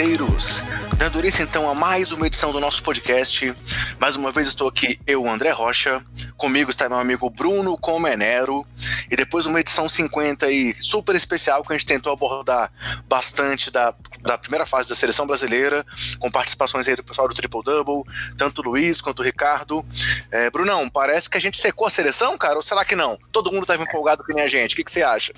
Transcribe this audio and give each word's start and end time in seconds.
basqueteiros! 0.00 0.62
Dando 0.96 1.18
início 1.18 1.42
então 1.42 1.68
a 1.68 1.74
mais 1.74 2.10
uma 2.10 2.26
edição 2.26 2.52
do 2.52 2.60
nosso 2.60 2.82
podcast. 2.82 3.54
Mais 3.98 4.16
uma 4.16 4.32
vez 4.32 4.48
estou 4.48 4.68
aqui, 4.68 4.98
eu, 5.06 5.28
André 5.28 5.50
Rocha. 5.50 6.04
Comigo 6.36 6.70
está 6.70 6.88
meu 6.88 6.98
amigo 6.98 7.28
Bruno 7.28 7.76
Comenero. 7.76 8.66
E 9.10 9.16
depois 9.16 9.46
uma 9.46 9.60
edição 9.60 9.88
50 9.88 10.46
aí, 10.46 10.74
super 10.80 11.14
especial, 11.14 11.62
que 11.64 11.72
a 11.72 11.76
gente 11.76 11.86
tentou 11.86 12.12
abordar 12.12 12.72
bastante 13.06 13.70
da, 13.70 13.94
da 14.20 14.38
primeira 14.38 14.66
fase 14.66 14.88
da 14.88 14.94
seleção 14.94 15.26
brasileira, 15.26 15.84
com 16.18 16.30
participações 16.30 16.86
aí 16.88 16.96
do 16.96 17.04
pessoal 17.04 17.28
do 17.28 17.34
Triple 17.34 17.62
Double, 17.62 18.02
tanto 18.36 18.60
o 18.60 18.64
Luiz 18.64 19.00
quanto 19.00 19.20
o 19.20 19.24
Ricardo. 19.24 19.84
É, 20.30 20.50
Brunão, 20.50 20.88
parece 20.88 21.28
que 21.28 21.36
a 21.36 21.40
gente 21.40 21.58
secou 21.58 21.86
a 21.86 21.90
seleção, 21.90 22.36
cara? 22.38 22.56
Ou 22.56 22.62
será 22.62 22.84
que 22.84 22.96
não? 22.96 23.18
Todo 23.32 23.52
mundo 23.52 23.62
estava 23.62 23.82
empolgado 23.82 24.24
que 24.24 24.32
nem 24.32 24.44
a 24.44 24.48
gente. 24.48 24.72
O 24.72 24.76
que, 24.76 24.84
que 24.84 24.92
você 24.92 25.02
acha? 25.02 25.32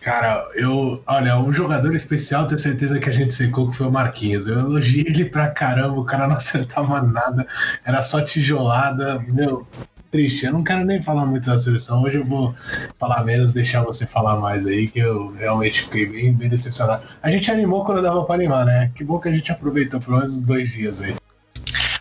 Cara, 0.00 0.48
eu. 0.54 1.02
Olha, 1.06 1.38
um 1.38 1.52
jogador 1.52 1.94
especial, 1.94 2.46
tenho 2.46 2.58
certeza 2.58 2.98
que 2.98 3.10
a 3.10 3.12
gente 3.12 3.34
secou, 3.34 3.68
que 3.70 3.76
foi 3.76 3.86
o 3.86 3.92
Marquinhos. 3.92 4.46
Eu 4.46 4.58
elogiei 4.58 5.04
ele 5.06 5.26
pra 5.26 5.50
caramba, 5.50 6.00
o 6.00 6.04
cara 6.04 6.26
não 6.26 6.36
acertava 6.36 7.02
nada, 7.02 7.46
era 7.84 8.02
só 8.02 8.20
tijolada. 8.22 9.18
Meu, 9.28 9.66
triste. 10.10 10.46
Eu 10.46 10.52
não 10.52 10.64
quero 10.64 10.84
nem 10.84 11.02
falar 11.02 11.26
muito 11.26 11.46
da 11.46 11.58
seleção. 11.58 12.02
Hoje 12.02 12.18
eu 12.18 12.24
vou 12.24 12.54
falar 12.98 13.24
menos, 13.24 13.52
deixar 13.52 13.82
você 13.82 14.06
falar 14.06 14.36
mais 14.40 14.66
aí, 14.66 14.88
que 14.88 14.98
eu 14.98 15.32
realmente 15.32 15.82
fiquei 15.82 16.06
bem, 16.06 16.32
bem 16.32 16.48
decepcionado. 16.48 17.06
A 17.22 17.30
gente 17.30 17.50
animou 17.50 17.84
quando 17.84 18.02
dava 18.02 18.24
pra 18.24 18.34
animar, 18.34 18.64
né? 18.66 18.90
Que 18.94 19.04
bom 19.04 19.18
que 19.20 19.28
a 19.28 19.32
gente 19.32 19.52
aproveitou 19.52 20.00
pelo 20.00 20.16
menos 20.18 20.42
dois 20.42 20.70
dias 20.70 21.02
aí. 21.02 21.19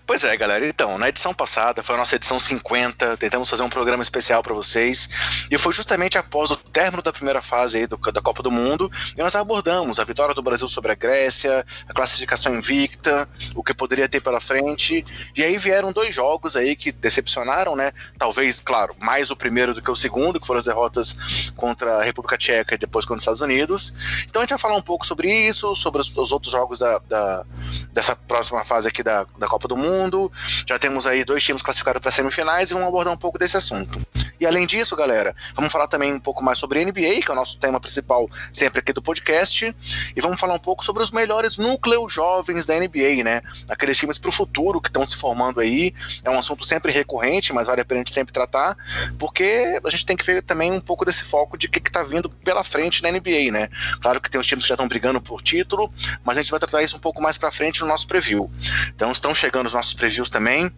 Pois 0.10 0.24
é, 0.24 0.36
galera. 0.36 0.68
Então, 0.68 0.98
na 0.98 1.08
edição 1.08 1.36
passada, 1.36 1.84
foi 1.84 1.94
a 1.94 2.00
nossa 2.00 2.16
edição 2.16 2.40
50, 2.40 3.16
tentamos 3.18 3.48
fazer 3.48 3.62
um 3.62 3.70
programa 3.70 4.02
especial 4.02 4.42
para 4.42 4.56
vocês, 4.56 5.08
e 5.52 5.56
foi 5.56 5.72
justamente 5.72 6.18
após 6.18 6.50
o 6.50 6.56
término 6.56 7.04
da 7.04 7.14
primeira 7.14 7.44
fase 7.44 7.86
do, 7.86 7.96
da 7.96 8.20
Copa 8.20 8.42
do 8.42 8.50
Mundo, 8.50 8.92
e 9.16 9.22
nós 9.22 9.36
abordamos 9.36 10.00
a 10.00 10.04
vitória 10.04 10.34
do 10.34 10.42
Brasil 10.42 10.68
sobre 10.68 10.92
a 10.92 10.96
Grécia, 10.96 11.64
a 11.88 11.94
classificação 11.94 12.56
invicta, 12.56 13.30
o 13.54 13.64
que 13.64 13.72
poderia 13.72 14.10
ter 14.10 14.20
pela 14.20 14.40
frente, 14.40 15.06
e 15.36 15.44
aí 15.44 15.60
vieram 15.60 15.94
dois 15.94 16.16
jogos 16.16 16.56
aí 16.56 16.76
que 16.76 16.92
decepcionaram, 16.92 17.76
né? 17.76 17.92
Talvez, 18.18 18.60
claro, 18.60 18.96
mais 19.00 19.30
o 19.30 19.36
primeiro 19.36 19.76
do 19.76 19.82
que 19.82 19.92
o 19.92 19.96
segundo, 19.96 20.40
que 20.40 20.48
foram 20.48 20.58
as 20.58 20.66
derrotas 20.66 21.52
contra 21.56 21.98
a 21.98 22.04
República 22.04 22.36
Tcheca 22.36 22.74
e 22.74 22.80
depois 22.80 23.06
contra 23.06 23.20
os 23.20 23.22
Estados 23.22 23.42
Unidos. 23.42 23.94
Então 24.28 24.42
a 24.42 24.44
gente 24.44 24.50
vai 24.50 24.60
falar 24.60 24.76
um 24.76 24.82
pouco 24.82 25.06
sobre 25.06 25.32
isso, 25.32 25.76
sobre 25.76 26.02
os, 26.02 26.18
os 26.18 26.32
outros 26.32 26.52
jogos 26.52 26.80
da, 26.80 26.98
da, 27.08 27.46
dessa 27.94 28.16
próxima 28.16 28.66
fase 28.66 28.88
aqui 28.88 29.04
da, 29.04 29.28
da 29.38 29.48
Copa 29.48 29.68
do 29.68 29.78
Mundo, 29.78 29.99
mundo. 30.00 30.32
Já 30.68 30.80
temos 30.80 31.06
aí 31.06 31.24
dois 31.24 31.44
times 31.44 31.62
classificados 31.62 32.02
para 32.02 32.12
semifinais 32.12 32.72
e 32.72 32.74
vamos 32.74 32.88
abordar 32.88 33.14
um 33.14 33.18
pouco 33.18 33.38
desse 33.38 33.58
assunto. 33.58 34.00
E 34.40 34.46
além 34.46 34.66
disso, 34.66 34.96
galera, 34.96 35.36
vamos 35.54 35.72
falar 35.72 35.88
também 35.88 36.14
um 36.14 36.20
pouco 36.20 36.44
mais 36.44 36.58
sobre 36.58 36.84
NBA, 36.84 37.22
que 37.22 37.30
é 37.30 37.32
o 37.32 37.36
nosso 37.36 37.58
tema 37.58 37.80
principal 37.80 38.30
sempre 38.54 38.80
aqui 38.80 38.94
do 38.94 39.02
podcast, 39.02 39.76
e 40.16 40.22
vamos 40.22 40.40
falar 40.40 40.54
um 40.54 40.60
pouco 40.60 40.84
sobre 40.84 41.04
os 41.04 41.12
melhores 41.12 41.58
núcleos 41.58 42.14
jovens 42.14 42.66
da 42.66 42.80
NBA, 42.80 43.24
né? 43.24 43.42
Aqueles 43.70 43.98
times 43.98 44.18
para 44.18 44.30
o 44.30 44.32
futuro 44.32 44.80
que 44.80 44.88
estão 44.88 45.06
se 45.06 45.18
formando 45.18 45.60
aí. 45.60 45.94
É 46.24 46.30
um 46.30 46.40
assunto 46.40 46.66
sempre 46.66 46.92
recorrente, 46.92 47.52
mas 47.52 47.68
vale 47.68 47.82
a 47.82 47.86
pena 47.86 48.00
a 48.00 48.04
gente 48.04 48.14
sempre 48.14 48.34
tratar, 48.34 48.78
porque 49.18 49.80
a 49.84 49.90
gente 49.90 50.06
tem 50.06 50.16
que 50.16 50.26
ver 50.26 50.42
também 50.42 50.72
um 50.72 50.80
pouco 50.80 51.04
desse 51.04 51.24
foco 51.24 51.58
de 51.58 51.68
o 51.68 51.70
que 51.70 51.80
está 51.80 52.02
vindo 52.02 52.30
pela 52.30 52.64
frente 52.64 53.04
na 53.04 53.12
NBA, 53.12 53.52
né? 53.52 53.70
Claro 54.02 54.22
que 54.22 54.30
tem 54.30 54.40
os 54.40 54.48
times 54.48 54.64
que 54.64 54.70
já 54.70 54.76
estão 54.76 54.88
brigando 54.88 55.20
por 55.20 55.42
título, 55.42 55.92
mas 56.24 56.38
a 56.38 56.42
gente 56.42 56.52
vai 56.52 56.60
tratar 56.60 56.82
isso 56.82 56.96
um 56.96 57.00
pouco 57.00 57.22
mais 57.22 57.38
para 57.38 57.52
frente 57.52 57.82
no 57.82 57.88
nosso 57.88 58.08
preview. 58.08 58.50
Então 58.96 59.12
estão 59.12 59.36
chegando 59.36 59.68
os 59.68 59.74
nossos 59.74 59.89
nossos 59.90 59.94
previews 59.94 60.30
também. 60.30 60.72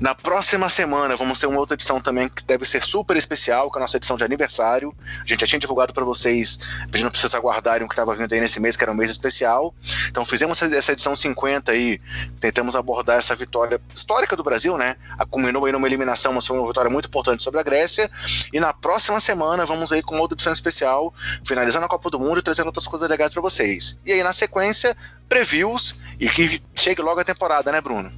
Na 0.00 0.14
próxima 0.14 0.68
semana 0.68 1.16
vamos 1.16 1.38
ter 1.38 1.46
uma 1.46 1.58
outra 1.58 1.74
edição 1.74 2.00
também 2.00 2.28
que 2.28 2.44
deve 2.44 2.64
ser 2.64 2.82
super 2.82 3.16
especial, 3.16 3.70
que 3.70 3.78
é 3.78 3.80
a 3.80 3.82
nossa 3.82 3.96
edição 3.96 4.16
de 4.16 4.24
aniversário. 4.24 4.94
A 5.24 5.26
gente 5.26 5.40
já 5.40 5.46
tinha 5.46 5.58
divulgado 5.58 5.92
para 5.92 6.04
vocês, 6.04 6.58
pedindo 6.90 7.10
para 7.10 7.20
vocês 7.20 7.34
aguardarem 7.34 7.84
o 7.84 7.88
que 7.88 7.94
estava 7.94 8.14
vindo 8.14 8.32
aí 8.32 8.40
nesse 8.40 8.60
mês, 8.60 8.76
que 8.76 8.84
era 8.84 8.92
um 8.92 8.94
mês 8.94 9.10
especial. 9.10 9.74
Então 10.08 10.24
fizemos 10.24 10.60
essa 10.62 10.92
edição 10.92 11.14
50 11.14 11.72
aí, 11.72 12.00
tentamos 12.40 12.74
abordar 12.74 13.18
essa 13.18 13.34
vitória 13.34 13.80
histórica 13.94 14.36
do 14.36 14.42
Brasil, 14.42 14.76
né? 14.76 14.96
Culminou 15.30 15.64
aí 15.66 15.72
numa 15.72 15.86
eliminação, 15.86 16.32
mas 16.32 16.46
foi 16.46 16.58
uma 16.58 16.66
vitória 16.66 16.90
muito 16.90 17.06
importante 17.06 17.42
sobre 17.42 17.60
a 17.60 17.62
Grécia. 17.62 18.10
E 18.52 18.60
na 18.60 18.72
próxima 18.72 19.20
semana 19.20 19.64
vamos 19.64 19.92
aí 19.92 20.02
com 20.02 20.18
outra 20.18 20.34
edição 20.34 20.52
especial, 20.52 21.14
finalizando 21.44 21.86
a 21.86 21.88
Copa 21.88 22.10
do 22.10 22.18
Mundo 22.18 22.38
e 22.38 22.42
trazendo 22.42 22.66
outras 22.66 22.86
coisas 22.86 23.08
legais 23.08 23.32
para 23.32 23.42
vocês. 23.42 23.98
E 24.04 24.12
aí 24.12 24.22
na 24.22 24.32
sequência, 24.32 24.96
previews 25.28 25.98
e 26.18 26.28
que 26.28 26.62
chegue 26.74 27.02
logo 27.02 27.20
a 27.20 27.24
temporada, 27.24 27.70
né, 27.72 27.80
Bruno? 27.80 28.10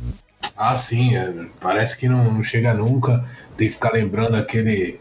Ah, 0.57 0.77
sim, 0.77 1.17
é, 1.17 1.47
parece 1.61 1.97
que 1.97 2.09
não, 2.09 2.33
não 2.33 2.43
chega 2.43 2.75
nunca. 2.75 3.25
Tem 3.57 3.69
que 3.69 3.75
ficar 3.75 3.93
lembrando 3.93 4.37
aquele 4.37 5.01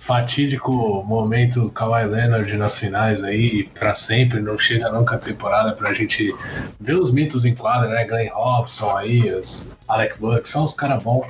fatídico 0.00 1.04
momento 1.04 1.70
Kawhi 1.70 2.06
Leonard 2.06 2.56
nas 2.56 2.78
finais 2.78 3.22
aí, 3.22 3.64
para 3.78 3.92
sempre, 3.92 4.40
não 4.40 4.58
chega 4.58 4.90
nunca 4.90 5.16
a 5.16 5.18
temporada 5.18 5.72
pra 5.74 5.92
gente 5.92 6.34
ver 6.80 6.94
os 6.94 7.12
mitos 7.12 7.44
em 7.44 7.54
quadra, 7.54 7.90
né? 7.90 8.06
Glenn 8.06 8.30
Robson 8.32 8.96
aí, 8.96 9.30
os 9.30 9.68
Alec 9.86 10.18
Buck, 10.18 10.48
são 10.48 10.64
os 10.64 10.72
caras 10.72 11.02
bons. 11.02 11.26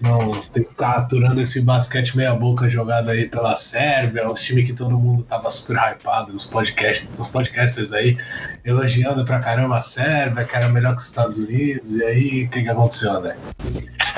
Não 0.00 0.30
tem 0.52 0.62
que 0.62 0.68
ficar 0.70 0.92
aturando 0.92 1.40
esse 1.40 1.60
basquete 1.60 2.16
meia 2.16 2.34
boca 2.34 2.68
jogado 2.68 3.10
aí 3.10 3.28
pela 3.28 3.56
Sérvia, 3.56 4.30
os 4.30 4.40
times 4.40 4.66
que 4.66 4.72
todo 4.72 4.96
mundo 4.96 5.24
tava 5.24 5.50
super 5.50 5.76
hypado, 5.76 6.34
os 6.34 6.44
podcasts, 6.44 7.08
os 7.18 7.26
podcasters 7.26 7.92
aí 7.92 8.16
elogiando 8.64 9.24
pra 9.24 9.40
caramba 9.40 9.78
a 9.78 9.82
Sérvia, 9.82 10.44
que 10.44 10.54
era 10.54 10.68
melhor 10.68 10.94
que 10.94 11.02
os 11.02 11.08
Estados 11.08 11.38
Unidos, 11.38 11.96
e 11.96 12.04
aí 12.04 12.44
o 12.44 12.48
que, 12.48 12.62
que 12.62 12.68
aconteceu, 12.68 13.10
André? 13.10 13.36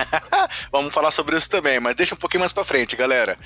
Vamos 0.70 0.92
falar 0.92 1.10
sobre 1.10 1.36
isso 1.36 1.48
também, 1.48 1.80
mas 1.80 1.96
deixa 1.96 2.14
um 2.14 2.18
pouquinho 2.18 2.40
mais 2.40 2.52
para 2.52 2.64
frente, 2.64 2.96
galera. 2.96 3.38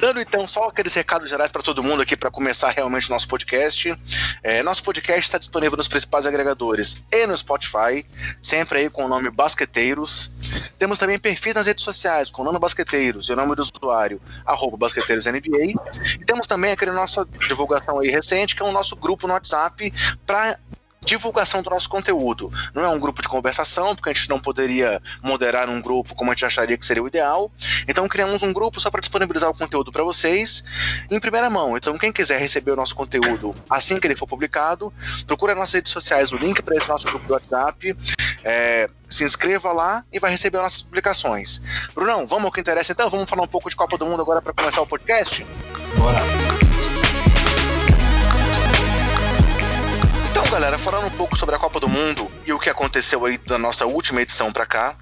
Dando 0.00 0.20
então 0.20 0.46
só 0.46 0.64
aqueles 0.64 0.94
recados 0.94 1.28
gerais 1.28 1.50
para 1.50 1.62
todo 1.62 1.82
mundo 1.82 2.02
aqui 2.02 2.16
para 2.16 2.30
começar 2.30 2.70
realmente 2.70 3.08
o 3.08 3.12
nosso 3.12 3.28
podcast. 3.28 3.96
É, 4.42 4.62
nosso 4.62 4.82
podcast 4.82 5.20
está 5.20 5.38
disponível 5.38 5.76
nos 5.76 5.88
principais 5.88 6.26
agregadores 6.26 7.04
e 7.12 7.26
no 7.26 7.36
Spotify, 7.36 8.04
sempre 8.42 8.80
aí 8.80 8.90
com 8.90 9.04
o 9.04 9.08
nome 9.08 9.30
Basqueteiros. 9.30 10.30
Temos 10.78 10.98
também 10.98 11.18
perfis 11.18 11.54
nas 11.54 11.66
redes 11.66 11.84
sociais 11.84 12.30
com 12.30 12.42
o 12.42 12.44
nome 12.44 12.58
Basqueteiros 12.58 13.28
e 13.28 13.32
o 13.32 13.36
nome 13.36 13.54
do 13.54 13.62
usuário, 13.62 14.20
arroba 14.44 14.76
BasqueteirosNBA. 14.76 15.80
E 16.20 16.24
temos 16.24 16.46
também 16.46 16.72
aquele 16.72 16.92
nossa 16.92 17.26
divulgação 17.48 17.98
aí 17.98 18.10
recente, 18.10 18.54
que 18.54 18.62
é 18.62 18.64
o 18.64 18.72
nosso 18.72 18.96
grupo 18.96 19.26
no 19.26 19.32
WhatsApp 19.32 19.92
para 20.26 20.58
divulgação 21.06 21.62
do 21.62 21.70
nosso 21.70 21.88
conteúdo. 21.88 22.52
Não 22.74 22.84
é 22.84 22.88
um 22.88 22.98
grupo 22.98 23.22
de 23.22 23.28
conversação, 23.28 23.94
porque 23.94 24.10
a 24.10 24.12
gente 24.12 24.28
não 24.28 24.38
poderia 24.38 25.00
moderar 25.22 25.70
um 25.70 25.80
grupo 25.80 26.14
como 26.14 26.30
a 26.30 26.34
gente 26.34 26.44
acharia 26.44 26.76
que 26.76 26.84
seria 26.84 27.02
o 27.02 27.08
ideal. 27.08 27.50
Então 27.88 28.06
criamos 28.08 28.42
um 28.42 28.52
grupo 28.52 28.80
só 28.80 28.90
para 28.90 29.00
disponibilizar 29.00 29.48
o 29.48 29.56
conteúdo 29.56 29.92
para 29.92 30.02
vocês 30.02 30.64
em 31.10 31.20
primeira 31.20 31.48
mão. 31.48 31.76
Então 31.76 31.96
quem 31.96 32.12
quiser 32.12 32.38
receber 32.38 32.72
o 32.72 32.76
nosso 32.76 32.94
conteúdo 32.94 33.54
assim 33.70 33.98
que 33.98 34.06
ele 34.06 34.16
for 34.16 34.26
publicado, 34.26 34.92
procura 35.26 35.54
nas 35.54 35.60
nossas 35.60 35.74
redes 35.74 35.92
sociais 35.92 36.32
o 36.32 36.36
link 36.36 36.60
para 36.60 36.76
esse 36.76 36.88
nosso 36.88 37.06
grupo 37.06 37.26
do 37.26 37.32
WhatsApp. 37.32 37.96
É, 38.44 38.90
se 39.08 39.24
inscreva 39.24 39.72
lá 39.72 40.04
e 40.12 40.18
vai 40.18 40.30
receber 40.30 40.58
nossas 40.58 40.82
publicações. 40.82 41.62
Brunão, 41.94 42.26
vamos 42.26 42.46
ao 42.46 42.52
que 42.52 42.60
interessa 42.60 42.92
então? 42.92 43.08
Vamos 43.08 43.30
falar 43.30 43.42
um 43.42 43.48
pouco 43.48 43.70
de 43.70 43.76
Copa 43.76 43.96
do 43.96 44.06
Mundo 44.06 44.22
agora 44.22 44.42
para 44.42 44.52
começar 44.52 44.82
o 44.82 44.86
podcast? 44.86 45.46
Bora! 45.96 46.65
Galera, 50.56 50.78
falando 50.78 51.08
um 51.08 51.10
pouco 51.10 51.36
sobre 51.36 51.54
a 51.54 51.58
Copa 51.58 51.78
do 51.78 51.86
Mundo 51.86 52.30
e 52.46 52.50
o 52.50 52.58
que 52.58 52.70
aconteceu 52.70 53.26
aí 53.26 53.36
da 53.36 53.58
nossa 53.58 53.84
última 53.84 54.22
edição 54.22 54.50
para 54.50 54.64
cá, 54.64 54.96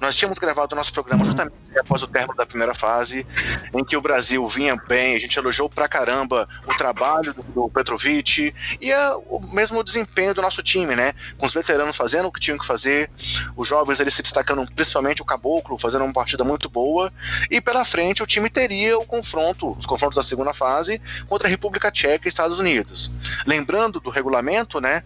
nós 0.00 0.14
tínhamos 0.14 0.38
gravado 0.38 0.72
o 0.72 0.76
nosso 0.76 0.92
programa 0.92 1.24
justamente 1.24 1.52
após 1.80 2.02
o 2.02 2.06
término 2.06 2.36
da 2.36 2.46
primeira 2.46 2.74
fase, 2.74 3.26
em 3.74 3.84
que 3.84 3.96
o 3.96 4.00
Brasil 4.00 4.46
vinha 4.46 4.76
bem, 4.76 5.16
a 5.16 5.18
gente 5.18 5.36
elogiou 5.36 5.68
pra 5.68 5.88
caramba 5.88 6.48
o 6.64 6.74
trabalho 6.74 7.34
do, 7.34 7.68
Petrovic 7.68 8.54
e 8.80 8.92
a, 8.92 9.16
o 9.16 9.40
mesmo 9.52 9.82
desempenho 9.82 10.32
do 10.32 10.42
nosso 10.42 10.62
time, 10.62 10.94
né? 10.94 11.12
Com 11.38 11.46
os 11.46 11.52
veteranos 11.52 11.96
fazendo 11.96 12.28
o 12.28 12.32
que 12.32 12.40
tinham 12.40 12.58
que 12.58 12.66
fazer, 12.66 13.10
os 13.56 13.66
jovens 13.66 13.98
eles 13.98 14.14
se 14.14 14.22
destacando, 14.22 14.64
principalmente 14.74 15.22
o 15.22 15.24
Caboclo, 15.24 15.76
fazendo 15.78 16.04
uma 16.04 16.14
partida 16.14 16.44
muito 16.44 16.68
boa, 16.68 17.12
e 17.50 17.60
pela 17.60 17.84
frente 17.84 18.22
o 18.22 18.26
time 18.26 18.48
teria 18.48 18.98
o 18.98 19.04
confronto, 19.04 19.72
os 19.72 19.86
confrontos 19.86 20.16
da 20.16 20.22
segunda 20.22 20.52
fase 20.52 21.00
contra 21.28 21.48
a 21.48 21.50
República 21.50 21.90
Tcheca 21.90 22.26
e 22.26 22.28
Estados 22.28 22.58
Unidos. 22.58 23.10
Lembrando 23.46 24.00
do 24.00 24.10
regulamento, 24.10 24.80
né? 24.80 24.99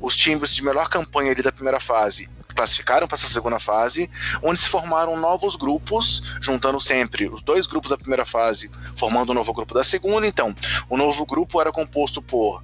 Os 0.00 0.16
times 0.16 0.54
de 0.54 0.62
melhor 0.62 0.88
campanha 0.88 1.32
ali 1.32 1.42
da 1.42 1.52
primeira 1.52 1.80
fase 1.80 2.28
classificaram 2.54 3.06
para 3.06 3.16
essa 3.16 3.26
segunda 3.26 3.58
fase, 3.58 4.08
onde 4.42 4.60
se 4.60 4.68
formaram 4.68 5.16
novos 5.16 5.56
grupos, 5.56 6.22
juntando 6.40 6.80
sempre 6.80 7.28
os 7.28 7.42
dois 7.42 7.66
grupos 7.66 7.90
da 7.90 7.98
primeira 7.98 8.24
fase, 8.24 8.70
formando 8.96 9.30
o 9.30 9.32
um 9.32 9.34
novo 9.34 9.52
grupo 9.52 9.74
da 9.74 9.82
segunda. 9.82 10.26
Então, 10.26 10.54
o 10.88 10.96
novo 10.96 11.26
grupo 11.26 11.60
era 11.60 11.72
composto 11.72 12.22
por 12.22 12.62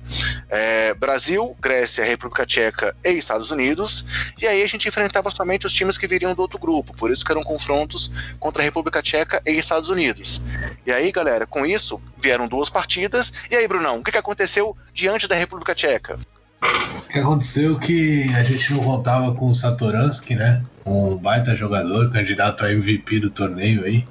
é, 0.49 0.95
Brasil, 0.95 1.57
Grécia, 1.61 2.05
República 2.05 2.47
Tcheca 2.47 2.97
e 3.05 3.11
Estados 3.11 3.51
Unidos, 3.51 4.07
e 4.41 4.47
aí 4.47 4.63
a 4.63 4.69
gente 4.69 4.89
enfrentava 4.89 5.31
somente 5.31 5.67
os 5.67 5.73
times 5.73 5.99
que 5.99 6.07
viriam 6.07 6.35
do 6.35 6.41
outro 6.41 6.59
grupo, 6.59 6.95
por 6.95 7.11
isso 7.11 7.25
que 7.25 7.33
eram 7.33 7.43
confrontos 7.43 8.13
contra 8.39 8.63
a 8.63 8.65
República 8.65 9.03
Tcheca 9.03 9.43
e 9.45 9.53
Estados 9.53 9.89
Unidos. 9.89 10.41
E 10.87 10.93
aí, 10.93 11.11
galera, 11.11 11.47
com 11.47 11.67
isso 11.67 12.01
vieram 12.17 12.47
duas 12.47 12.71
partidas. 12.71 13.33
E 13.51 13.57
aí, 13.57 13.67
Brunão, 13.67 13.99
o 13.99 14.05
que 14.05 14.17
aconteceu 14.17 14.77
diante 14.93 15.27
da 15.27 15.35
República 15.35 15.75
Tcheca? 15.75 16.19
O 16.63 17.13
que 17.13 17.19
aconteceu 17.19 17.79
que 17.79 18.33
a 18.35 18.43
gente 18.45 18.73
não 18.73 18.83
contava 18.83 19.35
com 19.35 19.49
o 19.49 19.55
Satoransky, 19.55 20.35
né? 20.35 20.63
um 20.91 21.17
baita 21.17 21.55
jogador, 21.55 22.11
candidato 22.11 22.65
a 22.65 22.73
MVP 22.73 23.21
do 23.21 23.31
torneio 23.31 23.85
aí, 23.85 24.07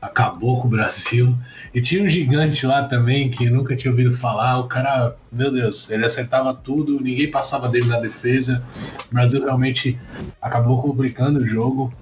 acabou 0.00 0.60
com 0.60 0.68
o 0.68 0.70
Brasil. 0.70 1.36
E 1.74 1.80
tinha 1.80 2.02
um 2.02 2.08
gigante 2.08 2.66
lá 2.66 2.84
também 2.84 3.30
que 3.30 3.50
nunca 3.50 3.76
tinha 3.76 3.90
ouvido 3.90 4.16
falar. 4.16 4.58
O 4.58 4.64
cara, 4.64 5.16
meu 5.30 5.50
Deus, 5.50 5.90
ele 5.90 6.06
acertava 6.06 6.54
tudo, 6.54 7.00
ninguém 7.00 7.30
passava 7.30 7.68
dele 7.68 7.86
na 7.86 7.98
defesa. 7.98 8.62
O 9.10 9.14
Brasil 9.14 9.42
realmente 9.42 9.98
acabou 10.40 10.80
complicando 10.80 11.40
o 11.40 11.46
jogo 11.46 11.92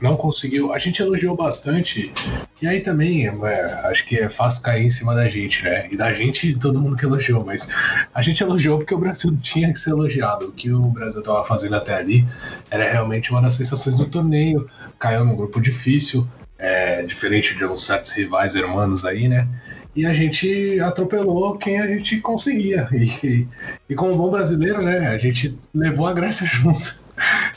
não 0.00 0.16
conseguiu. 0.16 0.72
A 0.72 0.78
gente 0.78 1.00
elogiou 1.00 1.34
bastante. 1.34 2.12
E 2.60 2.66
aí 2.66 2.80
também, 2.80 3.26
é, 3.26 3.64
acho 3.84 4.06
que 4.06 4.16
é 4.16 4.28
fácil 4.28 4.62
cair 4.62 4.84
em 4.84 4.90
cima 4.90 5.14
da 5.14 5.28
gente, 5.28 5.64
né? 5.64 5.88
E 5.90 5.96
da 5.96 6.12
gente, 6.12 6.54
todo 6.54 6.80
mundo 6.80 6.96
que 6.96 7.04
elogiou, 7.04 7.44
mas 7.44 7.68
a 8.14 8.22
gente 8.22 8.42
elogiou 8.42 8.78
porque 8.78 8.94
o 8.94 8.98
Brasil 8.98 9.30
tinha 9.40 9.72
que 9.72 9.78
ser 9.78 9.90
elogiado. 9.90 10.46
O 10.46 10.52
que 10.52 10.70
o 10.70 10.82
Brasil 10.88 11.20
estava 11.20 11.44
fazendo 11.44 11.76
até 11.76 11.94
ali 11.94 12.26
era 12.70 12.90
realmente 12.90 13.30
uma 13.30 13.40
das 13.40 13.54
sensações 13.54 13.96
do 13.96 14.06
torneio. 14.06 14.68
Caiu 14.98 15.24
num 15.24 15.36
grupo 15.36 15.60
difícil, 15.60 16.26
é, 16.58 17.02
diferente 17.02 17.54
de 17.56 17.64
alguns 17.64 17.84
certos 17.84 18.12
rivais 18.12 18.54
hermanos 18.54 19.04
aí, 19.04 19.28
né? 19.28 19.48
E 19.94 20.04
a 20.04 20.12
gente 20.12 20.78
atropelou 20.80 21.56
quem 21.56 21.80
a 21.80 21.86
gente 21.86 22.20
conseguia. 22.20 22.86
E, 22.92 23.26
e, 23.26 23.48
e 23.88 23.94
como 23.94 24.14
bom 24.14 24.30
brasileiro, 24.30 24.82
né? 24.82 25.08
A 25.08 25.16
gente 25.16 25.58
levou 25.72 26.06
a 26.06 26.12
Grécia 26.12 26.44
junto 26.46 27.05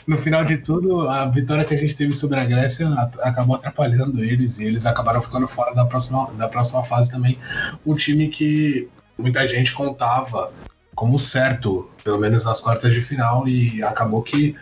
no 0.06 0.18
final 0.18 0.44
de 0.44 0.56
tudo, 0.56 1.08
a 1.08 1.26
vitória 1.26 1.64
que 1.64 1.74
a 1.74 1.78
gente 1.78 1.94
teve 1.94 2.12
sobre 2.12 2.38
a 2.40 2.44
Grécia 2.44 2.88
acabou 3.22 3.56
atrapalhando 3.56 4.22
eles 4.22 4.58
e 4.58 4.64
eles 4.64 4.86
acabaram 4.86 5.22
ficando 5.22 5.46
fora 5.46 5.74
da 5.74 5.84
próxima, 5.84 6.30
da 6.32 6.48
próxima 6.48 6.82
fase 6.82 7.10
também. 7.10 7.38
Um 7.84 7.94
time 7.94 8.28
que 8.28 8.88
muita 9.16 9.46
gente 9.46 9.72
contava 9.72 10.52
como 10.94 11.18
certo, 11.18 11.88
pelo 12.04 12.18
menos 12.18 12.44
nas 12.44 12.60
quartas 12.60 12.92
de 12.92 13.00
final, 13.00 13.48
e 13.48 13.82
acabou 13.82 14.22
que 14.22 14.56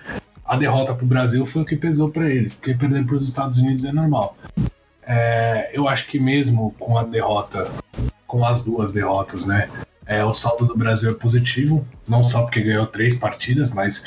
a 0.44 0.56
derrota 0.56 0.94
para 0.94 1.04
o 1.04 1.08
Brasil 1.08 1.44
foi 1.44 1.62
o 1.62 1.64
que 1.64 1.76
pesou 1.76 2.10
para 2.10 2.30
eles, 2.30 2.52
porque 2.52 2.74
perder 2.74 3.04
para 3.04 3.16
os 3.16 3.24
Estados 3.24 3.58
Unidos 3.58 3.84
é 3.84 3.92
normal. 3.92 4.36
É, 5.02 5.70
eu 5.72 5.88
acho 5.88 6.06
que 6.06 6.18
mesmo 6.18 6.74
com 6.78 6.96
a 6.96 7.02
derrota, 7.02 7.70
com 8.26 8.44
as 8.44 8.62
duas 8.62 8.92
derrotas, 8.92 9.46
né? 9.46 9.68
É, 10.06 10.24
o 10.24 10.32
saldo 10.32 10.66
do 10.66 10.76
Brasil 10.76 11.10
é 11.10 11.14
positivo, 11.14 11.86
não 12.06 12.22
só 12.22 12.42
porque 12.42 12.62
ganhou 12.62 12.86
três 12.86 13.14
partidas, 13.14 13.72
mas 13.72 14.04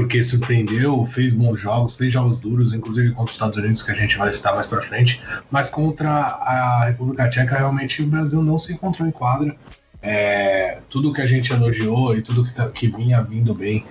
porque 0.00 0.22
surpreendeu, 0.22 1.04
fez 1.04 1.34
bons 1.34 1.60
jogos, 1.60 1.94
fez 1.94 2.10
jogos 2.10 2.40
duros, 2.40 2.72
inclusive 2.72 3.10
contra 3.10 3.24
os 3.24 3.32
Estados 3.32 3.58
Unidos, 3.58 3.82
que 3.82 3.90
a 3.90 3.94
gente 3.94 4.16
vai 4.16 4.32
citar 4.32 4.54
mais 4.54 4.66
para 4.66 4.80
frente, 4.80 5.22
mas 5.50 5.68
contra 5.68 6.08
a 6.08 6.86
República 6.86 7.28
Tcheca, 7.28 7.58
realmente 7.58 8.02
o 8.02 8.06
Brasil 8.06 8.42
não 8.42 8.56
se 8.56 8.72
encontrou 8.72 9.06
em 9.06 9.10
quadra. 9.10 9.54
É, 10.02 10.78
tudo 10.88 11.12
que 11.12 11.20
a 11.20 11.26
gente 11.26 11.52
elogiou 11.52 12.16
e 12.16 12.22
tudo 12.22 12.44
que, 12.44 12.54
tá, 12.54 12.68
que 12.70 12.88
vinha 12.88 13.22
vindo 13.22 13.54
bem 13.54 13.84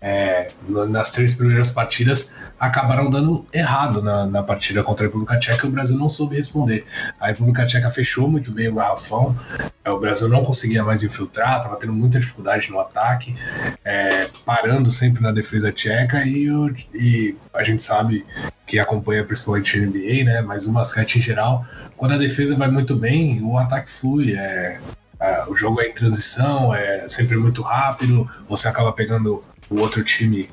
é, 0.00 0.50
nas 0.68 1.10
três 1.12 1.34
primeiras 1.34 1.70
partidas 1.70 2.32
acabaram 2.60 3.08
dando 3.08 3.46
errado 3.52 4.02
na, 4.02 4.26
na 4.26 4.42
partida 4.42 4.82
contra 4.82 5.04
a 5.04 5.08
República 5.08 5.38
Tcheca 5.38 5.66
e 5.66 5.68
o 5.68 5.72
Brasil 5.72 5.96
não 5.96 6.08
soube 6.08 6.36
responder. 6.36 6.84
A 7.18 7.28
República 7.28 7.64
Tcheca 7.64 7.90
fechou 7.90 8.28
muito 8.28 8.52
bem 8.52 8.68
o 8.68 8.74
garrafão, 8.74 9.34
é, 9.84 9.90
o 9.90 9.98
Brasil 9.98 10.28
não 10.28 10.44
conseguia 10.44 10.84
mais 10.84 11.02
infiltrar, 11.02 11.56
estava 11.56 11.76
tendo 11.76 11.92
muita 11.92 12.20
dificuldade 12.20 12.70
no 12.70 12.78
ataque, 12.78 13.34
é, 13.84 14.26
parando 14.44 14.90
sempre 14.90 15.22
na 15.22 15.32
defesa 15.32 15.72
tcheca 15.72 16.26
e, 16.26 16.48
e 16.94 17.36
a 17.52 17.64
gente 17.64 17.82
sabe 17.82 18.24
que 18.66 18.78
acompanha 18.78 19.24
principalmente 19.24 19.78
NBA, 19.78 20.24
né, 20.24 20.40
mas 20.42 20.66
o 20.66 20.72
basquete 20.72 21.16
em 21.16 21.22
geral, 21.22 21.66
quando 21.96 22.12
a 22.12 22.18
defesa 22.18 22.56
vai 22.56 22.68
muito 22.68 22.96
bem, 22.96 23.42
o 23.42 23.58
ataque 23.58 23.90
flui, 23.90 24.34
é, 24.34 24.80
é, 25.24 25.44
o 25.48 25.54
jogo 25.54 25.80
é 25.80 25.88
em 25.88 25.92
transição, 25.92 26.74
é 26.74 27.08
sempre 27.08 27.36
muito 27.38 27.62
rápido, 27.62 28.30
você 28.46 28.68
acaba 28.68 28.92
pegando 28.92 29.42
o 29.70 29.78
outro 29.78 30.04
time 30.04 30.50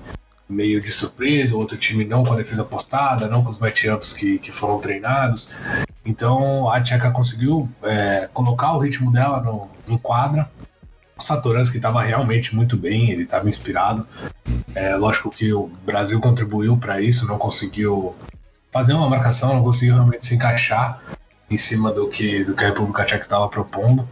meio 0.48 0.82
de 0.82 0.92
surpresa, 0.92 1.56
o 1.56 1.60
outro 1.60 1.78
time 1.78 2.06
não 2.06 2.24
com 2.24 2.34
a 2.34 2.38
defesa 2.38 2.64
postada, 2.64 3.28
não 3.28 3.44
com 3.44 3.50
os 3.50 3.60
matchups 3.60 4.14
que, 4.14 4.40
que 4.40 4.52
foram 4.52 4.80
treinados. 4.80 5.54
Então 6.06 6.70
a 6.70 6.80
Tcheca 6.82 7.12
conseguiu 7.12 7.70
é, 7.84 8.30
colocar 8.34 8.74
o 8.74 8.80
ritmo 8.80 9.12
dela 9.12 9.42
no, 9.42 9.70
no 9.88 10.00
quadra. 10.00 10.50
O 11.18 11.22
Satoransky 11.22 11.78
estava 11.78 12.02
realmente 12.02 12.56
muito 12.56 12.78
bem, 12.78 13.12
ele 13.12 13.24
estava 13.24 13.50
inspirado. 13.50 14.08
É, 14.74 14.96
lógico 14.96 15.30
que 15.32 15.54
o 15.54 15.70
Brasil 15.86 16.20
contribuiu 16.20 16.78
para 16.78 17.02
isso, 17.02 17.28
não 17.28 17.38
conseguiu 17.38 18.16
fazer 18.72 18.94
uma 18.94 19.10
marcação, 19.10 19.54
não 19.54 19.64
conseguiu 19.64 19.96
realmente 19.96 20.26
se 20.26 20.36
encaixar 20.36 21.02
em 21.52 21.58
cima 21.58 21.92
do 21.92 22.08
que, 22.08 22.44
do 22.44 22.56
que 22.56 22.64
a 22.64 22.68
República 22.68 23.04
Tcheca 23.04 23.24
estava 23.24 23.48
propondo. 23.50 24.08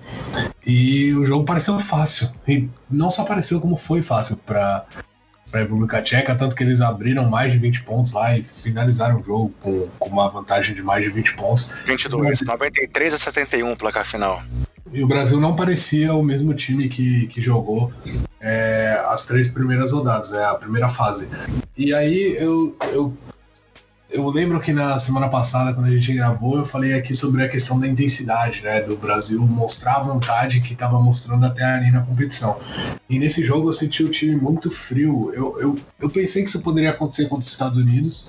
E 0.65 1.13
o 1.13 1.25
jogo 1.25 1.45
pareceu 1.45 1.80
fácil. 1.80 2.30
E 2.47 2.69
não 2.89 3.09
só 3.09 3.24
pareceu, 3.24 3.62
como 3.62 3.77
foi 3.77 4.01
fácil 4.01 4.36
para 4.38 4.86
a 5.53 5.57
República 5.57 6.01
Tcheca, 6.01 6.36
tanto 6.36 6.56
que 6.56 6.63
eles 6.63 6.81
abriram 6.81 7.27
mais 7.27 7.51
de 7.51 7.57
20 7.57 7.83
pontos 7.83 8.12
lá 8.12 8.38
e 8.38 8.44
finalizaram 8.44 9.19
o 9.19 9.24
jogo 9.24 9.53
com, 9.62 9.88
com 9.97 10.09
uma 10.09 10.30
vantagem 10.30 10.75
de 10.75 10.83
mais 10.83 11.03
de 11.03 11.09
20 11.09 11.36
pontos. 11.36 11.74
22, 11.86 12.41
93 12.41 13.13
a 13.13 13.18
71 13.18 13.75
placar 13.75 14.06
final. 14.06 14.44
E 14.92 15.03
o 15.03 15.07
Brasil 15.07 15.39
não 15.39 15.56
parecia 15.56 16.13
o 16.13 16.24
mesmo 16.24 16.53
time 16.53 16.89
que, 16.89 17.27
que 17.27 17.39
jogou 17.39 17.94
é, 18.42 19.01
as 19.07 19.25
três 19.25 19.47
primeiras 19.47 19.92
rodadas, 19.92 20.33
é 20.33 20.44
a 20.44 20.56
primeira 20.56 20.89
fase. 20.89 21.27
E 21.77 21.94
aí 21.94 22.35
eu, 22.39 22.75
eu 22.92 23.15
eu 24.09 24.27
lembro 24.29 24.59
que 24.59 24.73
na 24.73 24.97
semana 24.97 25.29
passada, 25.29 25.73
quando 25.73 25.85
a 25.85 25.95
gente 25.95 26.13
gravou, 26.13 26.57
eu 26.57 26.65
falei 26.65 26.94
aqui 26.94 27.13
sobre 27.13 27.44
a 27.44 27.50
questão 27.50 27.79
da 27.79 27.88
intensidade, 27.88 28.63
né? 28.63 28.81
Do 28.81 28.97
Brasil 28.97 29.39
mostrar 29.45 29.97
a 29.97 30.03
vontade 30.03 30.61
que 30.61 30.73
estava 30.73 31.00
mostrando 31.00 31.45
até 31.45 31.63
ali 31.63 31.91
na 31.91 32.01
competição. 32.01 32.59
E 33.07 33.19
nesse 33.19 33.44
jogo 33.45 33.69
eu 33.69 33.73
senti 33.73 34.03
o 34.03 34.09
time 34.09 34.35
muito 34.35 34.71
frio. 34.71 35.31
Eu, 35.33 35.59
eu, 35.61 35.79
eu 36.00 36.09
pensei 36.09 36.41
que 36.41 36.50
isso 36.50 36.61
poderia 36.61 36.89
acontecer 36.89 37.25
contra 37.25 37.45
os 37.45 37.51
Estados 37.51 37.77
Unidos. 37.77 38.27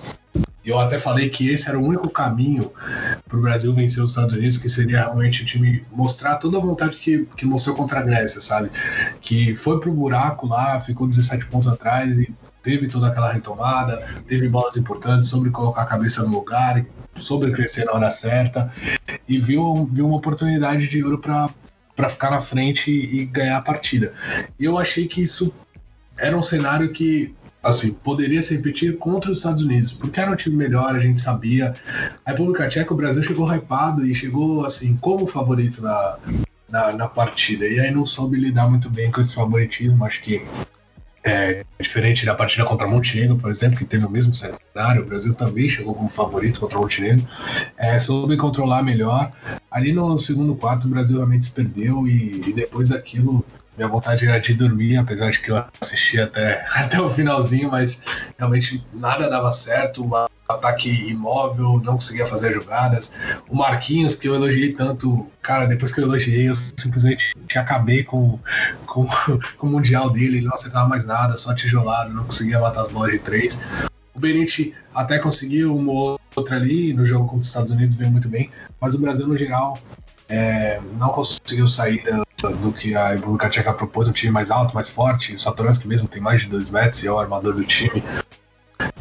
E 0.62 0.68
eu 0.68 0.78
até 0.78 0.98
falei 0.98 1.30
que 1.30 1.48
esse 1.48 1.66
era 1.66 1.78
o 1.78 1.82
único 1.82 2.10
caminho 2.10 2.70
para 3.26 3.38
o 3.38 3.40
Brasil 3.40 3.72
vencer 3.72 4.04
os 4.04 4.10
Estados 4.10 4.34
Unidos, 4.34 4.58
que 4.58 4.68
seria 4.68 4.98
realmente 4.98 5.42
o 5.42 5.46
time 5.46 5.82
mostrar 5.90 6.36
toda 6.36 6.58
a 6.58 6.60
vontade 6.60 6.98
que, 6.98 7.26
que 7.34 7.46
mostrou 7.46 7.74
contra 7.74 8.00
a 8.00 8.02
Grécia, 8.02 8.42
sabe? 8.42 8.70
Que 9.22 9.56
foi 9.56 9.80
pro 9.80 9.90
buraco 9.90 10.46
lá, 10.46 10.78
ficou 10.78 11.08
17 11.08 11.46
pontos 11.46 11.66
atrás 11.66 12.18
e 12.18 12.30
teve 12.62 12.88
toda 12.88 13.08
aquela 13.08 13.32
retomada, 13.32 14.22
teve 14.26 14.48
bolas 14.48 14.76
importantes 14.76 15.28
sobre 15.28 15.50
colocar 15.50 15.82
a 15.82 15.86
cabeça 15.86 16.22
no 16.22 16.30
lugar, 16.30 16.84
sobre 17.14 17.50
crescer 17.52 17.84
na 17.84 17.92
hora 17.92 18.10
certa 18.10 18.72
e 19.28 19.38
viu, 19.38 19.88
viu 19.90 20.06
uma 20.06 20.16
oportunidade 20.16 20.88
de 20.88 21.02
ouro 21.02 21.18
para 21.18 22.08
ficar 22.08 22.30
na 22.30 22.40
frente 22.40 22.90
e 22.90 23.24
ganhar 23.26 23.58
a 23.58 23.62
partida. 23.62 24.12
E 24.58 24.64
eu 24.64 24.78
achei 24.78 25.06
que 25.06 25.22
isso 25.22 25.52
era 26.16 26.36
um 26.36 26.42
cenário 26.42 26.92
que 26.92 27.34
assim, 27.62 27.92
poderia 27.92 28.42
se 28.42 28.56
repetir 28.56 28.96
contra 28.96 29.30
os 29.30 29.38
Estados 29.38 29.62
Unidos, 29.62 29.92
porque 29.92 30.18
era 30.18 30.30
um 30.30 30.36
time 30.36 30.56
melhor, 30.56 30.94
a 30.94 30.98
gente 30.98 31.20
sabia. 31.20 31.74
A 32.24 32.30
República 32.30 32.66
Tcheca, 32.68 32.92
o 32.94 32.96
Brasil 32.96 33.22
chegou 33.22 33.52
hypado 33.52 34.06
e 34.06 34.14
chegou, 34.14 34.64
assim, 34.64 34.96
como 34.96 35.26
favorito 35.26 35.82
na, 35.82 36.18
na, 36.68 36.92
na, 36.92 37.08
partida. 37.08 37.66
E 37.66 37.78
aí 37.78 37.90
não 37.90 38.06
soube 38.06 38.38
lidar 38.38 38.68
muito 38.68 38.88
bem 38.88 39.10
com 39.10 39.20
esse 39.20 39.34
favoritismo. 39.34 40.04
Acho 40.04 40.22
que 40.22 40.42
é, 41.22 41.64
diferente 41.78 42.24
da 42.24 42.34
partida 42.34 42.64
contra 42.64 42.86
Montenegro, 42.86 43.36
por 43.36 43.50
exemplo, 43.50 43.76
que 43.76 43.84
teve 43.84 44.04
o 44.04 44.10
mesmo 44.10 44.34
cenário, 44.34 45.02
o 45.02 45.06
Brasil 45.06 45.34
também 45.34 45.68
chegou 45.68 45.94
como 45.94 46.08
favorito 46.08 46.60
contra 46.60 46.78
Montenegro, 46.78 47.26
é, 47.76 47.98
soube 47.98 48.36
controlar 48.36 48.82
melhor. 48.82 49.32
Ali 49.70 49.92
no 49.92 50.18
segundo 50.18 50.54
quarto, 50.54 50.86
o 50.86 50.90
Brasil 50.90 51.16
realmente 51.16 51.46
se 51.46 51.50
perdeu 51.50 52.06
e, 52.06 52.40
e 52.48 52.52
depois 52.52 52.88
daquilo 52.88 53.44
minha 53.80 53.88
vontade 53.88 54.26
era 54.26 54.38
de 54.38 54.52
dormir, 54.52 54.98
apesar 54.98 55.30
de 55.30 55.40
que 55.40 55.50
eu 55.50 55.64
assisti 55.80 56.20
até, 56.20 56.66
até 56.76 57.00
o 57.00 57.08
finalzinho, 57.08 57.70
mas 57.70 58.02
realmente 58.38 58.84
nada 58.92 59.28
dava 59.28 59.50
certo. 59.52 60.04
O 60.04 60.28
ataque 60.52 60.90
imóvel, 60.90 61.80
não 61.82 61.94
conseguia 61.94 62.26
fazer 62.26 62.52
jogadas. 62.52 63.14
O 63.48 63.56
Marquinhos, 63.56 64.16
que 64.16 64.28
eu 64.28 64.34
elogiei 64.34 64.74
tanto, 64.74 65.30
cara, 65.40 65.66
depois 65.66 65.92
que 65.92 66.00
eu 66.00 66.04
elogiei, 66.04 66.48
eu 66.50 66.54
simplesmente 66.54 67.32
acabei 67.56 68.04
com, 68.04 68.38
com, 68.84 69.06
com 69.56 69.66
o 69.66 69.70
Mundial 69.70 70.10
dele. 70.10 70.38
Ele 70.38 70.46
não 70.46 70.54
acertava 70.54 70.86
mais 70.86 71.06
nada, 71.06 71.36
só 71.38 71.54
tijolado, 71.54 72.12
não 72.12 72.24
conseguia 72.24 72.60
matar 72.60 72.82
as 72.82 72.88
bolas 72.88 73.12
de 73.12 73.20
três. 73.20 73.62
O 74.12 74.18
Benite 74.18 74.74
até 74.94 75.18
conseguiu 75.18 75.74
uma 75.74 76.18
outra 76.36 76.56
ali, 76.56 76.92
no 76.92 77.06
jogo 77.06 77.24
contra 77.24 77.40
os 77.40 77.46
Estados 77.46 77.72
Unidos 77.72 77.96
veio 77.96 78.10
muito 78.10 78.28
bem, 78.28 78.50
mas 78.80 78.94
o 78.94 78.98
Brasil, 78.98 79.26
no 79.26 79.36
geral, 79.36 79.78
é, 80.28 80.80
não 80.98 81.08
conseguiu 81.08 81.66
sair 81.66 82.02
do 82.48 82.72
que 82.72 82.94
a 82.94 83.08
República 83.08 83.48
Tcheca 83.48 83.72
propôs, 83.72 84.08
um 84.08 84.12
time 84.12 84.32
mais 84.32 84.50
alto, 84.50 84.74
mais 84.74 84.88
forte. 84.88 85.34
O 85.34 85.40
Satoransky 85.40 85.86
mesmo 85.86 86.08
tem 86.08 86.20
mais 86.20 86.42
de 86.42 86.48
2 86.48 86.70
metros 86.70 87.02
e 87.02 87.06
é 87.06 87.12
o 87.12 87.18
armador 87.18 87.54
do 87.54 87.64
time. 87.64 88.02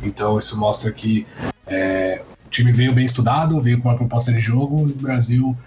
Então 0.04 0.38
isso 0.38 0.58
mostra 0.58 0.92
que 0.92 1.26
é, 1.66 2.22
o 2.46 2.50
time 2.50 2.72
veio 2.72 2.94
bem 2.94 3.06
estudado, 3.06 3.60
veio 3.62 3.80
com 3.82 3.90
uma 3.90 3.98
proposta 3.98 4.32
de 4.32 4.40
jogo. 4.40 4.88
E 4.88 4.92
o 4.92 4.96
Brasil, 4.96 5.58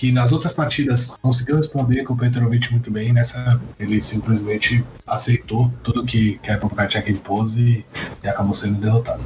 que 0.00 0.10
nas 0.10 0.32
outras 0.32 0.54
partidas 0.54 1.12
conseguiu 1.20 1.56
responder 1.56 2.04
com 2.04 2.14
o 2.14 2.16
Petrovic 2.16 2.72
muito 2.72 2.90
bem, 2.90 3.12
nessa 3.12 3.60
ele 3.78 4.00
simplesmente 4.00 4.82
aceitou 5.06 5.70
tudo 5.82 6.06
que, 6.06 6.40
que 6.42 6.50
a 6.50 6.86
Tcheca 6.86 7.10
impôs 7.10 7.58
e, 7.58 7.84
e 8.24 8.28
acabou 8.28 8.54
sendo 8.54 8.80
derrotado. 8.80 9.22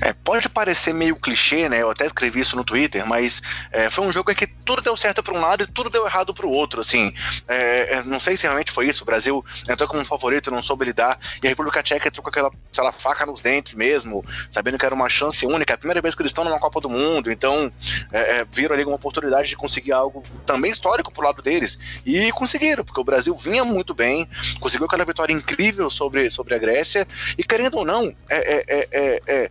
É, 0.00 0.12
pode 0.12 0.48
parecer 0.48 0.92
meio 0.92 1.16
clichê, 1.16 1.68
né? 1.68 1.82
Eu 1.82 1.90
até 1.90 2.06
escrevi 2.06 2.40
isso 2.40 2.56
no 2.56 2.64
Twitter, 2.64 3.06
mas 3.06 3.42
é, 3.72 3.90
foi 3.90 4.06
um 4.06 4.12
jogo 4.12 4.30
em 4.30 4.34
que 4.34 4.46
tudo 4.46 4.82
deu 4.82 4.96
certo 4.96 5.22
para 5.22 5.36
um 5.36 5.40
lado 5.40 5.64
e 5.64 5.66
tudo 5.66 5.90
deu 5.90 6.06
errado 6.06 6.32
para 6.32 6.46
o 6.46 6.50
outro, 6.50 6.80
assim. 6.80 7.12
É, 7.46 7.94
é, 7.94 8.02
não 8.04 8.20
sei 8.20 8.36
se 8.36 8.44
realmente 8.44 8.70
foi 8.70 8.86
isso. 8.86 9.02
O 9.02 9.06
Brasil 9.06 9.44
entrou 9.68 9.88
como 9.88 10.02
um 10.02 10.04
favorito, 10.04 10.50
não 10.50 10.62
soube 10.62 10.84
lidar, 10.84 11.18
e 11.42 11.46
a 11.46 11.50
República 11.50 11.82
Tcheca 11.82 12.08
entrou 12.08 12.22
com 12.22 12.30
aquela, 12.30 12.50
lá, 12.78 12.92
faca 12.92 13.26
nos 13.26 13.40
dentes 13.40 13.74
mesmo, 13.74 14.24
sabendo 14.50 14.78
que 14.78 14.86
era 14.86 14.94
uma 14.94 15.08
chance 15.08 15.44
única, 15.46 15.72
é 15.72 15.74
a 15.74 15.78
primeira 15.78 16.00
vez 16.00 16.14
que 16.14 16.22
eles 16.22 16.30
estão 16.30 16.44
numa 16.44 16.58
Copa 16.58 16.80
do 16.80 16.88
Mundo, 16.88 17.30
então 17.30 17.72
é, 18.12 18.38
é, 18.38 18.46
viram 18.50 18.74
ali 18.74 18.84
uma 18.84 18.96
oportunidade 18.96 19.48
de 19.48 19.56
conseguir 19.56 19.87
algo 19.92 20.22
também 20.46 20.70
histórico 20.70 21.12
pro 21.12 21.24
lado 21.24 21.42
deles. 21.42 21.78
E 22.04 22.30
conseguiram, 22.32 22.84
porque 22.84 23.00
o 23.00 23.04
Brasil 23.04 23.34
vinha 23.36 23.64
muito 23.64 23.94
bem, 23.94 24.28
conseguiu 24.60 24.86
aquela 24.86 25.04
vitória 25.04 25.32
incrível 25.32 25.90
sobre, 25.90 26.30
sobre 26.30 26.54
a 26.54 26.58
Grécia, 26.58 27.06
e 27.36 27.44
querendo 27.44 27.78
ou 27.78 27.84
não, 27.84 28.14
é, 28.28 28.52
é, 28.52 28.88
é, 28.90 29.22
é 29.26 29.50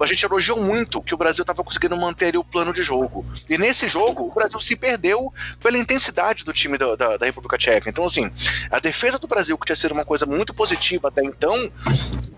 a 0.00 0.06
gente 0.06 0.24
elogiou 0.24 0.60
muito 0.60 1.00
que 1.02 1.14
o 1.14 1.16
Brasil 1.16 1.42
estava 1.42 1.62
conseguindo 1.62 1.96
manter 1.96 2.36
o 2.36 2.44
plano 2.44 2.72
de 2.72 2.82
jogo. 2.82 3.24
E 3.48 3.58
nesse 3.58 3.88
jogo, 3.88 4.24
o 4.24 4.32
Brasil 4.32 4.60
se 4.60 4.76
perdeu 4.76 5.32
pela 5.60 5.78
intensidade 5.78 6.44
do 6.44 6.52
time 6.52 6.78
da, 6.78 6.94
da, 6.96 7.16
da 7.16 7.26
República 7.26 7.58
Tcheca. 7.58 7.88
Então, 7.88 8.04
assim, 8.04 8.30
a 8.70 8.78
defesa 8.78 9.18
do 9.18 9.26
Brasil, 9.26 9.56
que 9.58 9.66
tinha 9.66 9.76
sido 9.76 9.92
uma 9.92 10.04
coisa 10.04 10.26
muito 10.26 10.54
positiva 10.54 11.08
até 11.08 11.22
então, 11.22 11.70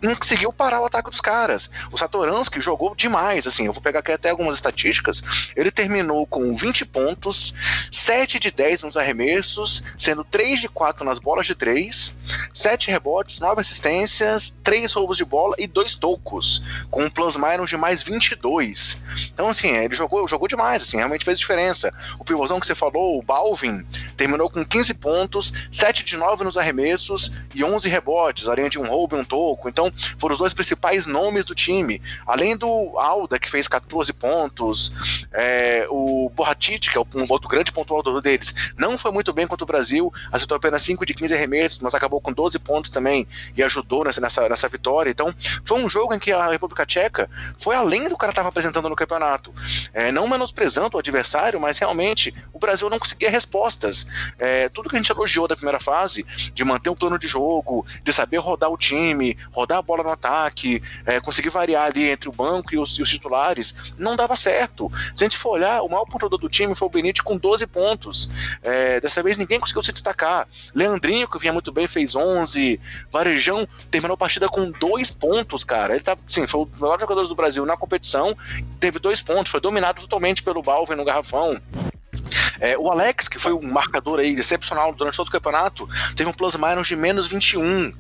não 0.03 0.15
conseguiu 0.15 0.53
parar 0.53 0.81
o 0.81 0.87
ataque 0.87 1.11
dos 1.11 1.21
caras. 1.21 1.71
O 1.91 1.99
Satoransky 1.99 2.61
jogou 2.61 2.95
demais, 2.95 3.47
assim, 3.47 3.67
eu 3.67 3.73
vou 3.73 3.83
pegar 3.83 4.01
aqui 4.01 4.13
até 4.13 4.31
algumas 4.31 4.55
estatísticas. 4.55 5.23
Ele 5.57 5.71
terminou 5.71 6.27
com 6.27 6.55
20 6.55 6.85
pontos, 6.87 7.24
7 7.91 8.39
de 8.39 8.51
10 8.51 8.83
nos 8.83 8.97
arremessos, 8.97 9.83
sendo 9.99 10.25
3 10.25 10.61
de 10.61 10.69
4 10.69 11.05
nas 11.05 11.19
bolas 11.19 11.47
de 11.47 11.55
3, 11.55 12.15
7 12.53 12.91
rebotes, 12.91 13.41
9 13.41 13.61
assistências, 13.61 14.55
3 14.63 14.93
roubos 14.93 15.17
de 15.17 15.25
bola 15.25 15.55
e 15.59 15.67
2 15.67 15.97
tocos, 15.97 16.63
com 16.91 17.05
um 17.05 17.11
plus 17.11 17.37
minus 17.37 17.71
de 17.71 17.77
mais 17.77 18.03
22. 18.03 18.99
Então, 19.33 19.49
assim, 19.49 19.69
ele 19.69 19.95
jogou, 19.95 20.27
jogou 20.27 20.49
demais, 20.49 20.83
assim, 20.83 20.97
realmente 20.97 21.25
fez 21.25 21.39
diferença. 21.39 21.93
O 22.19 22.25
pivôzão 22.25 22.61
que 22.61 22.67
você 22.67 22.75
falou, 22.75 23.19
o 23.19 23.23
Balvin, 23.23 23.85
terminou 24.17 24.51
com 24.51 24.65
15 24.65 24.95
pontos, 24.95 25.53
7 25.71 26.05
de 26.05 26.17
9 26.17 26.45
nos 26.45 26.57
arremessos 26.57 27.33
e 27.55 27.65
11 27.65 27.89
rebotes, 27.89 28.49
além 28.49 28.69
de 28.69 28.79
um 28.79 28.87
roubo 28.87 29.17
e 29.17 29.21
um 29.21 29.25
toco. 29.25 29.69
Então, 29.69 29.93
foram 30.19 30.33
os 30.33 30.39
dois 30.39 30.55
principais 30.55 31.07
nomes 31.07 31.45
do 31.45 31.55
time. 31.55 32.01
Além 32.27 32.57
do 32.57 32.99
Alda, 32.99 33.39
que 33.39 33.51
fez 33.51 33.69
14 33.69 34.13
pontos, 34.13 34.93
é, 35.33 35.87
o 35.91 36.31
Borratit, 36.35 36.91
que 36.91 36.99
é 36.99 37.01
um 37.15 37.27
outro 37.29 37.49
grande 37.49 37.71
pontuador 37.71 38.21
deles, 38.21 38.55
não 38.77 38.99
foi 38.99 39.13
muito 39.13 39.33
bem 39.33 39.47
contra 39.47 39.65
o 39.65 39.67
Brasil, 39.67 40.13
acertou 40.33 40.57
apenas 40.57 40.83
5 40.83 41.07
de 41.07 41.15
15 41.15 41.35
arremessos, 41.35 41.79
mas 41.81 41.95
acabou 41.95 42.21
com 42.21 42.33
12 42.33 42.59
pontos 42.59 42.91
também 42.91 43.27
e 43.57 43.63
ajudou 43.63 44.05
nessa, 44.05 44.21
nessa, 44.21 44.49
nessa 44.49 44.69
vitória. 44.69 45.11
Então, 45.11 45.33
foi 45.65 45.79
um 45.79 45.89
jogo 45.89 46.15
em 46.15 46.19
que 46.19 46.33
a 46.33 46.49
República 46.49 46.85
Tcheca 46.85 47.31
foi 47.57 47.77
além 47.77 48.09
do 48.09 48.17
que 48.17 48.25
cara 48.25 48.33
estava 48.33 48.49
apresentando 48.49 48.89
no 48.89 48.97
campeonato. 48.97 49.55
É, 49.93 50.11
não 50.11 50.27
menosprezando 50.27 50.97
o 50.97 50.99
adversário, 50.99 51.61
mas 51.61 51.79
realmente 51.79 52.35
o 52.53 52.59
Brasil 52.59 52.89
não 52.89 52.99
conseguia 52.99 53.31
respostas. 53.31 54.07
É, 54.39 54.69
tudo 54.71 54.89
que 54.89 54.97
a 54.97 54.99
gente 54.99 55.11
elogiou 55.11 55.47
da 55.47 55.55
primeira 55.55 55.79
fase, 55.79 56.25
de 56.55 56.65
manter 56.65 56.89
o 56.89 56.97
plano 56.97 57.19
de 57.19 57.29
jogo, 57.29 57.87
de 58.03 58.13
saber 58.13 58.39
rodar 58.39 58.71
o 58.71 58.79
time, 58.79 59.37
rodar 59.53 59.79
a 59.79 59.83
bola 59.83 60.03
no 60.03 60.11
ataque, 60.11 60.83
é, 61.05 61.21
conseguir 61.21 61.51
variar 61.51 61.85
ali 61.85 62.09
entre 62.09 62.29
o 62.29 62.33
banco 62.33 62.75
e 62.75 62.79
os, 62.79 62.99
e 62.99 63.03
os, 63.03 63.11
titulares, 63.11 63.95
não 63.99 64.17
dava 64.17 64.35
certo. 64.37 64.91
Se 65.15 65.25
a 65.25 65.27
gente 65.27 65.37
for 65.37 65.51
olhar, 65.51 65.83
o 65.83 65.89
maior 65.89 66.07
pontuador 66.07 66.39
do 66.39 66.49
time 66.49 66.75
foi 66.75 66.89
o 66.89 66.91
Benite 67.05 67.23
com 67.23 67.37
12 67.37 67.67
pontos. 67.67 68.31
É, 68.63 68.99
dessa 68.99 69.23
vez 69.23 69.37
ninguém 69.37 69.61
conseguiu 69.61 69.83
se 69.83 69.93
destacar. 69.93 70.49
Leandrinho, 70.75 71.29
que 71.29 71.39
vinha 71.39 71.53
muito 71.53 71.71
bem, 71.71 71.87
fez 71.87 72.17
11. 72.17 72.81
Varejão 73.13 73.69
terminou 73.91 74.15
a 74.15 74.17
partida 74.17 74.49
com 74.49 74.71
dois 74.71 75.11
pontos, 75.11 75.63
cara. 75.63 75.95
Ele 75.95 76.03
tá, 76.03 76.17
sim, 76.27 76.47
foi 76.47 76.63
o 76.63 76.69
melhor 76.81 76.99
jogador 76.99 77.27
do 77.27 77.35
Brasil 77.35 77.67
na 77.67 77.77
competição, 77.77 78.35
teve 78.81 78.99
dois 78.99 79.21
pontos, 79.21 79.53
foi 79.53 79.61
dominado 79.61 80.01
totalmente 80.01 80.43
pelo 80.43 80.63
Balvin 80.63 80.95
no 80.95 81.05
garrafão. 81.05 81.61
É, 82.59 82.79
o 82.79 82.91
Alex, 82.91 83.29
que 83.29 83.39
foi 83.39 83.53
um 83.53 83.71
marcador 83.71 84.21
aí 84.21 84.35
excepcional 84.35 84.95
durante 84.95 85.17
todo 85.17 85.29
o 85.29 85.31
campeonato, 85.31 85.87
teve 86.17 86.31
um 86.31 86.33
plus 86.33 86.57
minus 86.57 86.87
de 86.87 86.97
menos 86.97 87.27
21. 87.27 87.93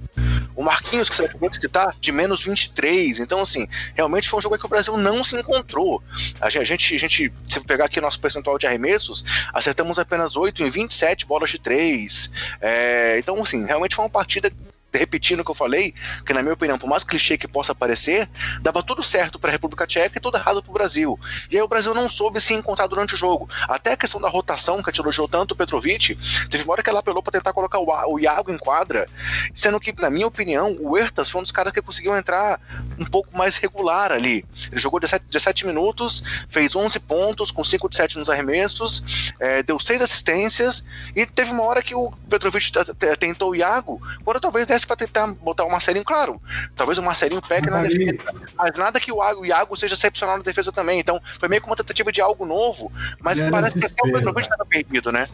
O 0.57 0.63
Marquinhos, 0.63 1.09
que 1.09 1.17
você 1.17 1.25
acabou 1.25 1.49
de 1.51 1.59
de 2.01 2.13
menos 2.13 2.43
23. 2.43 3.19
Então, 3.19 3.41
assim, 3.41 3.67
realmente 3.95 4.29
foi 4.29 4.39
um 4.39 4.43
jogo 4.43 4.59
que 4.59 4.67
o 4.67 4.69
Brasil 4.69 4.97
não 4.97 5.25
se 5.25 5.37
encontrou. 5.37 6.03
A 6.41 6.49
gente, 6.49 6.95
a 6.95 6.99
gente 6.99 7.33
se 7.45 7.61
pegar 7.61 7.87
aqui 7.87 8.01
nosso 8.01 8.21
percentual 8.21 8.59
de 8.59 8.67
arremessos, 8.67 9.25
acertamos 9.53 9.99
apenas 9.99 10.37
8 10.37 10.63
em 10.63 10.71
27 10.71 11.27
bolas 11.27 11.51
de 11.51 11.59
3. 11.59 12.31
É, 12.61 13.17
então, 13.19 13.43
assim, 13.43 13.65
realmente 13.65 13.97
foi 13.97 14.05
uma 14.05 14.11
partida 14.11 14.51
repetindo 14.99 15.41
o 15.41 15.45
que 15.45 15.51
eu 15.51 15.55
falei, 15.55 15.95
que 16.25 16.33
na 16.33 16.43
minha 16.43 16.55
opinião, 16.55 16.79
por 16.79 16.89
mais 16.89 17.05
clichê 17.05 17.37
que 17.37 17.49
possa 17.49 17.75
parecer, 17.75 18.29
dava 18.61 18.83
tudo 18.83 19.03
certo 19.03 19.39
para 19.39 19.51
a 19.51 19.53
República 19.53 19.87
Tcheca 19.87 20.19
e 20.19 20.21
tudo 20.21 20.37
errado 20.37 20.63
para 20.63 20.71
o 20.71 20.75
Brasil. 20.75 21.19
E 21.51 21.57
aí 21.57 21.63
o 21.63 21.69
Brasil 21.69 21.95
não 21.95 22.09
soube 22.09 22.41
se 22.41 22.55
encontrar 22.55 22.87
durante 22.87 23.15
o 23.15 23.17
jogo. 23.17 23.49
Até 23.69 23.93
a 23.93 23.97
questão 23.97 24.21
da 24.21 24.29
rotação, 24.29 24.83
que 24.83 25.01
elogiou 25.01 25.29
tanto 25.29 25.53
o 25.53 25.57
Petrovic, 25.57 26.17
teve 26.49 26.65
uma 26.65 26.73
hora 26.73 26.83
que 26.83 26.91
ela 26.91 27.01
apelou 27.01 27.23
para 27.23 27.33
tentar 27.33 27.53
colocar 27.53 27.79
o, 27.79 28.13
o 28.13 28.21
Iago 28.21 28.53
em 28.53 28.59
quadra, 28.59 29.09
sendo 29.55 29.81
que, 29.81 29.93
na 30.01 30.11
minha 30.11 30.27
opinião, 30.27 30.77
o 30.81 30.97
Ertas 30.97 31.31
foi 31.31 31.41
um 31.41 31.43
dos 31.43 31.53
caras 31.53 31.73
que 31.73 31.83
conseguiu 31.83 32.17
entrar 32.17 32.61
um 32.99 33.05
pouco 33.05 33.37
mais 33.37 33.57
regular 33.57 34.13
ali. 34.13 34.45
Ele 34.71 34.81
jogou 34.81 35.01
17, 35.01 35.27
17 35.27 35.67
minutos, 35.67 36.23
fez 36.49 36.75
11 36.75 37.01
pontos, 37.01 37.51
com 37.51 37.65
5 37.65 37.89
de 37.89 37.97
7 37.97 38.19
nos 38.19 38.31
arremessos, 38.31 39.33
é, 39.39 39.63
deu 39.63 39.79
6 39.79 40.03
assistências, 40.03 40.85
e 41.15 41.27
teve 41.27 41.51
uma 41.51 41.63
hora 41.65 41.83
que 41.83 41.95
o 41.95 42.13
Petrovic 42.29 42.71
tentou 43.19 43.51
o 43.51 43.57
Iago, 43.57 44.01
quando 44.25 44.41
talvez 44.41 44.67
desse 44.67 44.84
para 44.87 44.97
tentar 44.97 45.27
botar 45.27 45.65
o 45.65 45.71
Marcelinho, 45.71 46.05
claro. 46.05 46.41
Talvez 46.77 46.99
o 46.99 47.03
Marcelinho 47.03 47.43
pegue 47.43 47.71
na 47.71 47.79
ali... 47.81 48.05
defesa, 48.05 48.33
mas 48.57 48.79
nada 48.79 49.01
que 49.01 49.13
o 49.13 49.45
Iago 49.45 49.77
seja 49.77 49.95
excepcional 49.95 50.37
na 50.39 50.43
defesa 50.43 50.71
também. 50.73 51.01
Então, 51.01 51.21
foi 51.39 51.49
meio 51.49 51.61
que 51.61 51.69
uma 51.69 51.77
tentativa 51.77 52.11
de 52.13 52.21
algo 52.21 52.45
novo, 52.45 52.93
mas 53.21 53.41
parece 53.41 53.79
que 53.79 53.87
até 53.87 54.09
o 54.09 54.13
Petrovic 54.13 54.43
estava 54.43 54.65
perdido, 54.65 55.13
né? 55.13 55.29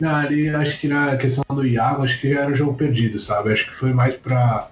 Não, 0.00 0.14
ali 0.14 0.48
acho 0.48 0.80
que 0.80 0.88
na 0.88 1.16
questão 1.16 1.44
do 1.48 1.66
Iago, 1.66 2.04
acho 2.04 2.20
que 2.20 2.34
já 2.34 2.40
era 2.40 2.50
um 2.50 2.54
jogo 2.54 2.74
perdido, 2.74 3.18
sabe? 3.18 3.52
Acho 3.52 3.66
que 3.66 3.74
foi 3.74 3.92
mais 3.92 4.16
para 4.16 4.68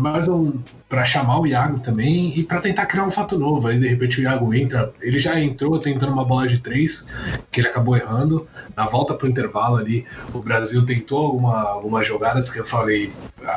mais 0.00 0.26
um 0.26 0.58
para 0.88 1.04
chamar 1.04 1.40
o 1.40 1.46
Iago 1.46 1.78
também 1.80 2.32
e 2.36 2.42
para 2.42 2.60
tentar 2.60 2.86
criar 2.86 3.04
um 3.04 3.10
fato 3.10 3.38
novo. 3.38 3.66
Aí 3.66 3.78
de 3.78 3.88
repente 3.88 4.20
o 4.20 4.22
Iago 4.22 4.52
entra, 4.54 4.92
ele 5.00 5.18
já 5.18 5.38
entrou 5.38 5.78
tentando 5.78 6.12
uma 6.12 6.24
bola 6.24 6.46
de 6.46 6.58
três, 6.58 7.06
que 7.50 7.60
ele 7.60 7.68
acabou 7.68 7.96
errando. 7.96 8.48
Na 8.76 8.86
volta 8.86 9.14
pro 9.14 9.28
intervalo 9.28 9.76
ali, 9.76 10.06
o 10.32 10.40
Brasil 10.40 10.84
tentou 10.84 11.18
alguma, 11.18 11.62
algumas 11.62 12.06
jogadas 12.06 12.48
que 12.50 12.60
eu 12.60 12.64
falei, 12.64 13.12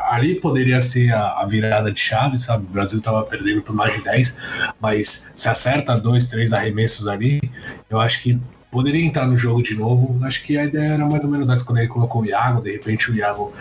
ali 0.09 0.35
poderia 0.35 0.81
ser 0.81 1.13
a, 1.13 1.41
a 1.41 1.45
virada 1.45 1.91
de 1.91 1.99
chave, 1.99 2.37
sabe? 2.37 2.65
O 2.65 2.69
Brasil 2.69 3.01
tava 3.01 3.23
perdendo 3.23 3.61
por 3.61 3.73
mais 3.73 3.93
de 3.93 4.01
10, 4.01 4.37
mas 4.79 5.27
se 5.35 5.47
acerta 5.47 5.97
dois, 5.97 6.27
três 6.27 6.51
arremessos 6.51 7.07
ali, 7.07 7.41
eu 7.89 7.99
acho 7.99 8.21
que 8.21 8.39
poderia 8.69 9.05
entrar 9.05 9.25
no 9.25 9.37
jogo 9.37 9.63
de 9.63 9.73
novo. 9.73 10.19
Acho 10.25 10.43
que 10.43 10.57
a 10.57 10.65
ideia 10.65 10.93
era 10.93 11.05
mais 11.05 11.23
ou 11.23 11.29
menos 11.29 11.49
essa 11.49 11.63
quando 11.63 11.77
ele 11.77 11.87
colocou 11.87 12.23
o 12.23 12.25
Iago, 12.25 12.61
de 12.61 12.73
repente 12.73 13.09
o 13.09 13.15
Iago 13.15 13.53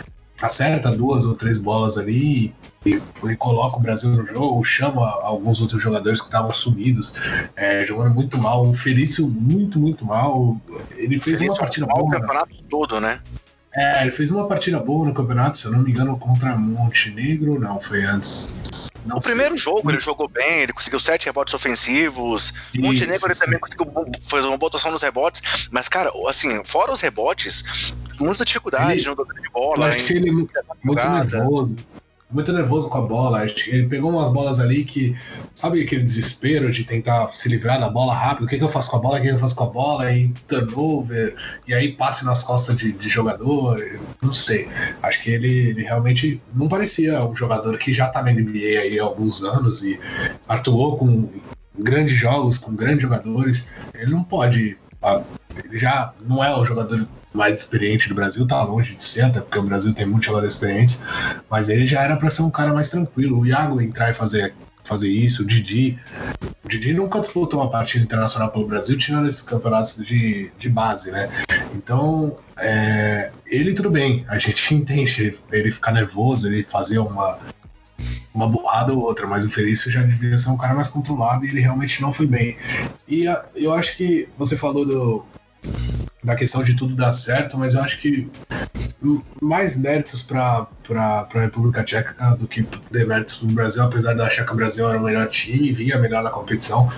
acerta 0.45 0.91
duas 0.91 1.25
ou 1.25 1.35
três 1.35 1.57
bolas 1.57 1.97
ali 1.97 2.53
e, 2.85 3.01
e 3.23 3.35
coloca 3.35 3.77
o 3.77 3.79
Brasil 3.79 4.11
no 4.11 4.25
jogo, 4.25 4.63
chama 4.63 5.01
alguns 5.21 5.59
outros 5.61 5.81
jogadores 5.81 6.21
que 6.21 6.27
estavam 6.27 6.53
sumidos, 6.53 7.13
é, 7.55 7.83
jogando 7.85 8.13
muito 8.13 8.37
mal. 8.37 8.65
O 8.65 8.73
Felício, 8.73 9.27
muito, 9.27 9.79
muito 9.79 10.05
mal. 10.05 10.59
Ele 10.91 11.19
fez 11.19 11.39
Felício 11.39 11.47
uma 11.47 11.57
partida 11.57 11.85
boa. 11.87 12.03
O 12.03 12.09
campeonato 12.09 12.55
todo, 12.69 13.01
né? 13.01 13.19
É, 13.75 14.01
ele 14.03 14.11
fez 14.11 14.31
uma 14.31 14.47
partida 14.47 14.79
boa 14.79 15.05
no 15.05 15.13
campeonato, 15.13 15.57
se 15.57 15.65
eu 15.65 15.71
não 15.71 15.79
me 15.79 15.91
engano, 15.91 16.17
contra 16.17 16.55
Montenegro, 16.55 17.59
não, 17.59 17.79
foi 17.81 18.05
antes. 18.05 18.49
Não 19.05 19.17
o 19.17 19.21
sei. 19.21 19.31
primeiro 19.31 19.55
jogo 19.55 19.89
ele 19.89 19.99
jogou 19.99 20.27
bem, 20.27 20.61
ele 20.61 20.73
conseguiu 20.73 20.99
sete 20.99 21.25
rebotes 21.25 21.53
ofensivos. 21.53 22.53
Isso, 22.73 22.81
Montenegro 22.81 23.27
ele 23.27 23.35
também 23.35 23.59
conseguiu 23.59 23.87
fazer 24.27 24.47
uma 24.47 24.57
botação 24.57 24.91
nos 24.91 25.01
rebotes. 25.01 25.69
Mas, 25.71 25.87
cara, 25.87 26.11
assim, 26.27 26.63
fora 26.65 26.91
os 26.91 27.01
rebotes, 27.01 27.93
muita 28.19 28.43
dificuldade 28.43 29.01
ele, 29.01 29.09
no 29.09 29.15
de 29.15 29.49
bola. 29.51 29.89
Eu 29.89 30.05
que 30.05 30.13
ele 30.13 30.29
é 30.29 30.31
muito 30.31 30.51
nervoso 30.83 31.75
muito 32.35 32.51
nervoso 32.51 32.89
com 32.89 32.97
a 32.97 33.01
bola. 33.01 33.45
Ele 33.45 33.87
pegou 33.87 34.11
umas 34.11 34.31
bolas 34.31 34.59
ali 34.59 34.83
que, 34.83 35.15
sabe 35.53 35.81
aquele 35.81 36.03
desespero 36.03 36.69
de 36.69 36.83
tentar 36.83 37.31
se 37.31 37.47
livrar 37.47 37.79
da 37.79 37.89
bola 37.89 38.13
rápido? 38.13 38.45
O 38.45 38.47
que, 38.47 38.57
que 38.57 38.63
eu 38.63 38.69
faço 38.69 38.91
com 38.91 38.97
a 38.97 38.99
bola? 38.99 39.17
O 39.17 39.21
que, 39.21 39.29
que 39.29 39.33
eu 39.33 39.39
faço 39.39 39.55
com 39.55 39.63
a 39.63 39.69
bola? 39.69 40.11
E 40.11 40.27
turnover, 40.47 41.35
e 41.65 41.73
aí 41.73 41.93
passe 41.93 42.25
nas 42.25 42.43
costas 42.43 42.75
de, 42.75 42.91
de 42.91 43.09
jogador. 43.09 43.99
Não 44.21 44.33
sei. 44.33 44.67
Acho 45.01 45.23
que 45.23 45.31
ele, 45.31 45.69
ele, 45.69 45.83
realmente 45.83 46.41
não 46.53 46.67
parecia 46.67 47.23
um 47.25 47.33
jogador 47.33 47.77
que 47.77 47.93
já 47.93 48.07
tá 48.07 48.21
na 48.21 48.31
NBA 48.31 48.79
aí 48.81 48.99
há 48.99 49.03
alguns 49.03 49.41
anos 49.41 49.81
e 49.81 49.97
atuou 50.47 50.97
com 50.97 51.29
grandes 51.79 52.17
jogos, 52.17 52.57
com 52.57 52.75
grandes 52.75 53.01
jogadores. 53.01 53.69
Ele 53.93 54.11
não 54.11 54.23
pode. 54.23 54.77
Ah, 55.01 55.23
ele 55.63 55.77
já 55.77 56.13
não 56.27 56.43
é 56.43 56.53
o 56.53 56.65
jogador 56.65 57.07
mais 57.35 57.59
experiente 57.59 58.07
do 58.09 58.15
Brasil, 58.15 58.47
tá 58.47 58.63
longe 58.63 58.95
de 58.95 59.03
ser, 59.03 59.23
até 59.23 59.41
porque 59.41 59.59
o 59.59 59.63
Brasil 59.63 59.93
tem 59.93 60.05
muitos 60.05 60.25
jogadores 60.25 60.53
experientes, 60.53 61.01
mas 61.49 61.69
ele 61.69 61.85
já 61.85 62.01
era 62.01 62.15
para 62.15 62.29
ser 62.29 62.41
um 62.41 62.49
cara 62.49 62.73
mais 62.73 62.89
tranquilo. 62.89 63.39
O 63.39 63.45
Iago 63.45 63.81
entrar 63.81 64.09
e 64.09 64.13
fazer, 64.13 64.53
fazer 64.83 65.09
isso, 65.09 65.43
o 65.43 65.45
Didi. 65.45 65.99
O 66.63 66.67
Didi 66.67 66.93
nunca 66.93 67.19
disputou 67.19 67.59
uma 67.59 67.69
partida 67.69 68.03
internacional 68.03 68.49
pelo 68.49 68.67
Brasil, 68.67 68.97
tirando 68.97 69.27
esses 69.27 69.41
campeonatos 69.41 69.97
de, 69.97 70.51
de 70.57 70.69
base, 70.69 71.11
né? 71.11 71.29
Então, 71.73 72.37
é, 72.57 73.31
ele 73.45 73.73
tudo 73.73 73.89
bem, 73.89 74.25
a 74.27 74.39
gente 74.39 74.73
entende 74.73 75.21
ele, 75.21 75.39
ele 75.51 75.71
ficar 75.71 75.91
nervoso, 75.91 76.47
ele 76.47 76.63
fazer 76.63 76.99
uma, 76.99 77.37
uma 78.33 78.47
borrada 78.47 78.93
ou 78.93 78.99
outra, 78.99 79.27
mas 79.27 79.45
o 79.45 79.49
Felício 79.49 79.91
já 79.91 80.01
devia 80.01 80.37
ser 80.37 80.49
um 80.49 80.57
cara 80.57 80.73
mais 80.73 80.87
controlado 80.87 81.45
e 81.45 81.49
ele 81.49 81.59
realmente 81.59 82.01
não 82.01 82.13
foi 82.13 82.25
bem. 82.25 82.57
E 83.07 83.27
a, 83.27 83.43
eu 83.55 83.73
acho 83.73 83.97
que 83.97 84.29
você 84.37 84.55
falou 84.55 84.85
do, 84.85 85.25
da 86.25 86.35
questão 86.35 86.63
de 86.63 86.75
tudo 86.75 86.95
dar 86.95 87.13
certo, 87.13 87.57
mas 87.57 87.75
eu 87.75 87.81
acho 87.81 87.99
que 87.99 88.27
mais 89.41 89.75
méritos 89.77 90.23
para 90.23 90.67
a 90.89 91.39
República 91.39 91.83
Tcheca 91.83 92.35
do 92.35 92.47
que 92.47 92.65
deméritos 92.89 93.35
para 93.35 93.47
o 93.47 93.51
Brasil, 93.51 93.83
apesar 93.83 94.13
da 94.13 94.29
Checa 94.29 94.53
Brasil 94.53 94.89
era 94.89 94.97
o 94.97 95.03
melhor 95.03 95.27
time, 95.27 95.71
vinha 95.71 95.97
melhor 95.99 96.23
na 96.23 96.31
competição, 96.31 96.89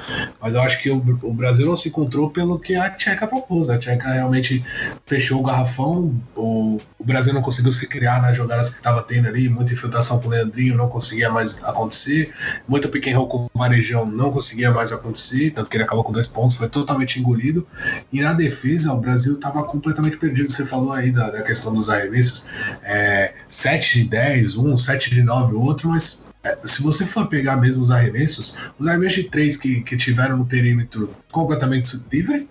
mas 0.41 0.55
eu 0.55 0.61
acho 0.61 0.81
que 0.81 0.89
o, 0.89 0.97
o 1.23 1.33
Brasil 1.33 1.65
não 1.65 1.75
se 1.75 1.89
encontrou 1.89 2.29
pelo 2.29 2.57
que 2.59 2.75
a 2.75 2.89
Tcheca 2.89 3.27
propôs. 3.27 3.69
A 3.69 3.77
Tcheca 3.77 4.09
realmente 4.09 4.63
fechou 5.05 5.39
o 5.39 5.43
garrafão, 5.43 6.15
o, 6.35 6.79
o 6.97 7.03
Brasil 7.03 7.33
não 7.33 7.41
conseguiu 7.41 7.71
se 7.71 7.87
criar 7.87 8.21
nas 8.21 8.35
jogadas 8.35 8.69
que 8.69 8.77
estava 8.77 9.01
tendo 9.01 9.27
ali, 9.27 9.49
muita 9.49 9.73
infiltração 9.73 10.19
com 10.19 10.27
o 10.27 10.31
Leandrinho 10.31 10.75
não 10.75 10.87
conseguia 10.87 11.29
mais 11.29 11.61
acontecer, 11.63 12.31
muito 12.67 12.89
roll 13.13 13.27
com 13.27 13.37
o 13.53 13.59
Varejão 13.59 14.05
não 14.05 14.31
conseguia 14.31 14.71
mais 14.71 14.91
acontecer, 14.91 15.51
tanto 15.51 15.69
que 15.69 15.77
ele 15.77 15.83
acabou 15.83 16.03
com 16.03 16.11
dois 16.11 16.27
pontos, 16.27 16.55
foi 16.55 16.69
totalmente 16.69 17.19
engolido. 17.19 17.67
E 18.11 18.21
na 18.21 18.33
defesa, 18.33 18.93
o 18.93 18.97
Brasil 18.97 19.16
estava 19.25 19.63
completamente 19.63 20.17
perdido. 20.17 20.51
Você 20.51 20.65
falou 20.65 20.91
aí 20.91 21.11
da, 21.11 21.29
da 21.29 21.41
questão 21.41 21.73
dos 21.73 21.89
arremessos, 21.89 22.45
é, 22.83 23.33
7 23.49 24.03
de 24.03 24.09
10, 24.09 24.55
um, 24.57 24.77
7 24.77 25.09
de 25.09 25.23
9, 25.23 25.55
outro, 25.55 25.89
mas 25.89 26.25
é, 26.43 26.57
se 26.65 26.81
você 26.81 27.05
for 27.05 27.27
pegar 27.27 27.57
mesmo 27.57 27.81
os 27.81 27.91
arremessos, 27.91 28.57
os 28.77 28.87
arremessos 28.87 29.23
de 29.23 29.29
3 29.29 29.57
que, 29.57 29.81
que 29.81 29.97
tiveram 29.97 30.37
no 30.37 30.45
perímetro 30.45 31.13
completamente 31.31 31.99
livre, 32.11 32.47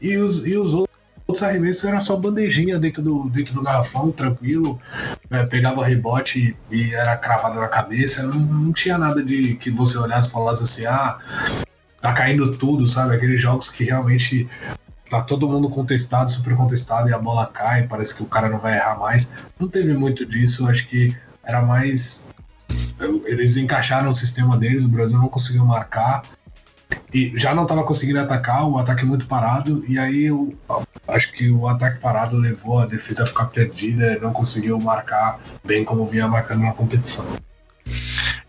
e 0.00 0.16
os, 0.16 0.46
e 0.46 0.56
os 0.56 0.72
outros 0.72 1.42
arremessos 1.42 1.84
era 1.84 2.00
só 2.00 2.16
bandejinha 2.16 2.78
dentro 2.78 3.02
do, 3.02 3.28
dentro 3.28 3.54
do 3.54 3.62
garrafão, 3.62 4.10
tranquilo, 4.10 4.78
é, 5.30 5.44
pegava 5.44 5.84
rebote 5.84 6.56
e, 6.70 6.76
e, 6.76 6.94
era 6.94 7.16
cravado 7.16 7.58
na 7.58 7.68
cabeça, 7.68 8.22
não, 8.22 8.38
não 8.38 8.72
tinha 8.72 8.98
nada 8.98 9.22
de 9.22 9.54
que 9.54 9.70
você 9.70 9.98
olhasse 9.98 10.28
e 10.28 10.32
falasse 10.32 10.62
assim, 10.62 10.86
ah, 10.86 11.18
tá 12.00 12.12
caindo 12.12 12.56
tudo, 12.56 12.86
sabe? 12.86 13.14
Aqueles 13.14 13.40
jogos 13.40 13.70
que 13.70 13.84
realmente 13.84 14.46
tá 15.18 15.22
todo 15.22 15.48
mundo 15.48 15.68
contestado, 15.68 16.30
super 16.30 16.54
contestado, 16.54 17.08
e 17.08 17.12
a 17.12 17.18
bola 17.18 17.46
cai, 17.46 17.86
parece 17.86 18.14
que 18.14 18.22
o 18.22 18.26
cara 18.26 18.48
não 18.48 18.58
vai 18.58 18.76
errar 18.76 18.98
mais. 18.98 19.32
Não 19.58 19.68
teve 19.68 19.94
muito 19.94 20.24
disso, 20.26 20.66
acho 20.68 20.86
que 20.86 21.16
era 21.44 21.62
mais. 21.62 22.28
Eles 23.26 23.56
encaixaram 23.56 24.10
o 24.10 24.14
sistema 24.14 24.56
deles, 24.56 24.84
o 24.84 24.88
Brasil 24.88 25.18
não 25.18 25.28
conseguiu 25.28 25.64
marcar. 25.64 26.22
E 27.12 27.32
já 27.36 27.54
não 27.54 27.62
estava 27.62 27.84
conseguindo 27.84 28.20
atacar, 28.20 28.68
o 28.68 28.78
ataque 28.78 29.04
muito 29.04 29.26
parado, 29.26 29.84
e 29.88 29.98
aí 29.98 30.24
eu 30.24 30.54
acho 31.06 31.32
que 31.32 31.50
o 31.50 31.66
ataque 31.68 32.00
parado 32.00 32.36
levou 32.36 32.80
a 32.80 32.86
defesa 32.86 33.22
a 33.22 33.26
ficar 33.26 33.46
perdida, 33.46 34.18
não 34.20 34.32
conseguiu 34.32 34.78
marcar 34.78 35.40
bem 35.64 35.84
como 35.84 36.06
vinha 36.06 36.26
marcando 36.26 36.62
na 36.62 36.72
competição. 36.72 37.24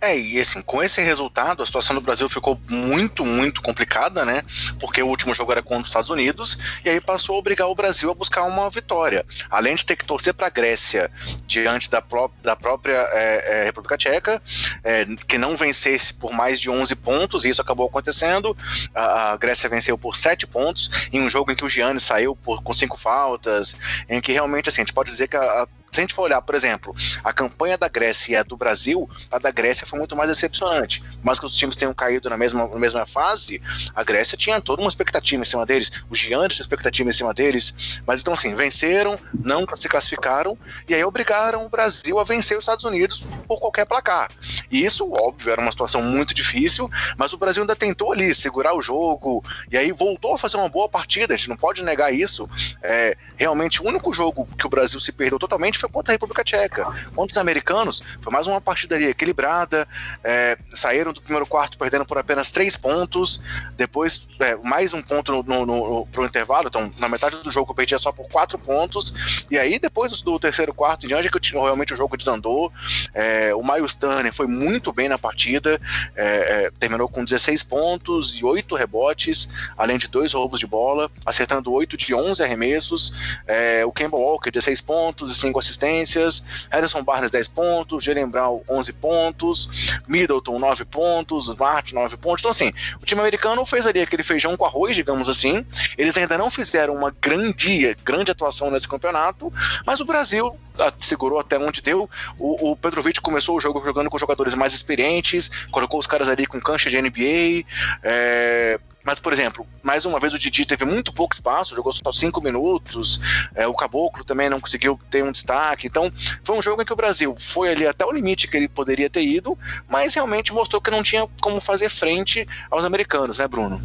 É, 0.01 0.17
e 0.17 0.39
assim, 0.39 0.61
com 0.61 0.83
esse 0.83 1.01
resultado, 1.01 1.63
a 1.63 1.65
situação 1.65 1.95
do 1.95 2.01
Brasil 2.01 2.29
ficou 2.29 2.59
muito, 2.69 3.25
muito 3.25 3.61
complicada, 3.61 4.23
né? 4.23 4.43
Porque 4.79 5.01
o 5.01 5.07
último 5.07 5.33
jogo 5.33 5.51
era 5.51 5.63
contra 5.63 5.81
os 5.81 5.87
Estados 5.87 6.09
Unidos, 6.09 6.59
e 6.83 6.89
aí 6.89 7.01
passou 7.01 7.35
a 7.35 7.39
obrigar 7.39 7.67
o 7.69 7.75
Brasil 7.75 8.11
a 8.11 8.13
buscar 8.13 8.43
uma 8.43 8.69
vitória. 8.69 9.25
Além 9.49 9.75
de 9.75 9.85
ter 9.85 9.95
que 9.95 10.05
torcer 10.05 10.33
para 10.33 10.47
a 10.47 10.49
Grécia 10.49 11.09
diante 11.47 11.89
da, 11.89 12.01
pró 12.01 12.29
da 12.43 12.55
própria 12.55 12.97
é, 13.13 13.61
é, 13.61 13.63
República 13.65 13.97
Tcheca, 13.97 14.41
é, 14.83 15.05
que 15.27 15.37
não 15.37 15.57
vencesse 15.57 16.13
por 16.13 16.31
mais 16.31 16.59
de 16.59 16.69
11 16.69 16.95
pontos, 16.97 17.43
e 17.43 17.49
isso 17.49 17.61
acabou 17.61 17.87
acontecendo. 17.87 18.55
A, 18.93 19.31
a 19.31 19.37
Grécia 19.37 19.69
venceu 19.69 19.97
por 19.97 20.15
7 20.15 20.45
pontos, 20.45 21.09
em 21.11 21.21
um 21.21 21.29
jogo 21.29 21.51
em 21.51 21.55
que 21.55 21.65
o 21.65 21.69
Gianni 21.69 21.99
saiu 21.99 22.35
por, 22.35 22.61
com 22.61 22.73
cinco 22.73 22.97
faltas, 22.97 23.75
em 24.07 24.21
que 24.21 24.31
realmente, 24.31 24.69
assim, 24.69 24.81
a 24.81 24.85
gente 24.85 24.93
pode 24.93 25.09
dizer 25.09 25.27
que 25.27 25.37
a, 25.37 25.41
a 25.41 25.67
a 25.99 26.03
gente 26.03 26.13
for 26.13 26.23
olhar, 26.23 26.41
por 26.41 26.55
exemplo, 26.55 26.95
a 27.23 27.31
campanha 27.33 27.77
da 27.77 27.87
Grécia 27.87 28.33
e 28.33 28.35
a 28.35 28.43
do 28.43 28.57
Brasil, 28.57 29.09
a 29.31 29.37
da 29.37 29.51
Grécia 29.51 29.85
foi 29.85 29.97
muito 29.97 30.15
mais 30.15 30.29
decepcionante. 30.29 31.03
Mas 31.23 31.39
que 31.39 31.45
os 31.45 31.55
times 31.55 31.75
tenham 31.75 31.93
caído 31.93 32.29
na 32.29 32.37
mesma, 32.37 32.67
na 32.67 32.79
mesma 32.79 33.05
fase, 33.05 33.61
a 33.95 34.03
Grécia 34.03 34.37
tinha 34.37 34.59
toda 34.61 34.81
uma 34.81 34.89
expectativa 34.89 35.41
em 35.41 35.45
cima 35.45 35.65
deles, 35.65 35.91
os 36.09 36.17
gigantes 36.17 36.57
tinham 36.57 36.65
expectativa 36.65 37.09
em 37.09 37.13
cima 37.13 37.33
deles. 37.33 38.01
Mas 38.05 38.21
então, 38.21 38.33
assim, 38.33 38.53
venceram, 38.55 39.19
não 39.33 39.65
se 39.75 39.89
classificaram, 39.89 40.57
e 40.87 40.93
aí 40.93 41.03
obrigaram 41.03 41.65
o 41.65 41.69
Brasil 41.69 42.19
a 42.19 42.23
vencer 42.23 42.57
os 42.57 42.63
Estados 42.63 42.83
Unidos 42.83 43.23
por 43.47 43.59
qualquer 43.59 43.85
placar. 43.85 44.31
E 44.71 44.83
isso, 44.85 45.09
óbvio, 45.11 45.51
era 45.51 45.61
uma 45.61 45.71
situação 45.71 46.01
muito 46.01 46.33
difícil, 46.33 46.89
mas 47.17 47.33
o 47.33 47.37
Brasil 47.37 47.63
ainda 47.63 47.75
tentou 47.75 48.11
ali 48.11 48.33
segurar 48.33 48.75
o 48.75 48.81
jogo, 48.81 49.43
e 49.71 49.77
aí 49.77 49.91
voltou 49.91 50.33
a 50.33 50.37
fazer 50.37 50.57
uma 50.57 50.69
boa 50.69 50.87
partida, 50.87 51.33
a 51.33 51.37
gente 51.37 51.49
não 51.49 51.57
pode 51.57 51.83
negar 51.83 52.13
isso. 52.13 52.49
É, 52.81 53.17
realmente, 53.37 53.81
o 53.81 53.87
único 53.87 54.13
jogo 54.13 54.47
que 54.57 54.65
o 54.65 54.69
Brasil 54.69 54.99
se 54.99 55.11
perdeu 55.11 55.39
totalmente 55.39 55.77
foi 55.77 55.84
contra 55.89 56.11
a 56.11 56.15
República 56.15 56.43
Tcheca. 56.43 56.85
Contra 57.15 57.33
os 57.33 57.37
americanos, 57.37 58.03
foi 58.21 58.31
mais 58.31 58.47
uma 58.47 58.59
partida 58.59 58.99
equilibrada. 58.99 59.87
É, 60.23 60.57
saíram 60.73 61.13
do 61.13 61.21
primeiro 61.21 61.45
quarto 61.45 61.77
perdendo 61.77 62.05
por 62.05 62.17
apenas 62.17 62.51
três 62.51 62.75
pontos. 62.75 63.41
Depois, 63.77 64.27
é, 64.39 64.55
mais 64.57 64.93
um 64.93 65.01
ponto 65.01 65.31
no, 65.31 65.43
no, 65.43 65.65
no, 65.65 66.05
pro 66.07 66.25
intervalo. 66.25 66.67
Então, 66.67 66.91
na 66.99 67.07
metade 67.07 67.37
do 67.37 67.51
jogo, 67.51 67.73
perdia 67.73 67.97
só 67.97 68.11
por 68.11 68.27
quatro 68.27 68.57
pontos. 68.57 69.45
E 69.49 69.57
aí, 69.57 69.79
depois 69.79 70.21
do 70.21 70.39
terceiro 70.39 70.73
quarto 70.73 71.05
em 71.05 71.09
diante, 71.09 71.29
que 71.29 71.51
realmente 71.51 71.93
o 71.93 71.97
jogo 71.97 72.17
desandou. 72.17 72.71
É, 73.13 73.53
o 73.53 73.63
Miles 73.63 73.93
Turner 73.93 74.33
foi 74.33 74.47
muito 74.47 74.91
bem 74.91 75.07
na 75.07 75.17
partida. 75.17 75.79
É, 76.15 76.25
é, 76.65 76.71
terminou 76.79 77.07
com 77.07 77.23
16 77.23 77.63
pontos 77.63 78.35
e 78.35 78.43
8 78.43 78.75
rebotes, 78.75 79.49
além 79.77 79.97
de 79.97 80.07
dois 80.07 80.33
roubos 80.33 80.59
de 80.59 80.67
bola, 80.67 81.09
acertando 81.25 81.71
8 81.71 81.97
de 81.97 82.13
11 82.13 82.43
arremessos. 82.43 83.13
É, 83.47 83.85
o 83.85 83.91
Kemba 83.91 84.17
Walker, 84.17 84.51
16 84.51 84.81
pontos 84.81 85.31
e 85.31 85.39
5 85.39 85.59
assistências 85.59 85.74
assistências, 85.75 86.43
Harrison 86.69 87.03
Barnes 87.03 87.29
10 87.31 87.47
pontos, 87.49 88.03
Jalen 88.03 88.27
Brown 88.27 88.61
11 88.69 88.93
pontos, 88.93 89.99
Middleton 90.07 90.57
9 90.57 90.85
pontos, 90.85 91.49
Smart 91.49 91.93
9 91.93 92.17
pontos. 92.17 92.41
Então, 92.41 92.51
assim, 92.51 92.71
o 93.01 93.05
time 93.05 93.21
americano 93.21 93.65
fez 93.65 93.85
ali 93.85 94.01
aquele 94.01 94.23
feijão 94.23 94.55
com 94.55 94.65
arroz, 94.65 94.95
digamos 94.95 95.29
assim. 95.29 95.65
Eles 95.97 96.17
ainda 96.17 96.37
não 96.37 96.49
fizeram 96.49 96.95
uma 96.95 97.13
grande, 97.21 97.95
grande 98.03 98.31
atuação 98.31 98.71
nesse 98.71 98.87
campeonato, 98.87 99.51
mas 99.85 99.99
o 99.99 100.05
Brasil 100.05 100.55
ah, 100.79 100.91
segurou 100.99 101.39
até 101.39 101.57
onde 101.57 101.81
deu. 101.81 102.09
O, 102.39 102.71
o 102.71 102.75
Petrovic 102.75 103.19
começou 103.21 103.57
o 103.57 103.61
jogo 103.61 103.83
jogando 103.83 104.09
com 104.09 104.17
jogadores 104.17 104.53
mais 104.53 104.73
experientes, 104.73 105.51
colocou 105.71 105.99
os 105.99 106.07
caras 106.07 106.29
ali 106.29 106.45
com 106.45 106.59
cancha 106.59 106.89
de 106.89 107.01
NBA. 107.01 107.65
É, 108.03 108.79
mas, 109.05 109.19
por 109.19 109.31
exemplo, 109.31 109.67
mais 109.83 110.03
uma 110.05 110.19
vez 110.19 110.33
o 110.33 110.39
Didi 110.39 110.65
teve 110.65 110.83
muito 110.83 111.13
pouco 111.13 111.35
espaço, 111.35 111.75
jogou 111.75 111.93
só 111.93 112.11
cinco 112.11 112.41
minutos. 112.41 113.21
É, 113.53 113.67
o 113.67 113.73
Caboclo 113.73 114.25
também 114.25 114.49
não 114.49 114.59
conseguiu 114.59 114.99
ter 115.11 115.23
um 115.23 115.31
destaque. 115.31 115.85
Então, 115.85 116.11
foi 116.43 116.57
um 116.57 116.61
jogo 116.61 116.81
em 116.81 116.85
que 116.85 116.91
o 116.91 116.95
Brasil 116.95 117.35
foi 117.37 117.69
ali 117.69 117.85
até 117.85 118.03
o 118.03 118.11
limite 118.11 118.47
que 118.47 118.57
ele 118.57 118.67
poderia 118.67 119.07
ter 119.07 119.21
ido, 119.21 119.55
mas 119.87 120.15
realmente 120.15 120.51
mostrou 120.51 120.81
que 120.81 120.89
não 120.89 121.03
tinha 121.03 121.27
como 121.39 121.61
fazer 121.61 121.87
frente 121.87 122.47
aos 122.71 122.83
americanos, 122.83 123.37
né, 123.37 123.47
Bruno? 123.47 123.79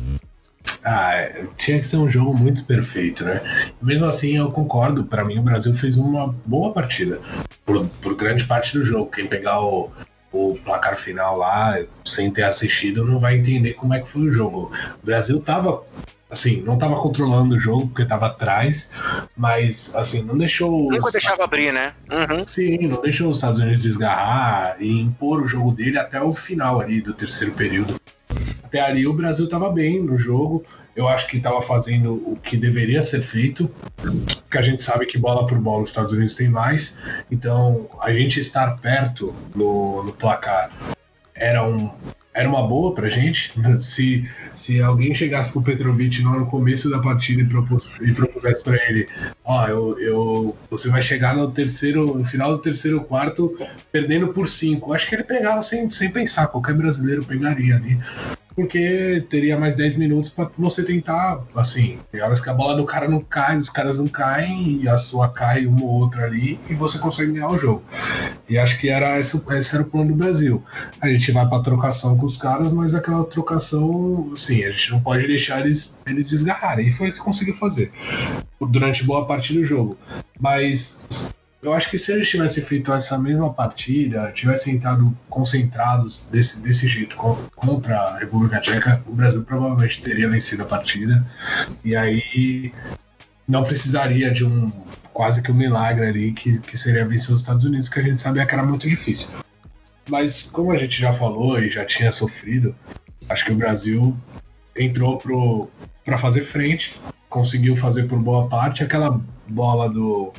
Ah, 0.83 1.15
é, 1.15 1.45
tinha 1.59 1.79
que 1.79 1.87
ser 1.87 1.99
um 1.99 2.09
jogo 2.09 2.33
muito 2.35 2.65
perfeito, 2.65 3.25
né? 3.25 3.43
Mesmo 3.83 4.07
assim, 4.07 4.39
eu 4.39 4.51
concordo. 4.51 5.05
Para 5.05 5.25
mim, 5.25 5.39
o 5.39 5.43
Brasil 5.43 5.75
fez 5.75 5.97
uma 5.97 6.35
boa 6.47 6.73
partida 6.73 7.21
por, 7.65 7.87
por 8.01 8.15
grande 8.15 8.45
parte 8.45 8.73
do 8.73 8.83
jogo. 8.83 9.11
Quem 9.11 9.27
pegar 9.27 9.61
o, 9.61 9.91
o 10.33 10.55
placar 10.65 10.97
final 10.97 11.37
lá, 11.37 11.79
sem 12.05 12.31
ter 12.31 12.45
assistido, 12.45 13.05
não 13.05 13.19
vai 13.19 13.37
entender 13.37 13.75
como 13.75 13.95
é 13.95 14.01
que 14.01 14.09
foi 14.09 14.23
o 14.23 14.33
jogo. 14.33 14.71
O 15.03 15.07
Brasil 15.07 15.41
tava 15.41 15.85
assim, 16.31 16.63
não 16.63 16.79
tava 16.79 16.95
controlando 17.01 17.57
o 17.57 17.61
jogo 17.61 17.89
porque 17.89 18.05
tava 18.05 18.27
atrás, 18.27 18.91
mas 19.37 19.93
assim, 19.95 20.23
não 20.23 20.39
deixou. 20.39 20.91
Nunca 20.91 21.07
os... 21.07 21.13
deixava 21.13 21.43
abrir, 21.43 21.73
né? 21.73 21.93
Uhum. 22.11 22.47
Sim, 22.47 22.87
não 22.87 23.03
deixou 23.03 23.31
os 23.31 23.39
Estados 23.39 23.59
Unidos 23.59 23.83
desgarrar 23.83 24.77
e 24.81 25.01
impor 25.01 25.43
o 25.43 25.49
jogo 25.49 25.73
dele 25.73 25.99
até 25.99 26.23
o 26.23 26.33
final 26.33 26.81
ali 26.81 27.01
do 27.01 27.13
terceiro 27.13 27.53
período. 27.55 28.01
Até 28.63 28.81
ali 28.81 29.07
o 29.07 29.13
Brasil 29.13 29.49
tava 29.49 29.71
bem 29.71 30.01
no 30.01 30.17
jogo, 30.17 30.65
eu 31.01 31.09
acho 31.09 31.27
que 31.27 31.39
estava 31.39 31.61
fazendo 31.63 32.15
o 32.15 32.37
que 32.37 32.57
deveria 32.57 33.03
ser 33.03 33.23
feito, 33.23 33.71
porque 33.97 34.59
a 34.59 34.63
gente 34.63 34.83
sabe 34.83 35.07
que 35.07 35.19
bola 35.19 35.47
por 35.47 35.59
bola 35.59 35.83
os 35.83 35.91
Estados 35.91 36.13
Unidos 36.13 36.35
tem 36.35 36.49
mais, 36.49 36.99
então 37.31 37.89
a 38.01 38.13
gente 38.13 38.39
estar 38.39 38.77
perto 38.79 39.35
no, 39.55 40.03
no 40.05 40.13
placar 40.13 40.71
era 41.35 41.67
um, 41.67 41.91
era 42.35 42.49
uma 42.49 42.67
boa 42.67 42.95
pra 42.95 43.09
gente. 43.09 43.53
Se, 43.81 44.29
se 44.55 44.81
alguém 44.81 45.15
chegasse 45.15 45.53
pro 45.53 45.63
Petrovic 45.63 46.23
no 46.23 46.47
começo 46.47 46.91
da 46.91 46.99
partida 46.99 47.43
e, 47.43 47.47
propus, 47.47 47.93
e 48.01 48.13
propusesse 48.13 48.63
pra 48.63 48.77
ele, 48.89 49.09
ó, 49.43 49.67
eu, 49.67 49.99
eu, 49.99 50.57
você 50.71 50.91
vai 50.91 51.01
chegar 51.01 51.35
no 51.35 51.51
terceiro, 51.51 52.19
no 52.19 52.25
final 52.25 52.53
do 52.53 52.59
terceiro 52.59 53.03
quarto 53.03 53.57
perdendo 53.91 54.29
por 54.29 54.47
cinco. 54.47 54.93
Acho 54.93 55.09
que 55.09 55.15
ele 55.15 55.25
pegava 55.25 55.63
sem, 55.63 55.89
sem 55.91 56.11
pensar, 56.11 56.49
qualquer 56.49 56.75
brasileiro 56.75 57.25
pegaria 57.25 57.77
ali 57.77 57.99
porque 58.55 59.25
teria 59.29 59.59
mais 59.59 59.75
10 59.75 59.97
minutos 59.97 60.31
para 60.31 60.51
você 60.59 60.83
tentar, 60.83 61.43
assim, 61.55 61.99
tem 62.11 62.21
horas 62.21 62.41
que 62.41 62.51
a 62.51 62.55
bola 62.55 62.75
do 62.75 62.85
cara 62.85 63.09
não 63.09 63.21
cai, 63.21 63.59
os 63.59 63.71
caras 63.71 63.99
não 63.99 64.07
caem, 64.07 64.81
e 64.83 64.89
a 64.89 64.99
sua 64.99 65.29
cai 65.29 65.67
uma 65.67 65.83
ou 65.83 65.91
outra 65.91 66.25
ali, 66.25 66.59
e 66.69 66.75
você 66.75 66.99
consegue 66.99 67.33
ganhar 67.33 67.51
o 67.51 67.59
jogo. 67.59 67.83
E 68.49 68.59
acho 68.59 68.81
que 68.81 68.89
era 68.89 69.19
esse, 69.19 69.43
esse 69.53 69.75
era 69.75 69.85
o 69.85 69.87
plano 69.87 70.11
do 70.11 70.17
Brasil. 70.17 70.63
A 71.01 71.09
gente 71.09 71.31
vai 71.33 71.49
para 71.49 71.63
trocação 71.63 72.17
com 72.17 72.27
os 72.27 72.37
caras, 72.37 72.73
mas 72.73 72.95
aquela 72.95 73.25
trocação, 73.25 74.31
assim, 74.35 74.65
a 74.65 74.71
gente 74.71 74.91
não 74.91 75.01
pode 75.01 75.27
deixar 75.27 75.61
eles, 75.61 75.95
eles 76.07 76.29
desgarrarem. 76.29 76.89
E 76.89 76.93
foi 76.93 77.11
o 77.11 77.13
que 77.13 77.19
conseguiu 77.19 77.55
fazer 77.55 77.93
durante 78.61 79.05
boa 79.05 79.27
parte 79.27 79.53
do 79.53 79.65
jogo. 79.65 79.97
Mas 80.39 81.33
eu 81.63 81.75
acho 81.75 81.91
que 81.91 81.99
se 81.99 82.13
eles 82.13 82.29
tivessem 82.29 82.65
feito 82.65 82.91
essa 82.93 83.19
mesma 83.19 83.53
partida, 83.53 84.33
tivessem 84.33 84.75
entrado 84.77 85.17
concentrados 85.29 86.27
desse, 86.31 86.61
desse 86.61 86.89
jeito 86.89 87.17
contra 87.55 87.99
a 87.99 88.19
República 88.19 88.61
Tcheca, 88.61 89.03
o 89.07 89.13
Brasil 89.13 89.43
provavelmente 89.43 90.01
teria 90.01 90.29
vencido 90.29 90.63
a 90.63 90.67
partida. 90.67 91.27
E 91.85 91.95
aí 91.95 92.73
não 93.47 93.63
precisaria 93.63 94.31
de 94.31 94.45
um 94.45 94.73
quase 95.13 95.43
que 95.43 95.53
um 95.53 95.55
milagre 95.55 96.07
ali 96.07 96.33
que, 96.33 96.61
que 96.61 96.79
seria 96.79 97.07
vencer 97.07 97.35
os 97.35 97.43
Estados 97.43 97.65
Unidos, 97.65 97.91
que 97.91 98.01
a 98.01 98.03
gente 98.03 98.23
sabia 98.23 98.47
que 98.47 98.55
era 98.55 98.63
muito 98.63 98.89
difícil. 98.89 99.31
Mas 100.09 100.49
como 100.51 100.73
a 100.73 100.79
gente 100.79 100.99
já 100.99 101.13
falou 101.13 101.59
e 101.59 101.69
já 101.69 101.85
tinha 101.85 102.11
sofrido, 102.11 102.75
acho 103.29 103.45
que 103.45 103.53
o 103.53 103.57
Brasil 103.57 104.17
entrou 104.75 105.71
para 106.05 106.17
fazer 106.17 106.41
frente, 106.41 106.99
conseguiu 107.29 107.77
fazer 107.77 108.05
por 108.05 108.19
boa 108.19 108.49
parte 108.49 108.83
aquela 108.83 109.21
bola 109.47 109.91
do, 109.91 110.33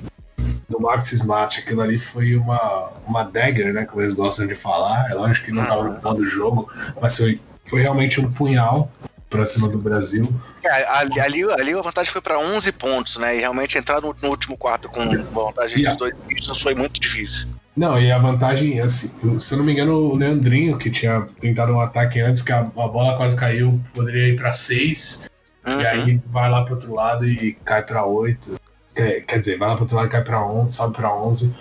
do 0.71 0.79
Max 0.79 1.11
Smart, 1.11 1.59
aquilo 1.59 1.81
ali 1.81 1.99
foi 1.99 2.35
uma, 2.35 2.91
uma 3.05 3.23
dagger, 3.23 3.73
né? 3.73 3.85
Como 3.85 4.01
eles 4.01 4.13
gostam 4.13 4.47
de 4.47 4.55
falar. 4.55 5.11
É 5.11 5.13
lógico 5.13 5.47
que 5.47 5.51
não 5.51 5.63
estava 5.63 5.83
no 5.83 5.95
final 5.95 6.13
do 6.13 6.25
jogo, 6.25 6.71
mas 6.99 7.17
foi, 7.17 7.39
foi 7.65 7.81
realmente 7.81 8.19
um 8.19 8.31
punhal 8.31 8.91
para 9.29 9.45
cima 9.45 9.69
do 9.69 9.77
Brasil. 9.77 10.27
É, 10.63 10.87
ali, 10.89 11.49
ali, 11.51 11.73
a 11.73 11.81
vantagem 11.81 12.11
foi 12.11 12.21
para 12.21 12.37
11 12.37 12.71
pontos, 12.73 13.17
né? 13.17 13.35
E 13.35 13.39
realmente 13.39 13.77
entrar 13.77 14.01
no, 14.01 14.15
no 14.21 14.29
último 14.29 14.57
quarto 14.57 14.89
com 14.89 15.01
vantagem 15.31 15.79
yeah. 15.79 15.91
de 15.91 15.97
dois 15.97 16.13
pontos 16.13 16.61
foi 16.61 16.75
muito 16.75 16.99
difícil. 16.99 17.47
Não, 17.75 17.99
e 17.99 18.11
a 18.11 18.17
vantagem, 18.17 18.81
assim, 18.81 19.09
se 19.39 19.53
eu 19.53 19.57
não 19.57 19.63
me 19.63 19.71
engano, 19.71 19.93
o 19.93 20.15
Leandrinho, 20.15 20.77
que 20.77 20.91
tinha 20.91 21.25
tentado 21.39 21.71
um 21.71 21.79
ataque 21.79 22.19
antes, 22.19 22.41
que 22.41 22.51
a, 22.51 22.59
a 22.59 22.63
bola 22.63 23.15
quase 23.15 23.35
caiu, 23.35 23.79
poderia 23.93 24.27
ir 24.27 24.35
para 24.35 24.51
6. 24.51 25.29
Uhum. 25.65 25.79
E 25.79 25.85
aí 25.85 26.21
vai 26.27 26.49
lá 26.49 26.63
pro 26.63 26.73
outro 26.73 26.93
lado 26.93 27.25
e 27.25 27.53
cai 27.63 27.81
para 27.81 28.05
8. 28.05 28.59
Quer, 28.93 29.21
quer 29.21 29.39
dizer, 29.39 29.57
vai 29.57 29.69
lá 29.69 29.75
pro 29.75 29.83
outro 29.83 29.97
lado 29.97 30.09
cai 30.09 30.23
para 30.23 30.45
11, 30.45 30.75
sobe 30.75 30.95
para 30.95 31.15
11. 31.15 31.55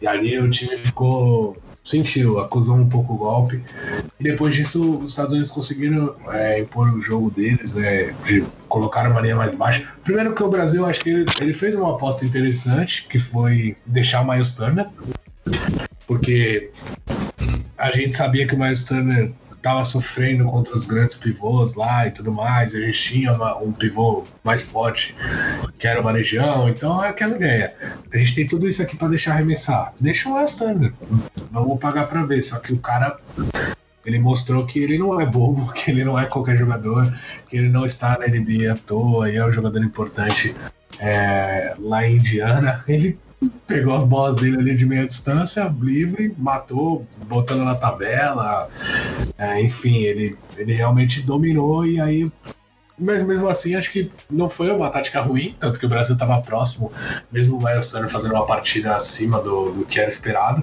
E 0.00 0.06
ali 0.06 0.38
o 0.38 0.50
time 0.50 0.76
ficou 0.76 1.56
sentiu, 1.84 2.40
acusou 2.40 2.76
um 2.76 2.88
pouco 2.88 3.12
o 3.12 3.18
golpe. 3.18 3.62
E 4.18 4.24
depois 4.24 4.54
disso, 4.54 4.98
os 4.98 5.10
Estados 5.10 5.32
Unidos 5.32 5.50
conseguiram 5.50 6.16
é, 6.30 6.60
impor 6.60 6.88
o 6.88 7.00
jogo 7.00 7.30
deles, 7.30 7.74
né? 7.74 8.14
De 8.24 8.44
colocar 8.68 9.04
a 9.04 9.10
marinha 9.10 9.36
mais 9.36 9.54
baixa. 9.54 9.86
Primeiro 10.02 10.34
que 10.34 10.42
o 10.42 10.48
Brasil, 10.48 10.86
acho 10.86 11.00
que 11.00 11.10
ele, 11.10 11.26
ele 11.40 11.52
fez 11.52 11.74
uma 11.74 11.94
aposta 11.94 12.24
interessante, 12.24 13.06
que 13.06 13.18
foi 13.18 13.76
deixar 13.84 14.22
o 14.22 14.30
Miles 14.30 14.54
Turner. 14.54 14.86
Porque 16.06 16.70
a 17.76 17.90
gente 17.92 18.16
sabia 18.16 18.46
que 18.46 18.54
o 18.54 18.58
Miles 18.58 18.82
Turner 18.84 19.32
estava 19.64 19.82
sofrendo 19.82 20.44
contra 20.44 20.74
os 20.74 20.84
grandes 20.84 21.16
pivôs 21.16 21.74
lá 21.74 22.06
e 22.06 22.10
tudo 22.10 22.30
mais. 22.30 22.74
A 22.74 22.80
gente 22.80 23.02
tinha 23.02 23.32
uma, 23.32 23.56
um 23.56 23.72
pivô 23.72 24.24
mais 24.44 24.68
forte, 24.68 25.16
que 25.78 25.88
era 25.88 26.00
o 26.00 26.02
Varejão. 26.02 26.68
Então 26.68 27.02
é 27.02 27.08
aquela 27.08 27.34
ideia. 27.34 27.74
A 28.12 28.18
gente 28.18 28.34
tem 28.34 28.46
tudo 28.46 28.68
isso 28.68 28.82
aqui 28.82 28.94
para 28.94 29.08
deixar 29.08 29.32
arremessar. 29.32 29.94
Deixa 29.98 30.28
o 30.28 30.46
Turner. 30.46 30.92
Vamos 31.50 31.78
pagar 31.80 32.06
para 32.08 32.22
ver. 32.24 32.42
Só 32.42 32.58
que 32.58 32.74
o 32.74 32.78
cara 32.78 33.18
ele 34.04 34.18
mostrou 34.18 34.66
que 34.66 34.78
ele 34.78 34.98
não 34.98 35.18
é 35.18 35.24
bobo, 35.24 35.72
que 35.72 35.90
ele 35.90 36.04
não 36.04 36.18
é 36.18 36.26
qualquer 36.26 36.58
jogador, 36.58 37.10
que 37.48 37.56
ele 37.56 37.70
não 37.70 37.86
está 37.86 38.18
na 38.18 38.26
NBA 38.26 38.70
à 38.70 38.76
toa 38.76 39.30
e 39.30 39.36
é 39.36 39.46
um 39.46 39.50
jogador 39.50 39.82
importante 39.82 40.54
é, 41.00 41.74
lá 41.78 42.06
em 42.06 42.16
Indiana. 42.16 42.84
Ele 42.86 43.18
pegou 43.66 43.94
as 43.94 44.04
bolas 44.04 44.36
dele 44.36 44.58
ali 44.58 44.76
de 44.76 44.86
meia 44.86 45.06
distância, 45.06 45.74
livre, 45.80 46.34
matou, 46.38 47.06
botando 47.26 47.64
na 47.64 47.74
tabela. 47.74 48.68
É, 49.38 49.60
enfim, 49.60 50.02
ele, 50.02 50.36
ele 50.56 50.72
realmente 50.72 51.22
dominou 51.22 51.86
e 51.86 52.00
aí. 52.00 52.30
Mas 52.98 53.22
mesmo 53.24 53.48
assim, 53.48 53.74
acho 53.74 53.90
que 53.90 54.10
não 54.30 54.48
foi 54.48 54.70
uma 54.70 54.88
tática 54.88 55.20
ruim, 55.20 55.56
tanto 55.58 55.80
que 55.80 55.86
o 55.86 55.88
Brasil 55.88 56.14
estava 56.14 56.40
próximo, 56.40 56.92
mesmo 57.32 57.58
o 57.58 57.60
Turner 57.90 58.08
fazendo 58.08 58.34
uma 58.34 58.46
partida 58.46 58.94
acima 58.94 59.40
do, 59.40 59.72
do 59.72 59.84
que 59.84 59.98
era 59.98 60.08
esperado. 60.08 60.62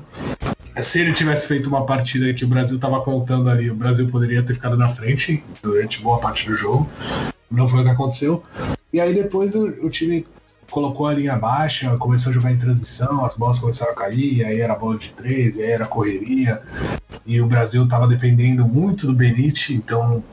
Se 0.79 1.01
ele 1.01 1.11
tivesse 1.11 1.47
feito 1.47 1.67
uma 1.67 1.85
partida 1.85 2.33
que 2.33 2.45
o 2.45 2.47
Brasil 2.47 2.77
estava 2.77 3.01
contando 3.01 3.49
ali, 3.49 3.69
o 3.69 3.75
Brasil 3.75 4.07
poderia 4.07 4.41
ter 4.41 4.53
ficado 4.53 4.77
na 4.77 4.87
frente 4.87 5.43
durante 5.61 6.01
boa 6.01 6.19
parte 6.19 6.47
do 6.47 6.55
jogo. 6.55 6.89
Não 7.49 7.67
foi 7.67 7.81
o 7.81 7.83
que 7.83 7.89
aconteceu. 7.89 8.41
E 8.93 9.01
aí 9.01 9.13
depois 9.13 9.53
o, 9.53 9.65
o 9.65 9.89
time 9.89 10.25
colocou 10.71 11.05
a 11.05 11.13
linha 11.13 11.35
baixa, 11.35 11.95
começou 11.97 12.31
a 12.31 12.33
jogar 12.33 12.51
em 12.51 12.57
transição, 12.57 13.23
as 13.25 13.37
bolas 13.37 13.59
começaram 13.59 13.91
a 13.91 13.95
cair, 13.95 14.43
aí 14.43 14.61
era 14.61 14.73
bola 14.73 14.97
de 14.97 15.09
três, 15.09 15.59
aí 15.59 15.69
era 15.69 15.85
correria. 15.85 16.61
E 17.25 17.39
o 17.41 17.45
Brasil 17.45 17.83
estava 17.83 18.07
dependendo 18.07 18.65
muito 18.65 19.05
do 19.05 19.13
Benite, 19.13 19.73
então 19.73 20.23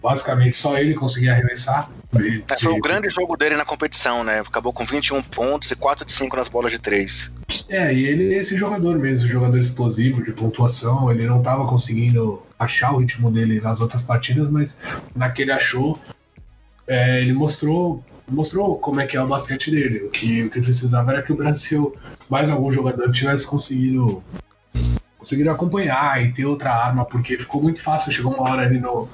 basicamente 0.00 0.56
só 0.56 0.78
ele 0.78 0.94
conseguia 0.94 1.32
arremessar. 1.32 1.90
É, 2.14 2.58
foi 2.58 2.72
o 2.72 2.80
grande 2.80 3.08
jogo 3.08 3.36
dele 3.36 3.56
na 3.56 3.64
competição, 3.64 4.22
né? 4.22 4.40
Acabou 4.40 4.72
com 4.72 4.84
21 4.84 5.22
pontos 5.22 5.70
e 5.70 5.76
4 5.76 6.04
de 6.04 6.12
5 6.12 6.36
nas 6.36 6.48
bolas 6.48 6.70
de 6.70 6.78
3. 6.78 7.32
É, 7.68 7.92
e 7.92 8.06
ele 8.06 8.34
é 8.34 8.38
esse 8.38 8.56
jogador 8.56 8.98
mesmo, 8.98 9.28
jogador 9.28 9.58
explosivo, 9.58 10.22
de 10.22 10.32
pontuação. 10.32 11.10
Ele 11.10 11.26
não 11.26 11.38
estava 11.38 11.66
conseguindo 11.66 12.42
achar 12.58 12.92
o 12.92 12.98
ritmo 12.98 13.30
dele 13.30 13.60
nas 13.60 13.80
outras 13.80 14.02
partidas, 14.02 14.48
mas 14.48 14.78
naquele 15.14 15.52
achou. 15.52 15.98
É, 16.86 17.20
ele 17.20 17.32
mostrou 17.32 18.04
mostrou 18.32 18.78
como 18.78 19.00
é 19.00 19.06
que 19.06 19.16
é 19.16 19.22
o 19.22 19.26
basquete 19.26 19.70
dele. 19.70 20.04
O 20.04 20.10
que, 20.10 20.44
o 20.44 20.50
que 20.50 20.60
precisava 20.60 21.12
era 21.12 21.22
que 21.22 21.32
o 21.32 21.36
Brasil, 21.36 21.94
mais 22.28 22.50
algum 22.50 22.70
jogador, 22.70 23.10
tivesse 23.12 23.46
conseguido 23.46 24.22
conseguiram 25.22 25.52
acompanhar 25.52 26.20
e 26.20 26.32
ter 26.32 26.44
outra 26.44 26.74
arma, 26.74 27.04
porque 27.04 27.38
ficou 27.38 27.62
muito 27.62 27.80
fácil. 27.80 28.10
Chegou 28.10 28.34
uma 28.34 28.50
hora 28.50 28.62
ali 28.62 28.80
no, 28.80 29.08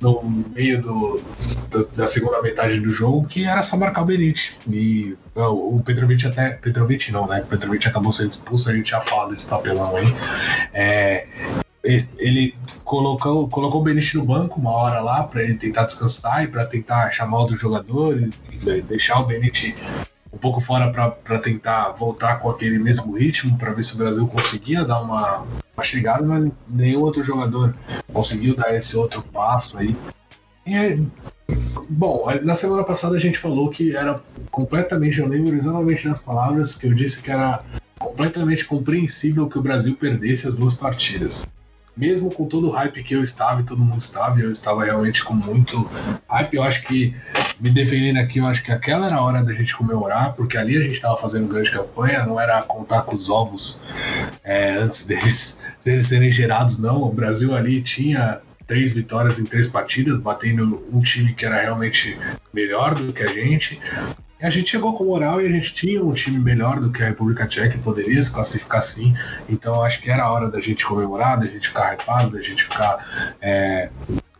no 0.00 0.44
meio 0.52 0.82
do, 0.82 1.22
do, 1.70 1.86
da 1.94 2.04
segunda 2.04 2.42
metade 2.42 2.80
do 2.80 2.90
jogo 2.90 3.28
que 3.28 3.44
era 3.44 3.62
só 3.62 3.76
marcar 3.76 4.02
o 4.02 4.06
Benite. 4.06 4.58
E 4.68 5.16
o 5.36 5.80
Petrovic 5.84 6.26
até. 6.26 6.50
Petrovic 6.50 7.12
não, 7.12 7.28
né? 7.28 7.42
O 7.42 7.46
Petrovic 7.46 7.86
acabou 7.86 8.10
sendo 8.10 8.30
expulso, 8.30 8.68
a 8.68 8.74
gente 8.74 8.90
já 8.90 9.00
fala 9.00 9.30
desse 9.30 9.46
papelão 9.46 9.96
aí. 9.96 10.06
É, 10.74 11.26
ele 11.86 12.54
colocou, 12.84 13.48
colocou 13.48 13.80
o 13.80 13.84
Benite 13.84 14.16
no 14.16 14.24
banco 14.24 14.60
uma 14.60 14.72
hora 14.72 15.00
lá 15.00 15.22
para 15.22 15.42
ele 15.42 15.54
tentar 15.54 15.84
descansar 15.84 16.42
e 16.42 16.48
para 16.48 16.66
tentar 16.66 17.10
chamar 17.10 17.38
outros 17.38 17.60
jogadores, 17.60 18.32
deixar 18.88 19.20
o 19.20 19.24
Benite 19.24 19.74
um 20.32 20.38
pouco 20.38 20.60
fora 20.60 20.90
para 20.90 21.38
tentar 21.38 21.92
voltar 21.92 22.36
com 22.40 22.50
aquele 22.50 22.78
mesmo 22.78 23.16
ritmo, 23.16 23.56
para 23.56 23.72
ver 23.72 23.82
se 23.82 23.94
o 23.94 23.98
Brasil 23.98 24.26
conseguia 24.26 24.84
dar 24.84 25.00
uma, 25.00 25.46
uma 25.76 25.84
chegada, 25.84 26.26
mas 26.26 26.50
nenhum 26.68 27.00
outro 27.00 27.22
jogador 27.22 27.74
conseguiu 28.12 28.54
dar 28.54 28.74
esse 28.74 28.96
outro 28.96 29.22
passo 29.22 29.78
aí. 29.78 29.96
E, 30.66 31.00
bom, 31.88 32.26
na 32.42 32.54
semana 32.56 32.82
passada 32.82 33.16
a 33.16 33.20
gente 33.20 33.38
falou 33.38 33.70
que 33.70 33.96
era 33.96 34.20
completamente, 34.50 35.20
eu 35.20 35.28
lembro 35.28 35.54
exatamente 35.54 36.08
nas 36.08 36.20
palavras 36.20 36.72
que 36.74 36.86
eu 36.86 36.92
disse 36.92 37.22
que 37.22 37.30
era 37.30 37.62
completamente 37.98 38.64
compreensível 38.64 39.48
que 39.48 39.58
o 39.58 39.62
Brasil 39.62 39.96
perdesse 39.96 40.46
as 40.48 40.54
duas 40.54 40.74
partidas 40.74 41.46
mesmo 41.96 42.30
com 42.30 42.46
todo 42.46 42.68
o 42.68 42.70
hype 42.70 43.02
que 43.02 43.14
eu 43.14 43.22
estava 43.22 43.60
e 43.60 43.64
todo 43.64 43.82
mundo 43.82 43.98
estava, 43.98 44.38
eu 44.38 44.52
estava 44.52 44.84
realmente 44.84 45.24
com 45.24 45.32
muito 45.32 45.88
hype. 46.28 46.54
Eu 46.54 46.62
acho 46.62 46.82
que, 46.82 47.14
me 47.58 47.70
defendendo 47.70 48.18
aqui, 48.18 48.38
eu 48.38 48.46
acho 48.46 48.62
que 48.62 48.70
aquela 48.70 49.06
era 49.06 49.16
a 49.16 49.22
hora 49.22 49.42
da 49.42 49.52
gente 49.54 49.74
comemorar, 49.74 50.34
porque 50.34 50.58
ali 50.58 50.76
a 50.76 50.82
gente 50.82 50.92
estava 50.92 51.16
fazendo 51.16 51.48
grande 51.48 51.70
campanha, 51.70 52.24
não 52.24 52.38
era 52.38 52.60
contar 52.62 53.02
com 53.02 53.14
os 53.14 53.30
ovos 53.30 53.82
é, 54.44 54.74
antes 54.74 55.06
deles, 55.06 55.60
deles 55.82 56.06
serem 56.06 56.30
gerados, 56.30 56.78
não. 56.78 57.02
O 57.02 57.12
Brasil 57.12 57.54
ali 57.54 57.80
tinha 57.80 58.40
três 58.66 58.92
vitórias 58.92 59.38
em 59.38 59.44
três 59.44 59.68
partidas, 59.68 60.18
batendo 60.18 60.84
um 60.92 61.00
time 61.00 61.32
que 61.32 61.46
era 61.46 61.60
realmente 61.60 62.18
melhor 62.52 62.94
do 62.94 63.12
que 63.12 63.22
a 63.22 63.32
gente. 63.32 63.80
A 64.40 64.50
gente 64.50 64.70
chegou 64.70 64.92
com 64.92 65.04
moral 65.04 65.40
e 65.40 65.46
a 65.46 65.50
gente 65.50 65.72
tinha 65.72 66.04
um 66.04 66.12
time 66.12 66.38
melhor 66.38 66.78
do 66.78 66.92
que 66.92 67.02
a 67.02 67.06
República 67.06 67.46
Tcheca 67.46 67.76
e 67.76 67.78
poderia 67.78 68.22
se 68.22 68.30
classificar 68.30 68.82
sim. 68.82 69.14
Então 69.48 69.82
acho 69.82 70.00
que 70.02 70.10
era 70.10 70.24
a 70.24 70.30
hora 70.30 70.50
da 70.50 70.60
gente 70.60 70.84
comemorar, 70.84 71.38
da 71.38 71.46
gente 71.46 71.68
ficar 71.68 71.94
hypado, 71.94 72.30
da 72.30 72.42
gente 72.42 72.64
ficar. 72.64 73.34
É, 73.40 73.88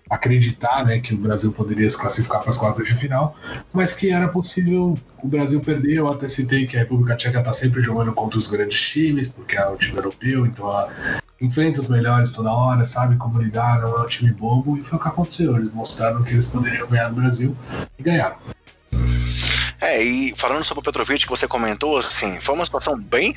acreditar 0.08 0.84
né, 0.84 1.00
que 1.00 1.14
o 1.14 1.16
Brasil 1.16 1.52
poderia 1.52 1.88
se 1.90 1.98
classificar 1.98 2.40
para 2.40 2.50
as 2.50 2.56
quartas 2.56 2.86
de 2.86 2.94
final, 2.94 3.36
mas 3.72 3.92
que 3.92 4.10
era 4.10 4.28
possível 4.28 4.96
o 5.20 5.26
Brasil 5.26 5.60
perder. 5.60 5.96
Eu 5.96 6.08
até 6.08 6.28
citei 6.28 6.66
que 6.66 6.76
a 6.76 6.80
República 6.80 7.16
Tcheca 7.16 7.40
está 7.40 7.52
sempre 7.52 7.82
jogando 7.82 8.12
contra 8.12 8.38
os 8.38 8.46
grandes 8.46 8.80
times, 8.80 9.28
porque 9.28 9.56
é 9.56 9.66
um 9.68 9.76
time 9.76 9.98
europeu, 9.98 10.46
então 10.46 10.64
ela 10.68 10.88
enfrenta 11.40 11.80
os 11.80 11.88
melhores 11.88 12.30
toda 12.30 12.52
hora, 12.52 12.84
sabe 12.84 13.16
como 13.16 13.40
lidar, 13.40 13.80
não 13.80 13.96
é 13.96 14.02
um 14.02 14.06
time 14.06 14.30
bobo, 14.30 14.78
e 14.78 14.84
foi 14.84 14.98
o 14.98 15.02
que 15.02 15.08
aconteceu. 15.08 15.56
Eles 15.56 15.72
mostraram 15.72 16.22
que 16.22 16.30
eles 16.30 16.46
poderiam 16.46 16.86
ganhar 16.86 17.08
do 17.08 17.16
Brasil 17.16 17.56
e 17.98 18.02
ganharam. 18.02 18.36
É, 19.80 20.02
e 20.02 20.34
falando 20.36 20.64
sobre 20.64 20.80
o 20.80 20.82
Petrovic 20.82 21.24
que 21.24 21.28
você 21.28 21.46
comentou, 21.46 21.98
assim, 21.98 22.40
foi 22.40 22.54
uma 22.54 22.64
situação 22.64 22.98
bem 22.98 23.34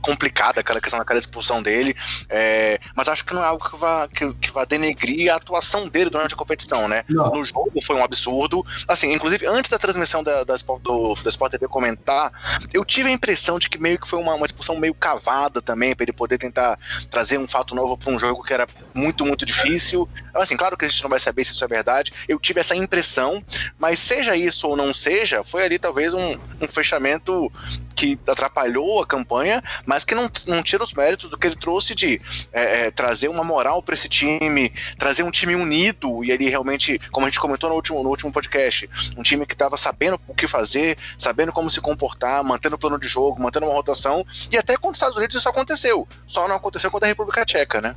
complicada 0.00 0.60
aquela 0.60 0.80
questão 0.80 0.98
daquela 0.98 1.18
expulsão 1.18 1.62
dele, 1.62 1.94
é, 2.28 2.80
mas 2.94 3.08
acho 3.08 3.24
que 3.24 3.34
não 3.34 3.42
é 3.42 3.46
algo 3.46 3.68
que 3.68 3.76
vá, 3.76 4.08
que, 4.08 4.32
que 4.34 4.50
vá 4.50 4.64
denegrir 4.64 5.32
a 5.32 5.36
atuação 5.36 5.88
dele 5.88 6.10
durante 6.10 6.34
a 6.34 6.36
competição, 6.36 6.88
né? 6.88 7.04
Não. 7.08 7.30
No 7.30 7.44
jogo 7.44 7.80
foi 7.82 7.96
um 7.96 8.02
absurdo. 8.02 8.64
Assim, 8.86 9.12
inclusive, 9.12 9.46
antes 9.46 9.70
da 9.70 9.78
transmissão 9.78 10.22
da, 10.22 10.44
da, 10.44 10.54
do, 10.82 11.14
da 11.14 11.30
Sport 11.30 11.52
TV 11.52 11.68
comentar, 11.68 12.32
eu 12.72 12.84
tive 12.84 13.08
a 13.08 13.12
impressão 13.12 13.58
de 13.58 13.68
que 13.68 13.78
meio 13.78 13.98
que 13.98 14.08
foi 14.08 14.18
uma, 14.18 14.34
uma 14.34 14.46
expulsão 14.46 14.76
meio 14.76 14.94
cavada 14.94 15.60
também, 15.60 15.94
para 15.94 16.04
ele 16.04 16.12
poder 16.12 16.38
tentar 16.38 16.78
trazer 17.10 17.38
um 17.38 17.46
fato 17.46 17.74
novo 17.74 17.96
para 17.96 18.12
um 18.12 18.18
jogo 18.18 18.42
que 18.42 18.52
era 18.52 18.66
muito, 18.94 19.24
muito 19.24 19.44
difícil. 19.46 20.08
Assim, 20.34 20.56
claro 20.56 20.76
que 20.76 20.84
a 20.84 20.88
gente 20.88 21.02
não 21.02 21.10
vai 21.10 21.20
saber 21.20 21.44
se 21.44 21.52
isso 21.52 21.64
é 21.64 21.68
verdade. 21.68 22.12
Eu 22.28 22.38
tive 22.38 22.60
essa 22.60 22.74
impressão, 22.74 23.42
mas 23.78 23.98
seja 23.98 24.36
isso 24.36 24.68
ou 24.68 24.76
não 24.76 24.94
seja, 24.94 25.42
foi 25.42 25.64
ali 25.64 25.77
talvez 25.78 26.14
um, 26.14 26.36
um 26.60 26.68
fechamento 26.68 27.50
que 27.94 28.18
atrapalhou 28.28 29.02
a 29.02 29.06
campanha, 29.06 29.62
mas 29.84 30.04
que 30.04 30.14
não, 30.14 30.30
não 30.46 30.62
tira 30.62 30.84
os 30.84 30.92
méritos 30.92 31.28
do 31.28 31.36
que 31.36 31.46
ele 31.46 31.56
trouxe 31.56 31.94
de 31.94 32.20
é, 32.52 32.86
é, 32.86 32.90
trazer 32.90 33.28
uma 33.28 33.42
moral 33.42 33.82
para 33.82 33.94
esse 33.94 34.08
time, 34.08 34.72
trazer 34.96 35.24
um 35.24 35.30
time 35.30 35.56
unido, 35.56 36.22
e 36.22 36.30
ele 36.30 36.48
realmente, 36.48 37.00
como 37.10 37.26
a 37.26 37.28
gente 37.28 37.40
comentou 37.40 37.68
no 37.68 37.74
último, 37.74 38.02
no 38.02 38.08
último 38.08 38.32
podcast, 38.32 38.88
um 39.16 39.22
time 39.22 39.44
que 39.44 39.54
estava 39.54 39.76
sabendo 39.76 40.20
o 40.28 40.34
que 40.34 40.46
fazer, 40.46 40.96
sabendo 41.16 41.52
como 41.52 41.68
se 41.68 41.80
comportar, 41.80 42.42
mantendo 42.44 42.76
o 42.76 42.78
plano 42.78 42.98
de 42.98 43.08
jogo, 43.08 43.42
mantendo 43.42 43.66
uma 43.66 43.74
rotação, 43.74 44.24
e 44.50 44.56
até 44.56 44.76
contra 44.76 44.90
os 44.90 44.96
Estados 44.96 45.16
Unidos 45.16 45.34
isso 45.34 45.48
aconteceu. 45.48 46.06
Só 46.26 46.46
não 46.46 46.54
aconteceu 46.54 46.90
contra 46.90 47.08
a 47.08 47.10
República 47.10 47.44
Tcheca, 47.44 47.80
né? 47.80 47.96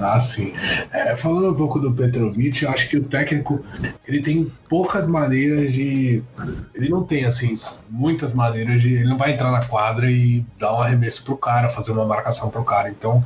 Ah, 0.00 0.18
sim. 0.20 0.52
É, 0.92 1.14
falando 1.16 1.50
um 1.50 1.54
pouco 1.54 1.78
do 1.78 1.92
Petrovic, 1.92 2.62
eu 2.62 2.70
acho 2.70 2.88
que 2.88 2.96
o 2.96 3.04
técnico 3.04 3.64
ele 4.06 4.20
tem 4.20 4.50
poucas 4.68 5.06
maneiras 5.06 5.72
de. 5.72 6.22
Ele 6.74 6.88
não 6.88 7.04
tem, 7.04 7.24
assim, 7.24 7.54
muitas 7.90 8.34
maneiras 8.34 8.80
de. 8.80 8.94
Ele 8.94 9.08
não 9.08 9.16
vai 9.16 9.32
entrar 9.32 9.50
na 9.50 9.64
quadra 9.64 10.10
e 10.10 10.44
dar 10.58 10.74
um 10.74 10.80
arremesso 10.80 11.24
pro 11.24 11.36
cara, 11.36 11.68
fazer 11.68 11.92
uma 11.92 12.04
marcação 12.04 12.50
pro 12.50 12.64
cara. 12.64 12.88
Então, 12.88 13.24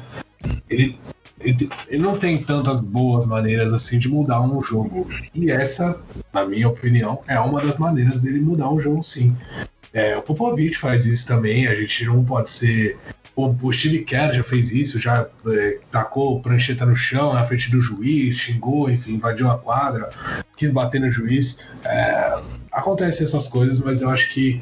ele, 0.69 0.99
ele, 1.41 1.69
ele 1.89 2.03
não 2.03 2.19
tem 2.19 2.43
tantas 2.43 2.81
boas 2.81 3.27
maneiras 3.27 3.73
assim 3.73 3.99
de 3.99 4.09
mudar 4.09 4.41
um 4.41 4.61
jogo. 4.61 5.09
E 5.35 5.51
essa, 5.51 6.01
na 6.33 6.45
minha 6.45 6.69
opinião, 6.69 7.21
é 7.27 7.39
uma 7.41 7.61
das 7.61 7.79
maneiras 7.79 8.21
dele 8.21 8.41
mudar 8.41 8.71
um 8.71 8.81
jogo, 8.81 9.03
sim. 9.03 9.37
É, 9.93 10.17
o 10.17 10.23
Popovich 10.23 10.77
faz 10.79 11.07
isso 11.07 11.27
também, 11.27 11.67
a 11.67 11.75
gente 11.75 12.05
não 12.05 12.23
pode 12.23 12.51
ser 12.51 12.99
o, 13.39 13.57
o 13.63 13.73
Steve 13.73 14.01
Kerr 14.01 14.35
já 14.35 14.43
fez 14.43 14.73
isso, 14.73 14.99
já 14.99 15.31
é, 15.47 15.79
tacou 15.93 16.43
prancheta 16.43 16.85
no 16.85 16.97
chão 16.97 17.33
na 17.33 17.45
frente 17.45 17.71
do 17.71 17.81
juiz, 17.81 18.35
xingou, 18.35 18.91
enfim, 18.91 19.13
invadiu 19.13 19.49
a 19.49 19.57
quadra, 19.57 20.11
quis 20.57 20.71
bater 20.71 21.01
no 21.01 21.09
juiz. 21.09 21.61
É, 21.85 22.43
acontecem 22.73 23.25
essas 23.25 23.47
coisas, 23.47 23.81
mas 23.81 24.03
eu 24.03 24.11
acho 24.11 24.31
que 24.31 24.61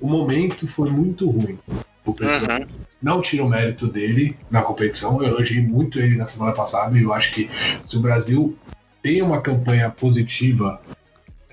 o 0.00 0.06
momento 0.06 0.68
foi 0.68 0.90
muito 0.90 1.28
ruim. 1.28 1.58
O 2.06 2.10
uhum. 2.10 2.68
Não 3.02 3.20
tira 3.20 3.42
o 3.42 3.48
mérito 3.48 3.88
dele 3.88 4.36
na 4.48 4.62
competição. 4.62 5.20
Eu 5.20 5.30
elogiei 5.30 5.60
muito 5.60 5.98
ele 5.98 6.14
na 6.14 6.26
semana 6.26 6.52
passada 6.52 6.96
e 6.96 7.02
eu 7.02 7.12
acho 7.12 7.32
que 7.32 7.50
se 7.84 7.96
o 7.96 8.00
Brasil 8.00 8.56
tem 9.02 9.22
uma 9.22 9.40
campanha 9.40 9.90
positiva 9.90 10.80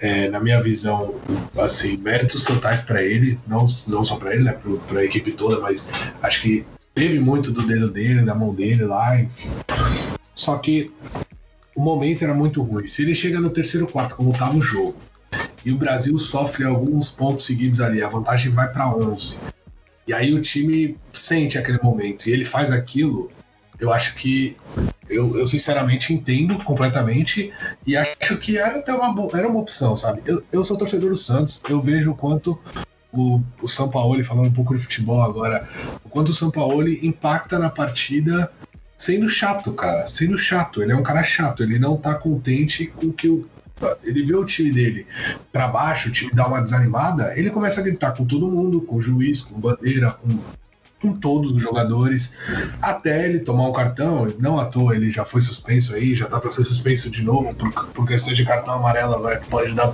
é, 0.01 0.29
na 0.29 0.39
minha 0.39 0.61
visão, 0.61 1.15
assim, 1.57 1.97
méritos 1.97 2.43
totais 2.43 2.81
para 2.81 3.03
ele, 3.03 3.39
não, 3.47 3.65
não 3.87 4.03
só 4.03 4.15
para 4.15 4.33
ele, 4.33 4.43
né, 4.43 4.57
para 4.87 4.99
a 4.99 5.05
equipe 5.05 5.31
toda, 5.31 5.59
mas 5.59 5.91
acho 6.21 6.41
que 6.41 6.65
teve 6.93 7.19
muito 7.19 7.51
do 7.51 7.65
dedo 7.65 7.89
dele, 7.89 8.23
da 8.23 8.35
mão 8.35 8.53
dele 8.53 8.85
lá, 8.85 9.19
enfim. 9.19 9.49
Só 10.33 10.57
que 10.57 10.91
o 11.75 11.81
momento 11.81 12.23
era 12.23 12.33
muito 12.33 12.61
ruim. 12.61 12.87
Se 12.87 13.01
ele 13.01 13.15
chega 13.15 13.39
no 13.39 13.49
terceiro 13.49 13.87
quarto, 13.87 14.15
como 14.15 14.31
estava 14.31 14.55
o 14.55 14.61
jogo, 14.61 14.95
e 15.65 15.71
o 15.71 15.77
Brasil 15.77 16.17
sofre 16.17 16.65
alguns 16.65 17.09
pontos 17.09 17.45
seguidos 17.45 17.81
ali, 17.81 18.01
a 18.01 18.07
vantagem 18.07 18.51
vai 18.51 18.71
para 18.71 18.93
11. 18.95 19.37
E 20.07 20.13
aí 20.13 20.33
o 20.33 20.41
time 20.41 20.97
sente 21.13 21.57
aquele 21.57 21.79
momento 21.83 22.27
e 22.27 22.31
ele 22.31 22.45
faz 22.45 22.71
aquilo, 22.71 23.29
eu 23.79 23.93
acho 23.93 24.15
que 24.15 24.57
eu, 25.09 25.37
eu 25.37 25.47
sinceramente 25.47 26.13
entendo 26.13 26.63
completamente 26.63 27.51
e 27.85 27.97
acho 27.97 28.37
que 28.37 28.57
era 28.57 28.79
até 28.79 28.93
uma, 28.93 29.29
era 29.37 29.47
uma 29.47 29.59
opção, 29.59 29.95
sabe? 29.95 30.21
Eu, 30.25 30.43
eu 30.51 30.63
sou 30.63 30.77
torcedor 30.77 31.09
do 31.09 31.15
Santos, 31.15 31.61
eu 31.69 31.81
vejo 31.81 32.11
o 32.11 32.15
quanto 32.15 32.59
o, 33.11 33.41
o 33.61 33.67
São 33.67 33.89
Paulo, 33.89 34.23
falando 34.23 34.47
um 34.47 34.53
pouco 34.53 34.75
de 34.75 34.81
futebol 34.81 35.21
agora, 35.23 35.67
o 36.03 36.09
quanto 36.09 36.29
o 36.29 36.33
São 36.33 36.51
Paulo 36.51 36.87
impacta 36.87 37.57
na 37.57 37.69
partida 37.69 38.51
sendo 38.99 39.29
chato, 39.29 39.73
cara. 39.73 40.05
Sendo 40.07 40.37
chato. 40.37 40.83
Ele 40.83 40.91
é 40.91 40.95
um 40.95 41.01
cara 41.01 41.23
chato, 41.23 41.63
ele 41.63 41.79
não 41.79 41.97
tá 41.97 42.13
contente 42.15 42.87
com 42.87 43.11
que 43.11 43.29
o. 43.29 43.47
Ele 44.03 44.23
vê 44.23 44.35
o 44.35 44.43
time 44.43 44.73
dele 44.73 45.07
para 45.53 45.65
baixo, 45.65 46.09
o 46.09 46.11
time 46.11 46.33
dá 46.33 46.45
uma 46.45 46.61
desanimada, 46.61 47.33
ele 47.39 47.49
começa 47.49 47.79
a 47.79 47.83
gritar 47.83 48.11
com 48.11 48.25
todo 48.25 48.51
mundo, 48.51 48.81
com 48.81 48.97
o 48.97 49.01
juiz, 49.01 49.41
com 49.41 49.57
bandeira, 49.57 50.11
com 50.11 50.37
com 51.01 51.13
todos 51.13 51.51
os 51.51 51.61
jogadores, 51.61 52.33
até 52.81 53.25
ele 53.25 53.39
tomar 53.39 53.67
um 53.67 53.71
cartão, 53.71 54.33
não 54.39 54.59
à 54.59 54.65
toa 54.65 54.95
ele 54.95 55.09
já 55.09 55.23
foi 55.23 55.41
suspenso 55.41 55.95
aí, 55.95 56.13
já 56.13 56.25
tá 56.27 56.39
para 56.39 56.51
ser 56.51 56.63
suspenso 56.63 57.09
de 57.09 57.23
novo 57.23 57.53
por, 57.53 57.71
por 57.87 58.07
questão 58.07 58.33
de 58.33 58.43
cartão 58.43 58.73
amarelo 58.73 59.15
agora 59.15 59.39
que 59.39 59.47
pode 59.47 59.73
dar 59.73 59.93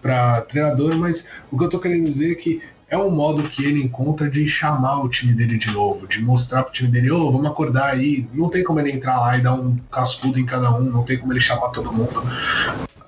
para 0.00 0.42
treinador, 0.42 0.94
mas 0.96 1.26
o 1.50 1.58
que 1.58 1.64
eu 1.64 1.68
tô 1.68 1.78
querendo 1.78 2.04
dizer 2.04 2.32
é 2.32 2.34
que 2.34 2.62
é 2.90 2.98
um 2.98 3.10
modo 3.10 3.48
que 3.48 3.64
ele 3.64 3.82
encontra 3.82 4.28
de 4.28 4.46
chamar 4.48 5.04
o 5.04 5.08
time 5.08 5.32
dele 5.32 5.56
de 5.56 5.70
novo, 5.70 6.08
de 6.08 6.20
mostrar 6.20 6.64
pro 6.64 6.72
time 6.72 6.90
dele, 6.90 7.10
ô, 7.12 7.28
oh, 7.28 7.30
vamos 7.30 7.48
acordar 7.48 7.92
aí. 7.92 8.26
Não 8.34 8.48
tem 8.48 8.64
como 8.64 8.80
ele 8.80 8.90
entrar 8.90 9.20
lá 9.20 9.38
e 9.38 9.40
dar 9.40 9.54
um 9.54 9.76
cascudo 9.92 10.40
em 10.40 10.44
cada 10.44 10.76
um, 10.76 10.80
não 10.80 11.04
tem 11.04 11.16
como 11.16 11.32
ele 11.32 11.38
chamar 11.38 11.68
todo 11.68 11.92
mundo 11.92 12.20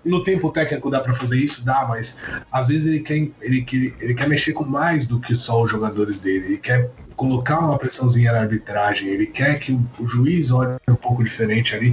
no 0.05 0.23
tempo 0.23 0.51
técnico 0.51 0.91
dá 0.91 1.01
para 1.01 1.13
fazer 1.13 1.39
isso? 1.39 1.65
Dá, 1.65 1.87
mas 1.89 2.19
às 2.51 2.69
vezes 2.69 2.87
ele 2.87 3.01
quer, 3.01 3.29
ele, 3.41 3.63
quer, 3.63 3.95
ele 4.01 4.15
quer 4.15 4.29
mexer 4.29 4.53
com 4.53 4.65
mais 4.65 5.07
do 5.07 5.21
que 5.21 5.35
só 5.35 5.63
os 5.63 5.71
jogadores 5.71 6.21
dele. 6.21 6.47
Ele 6.47 6.59
quer 6.59 6.91
colocar 7.15 7.61
uma 7.61 7.79
pressãozinha 7.79 8.33
na 8.33 8.41
arbitragem, 8.41 9.09
ele 9.09 9.27
quer 9.27 9.59
que 9.59 9.73
o 9.99 10.07
juiz 10.07 10.51
olhe 10.51 10.77
um 10.89 10.95
pouco 10.95 11.23
diferente 11.23 11.75
ali, 11.75 11.93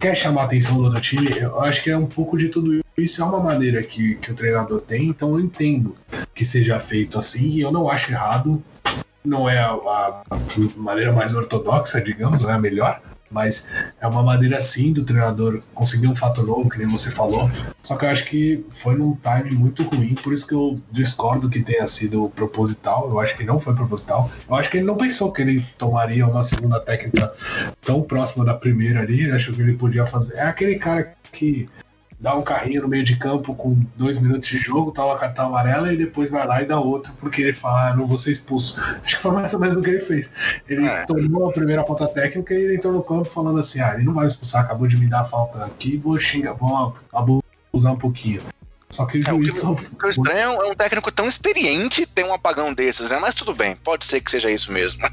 quer 0.00 0.14
chamar 0.14 0.42
a 0.42 0.44
atenção 0.44 0.76
do 0.76 0.84
outro 0.84 1.00
time. 1.00 1.30
Eu 1.38 1.60
acho 1.60 1.82
que 1.82 1.90
é 1.90 1.96
um 1.96 2.06
pouco 2.06 2.36
de 2.36 2.48
tudo 2.48 2.82
isso. 2.96 3.20
É 3.20 3.24
uma 3.24 3.40
maneira 3.40 3.82
que, 3.82 4.14
que 4.16 4.30
o 4.30 4.34
treinador 4.34 4.80
tem, 4.80 5.08
então 5.08 5.30
eu 5.30 5.40
entendo 5.40 5.96
que 6.34 6.44
seja 6.44 6.78
feito 6.78 7.18
assim 7.18 7.50
e 7.50 7.60
eu 7.60 7.70
não 7.70 7.88
acho 7.88 8.10
errado. 8.10 8.62
Não 9.24 9.48
é 9.48 9.58
a, 9.58 9.70
a 9.70 10.22
maneira 10.76 11.10
mais 11.10 11.34
ortodoxa, 11.34 12.00
digamos, 12.00 12.42
não 12.42 12.50
é 12.50 12.52
a 12.52 12.58
melhor, 12.58 13.00
mas 13.34 13.66
é 14.00 14.06
uma 14.06 14.22
maneira 14.22 14.60
sim 14.60 14.92
do 14.92 15.04
treinador 15.04 15.60
conseguir 15.74 16.06
um 16.06 16.14
fato 16.14 16.42
novo, 16.42 16.70
que 16.70 16.78
nem 16.78 16.86
você 16.86 17.10
falou. 17.10 17.50
Só 17.82 17.96
que 17.96 18.04
eu 18.04 18.08
acho 18.08 18.24
que 18.26 18.64
foi 18.70 18.94
num 18.94 19.16
time 19.16 19.54
muito 19.56 19.82
ruim, 19.82 20.14
por 20.14 20.32
isso 20.32 20.46
que 20.46 20.54
eu 20.54 20.80
discordo 20.90 21.50
que 21.50 21.60
tenha 21.60 21.86
sido 21.88 22.30
proposital. 22.30 23.10
Eu 23.10 23.18
acho 23.18 23.36
que 23.36 23.44
não 23.44 23.58
foi 23.58 23.74
proposital. 23.74 24.30
Eu 24.48 24.54
acho 24.54 24.70
que 24.70 24.78
ele 24.78 24.86
não 24.86 24.96
pensou 24.96 25.32
que 25.32 25.42
ele 25.42 25.66
tomaria 25.76 26.26
uma 26.26 26.44
segunda 26.44 26.78
técnica 26.80 27.32
tão 27.84 28.00
próxima 28.02 28.44
da 28.44 28.54
primeira 28.54 29.00
ali. 29.00 29.24
Ele 29.24 29.32
achou 29.32 29.52
que 29.54 29.60
ele 29.60 29.74
podia 29.74 30.06
fazer. 30.06 30.34
É 30.34 30.42
aquele 30.42 30.76
cara 30.76 31.14
que 31.32 31.68
dá 32.24 32.34
um 32.34 32.42
carrinho 32.42 32.80
no 32.80 32.88
meio 32.88 33.04
de 33.04 33.16
campo 33.16 33.54
com 33.54 33.78
dois 33.96 34.18
minutos 34.18 34.48
de 34.48 34.56
jogo, 34.56 34.90
toma 34.90 35.08
uma 35.08 35.18
cartão 35.18 35.48
amarela 35.48 35.92
e 35.92 35.96
depois 35.96 36.30
vai 36.30 36.46
lá 36.46 36.62
e 36.62 36.64
dá 36.64 36.80
outro 36.80 37.12
porque 37.20 37.42
ele 37.42 37.52
fala, 37.52 37.90
ah, 37.90 37.94
não 37.94 38.06
vou 38.06 38.16
ser 38.16 38.32
expulso. 38.32 38.80
Acho 39.04 39.16
que 39.16 39.22
foi 39.22 39.30
mais 39.30 39.52
ou 39.52 39.60
menos 39.60 39.76
o 39.76 39.82
que 39.82 39.90
ele 39.90 40.00
fez. 40.00 40.30
Ele 40.66 40.86
é. 40.86 41.04
tomou 41.04 41.50
a 41.50 41.52
primeira 41.52 41.84
ponta 41.84 42.08
técnica 42.08 42.54
e 42.54 42.64
ele 42.64 42.76
entrou 42.76 42.94
no 42.94 43.02
campo 43.02 43.26
falando 43.26 43.60
assim: 43.60 43.78
ah, 43.80 43.92
ele 43.94 44.04
não 44.04 44.14
vai 44.14 44.24
me 44.24 44.28
expulsar, 44.28 44.64
acabou 44.64 44.88
de 44.88 44.96
me 44.96 45.06
dar 45.06 45.20
a 45.20 45.24
falta 45.24 45.66
aqui, 45.66 45.98
vou 45.98 46.18
xingar, 46.18 46.54
vou 46.54 46.94
abusar 47.12 47.92
um 47.92 47.98
pouquinho. 47.98 48.40
Só 48.94 49.06
que 49.06 49.18
o 49.18 49.22
juiz. 49.22 49.56
É, 49.56 49.66
o 49.66 49.74
que, 49.74 49.86
o 49.86 49.98
que 49.98 50.08
estranho 50.08 50.62
é 50.62 50.70
um 50.70 50.74
técnico 50.74 51.10
tão 51.10 51.28
experiente 51.28 52.06
ter 52.06 52.24
um 52.24 52.32
apagão 52.32 52.72
desses, 52.72 53.10
né? 53.10 53.18
Mas 53.18 53.34
tudo 53.34 53.52
bem, 53.52 53.74
pode 53.74 54.04
ser 54.04 54.20
que 54.20 54.30
seja 54.30 54.48
isso 54.48 54.70
mesmo. 54.70 55.02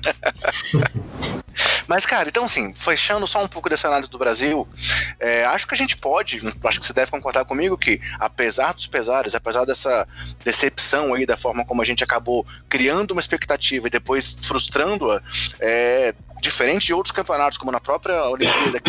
Mas, 1.88 2.06
cara, 2.06 2.30
então 2.30 2.46
assim, 2.46 2.74
fechando 2.74 3.26
só 3.26 3.44
um 3.44 3.48
pouco 3.48 3.70
dessa 3.70 3.88
análise 3.88 4.10
do 4.10 4.20
Brasil, 4.20 4.68
é, 5.20 5.44
acho 5.46 5.68
que 5.68 5.74
a 5.74 5.78
gente 5.78 5.98
pode, 5.98 6.42
acho 6.64 6.80
que 6.80 6.86
você 6.86 6.94
deve 6.94 7.12
concordar 7.12 7.44
comigo 7.44 7.78
que, 7.78 8.00
apesar 8.20 8.74
dos 8.74 8.88
pesares, 8.88 9.36
apesar 9.36 9.66
dessa 9.66 10.08
decepção 10.46 11.14
aí 11.14 11.26
da 11.26 11.36
forma 11.36 11.66
como 11.66 11.82
a 11.82 11.86
gente 11.86 12.04
acabou 12.04 12.46
criando 12.70 13.12
uma 13.12 13.20
expectativa 13.20 13.88
e 13.88 13.92
depois 13.92 14.38
frustrando-a, 14.42 15.22
é, 15.60 16.14
diferente 16.42 16.88
de 16.88 16.94
outros 16.94 17.12
campeonatos, 17.12 17.58
como 17.58 17.72
na 17.72 17.80
própria 17.80 18.24
Olimpíada, 18.26 18.82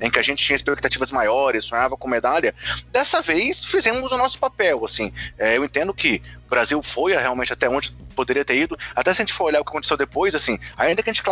em 0.00 0.10
que 0.10 0.18
a 0.18 0.22
gente 0.22 0.44
tinha 0.44 0.56
expectativas 0.56 1.12
maiores, 1.12 1.64
sonhava 1.64 1.96
com 1.96 2.08
medalha, 2.08 2.54
dessa 2.90 3.20
vez 3.20 3.64
fizemos 3.64 4.10
o 4.10 4.16
nosso 4.16 4.38
papel, 4.38 4.84
assim. 4.84 5.12
É, 5.38 5.56
eu 5.56 5.64
entendo 5.64 5.92
que 5.92 6.22
Brasil 6.54 6.80
foi 6.82 7.12
realmente 7.16 7.52
até 7.52 7.68
onde 7.68 7.90
poderia 8.14 8.44
ter 8.44 8.56
ido. 8.56 8.78
Até 8.94 9.12
se 9.12 9.20
a 9.20 9.24
gente 9.24 9.34
for 9.34 9.44
olhar 9.44 9.60
o 9.60 9.64
que 9.64 9.70
aconteceu 9.70 9.96
depois, 9.96 10.34
assim, 10.34 10.56
ainda 10.76 11.02
que 11.02 11.10
a 11.10 11.12
gente 11.12 11.22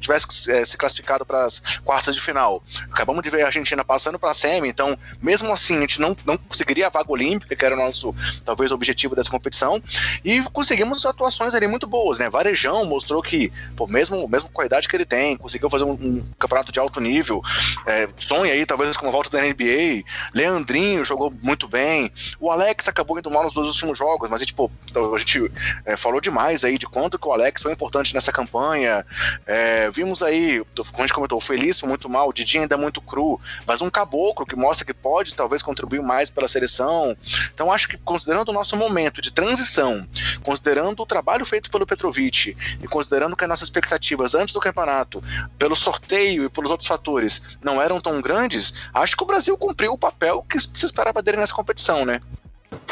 tivesse 0.00 0.50
é, 0.50 0.64
se 0.64 0.76
classificado 0.76 1.24
para 1.24 1.44
as 1.44 1.60
quartas 1.84 2.14
de 2.14 2.20
final, 2.20 2.62
acabamos 2.90 3.22
de 3.22 3.30
ver 3.30 3.42
a 3.42 3.46
Argentina 3.46 3.84
passando 3.84 4.18
para 4.18 4.32
a 4.32 4.34
semi, 4.34 4.68
então, 4.68 4.98
mesmo 5.22 5.52
assim, 5.52 5.76
a 5.78 5.80
gente 5.80 6.00
não, 6.00 6.16
não 6.24 6.36
conseguiria 6.36 6.88
a 6.88 6.90
vaga 6.90 7.10
olímpica, 7.10 7.54
que 7.54 7.64
era 7.64 7.74
o 7.74 7.78
nosso, 7.78 8.14
talvez, 8.44 8.72
objetivo 8.72 9.14
dessa 9.14 9.30
competição, 9.30 9.80
e 10.24 10.42
conseguimos 10.52 11.06
atuações 11.06 11.54
ali 11.54 11.68
muito 11.68 11.86
boas, 11.86 12.18
né? 12.18 12.28
Varejão 12.28 12.84
mostrou 12.84 13.22
que, 13.22 13.52
pô, 13.76 13.86
mesmo, 13.86 14.28
mesmo 14.28 14.48
com 14.48 14.62
a 14.62 14.66
idade 14.66 14.88
que 14.88 14.96
ele 14.96 15.04
tem, 15.04 15.36
conseguiu 15.36 15.70
fazer 15.70 15.84
um, 15.84 15.92
um 15.92 16.26
campeonato 16.38 16.72
de 16.72 16.80
alto 16.80 17.00
nível, 17.00 17.40
é, 17.86 18.08
sonha 18.18 18.52
aí, 18.52 18.66
talvez, 18.66 18.96
com 18.96 19.06
uma 19.06 19.12
volta 19.12 19.30
da 19.30 19.40
NBA, 19.40 20.02
Leandrinho 20.34 21.04
jogou 21.04 21.32
muito 21.40 21.68
bem, 21.68 22.10
o 22.40 22.50
Alex 22.50 22.88
acabou 22.88 23.18
indo 23.18 23.30
mal 23.30 23.44
nos 23.44 23.52
dois 23.52 23.68
últimos 23.68 23.96
jogos, 23.96 24.28
mas 24.28 24.40
a 24.40 24.44
gente, 24.44 24.55
pô, 24.56 24.70
a 25.14 25.18
gente 25.18 25.52
é, 25.84 25.96
falou 25.96 26.20
demais 26.20 26.64
aí 26.64 26.78
de 26.78 26.86
quanto 26.86 27.18
que 27.18 27.28
o 27.28 27.32
Alex 27.32 27.62
foi 27.62 27.72
importante 27.72 28.14
nessa 28.14 28.32
campanha. 28.32 29.04
É, 29.46 29.90
vimos 29.90 30.22
aí, 30.22 30.64
como 30.74 30.98
a 30.98 31.00
gente 31.02 31.14
comentou, 31.14 31.38
o 31.38 31.40
Felício 31.40 31.86
muito 31.86 32.08
mal, 32.08 32.30
o 32.30 32.32
Didinho 32.32 32.62
ainda 32.62 32.78
muito 32.78 33.00
cru, 33.02 33.38
mas 33.66 33.82
um 33.82 33.90
caboclo 33.90 34.46
que 34.46 34.56
mostra 34.56 34.86
que 34.86 34.94
pode 34.94 35.34
talvez 35.34 35.62
contribuir 35.62 36.02
mais 36.02 36.30
para 36.30 36.46
a 36.46 36.48
seleção. 36.48 37.14
Então 37.52 37.70
acho 37.70 37.86
que 37.86 37.98
considerando 37.98 38.48
o 38.48 38.52
nosso 38.52 38.76
momento 38.76 39.20
de 39.20 39.30
transição, 39.30 40.06
considerando 40.42 41.02
o 41.02 41.06
trabalho 41.06 41.44
feito 41.44 41.70
pelo 41.70 41.86
Petrovic 41.86 42.56
e 42.82 42.88
considerando 42.88 43.36
que 43.36 43.44
as 43.44 43.48
nossas 43.48 43.68
expectativas 43.68 44.34
antes 44.34 44.54
do 44.54 44.60
campeonato, 44.60 45.22
pelo 45.58 45.76
sorteio 45.76 46.44
e 46.44 46.48
pelos 46.48 46.70
outros 46.70 46.88
fatores, 46.88 47.58
não 47.62 47.82
eram 47.82 48.00
tão 48.00 48.22
grandes, 48.22 48.72
acho 48.94 49.16
que 49.16 49.22
o 49.22 49.26
Brasil 49.26 49.58
cumpriu 49.58 49.92
o 49.92 49.98
papel 49.98 50.42
que 50.48 50.58
se 50.58 50.86
esperava 50.86 51.22
dele 51.22 51.36
nessa 51.36 51.54
competição, 51.54 52.06
né? 52.06 52.22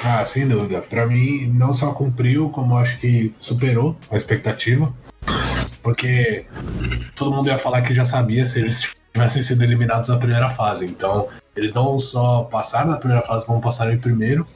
Ah, 0.02 0.24
sem 0.26 0.46
dúvida. 0.46 0.80
Para 0.82 1.06
mim, 1.06 1.46
não 1.46 1.72
só 1.72 1.92
cumpriu, 1.92 2.50
como 2.50 2.76
acho 2.76 2.98
que 2.98 3.34
superou 3.38 3.96
a 4.10 4.16
expectativa. 4.16 4.92
Porque 5.82 6.46
todo 7.14 7.32
mundo 7.32 7.48
ia 7.48 7.58
falar 7.58 7.82
que 7.82 7.94
já 7.94 8.04
sabia 8.04 8.46
se 8.46 8.60
eles 8.60 8.94
tivessem 9.12 9.42
sido 9.42 9.62
eliminados 9.62 10.08
na 10.08 10.16
primeira 10.16 10.50
fase. 10.50 10.84
Então, 10.84 11.28
eles 11.56 11.72
não 11.72 11.98
só 11.98 12.42
passaram 12.44 12.90
na 12.90 12.96
primeira 12.96 13.22
fase, 13.22 13.46
como 13.46 13.60
passaram 13.60 13.92
em 13.92 13.98
primeiro. 13.98 14.46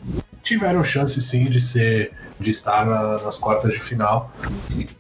Tiveram 0.43 0.83
chance 0.83 1.21
sim 1.21 1.47
de 1.47 1.61
ser 1.61 2.13
de 2.41 2.51
estar 2.51 2.87
na, 2.87 3.19
nas 3.19 3.39
quartas 3.39 3.73
de 3.73 3.81
final. 3.81 4.33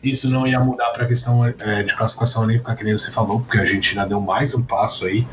Isso 0.02 0.28
não 0.28 0.46
ia 0.46 0.58
mudar 0.60 0.90
para 0.90 1.04
a 1.04 1.06
questão 1.06 1.44
é, 1.44 1.82
de 1.82 1.96
classificação 1.96 2.42
olímpica, 2.42 2.74
que 2.74 2.84
nem 2.84 2.96
você 2.96 3.10
falou, 3.10 3.40
porque 3.40 3.58
a 3.58 3.62
Argentina 3.62 4.06
deu 4.06 4.20
mais 4.20 4.54
um 4.54 4.62
passo 4.62 5.06
aí. 5.06 5.26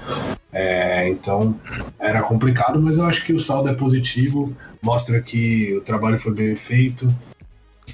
É, 0.52 1.10
então 1.10 1.60
era 2.00 2.22
complicado, 2.22 2.82
mas 2.82 2.98
eu 2.98 3.06
acho 3.06 3.26
que 3.26 3.34
o 3.34 3.40
saldo 3.40 3.70
é 3.70 3.74
positivo, 3.74 4.56
mostra 4.82 5.22
que 5.22 5.76
o 5.76 5.82
trabalho 5.82 6.18
foi 6.18 6.34
bem 6.34 6.56
feito, 6.56 7.14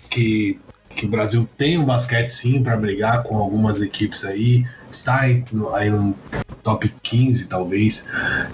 que, 0.09 0.59
que 0.95 1.05
o 1.05 1.09
Brasil 1.09 1.47
tem 1.57 1.77
um 1.77 1.85
basquete 1.85 2.29
sim 2.29 2.61
para 2.61 2.77
brigar 2.77 3.23
com 3.23 3.37
algumas 3.37 3.81
equipes 3.81 4.23
aí, 4.25 4.65
está 4.91 5.21
aí, 5.21 5.43
aí 5.73 5.89
no 5.89 6.15
top 6.61 6.93
15 7.01 7.47
talvez 7.47 8.07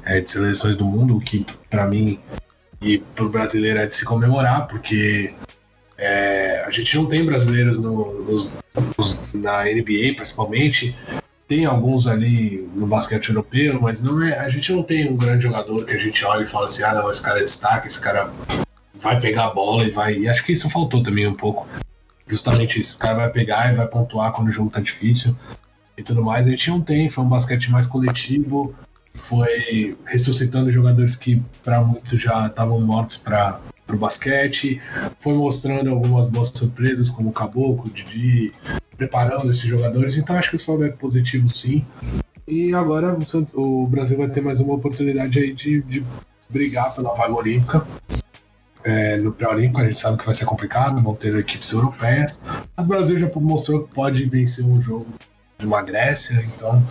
é, 0.06 0.22
de 0.22 0.32
seleções 0.32 0.76
do 0.76 0.86
mundo, 0.86 1.18
o 1.18 1.20
que 1.20 1.46
para 1.70 1.86
mim 1.86 2.20
e 2.82 3.00
para 3.00 3.26
o 3.26 3.30
brasileiro 3.30 3.80
é 3.80 3.86
de 3.86 3.96
se 3.96 4.06
comemorar, 4.06 4.68
porque 4.68 5.34
é, 5.98 6.64
a 6.66 6.70
gente 6.70 6.96
não 6.96 7.06
tem 7.06 7.26
brasileiros 7.26 7.78
no, 7.78 8.24
nos, 8.24 8.54
nos, 8.98 9.20
na 9.34 9.64
NBA, 9.64 10.14
principalmente. 10.16 10.96
Tem 11.48 11.66
alguns 11.66 12.08
ali 12.08 12.70
no 12.76 12.86
basquete 12.86 13.30
europeu, 13.30 13.80
mas 13.82 14.02
não 14.02 14.22
é, 14.22 14.38
a 14.40 14.50
gente 14.50 14.72
não 14.72 14.84
tem 14.84 15.10
um 15.10 15.16
grande 15.16 15.44
jogador 15.44 15.86
que 15.86 15.94
a 15.94 15.98
gente 15.98 16.24
olha 16.26 16.44
e 16.44 16.48
fala 16.48 16.68
assim: 16.68 16.84
ah, 16.84 16.94
não, 16.94 17.10
esse 17.10 17.22
cara 17.22 17.40
é 17.40 17.44
destaque, 17.44 17.88
esse 17.88 18.00
cara 18.00 18.32
vai 18.94 19.20
pegar 19.20 19.46
a 19.46 19.54
bola 19.54 19.84
e 19.86 19.90
vai. 19.90 20.18
E 20.18 20.30
acho 20.30 20.44
que 20.44 20.52
isso 20.52 20.70
faltou 20.70 21.02
também 21.02 21.26
um 21.26 21.34
pouco. 21.34 21.66
Justamente 22.28 22.80
esse 22.80 22.98
cara 22.98 23.16
vai 23.16 23.30
pegar 23.30 23.72
e 23.72 23.76
vai 23.76 23.88
pontuar 23.88 24.34
quando 24.34 24.50
o 24.50 24.52
jogo 24.52 24.70
tá 24.70 24.82
difícil 24.82 25.36
e 25.98 26.04
tudo 26.04 26.22
mais. 26.22 26.46
A 26.46 26.50
gente 26.50 26.70
não 26.70 26.82
tem, 26.82 27.10
foi 27.10 27.24
um 27.24 27.30
basquete 27.30 27.72
mais 27.72 27.88
coletivo, 27.88 28.76
foi 29.18 29.98
ressuscitando 30.06 30.72
jogadores 30.72 31.16
que 31.16 31.42
para 31.64 31.82
muitos 31.82 32.22
já 32.22 32.48
estavam 32.48 32.80
mortos 32.80 33.18
para 33.18 33.60
o 33.90 33.98
basquete, 33.98 34.82
foi 35.20 35.34
mostrando 35.34 35.90
algumas 35.90 36.28
boas 36.28 36.50
surpresas, 36.50 37.10
como 37.10 37.30
o 37.30 37.34
Caboclo, 37.34 37.88
o 37.88 37.90
Didi, 37.90 38.52
preparando 38.96 39.50
esses 39.50 39.64
jogadores, 39.64 40.18
então 40.18 40.36
acho 40.36 40.50
que 40.50 40.56
o 40.56 40.60
saldo 40.60 40.86
é 40.86 40.90
positivo 40.90 41.50
sim. 41.50 41.86
E 42.48 42.74
agora 42.74 43.18
o 43.54 43.88
Brasil 43.88 44.18
vai 44.18 44.30
ter 44.30 44.42
mais 44.42 44.60
uma 44.60 44.74
oportunidade 44.74 45.38
aí 45.38 45.54
de, 45.54 45.82
de 45.82 46.06
brigar 46.50 46.96
pela 46.96 47.14
vaga 47.14 47.34
olímpica. 47.34 47.86
É, 48.84 49.18
no 49.18 49.34
pré-olímpico 49.34 49.82
a 49.82 49.86
gente 49.86 50.00
sabe 50.00 50.18
que 50.18 50.26
vai 50.26 50.34
ser 50.34 50.46
complicado, 50.46 51.02
vão 51.02 51.14
ter 51.14 51.36
equipes 51.36 51.74
europeias, 51.74 52.40
mas 52.76 52.86
o 52.86 52.90
Brasil 52.90 53.18
já 53.18 53.30
mostrou 53.36 53.84
que 53.84 53.94
pode 53.94 54.24
vencer 54.26 54.64
um 54.64 54.80
jogo 54.80 55.08
de 55.58 55.66
uma 55.66 55.82
Grécia, 55.82 56.42
então 56.56 56.82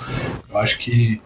eu 0.51 0.59
acho 0.59 0.79
que 0.79 1.23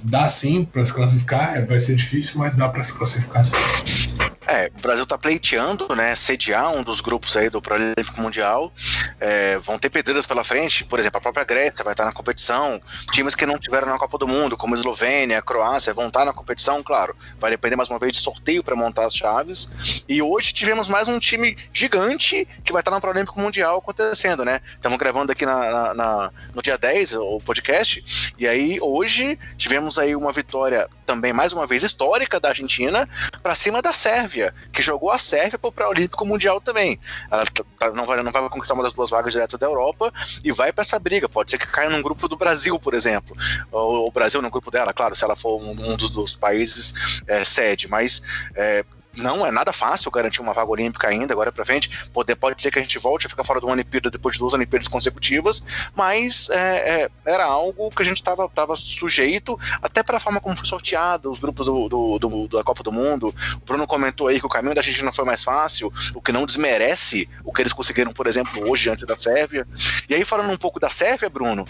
dá 0.00 0.28
sim 0.28 0.64
para 0.64 0.84
se 0.84 0.92
classificar, 0.92 1.66
vai 1.66 1.78
ser 1.78 1.96
difícil, 1.96 2.38
mas 2.38 2.54
dá 2.54 2.68
para 2.68 2.82
se 2.82 2.96
classificar 2.96 3.44
sim. 3.44 4.27
É, 4.50 4.72
o 4.74 4.80
Brasil 4.80 5.04
está 5.04 5.18
pleiteando, 5.18 5.94
né, 5.94 6.14
sediar 6.14 6.72
um 6.74 6.82
dos 6.82 7.02
grupos 7.02 7.36
aí 7.36 7.50
do 7.50 7.60
Pré-Olímpico 7.60 8.18
Mundial. 8.18 8.72
É, 9.20 9.58
vão 9.58 9.78
ter 9.78 9.90
pedreiras 9.90 10.26
pela 10.26 10.42
frente, 10.42 10.84
por 10.84 10.98
exemplo, 10.98 11.18
a 11.18 11.20
própria 11.20 11.44
Grécia 11.44 11.84
vai 11.84 11.92
estar 11.92 12.06
na 12.06 12.12
competição. 12.12 12.80
Times 13.12 13.34
que 13.34 13.44
não 13.44 13.58
tiveram 13.58 13.88
na 13.88 13.98
Copa 13.98 14.16
do 14.16 14.26
Mundo, 14.26 14.56
como 14.56 14.74
Eslovênia, 14.74 15.42
Croácia, 15.42 15.92
vão 15.92 16.08
estar 16.08 16.24
na 16.24 16.32
competição, 16.32 16.82
claro. 16.82 17.14
Vai 17.38 17.50
depender 17.50 17.76
mais 17.76 17.90
uma 17.90 17.98
vez 17.98 18.12
de 18.12 18.20
sorteio 18.20 18.64
para 18.64 18.74
montar 18.74 19.04
as 19.04 19.14
chaves. 19.14 19.68
E 20.08 20.22
hoje 20.22 20.54
tivemos 20.54 20.88
mais 20.88 21.08
um 21.08 21.18
time 21.18 21.54
gigante 21.70 22.48
que 22.64 22.72
vai 22.72 22.80
estar 22.80 22.90
no 22.90 23.02
Pré-Olímpico 23.02 23.38
Mundial 23.38 23.76
acontecendo, 23.76 24.46
né? 24.46 24.62
Estamos 24.76 24.98
gravando 24.98 25.30
aqui 25.30 25.44
na, 25.44 25.70
na, 25.70 25.94
na, 25.94 26.32
no 26.54 26.62
dia 26.62 26.78
10 26.78 27.16
o 27.16 27.38
podcast. 27.40 28.32
E 28.38 28.48
aí, 28.48 28.78
hoje, 28.80 29.38
tivemos 29.58 29.98
aí 29.98 30.16
uma 30.16 30.32
vitória 30.32 30.88
também, 31.04 31.34
mais 31.34 31.52
uma 31.52 31.66
vez, 31.66 31.82
histórica 31.82 32.40
da 32.40 32.48
Argentina 32.48 33.06
para 33.42 33.54
cima 33.54 33.82
da 33.82 33.92
Sérvia. 33.92 34.37
Sérvia, 34.38 34.54
que 34.72 34.80
jogou 34.80 35.10
a 35.10 35.18
Sérvia 35.18 35.58
para 35.58 35.68
o 35.68 35.72
Pré-Olímpico 35.72 36.24
Mundial 36.24 36.60
também. 36.60 36.98
Ela 37.30 37.44
tá, 37.46 37.90
não, 37.90 38.06
vai, 38.06 38.22
não 38.22 38.30
vai 38.30 38.48
conquistar 38.48 38.74
uma 38.74 38.82
das 38.82 38.92
duas 38.92 39.10
vagas 39.10 39.32
diretas 39.32 39.58
da 39.58 39.66
Europa 39.66 40.12
e 40.44 40.52
vai 40.52 40.72
para 40.72 40.82
essa 40.82 40.98
briga. 40.98 41.28
Pode 41.28 41.50
ser 41.50 41.58
que 41.58 41.66
caia 41.66 41.90
num 41.90 42.02
grupo 42.02 42.28
do 42.28 42.36
Brasil, 42.36 42.78
por 42.78 42.94
exemplo. 42.94 43.36
O, 43.72 44.06
o 44.06 44.10
Brasil 44.10 44.40
no 44.40 44.50
grupo 44.50 44.70
dela, 44.70 44.92
claro, 44.92 45.16
se 45.16 45.24
ela 45.24 45.34
for 45.34 45.60
um, 45.60 45.70
um 45.70 45.96
dos, 45.96 46.10
dos, 46.10 46.36
países 46.36 47.22
é, 47.26 47.42
sede, 47.44 47.88
mas. 47.88 48.22
É, 48.54 48.84
não 49.18 49.46
é 49.46 49.50
nada 49.50 49.72
fácil 49.72 50.10
garantir 50.10 50.40
uma 50.40 50.52
vaga 50.52 50.70
olímpica 50.70 51.08
ainda, 51.08 51.32
agora 51.34 51.52
para 51.52 51.64
frente. 51.64 52.08
Pode, 52.12 52.34
pode 52.36 52.62
ser 52.62 52.70
que 52.70 52.78
a 52.78 52.82
gente 52.82 52.98
volte 52.98 53.26
a 53.26 53.28
ficar 53.28 53.44
fora 53.44 53.60
do 53.60 53.66
Olimpíada 53.66 54.10
depois 54.10 54.34
de 54.34 54.38
duas 54.40 54.54
Olimpíadas 54.54 54.88
consecutivas, 54.88 55.62
mas 55.94 56.48
é, 56.50 56.56
é, 56.56 57.10
era 57.24 57.44
algo 57.44 57.90
que 57.90 58.02
a 58.02 58.04
gente 58.04 58.18
estava 58.18 58.48
tava 58.48 58.74
sujeito, 58.76 59.58
até 59.82 60.02
para 60.02 60.16
a 60.16 60.20
forma 60.20 60.40
como 60.40 60.56
foi 60.56 60.66
sorteado 60.66 61.30
os 61.30 61.40
grupos 61.40 61.66
do, 61.66 61.88
do, 61.88 62.18
do, 62.18 62.48
da 62.48 62.64
Copa 62.64 62.82
do 62.82 62.92
Mundo. 62.92 63.34
O 63.56 63.66
Bruno 63.66 63.86
comentou 63.86 64.28
aí 64.28 64.40
que 64.40 64.46
o 64.46 64.48
caminho 64.48 64.74
da 64.74 64.80
Argentina 64.80 65.12
foi 65.12 65.24
mais 65.24 65.44
fácil, 65.44 65.92
o 66.14 66.20
que 66.20 66.32
não 66.32 66.46
desmerece 66.46 67.28
o 67.44 67.52
que 67.52 67.62
eles 67.62 67.72
conseguiram, 67.72 68.12
por 68.12 68.26
exemplo, 68.26 68.68
hoje 68.68 68.84
diante 68.84 69.04
da 69.04 69.16
Sérvia. 69.16 69.66
E 70.08 70.14
aí, 70.14 70.24
falando 70.24 70.50
um 70.50 70.56
pouco 70.56 70.80
da 70.80 70.90
Sérvia, 70.90 71.28
Bruno, 71.28 71.66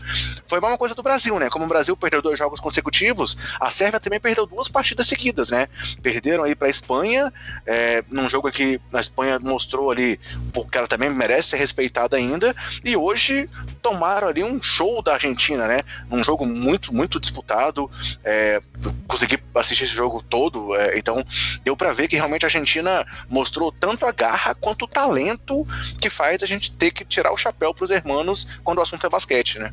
foi 0.46 0.58
a 0.58 0.60
mesma 0.60 0.78
coisa 0.78 0.94
do 0.94 1.02
Brasil, 1.02 1.38
né? 1.38 1.48
Como 1.48 1.64
o 1.64 1.68
Brasil 1.68 1.96
perdeu 1.96 2.22
dois 2.22 2.38
jogos 2.38 2.60
consecutivos, 2.60 3.38
a 3.60 3.70
Sérvia 3.70 4.00
também 4.00 4.20
perdeu 4.20 4.46
duas 4.46 4.68
partidas 4.68 5.06
seguidas, 5.06 5.50
né? 5.50 5.68
Perderam 6.02 6.44
aí 6.44 6.54
para 6.54 6.68
a 6.68 6.70
Espanha 6.70 7.32
é, 7.66 8.02
num 8.08 8.28
jogo 8.28 8.50
que 8.50 8.80
a 8.92 9.00
Espanha 9.00 9.38
mostrou 9.38 9.90
ali, 9.90 10.18
porque 10.52 10.78
ela 10.78 10.86
também 10.86 11.10
merece 11.10 11.50
ser 11.50 11.56
respeitada 11.56 12.16
ainda, 12.16 12.54
e 12.84 12.96
hoje 12.96 13.48
tomaram 13.82 14.28
ali 14.28 14.42
um 14.42 14.60
show 14.62 15.02
da 15.02 15.14
Argentina, 15.14 15.66
né? 15.66 15.82
Um 16.10 16.22
jogo 16.22 16.44
muito, 16.46 16.94
muito 16.94 17.20
disputado. 17.20 17.90
É, 18.24 18.62
consegui 19.06 19.38
assistir 19.54 19.84
esse 19.84 19.94
jogo 19.94 20.22
todo, 20.22 20.74
é, 20.76 20.98
então 20.98 21.24
deu 21.64 21.76
para 21.76 21.92
ver 21.92 22.08
que 22.08 22.16
realmente 22.16 22.44
a 22.44 22.48
Argentina 22.48 23.06
mostrou 23.28 23.72
tanto 23.72 24.06
a 24.06 24.12
garra 24.12 24.54
quanto 24.54 24.84
o 24.84 24.88
talento 24.88 25.66
que 26.00 26.10
faz 26.10 26.42
a 26.42 26.46
gente 26.46 26.72
ter 26.72 26.90
que 26.90 27.04
tirar 27.04 27.32
o 27.32 27.36
chapéu 27.36 27.74
pros 27.74 27.90
hermanos 27.90 28.48
quando 28.62 28.78
o 28.78 28.82
assunto 28.82 29.06
é 29.06 29.10
basquete, 29.10 29.58
né? 29.58 29.72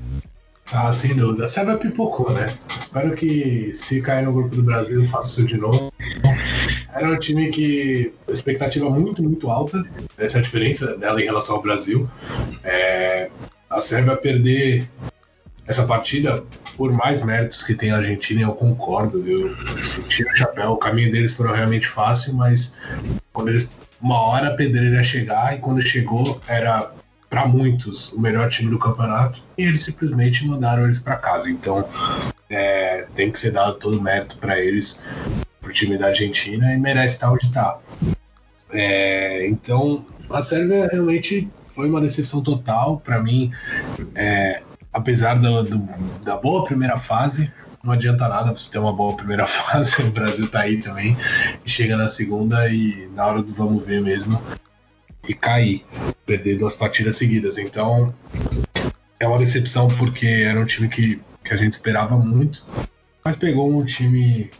Ah, 0.72 0.92
sem 0.92 1.16
dúvida. 1.16 1.46
A 1.46 1.48
Sérvia 1.48 1.78
pipocou, 1.78 2.32
né? 2.32 2.54
Espero 2.78 3.16
que 3.16 3.74
se 3.74 4.02
cair 4.02 4.26
no 4.26 4.34
grupo 4.34 4.56
do 4.56 4.64
Brasil, 4.64 5.06
faça 5.06 5.28
isso 5.28 5.48
de 5.48 5.58
novo. 5.58 5.92
Era 6.94 7.10
um 7.10 7.20
time 7.20 7.50
que 7.50 8.14
expectativa 8.28 8.90
muito, 8.90 9.22
muito 9.22 9.50
alta. 9.50 9.84
Essa 10.18 10.38
é 10.38 10.40
a 10.40 10.44
diferença 10.44 10.98
dela 10.98 11.22
em 11.22 11.26
relação 11.26 11.58
ao 11.58 11.62
Brasil. 11.62 12.10
É, 12.64 13.30
a 13.70 13.80
Sérvia 13.80 14.16
perder 14.16 14.90
essa 15.68 15.86
partida, 15.86 16.44
por 16.76 16.92
mais 16.92 17.22
méritos 17.22 17.64
que 17.64 17.76
tem 17.76 17.92
a 17.92 17.98
Argentina, 17.98 18.42
eu 18.42 18.54
concordo. 18.54 19.28
Eu 19.28 19.56
senti 19.82 20.24
o 20.24 20.36
chapéu. 20.36 20.72
O 20.72 20.78
caminho 20.78 21.12
deles 21.12 21.34
foi 21.34 21.52
realmente 21.54 21.88
fácil, 21.88 22.34
mas 22.34 22.76
quando 23.32 23.50
eles 23.50 23.74
uma 24.02 24.20
hora 24.20 24.50
a 24.50 24.56
pedreira 24.56 24.98
ia 24.98 25.04
chegar 25.04 25.56
e 25.56 25.60
quando 25.60 25.82
chegou 25.82 26.40
era 26.48 26.92
para 27.30 27.46
muitos, 27.46 28.12
o 28.14 28.20
melhor 28.20 28.50
time 28.50 28.70
do 28.70 28.80
campeonato, 28.80 29.42
e 29.58 29.64
eles 29.64 29.84
simplesmente 29.84 30.46
mandaram 30.46 30.84
eles 30.84 31.00
para 31.00 31.16
casa. 31.18 31.50
Então, 31.50 31.88
é, 32.50 33.08
tem 33.16 33.32
que 33.32 33.40
ser 33.40 33.52
dado 33.52 33.76
todo 33.76 33.98
o 33.98 34.02
mérito 34.02 34.38
para 34.38 34.60
eles, 34.60 35.04
pro 35.60 35.74
time 35.74 35.98
da 35.98 36.08
Argentina, 36.08 36.74
e 36.74 36.78
merece 36.78 37.16
estar 37.16 37.32
onde 37.32 37.48
está. 37.48 37.80
É, 38.72 39.48
então, 39.48 40.06
a 40.30 40.42
Sérvia 40.42 40.88
realmente 40.92 41.50
foi 41.74 41.90
uma 41.90 42.02
decepção 42.02 42.42
total 42.42 43.00
para 43.00 43.22
mim. 43.22 43.52
É, 44.16 44.62
apesar 44.94 45.36
do, 45.36 45.64
do, 45.64 45.90
da 46.24 46.38
boa 46.38 46.64
primeira 46.64 46.98
fase, 46.98 47.52
não 47.84 47.94
adianta 47.94 48.28
nada 48.28 48.52
você 48.52 48.72
ter 48.72 48.80
uma 48.80 48.94
boa 48.94 49.16
primeira 49.16 49.46
fase. 49.48 50.02
O 50.02 50.12
Brasil 50.12 50.50
tá 50.50 50.62
aí 50.62 50.82
também. 50.82 51.16
Chega 51.66 51.96
na 51.96 52.08
segunda 52.08 52.68
e 52.70 53.10
na 53.14 53.26
hora 53.26 53.44
do 53.44 53.54
vamos 53.54 53.86
ver 53.86 54.02
mesmo, 54.02 54.42
e 55.28 55.34
cair, 55.34 55.86
perder 56.26 56.58
duas 56.58 56.74
partidas 56.74 57.16
seguidas. 57.18 57.58
Então 57.58 58.14
é 59.20 59.28
uma 59.28 59.38
decepção 59.38 59.88
porque 59.88 60.26
era 60.26 60.60
um 60.60 60.66
time 60.66 60.88
que, 60.88 61.20
que 61.44 61.54
a 61.54 61.58
gente 61.58 61.74
esperava 61.74 62.18
muito, 62.18 62.66
mas 63.24 63.36
pegou 63.36 63.72
um 63.76 63.84
time, 63.84 64.52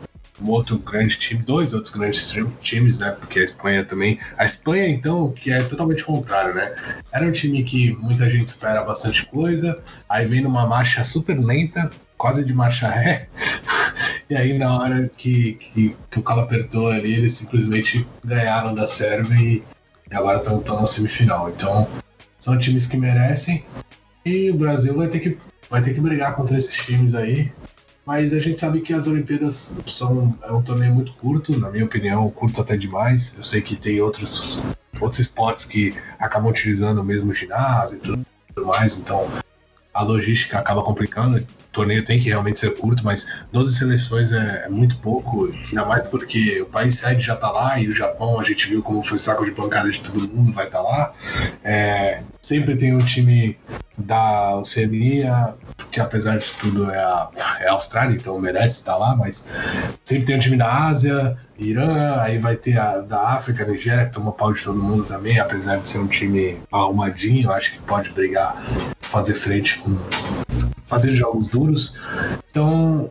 um 0.42 0.50
outro 0.50 0.78
grande 0.78 1.18
time, 1.18 1.42
dois 1.42 1.74
outros 1.74 1.94
grandes 1.94 2.36
times, 2.62 3.00
né? 3.00 3.12
Porque 3.12 3.40
a 3.40 3.44
Espanha 3.44 3.84
também. 3.84 4.20
A 4.38 4.46
Espanha, 4.46 4.88
então, 4.88 5.32
que 5.32 5.52
é 5.52 5.62
totalmente 5.64 6.04
contrário, 6.04 6.54
né? 6.54 6.74
Era 7.12 7.26
um 7.26 7.32
time 7.32 7.64
que 7.64 7.92
muita 7.96 8.30
gente 8.30 8.48
espera 8.48 8.84
bastante 8.84 9.26
coisa, 9.28 9.80
aí 10.10 10.26
vem 10.26 10.42
numa 10.42 10.66
marcha 10.66 11.04
super 11.04 11.38
lenta, 11.38 11.92
quase 12.18 12.44
de 12.44 12.54
marcha 12.54 12.88
ré. 12.88 13.28
E 14.28 14.36
aí, 14.36 14.58
na 14.58 14.76
hora 14.76 15.12
que, 15.16 15.54
que, 15.54 15.96
que 16.10 16.20
o 16.20 16.24
calo 16.24 16.42
apertou 16.42 16.88
ali, 16.88 17.14
eles 17.14 17.34
simplesmente 17.34 18.08
ganharam 18.24 18.74
da 18.74 18.88
Sérvia 18.88 19.40
e, 19.40 19.64
agora 20.16 20.38
estão 20.38 20.80
na 20.80 20.86
semifinal. 20.86 21.50
Então, 21.50 21.88
são 22.40 22.58
times 22.58 22.88
que 22.88 22.98
merecem. 22.98 23.66
E 24.26 24.50
o 24.50 24.56
Brasil 24.56 24.96
vai 24.96 25.08
ter 25.08 25.20
que, 25.20 25.38
vai 25.70 25.82
ter 25.82 25.94
que 25.94 26.02
brigar 26.02 26.36
contra 26.36 26.58
esses 26.58 26.76
times 26.86 27.16
aí. 27.16 27.52
Mas 28.06 28.34
a 28.34 28.40
gente 28.40 28.60
sabe 28.60 28.82
que 28.82 28.94
as 28.94 29.08
Olimpíadas 29.08 29.74
são 29.88 30.38
é 30.44 30.52
um 30.52 30.62
torneio 30.62 30.94
muito 30.94 31.14
curto, 31.14 31.58
na 31.58 31.72
minha 31.72 31.86
opinião, 31.86 32.30
curto 32.30 32.62
até 32.62 32.78
demais. 32.78 33.34
Eu 33.36 33.44
sei 33.44 33.62
que 33.62 33.76
tem 33.76 34.00
outros, 34.00 34.60
outros 35.02 35.22
esportes 35.22 35.66
que 35.66 35.96
acabam 36.20 36.52
utilizando 36.52 37.00
o 37.00 37.04
mesmo 37.04 37.34
ginásio 37.34 37.98
e 37.98 38.00
tudo 38.00 38.26
mais, 38.64 39.00
então 39.00 39.28
a 39.92 40.04
logística 40.04 40.60
acaba 40.60 40.84
complicando. 40.84 41.46
Torneio 41.76 42.06
tem 42.06 42.20
que 42.20 42.30
realmente 42.30 42.58
ser 42.58 42.74
curto, 42.78 43.04
mas 43.04 43.28
12 43.52 43.78
seleções 43.78 44.32
é, 44.32 44.64
é 44.66 44.70
muito 44.70 44.98
pouco, 44.98 45.54
ainda 45.68 45.86
mais 45.86 46.08
porque 46.08 46.62
o 46.62 46.66
país 46.66 46.96
sede 46.96 47.22
já 47.22 47.34
está 47.34 47.52
lá 47.52 47.78
e 47.78 47.90
o 47.90 47.94
Japão 47.94 48.40
a 48.40 48.44
gente 48.44 48.66
viu 48.70 48.82
como 48.82 49.04
foi 49.04 49.18
saco 49.18 49.44
de 49.44 49.52
pancada 49.52 49.92
de 49.92 50.00
todo 50.00 50.28
mundo, 50.30 50.54
vai 50.54 50.68
estar 50.68 50.82
tá 50.82 50.84
lá. 50.84 51.14
É, 51.62 52.22
sempre 52.42 52.78
tem 52.78 52.96
um 52.96 53.00
time 53.00 53.58
da 53.98 54.56
Oceania, 54.58 55.56
que 55.92 56.00
apesar 56.00 56.38
de 56.38 56.50
tudo 56.54 56.90
é 56.90 56.98
a, 56.98 57.30
é 57.60 57.68
a 57.68 57.74
Austrália, 57.74 58.16
então 58.16 58.40
merece 58.40 58.76
estar 58.76 58.96
lá, 58.96 59.16
mas 59.16 59.48
sempre 60.04 60.26
tem 60.26 60.36
um 60.38 60.40
time 60.40 60.56
da 60.56 60.88
Ásia, 60.88 61.38
Irã, 61.58 62.22
aí 62.22 62.38
vai 62.38 62.56
ter 62.56 62.78
a 62.78 63.00
da 63.00 63.30
África, 63.30 63.66
Nigéria, 63.66 64.06
que 64.06 64.12
toma 64.12 64.32
pau 64.32 64.54
de 64.54 64.64
todo 64.64 64.82
mundo 64.82 65.04
também, 65.04 65.40
apesar 65.40 65.78
de 65.78 65.90
ser 65.90 66.00
um 66.00 66.08
time 66.08 66.58
arrumadinho, 66.72 67.52
acho 67.52 67.74
que 67.74 67.80
pode 67.80 68.12
brigar, 68.12 68.62
fazer 69.02 69.34
frente 69.34 69.80
com. 69.80 69.98
Fazer 70.86 71.14
jogos 71.14 71.48
duros. 71.48 71.96
Então, 72.50 73.10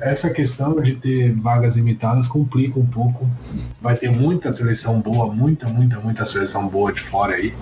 essa 0.00 0.30
questão 0.30 0.80
de 0.80 0.96
ter 0.96 1.32
vagas 1.34 1.76
limitadas 1.76 2.26
complica 2.26 2.78
um 2.78 2.86
pouco. 2.86 3.28
Vai 3.80 3.96
ter 3.96 4.10
muita 4.10 4.52
seleção 4.52 5.00
boa, 5.00 5.32
muita, 5.32 5.68
muita, 5.68 6.00
muita 6.00 6.26
seleção 6.26 6.66
boa 6.66 6.92
de 6.92 7.00
fora 7.00 7.34
aí. 7.34 7.54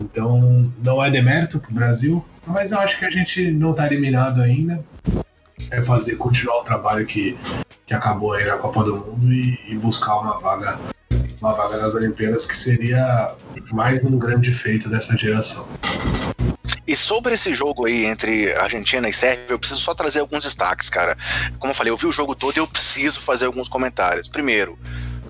Então, 0.00 0.72
não 0.82 1.04
é 1.04 1.10
demérito 1.10 1.60
pro 1.60 1.72
Brasil, 1.72 2.24
mas 2.46 2.72
eu 2.72 2.78
acho 2.78 2.98
que 2.98 3.04
a 3.04 3.10
gente 3.10 3.50
não 3.52 3.70
está 3.70 3.86
eliminado 3.86 4.40
ainda. 4.40 4.82
É 5.70 5.80
fazer, 5.80 6.16
continuar 6.16 6.60
o 6.60 6.64
trabalho 6.64 7.06
que, 7.06 7.38
que 7.86 7.94
acabou 7.94 8.32
aí 8.32 8.44
na 8.46 8.56
Copa 8.56 8.82
do 8.82 8.96
Mundo 8.96 9.32
e, 9.32 9.58
e 9.68 9.76
buscar 9.76 10.18
uma 10.18 10.40
vaga 10.40 10.78
uma 11.40 11.54
vaga 11.54 11.76
nas 11.76 11.92
Olimpíadas 11.94 12.46
que 12.46 12.56
seria 12.56 13.34
mais 13.72 14.02
um 14.04 14.16
grande 14.16 14.52
feito 14.52 14.88
dessa 14.88 15.16
geração. 15.18 15.66
E 16.86 16.96
sobre 16.96 17.34
esse 17.34 17.54
jogo 17.54 17.86
aí 17.86 18.04
entre 18.04 18.52
Argentina 18.54 19.08
e 19.08 19.12
Sérvia, 19.12 19.46
eu 19.50 19.58
preciso 19.58 19.80
só 19.80 19.94
trazer 19.94 20.20
alguns 20.20 20.42
destaques, 20.42 20.88
cara. 20.88 21.16
Como 21.58 21.70
eu 21.70 21.74
falei, 21.76 21.92
eu 21.92 21.96
vi 21.96 22.06
o 22.06 22.12
jogo 22.12 22.34
todo 22.34 22.56
e 22.56 22.60
eu 22.60 22.66
preciso 22.66 23.20
fazer 23.20 23.46
alguns 23.46 23.68
comentários. 23.68 24.28
Primeiro, 24.28 24.78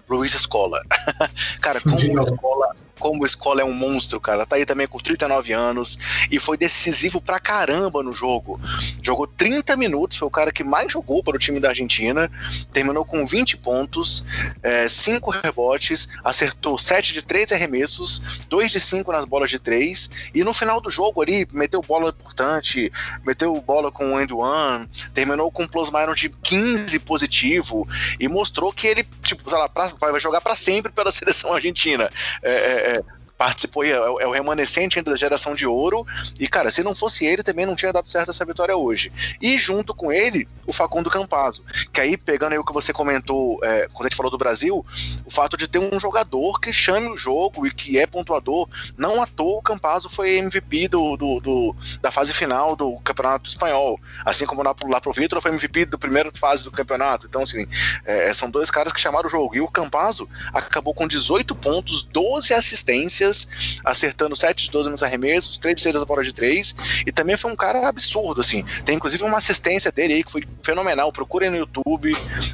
Luiz 0.09 0.34
Escola. 0.34 0.80
cara, 1.61 1.80
como 1.80 1.96
o 1.96 2.20
Escola 2.20 2.74
como 3.03 3.24
o 3.24 3.26
Escola 3.26 3.62
é 3.62 3.64
um 3.64 3.74
monstro, 3.74 4.20
cara. 4.20 4.46
Tá 4.46 4.55
aí 4.55 4.64
também 4.64 4.86
com 4.86 4.96
39 4.96 5.53
anos 5.53 5.98
e 6.30 6.38
foi 6.38 6.57
decisivo 6.57 7.20
pra 7.20 7.40
caramba 7.40 8.00
no 8.00 8.14
jogo. 8.14 8.61
Jogou 9.03 9.26
30 9.26 9.76
minutos, 9.76 10.16
foi 10.16 10.28
o 10.28 10.30
cara 10.30 10.53
que 10.53 10.62
mais 10.62 10.92
jogou 10.92 11.20
para 11.20 11.34
o 11.34 11.38
time 11.38 11.59
da 11.59 11.70
Argentina. 11.70 12.30
Terminou 12.72 13.05
com 13.05 13.26
20 13.26 13.57
pontos, 13.57 14.24
5 14.88 15.34
é, 15.34 15.40
rebotes, 15.42 16.09
acertou 16.22 16.78
7 16.78 17.12
de 17.12 17.22
3 17.22 17.50
arremessos, 17.50 18.46
2 18.48 18.70
de 18.70 18.78
5 18.78 19.11
nas 19.11 19.24
bolas 19.24 19.50
de 19.50 19.59
3. 19.59 20.09
E 20.32 20.44
no 20.44 20.55
final 20.55 20.80
do 20.80 20.88
jogo 20.88 21.20
ali, 21.22 21.48
meteu 21.53 21.82
bola 21.82 22.11
importante, 22.11 22.92
meteu 23.26 23.61
bola 23.61 23.90
com 23.90 24.14
o 24.14 24.20
end 24.20 24.32
terminou 25.12 25.50
com 25.50 25.64
um 25.64 25.66
plus 25.66 25.90
minus 25.90 26.20
de 26.20 26.28
15 26.28 27.00
positivo 27.00 27.88
e 28.20 28.28
mostrou 28.28 28.72
que 28.72 28.86
ele, 28.86 29.05
tipo, 29.22 29.48
sei 29.48 29.59
lá, 29.59 29.68
pra, 29.68 29.88
vai 29.98 30.20
jogar 30.20 30.40
para 30.40 30.55
sempre 30.55 30.92
pela 30.92 31.11
seleção 31.12 31.53
argentina. 31.53 32.09
É, 32.42 32.53
é, 32.53 32.91
é 32.93 33.22
participou, 33.43 33.82
é, 33.82 33.90
é, 33.90 34.26
o 34.26 34.30
remanescente 34.30 35.01
ainda 35.01 35.11
da 35.11 35.16
geração 35.16 35.53
de 35.53 35.66
ouro. 35.66 36.07
E, 36.38 36.47
cara, 36.47 36.70
se 36.70 36.80
não 36.84 36.95
fosse 36.95 37.26
ele, 37.26 37.43
também 37.43 37.66
não 37.66 37.74
tinha 37.74 37.93
dado 37.93 38.09
certo 38.09 38.30
essa 38.30 38.45
vitória 38.45 38.76
hoje. 38.76 39.12
E 39.40 39.59
junto 39.59 39.93
com 39.93 40.12
ele, 40.12 40.47
o 40.64 40.72
Facundo 40.72 41.11
Campazzo. 41.11 41.64
Que 41.93 42.01
aí, 42.01 42.16
pegando 42.16 42.53
aí 42.53 42.59
o 42.59 42.64
que 42.64 42.72
você 42.72 42.93
comentou 42.93 43.59
é, 43.64 43.88
quando 43.93 44.07
a 44.07 44.09
gente 44.09 44.16
falou 44.16 44.30
do 44.30 44.38
Brasil, 44.38 44.86
o 45.26 45.30
fato 45.30 45.57
de 45.57 45.66
ter 45.66 45.80
um 45.80 45.99
jogador 45.99 46.61
que 46.61 46.72
chame 46.72 47.09
o 47.09 47.16
jogo 47.16 47.66
e 47.66 47.72
que 47.72 47.99
é 47.99 48.07
pontuador. 48.07 48.68
Não 48.97 49.20
à 49.20 49.26
toa 49.26 49.59
o 49.59 49.62
Campazzo 49.62 50.09
foi 50.09 50.36
MVP 50.36 50.86
do, 50.86 51.16
do, 51.16 51.40
do 51.40 51.76
da 52.01 52.12
fase 52.12 52.32
final 52.32 52.76
do 52.76 52.97
Campeonato 53.01 53.51
Espanhol. 53.51 53.99
Assim 54.24 54.47
como 54.47 54.62
lá, 54.62 54.72
lá 54.84 55.01
pro 55.01 55.12
Vitor 55.12 55.43
foi 55.43 55.51
MVP 55.51 55.86
da 55.86 55.99
primeira 55.99 56.30
fase 56.30 56.62
do 56.62 56.70
campeonato. 56.70 57.26
Então, 57.26 57.43
assim, 57.43 57.66
é, 58.05 58.32
são 58.32 58.49
dois 58.49 58.70
caras 58.70 58.93
que 58.93 59.01
chamaram 59.01 59.26
o 59.26 59.30
jogo. 59.30 59.57
E 59.57 59.61
o 59.61 59.66
Campazzo 59.66 60.28
acabou 60.55 60.95
com 60.95 61.09
18 61.09 61.57
pontos, 61.57 62.05
12 62.05 62.55
assistências 62.55 63.32
acertando 63.85 64.37
7 64.37 64.64
de 64.64 64.70
12 64.70 64.91
nos 64.91 65.03
arremessos, 65.03 65.59
3 65.59 65.76
de 65.76 65.83
6 65.83 65.95
das 65.95 66.05
bolas 66.05 66.26
de 66.26 66.33
3, 66.33 66.74
e 67.07 67.12
também 67.12 67.37
foi 67.37 67.51
um 67.51 67.57
cara 67.57 67.89
absurdo, 67.89 68.41
assim. 68.41 68.64
Tem 68.85 68.97
inclusive 68.97 69.22
uma 69.24 69.39
assistência 69.39 69.91
dele 69.91 70.14
aí 70.14 70.24
que 70.24 70.33
foi 70.33 70.47
fenomenal. 70.62 71.12
Procurem 71.12 71.51
no 71.51 71.57
YouTube, 71.57 72.12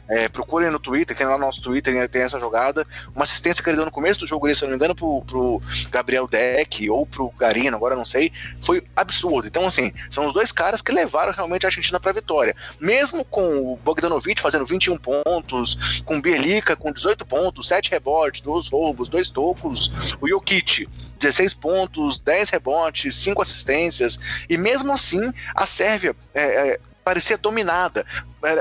é, 0.09 0.29
procurem 0.29 0.71
no 0.71 0.79
Twitter, 0.79 1.17
tem 1.17 1.27
lá 1.27 1.39
no 1.39 1.45
nosso 1.45 1.63
Twitter, 1.63 2.09
tem 2.09 2.23
essa 2.23 2.41
jogada. 2.41 2.87
Uma 3.15 3.25
assistência 3.25 3.63
que 3.63 3.71
ele 3.71 3.77
deu 3.77 3.85
no 3.85 3.91
começo 3.91 4.21
do 4.21 4.27
jogo, 4.27 4.53
se 4.55 4.65
eu 4.65 4.69
não 4.69 4.71
me 4.71 4.77
engano, 4.77 4.95
pro, 4.95 5.23
pro 5.23 5.63
Gabriel 5.91 6.27
Deck 6.27 6.89
ou 6.91 7.07
pro 7.07 7.33
Garino, 7.39 7.77
agora 7.77 7.95
não 7.95 8.05
sei. 8.05 8.33
Foi 8.63 8.83
absurdo. 8.97 9.47
Então, 9.47 9.67
assim, 9.67 9.93
são 10.11 10.27
os 10.27 10.33
dois 10.33 10.53
caras 10.53 10.83
que 10.83 10.93
levaram 10.93 11.33
realmente 11.33 11.67
a 11.67 11.69
Argentina 11.69 12.01
pra 12.01 12.13
vitória. 12.13 12.55
Mesmo 12.81 13.25
com 13.25 13.73
o 13.73 13.77
Bogdanovic 13.77 14.41
fazendo 14.41 14.65
21 14.65 14.97
pontos, 14.99 16.03
com 16.05 16.19
o 16.19 16.21
Bielica 16.21 16.77
com 16.77 16.93
18 16.93 17.25
pontos, 17.27 17.69
7 17.69 17.91
rebotes, 17.91 18.41
2 18.41 18.69
roubos, 18.69 19.09
2 19.09 19.31
tocos, 19.31 19.93
o 20.21 20.29
Jokic 20.29 20.58
16 20.63 21.55
pontos, 21.55 22.21
10 22.21 22.51
rebotes, 22.51 23.15
5 23.15 23.43
assistências, 23.43 24.19
e 24.49 24.57
mesmo 24.57 24.93
assim 24.93 25.33
a 25.55 25.67
Sérvia 25.67 26.15
é, 26.35 26.43
é, 26.43 26.81
parecia 27.09 27.39
dominada. 27.39 28.05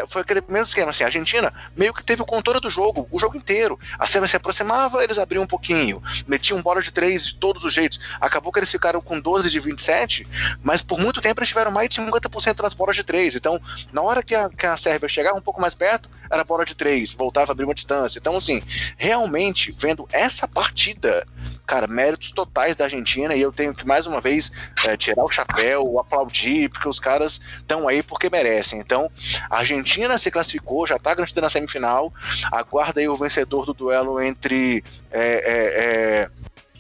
Foi 0.07 0.21
aquele 0.21 0.41
mesmo 0.47 0.63
esquema, 0.63 0.89
assim, 0.89 1.03
a 1.03 1.07
Argentina 1.07 1.53
meio 1.75 1.93
que 1.93 2.03
teve 2.03 2.21
o 2.21 2.25
controle 2.25 2.59
do 2.59 2.69
jogo, 2.69 3.07
o 3.11 3.19
jogo 3.19 3.37
inteiro. 3.37 3.77
A 3.99 4.07
Sérvia 4.07 4.27
se 4.27 4.37
aproximava, 4.37 5.03
eles 5.03 5.19
abriam 5.19 5.43
um 5.43 5.47
pouquinho, 5.47 6.01
metiam 6.25 6.61
bola 6.61 6.81
de 6.81 6.91
três 6.91 7.27
de 7.27 7.35
todos 7.35 7.63
os 7.63 7.73
jeitos. 7.73 7.99
Acabou 8.19 8.51
que 8.51 8.57
eles 8.57 8.71
ficaram 8.71 9.01
com 9.01 9.19
12 9.19 9.49
de 9.49 9.59
27, 9.59 10.25
mas 10.63 10.81
por 10.81 10.97
muito 10.97 11.21
tempo 11.21 11.41
eles 11.41 11.49
tiveram 11.49 11.71
mais 11.71 11.89
de 11.89 12.01
50% 12.01 12.61
das 12.61 12.73
bolas 12.73 12.95
de 12.95 13.03
três. 13.03 13.35
Então, 13.35 13.61
na 13.91 14.01
hora 14.01 14.23
que 14.23 14.33
a, 14.33 14.49
que 14.49 14.65
a 14.65 14.77
Sérvia 14.77 15.09
chegava 15.09 15.37
um 15.37 15.41
pouco 15.41 15.61
mais 15.61 15.75
perto, 15.75 16.09
era 16.29 16.43
bola 16.43 16.65
de 16.65 16.75
três, 16.75 17.13
voltava 17.13 17.51
a 17.51 17.53
abrir 17.53 17.65
uma 17.65 17.73
distância. 17.73 18.19
Então, 18.19 18.35
assim, 18.35 18.61
realmente, 18.97 19.75
vendo 19.77 20.07
essa 20.11 20.47
partida, 20.47 21.27
cara, 21.65 21.87
méritos 21.87 22.31
totais 22.31 22.75
da 22.75 22.85
Argentina 22.85 23.35
e 23.35 23.41
eu 23.41 23.51
tenho 23.51 23.73
que 23.73 23.85
mais 23.85 24.07
uma 24.07 24.21
vez 24.21 24.51
é, 24.85 24.95
tirar 24.95 25.23
o 25.23 25.31
chapéu, 25.31 25.99
aplaudir, 25.99 26.69
porque 26.69 26.87
os 26.87 26.99
caras 26.99 27.41
estão 27.57 27.87
aí 27.87 28.01
porque 28.01 28.29
merecem. 28.29 28.79
Então, 28.79 29.11
a 29.49 29.59
Argentina 29.59 30.17
se 30.17 30.31
classificou, 30.31 30.87
já 30.87 30.95
está 30.95 31.13
garantida 31.13 31.41
na 31.41 31.49
semifinal, 31.49 32.13
aguarda 32.51 32.99
aí 32.99 33.07
o 33.07 33.15
vencedor 33.15 33.65
do 33.65 33.73
duelo 33.73 34.21
entre 34.21 34.83
é, 35.11 36.29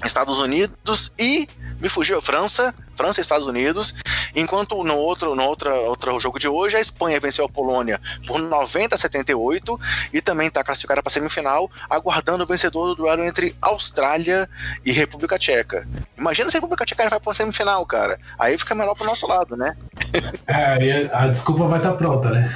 é, 0.01 0.05
Estados 0.05 0.39
Unidos 0.39 1.11
e 1.17 1.47
me 1.79 1.89
fugiu 1.89 2.21
França, 2.21 2.73
França 2.97 3.21
e 3.21 3.21
Estados 3.21 3.47
Unidos, 3.47 3.93
enquanto 4.35 4.83
no 4.83 4.95
outro, 4.95 5.35
no 5.35 5.43
outro, 5.43 5.73
outro 5.85 6.19
jogo 6.19 6.39
de 6.39 6.47
hoje 6.47 6.75
a 6.75 6.81
Espanha 6.81 7.19
venceu 7.19 7.45
a 7.45 7.49
Polônia 7.49 8.01
por 8.25 8.41
90 8.41 8.95
a 8.95 8.97
78 8.97 9.79
e 10.11 10.21
também 10.21 10.47
está 10.47 10.63
classificada 10.63 11.03
para 11.03 11.11
a 11.11 11.13
semifinal, 11.13 11.69
aguardando 11.87 12.43
o 12.43 12.47
vencedor 12.47 12.87
do 12.87 12.95
duelo 12.95 13.23
entre 13.23 13.55
Austrália 13.61 14.49
e 14.83 14.91
República 14.91 15.37
Tcheca. 15.37 15.87
Imagina 16.17 16.49
se 16.49 16.57
a 16.57 16.59
República 16.59 16.85
Tcheca 16.85 17.07
vai 17.07 17.19
para 17.19 17.31
a 17.31 17.35
semifinal, 17.35 17.85
cara. 17.85 18.19
Aí 18.39 18.57
fica 18.57 18.73
melhor 18.73 18.95
para 18.95 19.03
o 19.03 19.07
nosso 19.07 19.27
lado, 19.27 19.55
né? 19.55 19.75
É, 20.47 21.09
a 21.13 21.27
desculpa 21.27 21.67
vai 21.67 21.77
estar 21.77 21.91
tá 21.91 21.97
pronta, 21.97 22.29
né? 22.29 22.49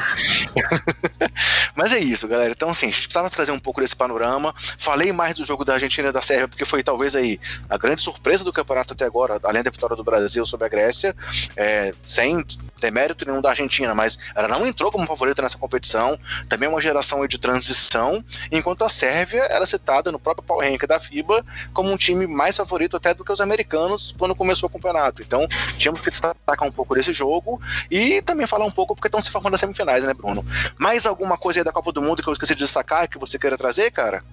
Mas 1.75 1.91
é 1.91 1.99
isso, 1.99 2.27
galera. 2.27 2.51
Então, 2.51 2.69
assim, 2.69 2.87
a 2.87 2.89
gente 2.89 3.01
precisava 3.01 3.29
trazer 3.29 3.51
um 3.51 3.59
pouco 3.59 3.81
desse 3.81 3.95
panorama. 3.95 4.55
Falei 4.77 5.11
mais 5.11 5.37
do 5.37 5.45
jogo 5.45 5.65
da 5.65 5.73
Argentina 5.73 6.09
e 6.09 6.11
da 6.11 6.21
Sérvia, 6.21 6.47
porque 6.47 6.65
foi 6.65 6.81
talvez 6.83 7.15
aí 7.15 7.39
a 7.69 7.77
grande 7.77 8.01
surpresa 8.01 8.43
do 8.43 8.53
campeonato 8.53 8.93
até 8.93 9.05
agora, 9.05 9.39
além 9.43 9.61
da 9.61 9.69
vitória 9.69 9.95
do 9.95 10.03
Brasil 10.03 10.30
sobre 10.45 10.65
a 10.65 10.69
Grécia, 10.69 11.15
é, 11.55 11.93
sem 12.03 12.43
demérito 12.79 13.25
nenhum 13.25 13.41
da 13.41 13.51
Argentina, 13.51 13.93
mas 13.93 14.17
ela 14.35 14.47
não 14.47 14.65
entrou 14.65 14.91
como 14.91 15.05
favorita 15.05 15.41
nessa 15.41 15.57
competição. 15.57 16.19
Também 16.49 16.67
é 16.67 16.69
uma 16.69 16.81
geração 16.81 17.25
de 17.27 17.37
transição, 17.37 18.23
enquanto 18.51 18.83
a 18.83 18.89
Sérvia 18.89 19.43
era 19.43 19.65
citada 19.65 20.11
no 20.11 20.19
próprio 20.19 20.45
Power 20.45 20.69
Rank 20.69 20.85
da 20.87 20.99
FIBA 20.99 21.45
como 21.73 21.91
um 21.91 21.97
time 21.97 22.25
mais 22.25 22.57
favorito 22.57 22.97
até 22.97 23.13
do 23.13 23.23
que 23.23 23.31
os 23.31 23.39
americanos 23.39 24.15
quando 24.17 24.35
começou 24.35 24.67
o 24.67 24.71
campeonato. 24.71 25.21
Então, 25.21 25.47
tínhamos 25.77 26.01
que 26.01 26.09
destacar 26.09 26.67
um 26.67 26.71
pouco 26.71 26.95
desse 26.95 27.13
jogo 27.13 27.61
e 27.89 28.21
também 28.23 28.47
falar 28.47 28.65
um 28.65 28.71
pouco 28.71 28.95
porque 28.95 29.07
estão 29.07 29.21
se 29.21 29.29
formando 29.29 29.53
as 29.53 29.59
semifinais, 29.59 30.03
né, 30.03 30.13
Bruno? 30.13 30.45
Mais 30.77 31.05
alguma 31.05 31.37
coisa 31.37 31.59
aí 31.59 31.63
da 31.63 31.71
Copa 31.71 31.91
do 31.91 32.01
Mundo 32.01 32.23
que 32.23 32.27
eu 32.27 32.33
esqueci 32.33 32.55
de 32.55 32.63
destacar 32.63 33.07
que 33.07 33.19
você 33.19 33.37
queira 33.37 33.57
trazer, 33.57 33.91
cara? 33.91 34.23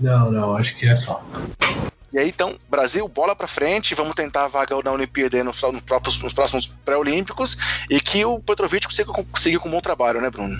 Não, 0.00 0.30
não, 0.32 0.56
acho 0.56 0.76
que 0.76 0.88
é 0.88 0.96
só. 0.96 1.24
E 2.12 2.18
aí, 2.18 2.28
então, 2.28 2.58
Brasil, 2.68 3.08
bola 3.08 3.34
para 3.34 3.46
frente, 3.46 3.94
vamos 3.94 4.14
tentar 4.14 4.44
a 4.44 4.48
vaga 4.48 4.76
na 4.84 4.92
Olimpíada 4.92 5.42
nos, 5.42 5.62
nos 5.62 6.32
próximos 6.32 6.66
pré-olímpicos 6.84 7.56
e 7.88 8.00
que 8.00 8.22
o 8.24 8.38
Petrovic 8.38 8.86
consiga 8.86 9.12
conseguir 9.12 9.58
com 9.58 9.68
um 9.68 9.72
bom 9.72 9.80
trabalho, 9.80 10.20
né, 10.20 10.28
Bruno? 10.28 10.58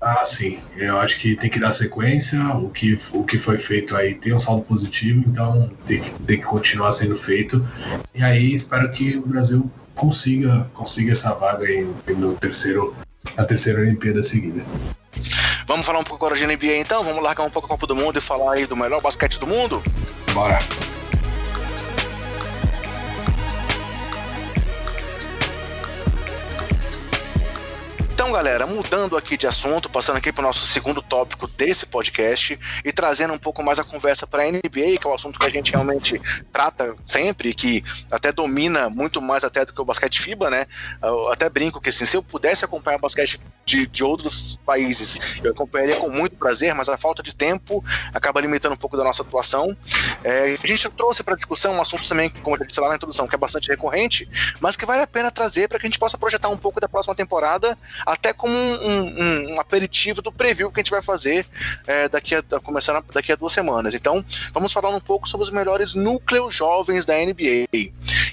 Ah, 0.00 0.24
sim. 0.24 0.58
Eu 0.76 0.98
acho 0.98 1.18
que 1.18 1.34
tem 1.34 1.50
que 1.50 1.58
dar 1.58 1.72
sequência. 1.72 2.38
O 2.56 2.68
que, 2.68 2.98
o 3.12 3.24
que 3.24 3.38
foi 3.38 3.58
feito 3.58 3.96
aí 3.96 4.14
tem 4.14 4.34
um 4.34 4.38
saldo 4.38 4.62
positivo, 4.62 5.24
então 5.26 5.70
tem 5.86 6.00
que, 6.00 6.12
tem 6.12 6.38
que 6.38 6.44
continuar 6.44 6.92
sendo 6.92 7.16
feito. 7.16 7.66
E 8.14 8.22
aí 8.22 8.52
espero 8.52 8.92
que 8.92 9.16
o 9.16 9.26
Brasil 9.26 9.70
consiga, 9.94 10.70
consiga 10.74 11.12
essa 11.12 11.34
vaga 11.34 11.64
aí 11.64 11.88
no 12.08 12.34
terceiro 12.36 12.94
a 13.36 13.44
terceira 13.44 13.80
Olimpíada 13.80 14.22
seguida. 14.22 14.62
Vamos 15.66 15.86
falar 15.86 15.98
um 15.98 16.04
pouco 16.04 16.24
agora 16.26 16.38
de 16.38 16.46
NBA 16.46 16.76
então? 16.76 17.02
Vamos 17.02 17.22
largar 17.22 17.42
um 17.42 17.50
pouco 17.50 17.66
a 17.66 17.70
Copa 17.70 17.86
do 17.86 17.96
Mundo 17.96 18.18
e 18.18 18.20
falar 18.20 18.54
aí 18.54 18.66
do 18.66 18.76
melhor 18.76 19.00
basquete 19.00 19.38
do 19.40 19.46
mundo? 19.46 19.82
Bora! 20.34 20.93
Galera, 28.34 28.66
mudando 28.66 29.16
aqui 29.16 29.36
de 29.36 29.46
assunto, 29.46 29.88
passando 29.88 30.16
aqui 30.16 30.32
para 30.32 30.42
o 30.42 30.44
nosso 30.44 30.66
segundo 30.66 31.00
tópico 31.00 31.46
desse 31.46 31.86
podcast 31.86 32.58
e 32.84 32.92
trazendo 32.92 33.32
um 33.32 33.38
pouco 33.38 33.62
mais 33.62 33.78
a 33.78 33.84
conversa 33.84 34.26
para 34.26 34.42
a 34.42 34.46
NBA, 34.46 34.98
que 35.00 35.06
é 35.06 35.08
o 35.08 35.14
assunto 35.14 35.38
que 35.38 35.46
a 35.46 35.48
gente 35.48 35.70
realmente 35.70 36.20
trata 36.52 36.96
sempre, 37.06 37.54
que 37.54 37.84
até 38.10 38.32
domina 38.32 38.90
muito 38.90 39.22
mais 39.22 39.44
até 39.44 39.64
do 39.64 39.72
que 39.72 39.80
o 39.80 39.84
basquete 39.84 40.20
FIBA, 40.20 40.50
né? 40.50 40.66
Eu 41.00 41.30
até 41.30 41.48
brinco 41.48 41.80
que 41.80 41.90
assim, 41.90 42.04
se 42.04 42.16
eu 42.16 42.24
pudesse 42.24 42.64
acompanhar 42.64 42.98
basquete 42.98 43.40
de, 43.64 43.86
de 43.86 44.02
outros 44.02 44.58
países, 44.66 45.16
eu 45.40 45.52
acompanharia 45.52 45.96
com 45.96 46.08
muito 46.08 46.34
prazer, 46.34 46.74
mas 46.74 46.88
a 46.88 46.98
falta 46.98 47.22
de 47.22 47.36
tempo 47.36 47.84
acaba 48.12 48.40
limitando 48.40 48.74
um 48.74 48.78
pouco 48.78 48.96
da 48.96 49.04
nossa 49.04 49.22
atuação. 49.22 49.76
É, 50.24 50.56
a 50.60 50.66
gente 50.66 50.88
trouxe 50.90 51.22
para 51.22 51.36
discussão 51.36 51.74
um 51.74 51.80
assunto 51.80 52.08
também, 52.08 52.28
como 52.28 52.56
eu 52.56 52.66
disse 52.66 52.80
lá 52.80 52.88
na 52.88 52.96
introdução, 52.96 53.28
que 53.28 53.34
é 53.36 53.38
bastante 53.38 53.68
recorrente, 53.68 54.28
mas 54.58 54.74
que 54.74 54.84
vale 54.84 55.02
a 55.02 55.06
pena 55.06 55.30
trazer 55.30 55.68
para 55.68 55.78
que 55.78 55.86
a 55.86 55.88
gente 55.88 56.00
possa 56.00 56.18
projetar 56.18 56.48
um 56.48 56.56
pouco 56.56 56.80
da 56.80 56.88
próxima 56.88 57.14
temporada 57.14 57.78
até 58.04 58.23
como 58.32 58.54
um, 58.54 58.88
um, 58.88 59.54
um, 59.54 59.60
aperitivo 59.60 60.22
do 60.22 60.32
preview 60.32 60.70
que 60.70 60.80
a 60.80 60.82
gente 60.82 60.90
vai 60.90 61.02
fazer 61.02 61.46
é, 61.86 62.08
daqui 62.08 62.34
a, 62.34 62.42
começando 62.62 63.04
daqui 63.12 63.32
a 63.32 63.36
duas 63.36 63.52
semanas. 63.52 63.94
Então, 63.94 64.24
vamos 64.52 64.72
falar 64.72 64.90
um 64.90 65.00
pouco 65.00 65.28
sobre 65.28 65.44
os 65.44 65.50
melhores 65.50 65.94
núcleos 65.94 66.54
jovens 66.54 67.04
da 67.04 67.14
NBA. 67.14 67.68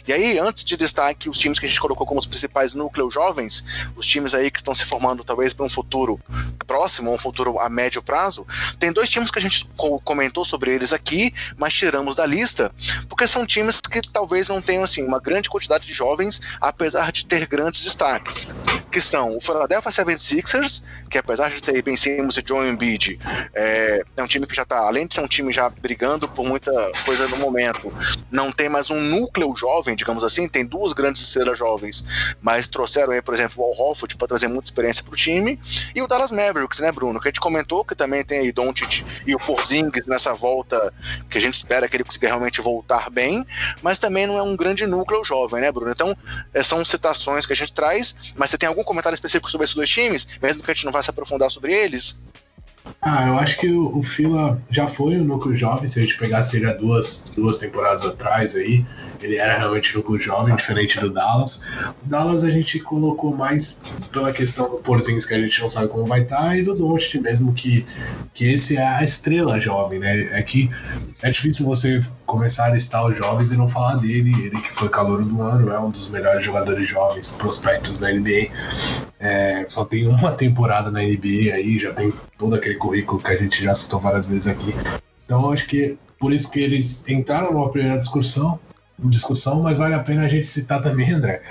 E 0.08 0.14
aí, 0.14 0.40
antes 0.40 0.64
de 0.64 0.76
listar 0.76 1.10
aqui 1.10 1.30
os 1.30 1.38
times 1.38 1.60
que 1.60 1.66
a 1.66 1.70
gente 1.70 1.80
colocou 1.80 2.06
como 2.06 2.20
os 2.20 2.28
principais 2.28 2.74
núcleos 2.74 3.14
jovens, 3.14 3.66
os 3.96 4.06
times 4.06 4.34
aí 4.34 4.50
que 4.50 4.60
estão 4.60 4.74
se 4.74 4.86
formando 4.86 5.24
talvez 5.24 5.54
para 5.54 5.66
um 5.66 5.70
futuro 5.70 6.20
próximo, 6.68 7.14
um 7.14 7.18
futuro 7.18 7.60
a 7.60 7.70
médio 7.70 8.02
prazo, 8.02 8.46
tem 8.80 8.92
dois 8.92 9.10
times 9.10 9.32
que 9.32 9.40
a 9.40 9.42
gente 9.42 9.68
comentou 10.04 10.44
sobre 10.46 10.74
eles 10.74 10.94
aqui, 10.94 11.34
mas 11.58 11.74
tiramos 11.74 12.16
da 12.16 12.26
lista, 12.26 12.72
porque 13.08 13.28
são 13.28 13.46
times 13.46 13.80
que 13.80 14.02
talvez 14.02 14.50
não 14.50 14.62
tenham 14.62 14.84
assim 14.84 15.04
uma 15.04 15.20
grande 15.20 15.50
quantidade 15.50 15.86
de 15.86 15.94
jovens, 15.94 16.42
apesar 16.60 17.12
de 17.12 17.26
ter 17.26 17.46
grandes 17.48 17.84
destaques, 17.84 18.48
que 18.92 19.02
são 19.02 19.38
o 19.38 19.42
Philadelphia 19.42 19.81
76ers, 19.90 20.84
que 21.10 21.18
apesar 21.18 21.50
de 21.50 21.62
ter 21.62 21.82
Ben 21.82 21.96
Simmons 21.96 22.38
e 22.38 22.44
Joel 22.46 22.70
Embiid, 22.70 23.20
é, 23.54 24.04
é 24.16 24.24
um 24.24 24.28
time 24.28 24.46
que 24.46 24.56
já 24.56 24.64
está, 24.64 24.80
além 24.80 25.08
de 25.08 25.16
ser 25.16 25.22
um 25.22 25.28
time 25.28 25.52
já 25.52 25.70
brigando 25.70 26.28
por 26.28 26.46
muita 26.46 26.72
coisa 27.06 27.28
no 27.28 27.38
momento, 27.38 27.92
não 28.30 28.52
tem 28.52 28.70
mais 28.70 28.90
um 28.90 29.00
núcleo 29.00 29.56
jovem, 29.56 29.96
digamos 29.96 30.24
assim, 30.24 30.48
tem 30.48 30.66
duas 30.66 30.94
grandes 30.94 31.22
estrelas 31.22 31.58
jovens, 31.58 32.06
mas 32.42 32.68
trouxeram 32.68 33.14
aí, 33.14 33.22
por 33.22 33.34
exemplo, 33.34 33.64
o 33.64 33.66
Al 33.66 33.90
Horford 33.90 34.16
para 34.18 34.28
trazer 34.28 34.48
muita 34.48 34.68
experiência 34.68 35.04
para 35.04 35.14
o 35.14 35.18
time, 35.18 35.60
e 35.96 36.02
o 36.02 36.08
Dallas 36.08 36.32
Mavericks, 36.32 36.80
né, 36.80 36.92
Bruno, 36.92 37.20
que 37.20 37.28
a 37.28 37.30
gente 37.30 37.40
comentou 37.40 37.84
que 37.84 37.96
também 37.96 38.24
tem 38.24 38.40
aí 38.40 38.52
Doncic 38.52 39.04
e 39.26 39.36
o 39.36 39.40
Porzingis 39.40 40.08
nessa 40.08 40.34
volta, 40.34 40.94
que 41.30 41.38
a 41.38 41.42
gente 41.42 41.56
espera 41.56 41.88
que 41.88 41.96
ele 41.96 42.04
consiga 42.04 42.28
realmente 42.28 42.62
voltar 42.62 43.10
bem, 43.10 43.46
mas 43.82 44.00
também 44.00 44.28
não 44.28 44.38
é 44.38 44.44
um 44.44 44.56
grande 44.56 44.86
núcleo 44.86 45.24
jovem, 45.24 45.62
né, 45.62 45.72
Bruno? 45.72 45.92
Então, 45.92 46.16
é, 46.54 46.64
são 46.64 46.84
citações 46.84 47.46
que 47.46 47.54
a 47.54 47.56
gente 47.56 47.74
traz, 47.74 48.34
mas 48.36 48.50
você 48.50 48.58
tem 48.58 48.68
algum 48.68 48.84
comentário 48.84 49.16
específico 49.16 49.50
sobre 49.50 49.61
esses 49.64 49.76
dois 49.76 49.90
times, 49.90 50.28
mesmo 50.42 50.64
que 50.64 50.72
a 50.72 50.74
gente 50.74 50.86
não 50.86 50.92
vá 50.92 51.02
se 51.02 51.10
aprofundar 51.10 51.50
sobre 51.52 51.74
eles? 51.74 52.22
Ah, 53.02 53.28
eu 53.28 53.38
acho 53.38 53.60
que 53.60 53.68
o, 53.70 53.98
o 53.98 54.04
Fila 54.04 54.62
já 54.70 54.88
foi 54.88 55.18
o 55.18 55.24
núcleo 55.24 55.56
jovem, 55.56 55.88
se 55.88 56.00
a 56.00 56.02
gente 56.02 56.18
pegasse 56.18 56.58
ele 56.58 56.68
há 56.68 56.74
duas, 56.74 57.30
duas 57.36 57.58
temporadas 57.58 58.06
atrás 58.06 58.56
aí, 58.56 58.86
ele 59.22 59.38
era 59.38 59.58
realmente 59.58 59.96
núcleo 59.96 60.20
jovem, 60.20 60.56
diferente 60.56 61.00
do 61.00 61.10
Dallas. 61.10 61.62
O 62.04 62.08
Dallas 62.08 62.44
a 62.44 62.50
gente 62.50 62.80
colocou 62.80 63.36
mais 63.36 63.80
pela 64.12 64.32
questão 64.32 64.70
do 64.70 64.78
Porzingis, 64.78 65.26
que 65.26 65.34
a 65.34 65.40
gente 65.40 65.62
não 65.62 65.70
sabe 65.70 65.88
como 65.88 66.06
vai 66.06 66.22
estar, 66.22 66.42
tá, 66.42 66.58
e 66.58 66.64
do 66.64 66.74
Doncic 66.74 67.22
mesmo, 67.22 67.54
que, 67.54 67.86
que 68.34 68.46
esse 68.46 68.78
é 68.78 68.86
a 68.86 69.04
estrela 69.04 69.60
jovem, 69.60 70.00
né? 70.00 70.38
É 70.38 70.42
que 70.42 70.70
é 71.22 71.30
difícil 71.30 71.66
você 71.66 72.02
começar 72.26 72.66
a 72.66 72.70
listar 72.70 73.06
os 73.06 73.16
jovens 73.16 73.52
e 73.52 73.58
não 73.58 73.68
falar 73.68 73.96
dele, 73.96 74.32
ele 74.46 74.62
que 74.62 74.72
foi 74.72 74.90
calor 74.90 75.24
do 75.24 75.42
ano, 75.42 75.72
é 75.72 75.80
um 75.80 75.90
dos 75.90 76.10
melhores 76.10 76.44
jogadores 76.44 76.88
jovens 76.88 77.30
prospectos 77.30 78.00
da 78.00 78.12
NBA. 78.12 78.50
É, 79.20 79.66
só 79.70 79.86
tem 79.86 80.08
uma 80.08 80.32
temporada 80.32 80.90
na 80.90 81.02
NBA 81.02 81.54
aí, 81.54 81.78
já 81.78 81.94
tem 81.94 82.12
todo 82.38 82.56
aquele 82.56 82.76
currículo 82.76 83.22
que 83.22 83.32
a 83.32 83.38
gente 83.38 83.64
já 83.64 83.76
citou 83.76 84.00
várias 84.00 84.28
vezes 84.28 84.48
aqui. 84.48 84.74
Então 85.26 85.52
acho 85.52 85.68
que 85.68 85.98
por 86.20 86.34
isso 86.34 86.50
que 86.52 86.60
eles 86.60 87.04
entraram 87.08 87.52
numa 87.52 87.70
primeira 87.70 87.98
discussão, 87.98 88.60
discussão, 89.10 89.62
mas 89.62 89.78
vale 89.78 89.96
a 89.96 90.00
pena 90.00 90.24
a 90.24 90.28
gente 90.28 90.48
citar 90.48 90.82
também, 90.82 91.12
André, 91.12 91.42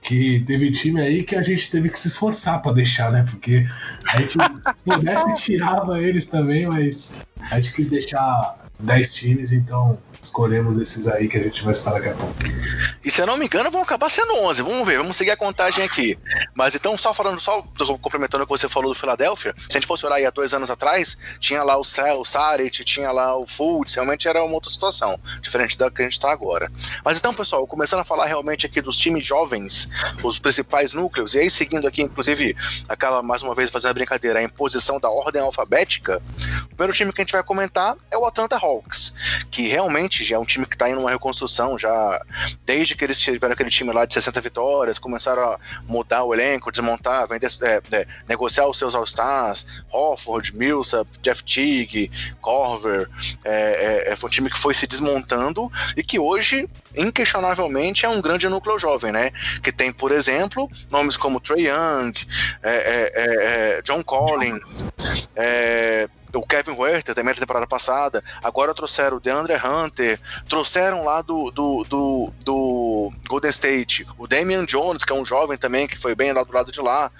que 0.00 0.40
teve 0.40 0.70
time 0.70 1.00
aí 1.00 1.22
que 1.22 1.34
a 1.34 1.42
gente 1.42 1.70
teve 1.70 1.88
que 1.88 1.98
se 1.98 2.08
esforçar 2.08 2.62
para 2.62 2.72
deixar, 2.72 3.10
né? 3.10 3.26
Porque 3.28 3.66
a 4.12 4.20
gente, 4.20 4.32
se 4.32 4.38
pudesse, 4.84 5.34
tirava 5.34 6.00
eles 6.00 6.24
também, 6.26 6.66
mas 6.66 7.26
a 7.50 7.60
gente 7.60 7.74
quis 7.74 7.86
deixar 7.86 8.59
10 8.80 9.12
times, 9.12 9.52
então 9.52 9.98
escolhemos 10.22 10.78
esses 10.78 11.08
aí 11.08 11.28
que 11.28 11.38
a 11.38 11.42
gente 11.42 11.62
vai 11.64 11.72
citar 11.72 11.94
daqui 11.94 12.08
a 12.08 12.14
pouco. 12.14 12.34
E 13.02 13.10
se 13.10 13.22
eu 13.22 13.26
não 13.26 13.36
me 13.36 13.46
engano, 13.46 13.70
vão 13.70 13.82
acabar 13.82 14.10
sendo 14.10 14.34
11. 14.34 14.62
Vamos 14.62 14.86
ver, 14.86 14.98
vamos 14.98 15.16
seguir 15.16 15.30
a 15.30 15.36
contagem 15.36 15.82
aqui. 15.84 16.18
Mas 16.54 16.74
então, 16.74 16.96
só 16.98 17.14
falando, 17.14 17.40
só 17.40 17.62
complementando 18.00 18.44
o 18.44 18.46
que 18.46 18.52
você 18.52 18.68
falou 18.68 18.92
do 18.92 18.98
Philadelphia, 18.98 19.54
se 19.56 19.68
a 19.70 19.72
gente 19.80 19.86
fosse 19.86 20.04
olhar 20.04 20.16
aí 20.16 20.26
há 20.26 20.30
dois 20.30 20.52
anos 20.52 20.70
atrás, 20.70 21.16
tinha 21.38 21.62
lá 21.62 21.76
o 21.76 21.80
o 21.80 22.24
Saric, 22.24 22.84
tinha 22.84 23.10
lá 23.10 23.36
o 23.36 23.46
Fultz, 23.46 23.94
realmente 23.94 24.28
era 24.28 24.44
uma 24.44 24.54
outra 24.54 24.70
situação, 24.70 25.18
diferente 25.40 25.76
da 25.76 25.90
que 25.90 26.02
a 26.02 26.04
gente 26.04 26.12
está 26.12 26.30
agora. 26.30 26.70
Mas 27.04 27.18
então, 27.18 27.34
pessoal, 27.34 27.66
começando 27.66 28.00
a 28.00 28.04
falar 28.04 28.26
realmente 28.26 28.66
aqui 28.66 28.80
dos 28.80 28.96
times 28.96 29.24
jovens, 29.24 29.88
os 30.22 30.38
principais 30.38 30.92
núcleos, 30.92 31.34
e 31.34 31.38
aí 31.38 31.50
seguindo 31.50 31.86
aqui, 31.86 32.02
inclusive, 32.02 32.56
aquela, 32.88 33.22
mais 33.22 33.42
uma 33.42 33.54
vez, 33.54 33.70
fazendo 33.70 33.90
a 33.90 33.94
brincadeira, 33.94 34.38
a 34.38 34.42
imposição 34.42 35.00
da 35.00 35.08
ordem 35.08 35.42
alfabética, 35.42 36.22
o 36.64 36.68
primeiro 36.68 36.92
time 36.92 37.12
que 37.12 37.20
a 37.20 37.24
gente 37.24 37.32
vai 37.32 37.42
comentar 37.42 37.96
é 38.10 38.16
o 38.16 38.26
Atlanta 38.26 38.56
Hawks, 38.56 38.69
que 39.50 39.68
realmente 39.68 40.24
já 40.24 40.36
é 40.36 40.38
um 40.38 40.44
time 40.44 40.66
que 40.66 40.74
está 40.74 40.88
em 40.88 40.94
uma 40.94 41.10
reconstrução, 41.10 41.78
já 41.78 42.20
desde 42.64 42.94
que 42.94 43.04
eles 43.04 43.18
tiveram 43.18 43.52
aquele 43.52 43.70
time 43.70 43.92
lá 43.92 44.04
de 44.04 44.14
60 44.14 44.40
vitórias, 44.40 44.98
começaram 44.98 45.42
a 45.42 45.58
mudar 45.86 46.24
o 46.24 46.34
elenco, 46.34 46.70
desmontar, 46.70 47.26
vender, 47.28 47.50
é, 47.62 47.82
é, 47.92 48.06
negociar 48.28 48.66
os 48.66 48.78
seus 48.78 48.94
All-Stars, 48.94 49.66
Hofford, 49.90 50.54
Millsap, 50.56 51.06
Jeff 51.22 51.42
Teague, 51.42 52.10
Corver, 52.40 53.08
é, 53.44 54.04
é, 54.08 54.12
é, 54.12 54.16
foi 54.16 54.28
um 54.28 54.30
time 54.30 54.50
que 54.50 54.58
foi 54.58 54.74
se 54.74 54.86
desmontando 54.86 55.70
e 55.96 56.02
que 56.02 56.18
hoje, 56.18 56.68
inquestionavelmente, 56.96 58.04
é 58.04 58.08
um 58.08 58.20
grande 58.20 58.48
núcleo 58.48 58.78
jovem, 58.78 59.12
né? 59.12 59.30
Que 59.62 59.72
tem, 59.72 59.92
por 59.92 60.12
exemplo, 60.12 60.70
nomes 60.90 61.16
como 61.16 61.40
Trey 61.40 61.68
Young, 61.68 62.12
é, 62.62 63.80
John 63.84 64.02
Collins, 64.02 64.86
o 66.34 66.46
Kevin 66.46 66.72
Werther 66.72 67.14
também 67.14 67.34
da 67.34 67.40
temporada 67.40 67.66
passada, 67.66 68.22
agora 68.42 68.74
trouxeram 68.74 69.16
o 69.16 69.20
DeAndre 69.20 69.54
Hunter, 69.54 70.20
trouxeram 70.48 71.04
lá 71.04 71.22
do, 71.22 71.50
do, 71.50 71.84
do, 71.84 72.32
do, 72.44 73.12
Golden 73.28 73.50
State 73.50 74.06
o 74.18 74.26
Damian 74.26 74.64
Jones, 74.64 75.04
que 75.04 75.12
é 75.12 75.14
um 75.14 75.24
jovem 75.24 75.56
também, 75.56 75.86
que 75.86 75.98
foi 75.98 76.14
bem 76.14 76.32
lá 76.32 76.42
do 76.42 76.52
lado 76.52 76.72
de 76.72 76.80
lá, 76.80 77.10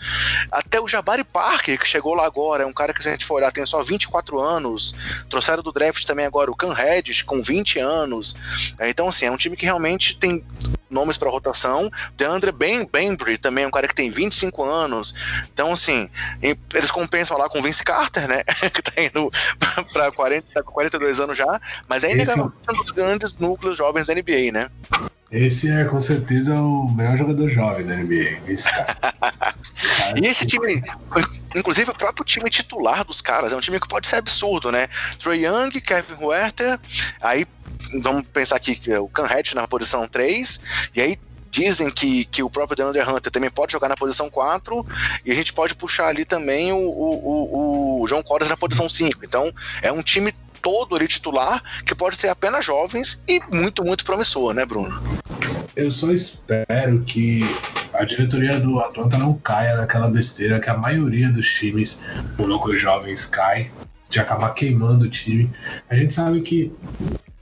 até 0.51 0.81
o 0.81 0.89
Jabari 0.89 1.25
Parker, 1.25 1.79
que 1.79 1.87
chegou 1.87 2.15
lá 2.15 2.25
agora, 2.25 2.65
é 2.65 2.67
um 2.67 2.73
cara 2.73 2.93
que 2.93 3.03
se 3.03 3.09
a 3.09 3.13
gente 3.13 3.25
for 3.25 3.35
olhar 3.35 3.53
tem 3.53 3.65
só 3.67 3.83
24 3.83 4.41
anos, 4.41 4.95
trouxeram 5.29 5.63
do 5.63 5.73
draft 5.73 6.05
também 6.05 6.27
agora 6.27 6.51
o 6.51 6.57
Cam 6.57 6.73
Reddish, 6.73 7.23
com 7.23 7.43
20 7.43 7.79
anos, 7.79 8.37
é, 8.79 8.89
então 8.89 9.09
assim, 9.09 9.27
é 9.27 9.31
um 9.31 9.37
time 9.37 9.57
que 9.57 9.65
realmente 9.65 10.17
tem 10.17 10.45
nomes 10.91 11.17
para 11.17 11.31
rotação. 11.31 11.91
DeAndre 12.17 12.51
ben, 12.51 12.85
Bembry 12.85 13.39
também 13.39 13.65
é 13.65 13.67
um 13.67 13.71
cara 13.71 13.87
que 13.87 13.95
tem 13.95 14.11
25 14.11 14.65
anos. 14.65 15.15
Então, 15.53 15.73
assim, 15.73 16.11
eles 16.43 16.91
compensam 16.91 17.39
lá 17.39 17.49
com 17.49 17.61
o 17.61 17.63
Vince 17.63 17.85
Carter, 17.85 18.27
né? 18.27 18.43
que 18.75 18.83
tá 18.83 19.00
indo 19.05 19.31
para 19.93 20.11
40, 20.13 20.47
tá 20.53 20.63
com 20.63 20.73
42 20.73 21.21
anos 21.21 21.37
já. 21.37 21.61
Mas 21.89 22.05
é 22.05 22.13
inegável 22.13 22.53
um 22.69 22.73
dos 22.73 22.91
grandes 22.91 23.39
núcleos 23.39 23.77
jovens 23.77 24.07
da 24.07 24.15
NBA, 24.15 24.53
né? 24.53 24.71
Esse 25.31 25.71
é 25.71 25.85
com 25.85 26.01
certeza 26.01 26.55
o 26.57 26.93
melhor 26.93 27.17
jogador 27.17 27.49
jovem 27.49 27.87
da 27.87 27.95
NBA, 27.95 28.41
Vince 28.45 28.69
Carter. 28.69 29.15
e 30.21 30.27
esse 30.27 30.45
time, 30.45 30.83
inclusive 31.55 31.91
o 31.91 31.95
próprio 31.95 32.25
time 32.25 32.51
titular 32.51 33.05
dos 33.05 33.21
caras, 33.21 33.53
é 33.53 33.57
um 33.57 33.61
time 33.61 33.79
que 33.79 33.87
pode 33.87 34.09
ser 34.09 34.17
absurdo, 34.17 34.73
né? 34.73 34.89
Trey 35.23 35.47
Young, 35.47 35.71
Kevin 35.81 36.15
Huerter, 36.21 36.81
aí 37.21 37.47
vamos 38.03 38.27
pensar 38.27 38.57
aqui 38.57 38.75
que 38.75 38.93
o 38.93 39.09
Canhet 39.09 39.55
na 39.55 39.69
posição 39.69 40.09
3, 40.09 40.61
e 40.97 41.01
aí 41.01 41.19
dizem 41.51 41.91
que, 41.91 42.25
que 42.27 42.43
o 42.43 42.51
próprio 42.51 42.77
DeAndre 42.77 43.03
Hunter 43.03 43.33
também 43.33 43.51
pode 43.51 43.73
jogar 43.73 43.89
na 43.89 43.97
posição 43.97 44.31
4, 44.31 44.87
e 45.25 45.33
a 45.33 45.35
gente 45.35 45.53
pode 45.53 45.75
puxar 45.75 46.07
ali 46.07 46.25
também 46.25 46.73
o, 46.73 46.77
o, 46.77 48.01
o, 48.01 48.03
o 48.03 48.07
John 48.07 48.23
Collins 48.23 48.49
na 48.49 48.57
posição 48.57 48.89
5. 48.89 49.25
Então, 49.25 49.53
é 49.83 49.91
um 49.91 50.03
time 50.03 50.33
todo 50.63 50.95
ali 50.95 51.09
titular 51.09 51.63
que 51.85 51.95
pode 51.95 52.19
ter 52.19 52.29
apenas 52.29 52.65
jovens 52.65 53.23
e 53.27 53.41
muito, 53.51 53.85
muito 53.85 54.05
promissor, 54.05 54.53
né, 54.55 54.65
Bruno? 54.65 55.03
Eu 55.75 55.91
só 55.91 56.11
espero 56.13 57.03
que 57.07 57.43
a 57.93 58.05
diretoria 58.05 58.61
do 58.61 58.81
Atlanta 58.81 59.17
não 59.17 59.35
caia 59.35 59.77
naquela 59.77 60.09
besteira 60.09 60.61
que 60.61 60.69
a 60.69 60.77
maioria 60.77 61.31
dos 61.31 61.47
times 61.55 62.03
núcleos 62.39 62.81
jovens 62.81 63.27
cai, 63.27 63.71
de 64.09 64.19
acabar 64.19 64.51
queimando 64.51 65.07
o 65.07 65.11
time. 65.11 65.51
A 65.89 65.97
gente 65.97 66.13
sabe 66.13 66.41
que 66.43 66.73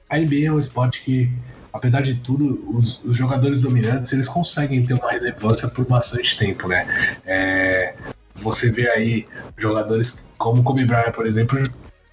a 0.08 0.18
NBA 0.18 0.46
é 0.46 0.52
um 0.52 0.58
esporte 0.58 1.02
que, 1.02 1.30
apesar 1.72 2.02
de 2.02 2.14
tudo, 2.14 2.64
os, 2.76 3.02
os, 3.04 3.16
jogadores 3.16 3.60
dominantes 3.60 4.12
eles 4.12 4.28
conseguem 4.28 4.84
ter 4.84 4.94
uma 4.94 5.10
relevância 5.10 5.68
por 5.68 5.86
bastante 5.86 6.36
tempo, 6.38 6.68
né? 6.68 6.86
É, 7.26 7.94
você 8.36 8.70
vê 8.70 8.88
aí 8.90 9.26
jogadores 9.56 10.24
como 10.36 10.62
Kobe 10.62 10.84
Bryant, 10.84 11.12
por 11.12 11.26
exemplo, 11.26 11.60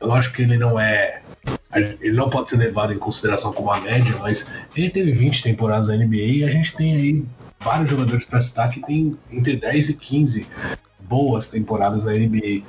lógico 0.02 0.36
que 0.36 0.42
ele 0.42 0.58
não 0.58 0.80
é 0.80 1.22
ele 1.76 2.14
não 2.14 2.30
pode 2.30 2.50
ser 2.50 2.58
levado 2.58 2.94
em 2.94 2.98
consideração 2.98 3.52
como 3.52 3.70
a 3.70 3.82
média, 3.82 4.18
mas 4.18 4.54
ele 4.76 4.90
teve 4.90 5.12
20 5.12 5.44
temporadas 5.44 5.90
na 5.90 5.98
NBA 5.98 6.16
e 6.16 6.44
a 6.44 6.50
gente 6.50 6.74
tem 6.74 6.96
aí 6.96 7.26
vários 7.60 7.90
jogadores 7.90 8.26
para 8.26 8.40
citar 8.40 8.70
que 8.70 8.80
tem 8.82 9.18
entre 9.30 9.58
10 9.58 9.90
e 9.90 9.94
15 9.96 10.48
boas 11.00 11.48
temporadas 11.48 12.06
na 12.06 12.14
NBA. 12.14 12.64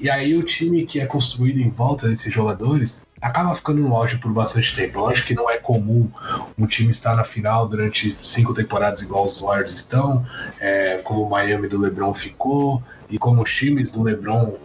E 0.00 0.08
aí 0.08 0.34
o 0.34 0.42
time 0.42 0.86
que 0.86 0.98
é 0.98 1.04
construído 1.04 1.60
em 1.60 1.68
volta 1.68 2.08
desses 2.08 2.32
jogadores 2.32 3.04
acaba 3.20 3.54
ficando 3.54 3.82
no 3.82 3.94
auge 3.94 4.16
por 4.16 4.32
bastante 4.32 4.74
tempo. 4.74 4.98
Lógico 4.98 5.28
que 5.28 5.34
não 5.34 5.50
é 5.50 5.58
comum 5.58 6.08
um 6.56 6.66
time 6.66 6.90
estar 6.90 7.14
na 7.14 7.22
final 7.22 7.68
durante 7.68 8.16
cinco 8.22 8.54
temporadas 8.54 9.02
igual 9.02 9.26
os 9.26 9.38
Warriors 9.38 9.74
estão, 9.74 10.24
é, 10.58 10.96
como 11.04 11.24
o 11.24 11.28
Miami 11.28 11.68
do 11.68 11.78
LeBron 11.78 12.14
ficou 12.14 12.82
e 13.10 13.18
como 13.18 13.42
os 13.42 13.54
times 13.54 13.90
do 13.90 14.02
LeBron 14.02 14.56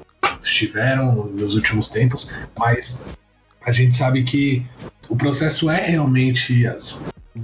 estiveram 0.42 1.26
nos 1.26 1.56
últimos 1.56 1.90
tempos, 1.90 2.32
mas 2.58 3.02
a 3.66 3.74
gente 3.74 3.98
sabe 3.98 4.24
que 4.24 4.66
o 5.10 5.18
processo 5.18 5.70
é 5.70 5.82
realmente 5.82 6.66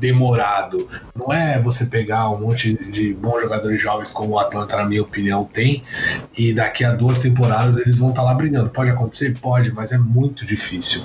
demorado. 0.02 0.90
Não 1.16 1.32
é 1.32 1.60
você 1.60 1.86
pegar 1.86 2.30
um 2.32 2.42
monte 2.42 2.74
de 2.92 3.14
bons 3.14 3.42
jogadores 3.42 3.80
jovens 3.80 4.12
como 4.12 4.34
o 4.34 4.40
Atlanta, 4.40 4.76
na 4.76 4.86
minha 4.86 5.04
opinião, 5.04 5.46
tem, 5.46 5.84
e 6.36 6.54
daqui 6.54 6.84
a 6.84 6.92
duas 6.92 7.20
temporadas 7.20 7.78
eles 7.78 8.00
vão 8.00 8.10
estar 8.10 8.24
tá 8.24 8.28
lá 8.28 8.34
brigando. 8.34 8.70
Pode 8.70 8.90
acontecer? 8.90 9.38
Pode, 9.40 9.72
mas 9.72 9.92
é 9.92 9.98
muito 9.98 10.44
difícil. 10.46 11.04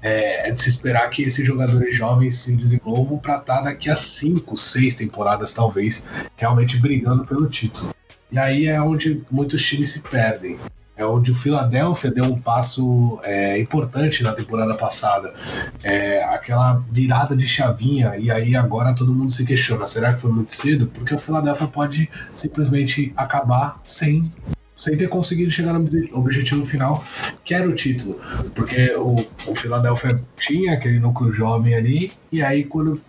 É, 0.00 0.48
é 0.48 0.52
de 0.52 0.62
se 0.62 0.68
esperar 0.68 1.10
que 1.10 1.24
esses 1.24 1.44
jogadores 1.44 1.94
jovens 1.94 2.36
se 2.36 2.56
desenvolvam 2.56 3.18
para 3.18 3.38
estar 3.38 3.56
tá 3.56 3.62
daqui 3.62 3.90
a 3.90 3.96
cinco, 3.96 4.56
seis 4.56 4.94
temporadas, 4.94 5.52
talvez, 5.52 6.06
realmente 6.36 6.78
brigando 6.78 7.26
pelo 7.26 7.48
título. 7.48 7.92
E 8.30 8.38
aí 8.38 8.66
é 8.66 8.80
onde 8.80 9.24
muitos 9.30 9.62
times 9.62 9.90
se 9.90 10.00
perdem 10.00 10.56
é 10.96 11.04
onde 11.04 11.30
o 11.30 11.34
Philadelphia 11.34 12.10
deu 12.10 12.24
um 12.24 12.40
passo 12.40 13.20
é, 13.22 13.58
importante 13.58 14.22
na 14.22 14.32
temporada 14.32 14.74
passada. 14.74 15.34
É, 15.82 16.24
aquela 16.24 16.82
virada 16.90 17.36
de 17.36 17.46
chavinha, 17.46 18.16
e 18.16 18.30
aí 18.30 18.56
agora 18.56 18.94
todo 18.94 19.14
mundo 19.14 19.30
se 19.30 19.44
questiona: 19.44 19.84
será 19.84 20.14
que 20.14 20.20
foi 20.20 20.32
muito 20.32 20.54
cedo? 20.54 20.86
Porque 20.86 21.14
o 21.14 21.18
Philadelphia 21.18 21.66
pode 21.66 22.10
simplesmente 22.34 23.12
acabar 23.16 23.80
sem 23.84 24.32
sem 24.76 24.94
ter 24.94 25.08
conseguido 25.08 25.50
chegar 25.50 25.72
no 25.72 25.88
objetivo 26.12 26.66
final, 26.66 27.02
que 27.42 27.54
era 27.54 27.66
o 27.66 27.74
título. 27.74 28.20
Porque 28.54 28.94
o, 28.96 29.16
o 29.46 29.54
Philadelphia 29.54 30.22
tinha 30.36 30.74
aquele 30.74 30.98
núcleo 30.98 31.32
jovem 31.32 31.74
ali, 31.74 32.12
e 32.30 32.42
aí 32.42 32.62
quando 32.62 33.00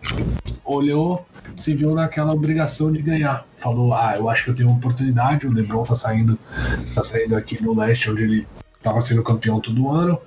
olhou, 0.63 1.25
se 1.55 1.75
viu 1.75 1.93
naquela 1.93 2.33
obrigação 2.33 2.91
de 2.91 3.01
ganhar. 3.01 3.45
Falou, 3.57 3.93
ah, 3.93 4.15
eu 4.17 4.29
acho 4.29 4.43
que 4.43 4.49
eu 4.49 4.55
tenho 4.55 4.69
uma 4.69 4.77
oportunidade, 4.77 5.47
o 5.47 5.51
LeBron 5.51 5.83
tá 5.83 5.95
saindo, 5.95 6.37
tá 6.93 7.03
saindo 7.03 7.35
aqui 7.35 7.61
no 7.61 7.75
leste, 7.75 8.09
onde 8.09 8.23
ele 8.23 8.47
estava 8.75 9.01
sendo 9.01 9.23
campeão 9.23 9.59
todo 9.59 9.89
ano. 9.89 10.19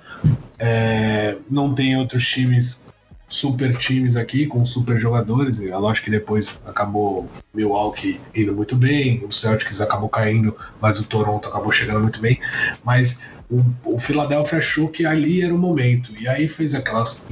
É, 0.59 1.37
não 1.49 1.73
tem 1.73 1.97
outros 1.97 2.25
times 2.27 2.85
super 3.27 3.75
times 3.77 4.15
aqui, 4.15 4.45
com 4.45 4.63
super 4.65 4.99
jogadores. 4.99 5.61
É 5.61 5.75
lógico 5.77 6.05
que 6.05 6.11
depois 6.11 6.61
acabou 6.65 7.29
Milwaukee 7.53 8.19
indo 8.35 8.53
muito 8.53 8.75
bem, 8.75 9.23
o 9.25 9.31
Celtics 9.31 9.81
acabou 9.81 10.09
caindo, 10.09 10.55
mas 10.81 10.99
o 10.99 11.03
Toronto 11.05 11.47
acabou 11.47 11.71
chegando 11.71 12.01
muito 12.01 12.19
bem. 12.19 12.39
Mas 12.83 13.19
o, 13.51 13.95
o 13.95 13.99
Philadelphia 13.99 14.59
achou 14.59 14.87
que 14.87 15.05
ali 15.05 15.41
era 15.41 15.53
o 15.53 15.57
momento. 15.57 16.13
E 16.17 16.27
aí 16.27 16.47
fez 16.47 16.73
aquelas. 16.73 17.25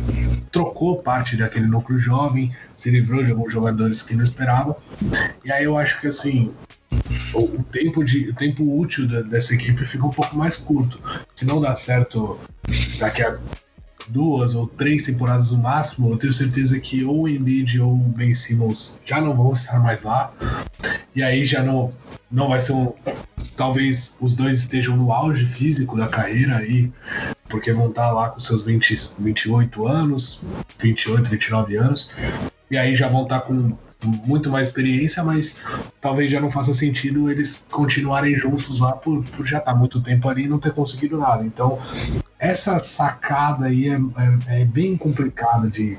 trocou 0.51 1.01
parte 1.01 1.38
daquele 1.38 1.65
núcleo 1.65 1.97
jovem, 1.97 2.53
se 2.76 2.91
livrou 2.91 3.24
de 3.24 3.32
alguns 3.32 3.53
jogadores 3.53 4.01
que 4.03 4.13
não 4.13 4.24
esperavam. 4.24 4.76
E 5.45 5.51
aí 5.51 5.63
eu 5.63 5.78
acho 5.78 5.99
que 6.01 6.07
assim. 6.07 6.51
O, 7.34 7.39
o 7.39 7.63
tempo, 7.72 8.03
de, 8.03 8.30
o 8.30 8.36
tempo 8.36 8.78
útil 8.78 9.07
da, 9.07 9.22
dessa 9.22 9.53
equipe 9.53 9.86
fica 9.86 10.05
um 10.05 10.09
pouco 10.09 10.36
mais 10.36 10.57
curto. 10.57 10.99
Se 11.36 11.45
não 11.45 11.61
dá 11.61 11.74
certo 11.76 12.38
daqui 12.99 13.22
a 13.22 13.38
duas 14.09 14.55
ou 14.55 14.67
três 14.67 15.03
temporadas 15.03 15.51
no 15.51 15.59
máximo, 15.59 16.11
eu 16.11 16.17
tenho 16.17 16.34
certeza 16.34 16.80
que 16.80 17.03
ou 17.03 17.22
o 17.22 17.30
Embiid 17.30 17.80
ou 17.80 17.93
o 17.93 17.97
Ben 17.97 18.34
Simmons 18.34 18.99
já 19.05 19.22
não 19.22 19.36
vão 19.36 19.53
estar 19.53 19.80
mais 19.80 20.03
lá. 20.03 20.34
E 21.15 21.22
aí 21.22 21.45
já 21.45 21.61
não, 21.61 21.93
não 22.32 22.47
vai 22.47 22.59
ser 22.59 22.73
um. 22.73 22.93
Talvez 23.55 24.15
os 24.21 24.34
dois 24.34 24.59
estejam 24.59 24.95
no 24.95 25.11
auge 25.11 25.45
físico 25.45 25.97
da 25.97 26.07
carreira 26.07 26.57
aí, 26.57 26.91
porque 27.49 27.73
vão 27.73 27.89
estar 27.89 28.11
lá 28.11 28.30
com 28.30 28.39
seus 28.39 28.63
20, 28.63 29.15
28 29.19 29.88
anos, 29.88 30.43
28, 30.80 31.30
29 31.30 31.75
anos. 31.75 32.11
E 32.71 32.77
aí 32.77 32.95
já 32.95 33.09
vão 33.09 33.23
estar 33.23 33.41
com 33.41 33.75
muito 34.05 34.49
mais 34.49 34.67
experiência, 34.67 35.23
mas 35.23 35.61
talvez 35.99 36.32
já 36.32 36.39
não 36.39 36.49
faça 36.49 36.73
sentido 36.73 37.30
eles 37.30 37.61
continuarem 37.69 38.36
juntos 38.36 38.80
lá 38.80 38.93
por, 38.93 39.23
por 39.25 39.45
já 39.45 39.57
estar 39.57 39.73
tá 39.73 39.77
muito 39.77 39.99
tempo 40.01 40.30
ali 40.30 40.43
e 40.43 40.47
não 40.47 40.59
ter 40.59 40.71
conseguido 40.71 41.17
nada. 41.17 41.45
Então, 41.45 41.80
essa 42.38 42.80
sacada 42.80 43.65
aí 43.65 43.89
é, 43.89 43.95
é, 44.47 44.61
é 44.61 44.65
bem 44.65 44.95
complicada 44.95 45.69
de, 45.69 45.97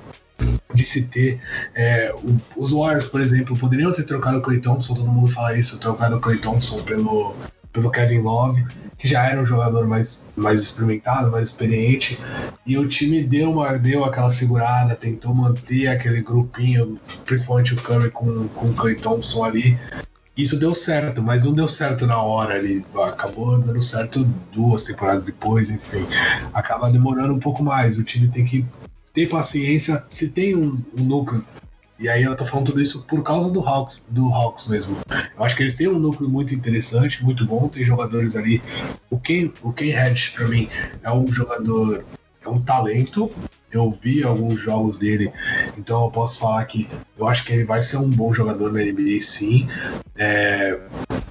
de 0.75 0.85
se 0.85 1.03
ter. 1.03 1.41
É, 1.75 2.13
o, 2.15 2.37
os 2.57 2.73
Warriors, 2.73 3.07
por 3.07 3.21
exemplo, 3.21 3.57
poderiam 3.57 3.93
ter 3.93 4.05
trocado 4.05 4.39
o 4.39 4.43
Clay 4.43 4.61
Thompson, 4.61 4.95
todo 4.95 5.07
mundo 5.07 5.29
fala 5.29 5.57
isso, 5.57 5.79
trocado 5.79 6.17
o 6.17 6.21
Clay 6.21 6.39
Thompson 6.39 6.83
pelo, 6.83 7.35
pelo 7.73 7.91
Kevin 7.91 8.19
Love 8.19 8.65
que 9.01 9.09
já 9.09 9.27
era 9.27 9.41
um 9.41 9.47
jogador 9.47 9.87
mais, 9.87 10.21
mais 10.37 10.61
experimentado, 10.61 11.31
mais 11.31 11.49
experiente, 11.49 12.21
e 12.67 12.77
o 12.77 12.87
time 12.87 13.25
deu, 13.25 13.51
uma, 13.51 13.79
deu 13.79 14.05
aquela 14.05 14.29
segurada, 14.29 14.95
tentou 14.95 15.35
manter 15.35 15.89
aquele 15.89 16.21
grupinho, 16.21 17.01
principalmente 17.25 17.73
o 17.73 17.77
Curry 17.79 18.11
com, 18.11 18.47
com 18.49 18.67
o 18.67 18.75
Clay 18.75 18.97
Thompson 18.97 19.43
ali. 19.43 19.79
Isso 20.37 20.59
deu 20.59 20.75
certo, 20.75 21.23
mas 21.23 21.45
não 21.45 21.55
deu 21.55 21.67
certo 21.67 22.07
na 22.07 22.23
hora 22.23 22.55
ali. 22.55 22.85
Acabou 23.07 23.59
dando 23.59 23.81
certo 23.81 24.23
duas 24.53 24.85
temporadas 24.85 25.25
depois, 25.25 25.71
enfim. 25.71 26.07
Acaba 26.53 26.91
demorando 26.91 27.33
um 27.35 27.41
pouco 27.41 27.63
mais. 27.63 27.99
O 27.99 28.05
time 28.05 28.29
tem 28.29 28.45
que 28.45 28.65
ter 29.21 29.29
paciência. 29.29 30.05
Se 30.09 30.29
tem 30.29 30.57
um, 30.57 30.83
um 30.97 31.05
núcleo 31.05 31.45
e 31.99 32.09
aí 32.09 32.23
eu 32.23 32.35
tô 32.35 32.47
falando 32.47 32.67
tudo 32.67 32.81
isso 32.81 33.03
por 33.03 33.23
causa 33.23 33.51
do 33.51 33.61
Hawks, 33.61 34.03
do 34.09 34.33
Hawks 34.33 34.67
mesmo. 34.67 34.97
Eu 35.37 35.45
acho 35.45 35.55
que 35.55 35.63
eles 35.63 35.77
têm 35.77 35.87
um 35.87 35.99
núcleo 35.99 36.31
muito 36.31 36.55
interessante, 36.55 37.23
muito 37.23 37.45
bom, 37.45 37.69
tem 37.69 37.85
jogadores 37.85 38.37
ali. 38.37 38.63
O 39.11 39.21
Ken, 39.21 39.51
o 39.63 39.71
Ken 39.71 39.91
Hedge, 39.91 40.31
pra 40.31 40.49
mim, 40.49 40.67
é 41.03 41.13
um 41.13 41.31
jogador, 41.31 42.03
é 42.43 42.49
um 42.49 42.59
talento. 42.59 43.31
Eu 43.71 43.97
vi 44.03 44.25
alguns 44.25 44.59
jogos 44.59 44.97
dele, 44.97 45.31
então 45.77 46.03
eu 46.05 46.11
posso 46.11 46.41
falar 46.41 46.65
que 46.65 46.89
eu 47.19 47.29
acho 47.29 47.45
que 47.45 47.53
ele 47.53 47.65
vai 47.65 47.83
ser 47.83 47.99
um 47.99 48.09
bom 48.09 48.33
jogador 48.33 48.73
na 48.73 48.83
NBA, 48.83 49.21
sim. 49.21 49.69
É, 50.17 50.81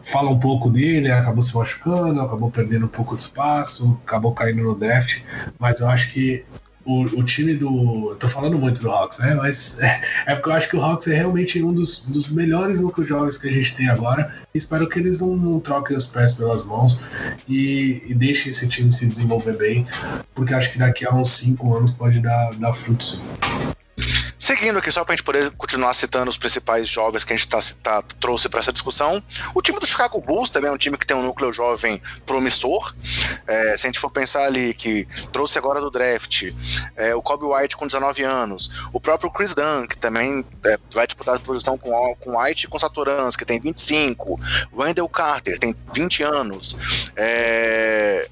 fala 0.03 0.29
um 0.29 0.39
pouco 0.39 0.69
dele, 0.69 1.11
acabou 1.11 1.41
se 1.41 1.53
machucando, 1.55 2.21
acabou 2.21 2.51
perdendo 2.51 2.85
um 2.85 2.89
pouco 2.89 3.17
de 3.17 3.23
espaço, 3.23 3.99
acabou 4.05 4.33
caindo 4.33 4.63
no 4.63 4.75
draft, 4.75 5.23
mas 5.57 5.81
eu 5.81 5.89
acho 5.89 6.11
que 6.11 6.45
o, 6.85 7.01
o 7.03 7.23
time 7.23 7.53
do. 7.53 8.11
Eu 8.11 8.15
tô 8.15 8.27
falando 8.27 8.57
muito 8.57 8.81
do 8.81 8.89
Hawks, 8.89 9.19
né? 9.19 9.35
Mas 9.35 9.79
é, 9.79 10.01
é, 10.27 10.35
porque 10.35 10.49
eu 10.49 10.53
acho 10.53 10.69
que 10.69 10.77
o 10.77 10.81
Hawks 10.81 11.07
é 11.07 11.15
realmente 11.15 11.61
um 11.61 11.73
dos, 11.73 11.99
dos 11.99 12.27
melhores 12.27 12.81
núcleos 12.81 13.07
jovens 13.07 13.37
que 13.37 13.47
a 13.47 13.51
gente 13.51 13.75
tem 13.75 13.89
agora. 13.89 14.33
Espero 14.53 14.87
que 14.87 14.99
eles 14.99 15.19
não, 15.19 15.35
não 15.35 15.59
troquem 15.59 15.95
os 15.95 16.05
pés 16.05 16.33
pelas 16.33 16.63
mãos 16.63 17.01
e, 17.47 18.03
e, 18.07 18.13
deixem 18.13 18.49
esse 18.49 18.67
time 18.67 18.91
se 18.91 19.07
desenvolver 19.07 19.57
bem, 19.57 19.85
porque 20.33 20.53
acho 20.53 20.71
que 20.71 20.79
daqui 20.79 21.05
a 21.05 21.13
uns 21.13 21.29
5 21.37 21.77
anos 21.77 21.91
pode 21.91 22.19
dar, 22.19 22.53
dar 22.55 22.73
frutos. 22.73 23.21
Seguindo 24.49 24.79
aqui, 24.79 24.91
só 24.91 25.05
para 25.05 25.13
a 25.13 25.15
gente 25.15 25.23
poder 25.23 25.51
continuar 25.51 25.93
citando 25.93 26.27
os 26.27 26.35
principais 26.35 26.87
jovens 26.87 27.23
que 27.23 27.31
a 27.31 27.35
gente 27.35 27.47
tá, 27.47 27.59
tá 27.83 28.01
trouxe 28.19 28.49
para 28.49 28.59
essa 28.59 28.73
discussão, 28.73 29.21
o 29.53 29.61
time 29.61 29.77
do 29.77 29.85
Chicago 29.85 30.19
Bulls 30.19 30.49
também 30.49 30.71
é 30.71 30.73
um 30.73 30.77
time 30.77 30.97
que 30.97 31.05
tem 31.05 31.15
um 31.15 31.21
núcleo 31.21 31.53
jovem 31.53 32.01
promissor. 32.25 32.95
É, 33.45 33.77
se 33.77 33.85
a 33.85 33.89
gente 33.89 33.99
for 33.99 34.09
pensar 34.09 34.45
ali 34.45 34.73
que 34.73 35.07
trouxe 35.31 35.59
agora 35.59 35.79
do 35.79 35.91
draft 35.91 36.51
é, 36.95 37.13
o 37.13 37.21
Kobe 37.21 37.45
White 37.45 37.77
com 37.77 37.85
19 37.85 38.23
anos, 38.23 38.71
o 38.91 38.99
próprio 38.99 39.29
Chris 39.29 39.53
Dunn, 39.53 39.85
que 39.85 39.95
também 39.95 40.43
é, 40.65 40.79
vai 40.95 41.05
disputar 41.05 41.35
a 41.35 41.39
posição 41.39 41.77
com, 41.77 41.91
com 42.15 42.41
White 42.41 42.65
e 42.65 42.67
com 42.67 42.79
Saturans, 42.79 43.35
que 43.35 43.45
tem 43.45 43.59
25, 43.59 44.39
Wendell 44.73 45.07
Carter 45.09 45.59
tem 45.59 45.75
20 45.93 46.23
anos, 46.23 47.11
é, 47.15 48.27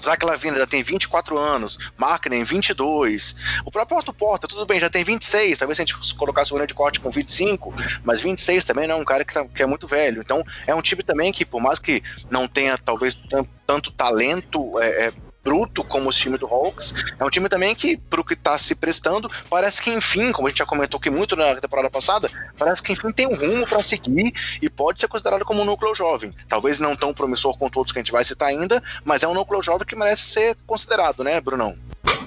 Zach 0.00 0.24
Lavina 0.24 0.58
já 0.58 0.66
tem 0.66 0.82
24 0.82 1.38
anos, 1.38 1.78
Markkinen 1.96 2.44
22, 2.44 3.36
o 3.64 3.70
próprio 3.70 3.98
Otto 3.98 4.12
Porta, 4.12 4.48
tudo 4.48 4.66
bem, 4.66 4.80
já 4.80 4.90
tem 4.90 5.04
26, 5.04 5.58
talvez 5.58 5.76
se 5.76 5.82
a 5.82 5.84
gente 5.84 6.14
colocasse 6.14 6.52
o 6.52 6.64
de 6.66 6.74
corte 6.74 7.00
com 7.00 7.10
25, 7.10 7.74
mas 8.02 8.20
26 8.20 8.64
também 8.64 8.86
não 8.86 8.96
é 8.96 8.98
um 8.98 9.04
cara 9.04 9.24
que, 9.24 9.34
tá, 9.34 9.46
que 9.46 9.62
é 9.62 9.66
muito 9.66 9.86
velho. 9.86 10.22
Então 10.22 10.44
é 10.66 10.74
um 10.74 10.82
time 10.82 11.02
também 11.02 11.32
que, 11.32 11.44
por 11.44 11.60
mais 11.60 11.78
que 11.78 12.02
não 12.30 12.48
tenha 12.48 12.78
talvez 12.78 13.14
tanto, 13.14 13.50
tanto 13.66 13.90
talento 13.90 14.80
é, 14.80 15.06
é, 15.06 15.12
bruto 15.44 15.84
como 15.84 16.08
o 16.08 16.12
time 16.12 16.38
do 16.38 16.46
Hawks. 16.46 16.94
É 17.18 17.24
um 17.24 17.28
time 17.28 17.48
também 17.48 17.74
que, 17.74 17.96
pro 17.96 18.24
que 18.24 18.32
está 18.32 18.56
se 18.56 18.74
prestando, 18.74 19.30
parece 19.50 19.82
que 19.82 19.90
enfim, 19.90 20.32
como 20.32 20.48
a 20.48 20.50
gente 20.50 20.58
já 20.58 20.66
comentou 20.66 20.98
aqui 20.98 21.10
muito 21.10 21.36
na 21.36 21.54
temporada 21.56 21.90
passada, 21.90 22.28
parece 22.58 22.82
que 22.82 22.92
enfim 22.92 23.12
tem 23.12 23.26
um 23.26 23.34
rumo 23.34 23.66
para 23.66 23.82
seguir 23.82 24.32
e 24.62 24.70
pode 24.70 24.98
ser 24.98 25.08
considerado 25.08 25.44
como 25.44 25.60
um 25.60 25.64
núcleo 25.64 25.94
jovem. 25.94 26.32
Talvez 26.48 26.80
não 26.80 26.96
tão 26.96 27.12
promissor 27.12 27.58
com 27.58 27.68
todos 27.68 27.92
que 27.92 27.98
a 27.98 28.02
gente 28.02 28.12
vai 28.12 28.24
citar 28.24 28.48
ainda, 28.48 28.82
mas 29.04 29.22
é 29.22 29.28
um 29.28 29.34
núcleo 29.34 29.62
jovem 29.62 29.86
que 29.86 29.94
merece 29.94 30.22
ser 30.22 30.56
considerado, 30.66 31.22
né, 31.22 31.40
Brunão? 31.40 31.76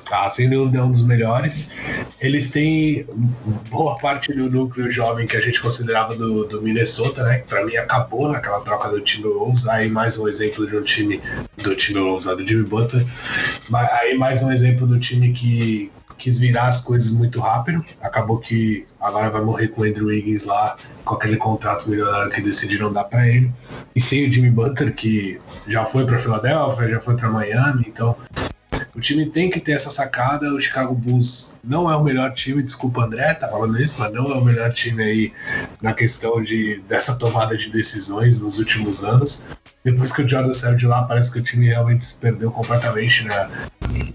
Tá, 0.09 0.29
sem 0.29 0.49
dúvida 0.49 0.79
é 0.79 0.81
um 0.81 0.91
dos 0.91 1.05
melhores. 1.05 1.71
Eles 2.19 2.49
têm 2.49 3.05
boa 3.69 3.97
parte 3.97 4.33
do 4.33 4.49
núcleo 4.49 4.89
jovem 4.89 5.27
que 5.27 5.35
a 5.35 5.41
gente 5.41 5.61
considerava 5.61 6.15
do, 6.15 6.45
do 6.45 6.61
Minnesota, 6.61 7.23
né? 7.23 7.39
Que 7.39 7.47
pra 7.47 7.65
mim 7.65 7.75
acabou 7.75 8.31
naquela 8.31 8.61
troca 8.61 8.89
do 8.89 9.01
Timberwolves. 9.01 9.67
Aí 9.67 9.89
mais 9.89 10.17
um 10.17 10.27
exemplo 10.27 10.65
de 10.65 10.77
um 10.77 10.81
time 10.81 11.21
do 11.61 11.75
Timberwolves, 11.75 12.25
do 12.25 12.47
Jimmy 12.47 12.63
Butler. 12.63 13.05
Aí 14.01 14.17
mais 14.17 14.41
um 14.41 14.51
exemplo 14.51 14.87
do 14.87 14.97
time 14.97 15.33
que 15.33 15.91
quis 16.17 16.39
virar 16.39 16.67
as 16.67 16.79
coisas 16.79 17.11
muito 17.11 17.39
rápido. 17.39 17.83
Acabou 18.01 18.39
que 18.39 18.85
agora 18.99 19.29
vai 19.29 19.41
morrer 19.41 19.67
com 19.67 19.81
o 19.81 19.83
Andrew 19.83 20.07
Wiggins 20.07 20.43
lá, 20.43 20.75
com 21.03 21.15
aquele 21.15 21.37
contrato 21.37 21.89
milionário 21.89 22.31
que 22.31 22.41
decidiram 22.41 22.91
dar 22.91 23.03
para 23.03 23.27
ele. 23.27 23.51
E 23.95 24.01
sem 24.01 24.27
o 24.27 24.31
Jimmy 24.31 24.49
Butler, 24.49 24.95
que 24.95 25.39
já 25.67 25.85
foi 25.85 26.05
para 26.05 26.17
Filadélfia, 26.17 26.89
já 26.89 26.99
foi 26.99 27.15
para 27.15 27.29
Miami, 27.29 27.85
então 27.87 28.15
o 28.97 28.99
time 28.99 29.27
tem 29.27 29.47
que 29.47 29.59
ter 29.59 29.73
essa 29.73 29.91
sacada. 29.91 30.51
O 30.51 30.59
Chicago 30.59 30.95
Bulls 30.95 31.53
não 31.63 31.89
é 31.89 31.95
o 31.95 32.03
melhor 32.03 32.33
time, 32.33 32.63
desculpa 32.63 33.03
André, 33.03 33.31
tá 33.35 33.47
falando 33.47 33.79
isso, 33.79 33.95
mas 33.99 34.11
não 34.11 34.25
é 34.25 34.33
o 34.33 34.43
melhor 34.43 34.73
time 34.73 35.03
aí 35.03 35.33
na 35.79 35.93
questão 35.93 36.41
de, 36.41 36.81
dessa 36.89 37.15
tomada 37.15 37.55
de 37.55 37.69
decisões 37.69 38.39
nos 38.39 38.57
últimos 38.57 39.03
anos. 39.03 39.43
Depois 39.83 40.11
que 40.11 40.23
o 40.23 40.27
Jordan 40.27 40.51
saiu 40.51 40.75
de 40.75 40.87
lá, 40.87 41.03
parece 41.03 41.31
que 41.31 41.37
o 41.37 41.43
time 41.43 41.67
realmente 41.67 42.07
se 42.07 42.15
perdeu 42.15 42.49
completamente 42.49 43.23
na, 43.23 43.49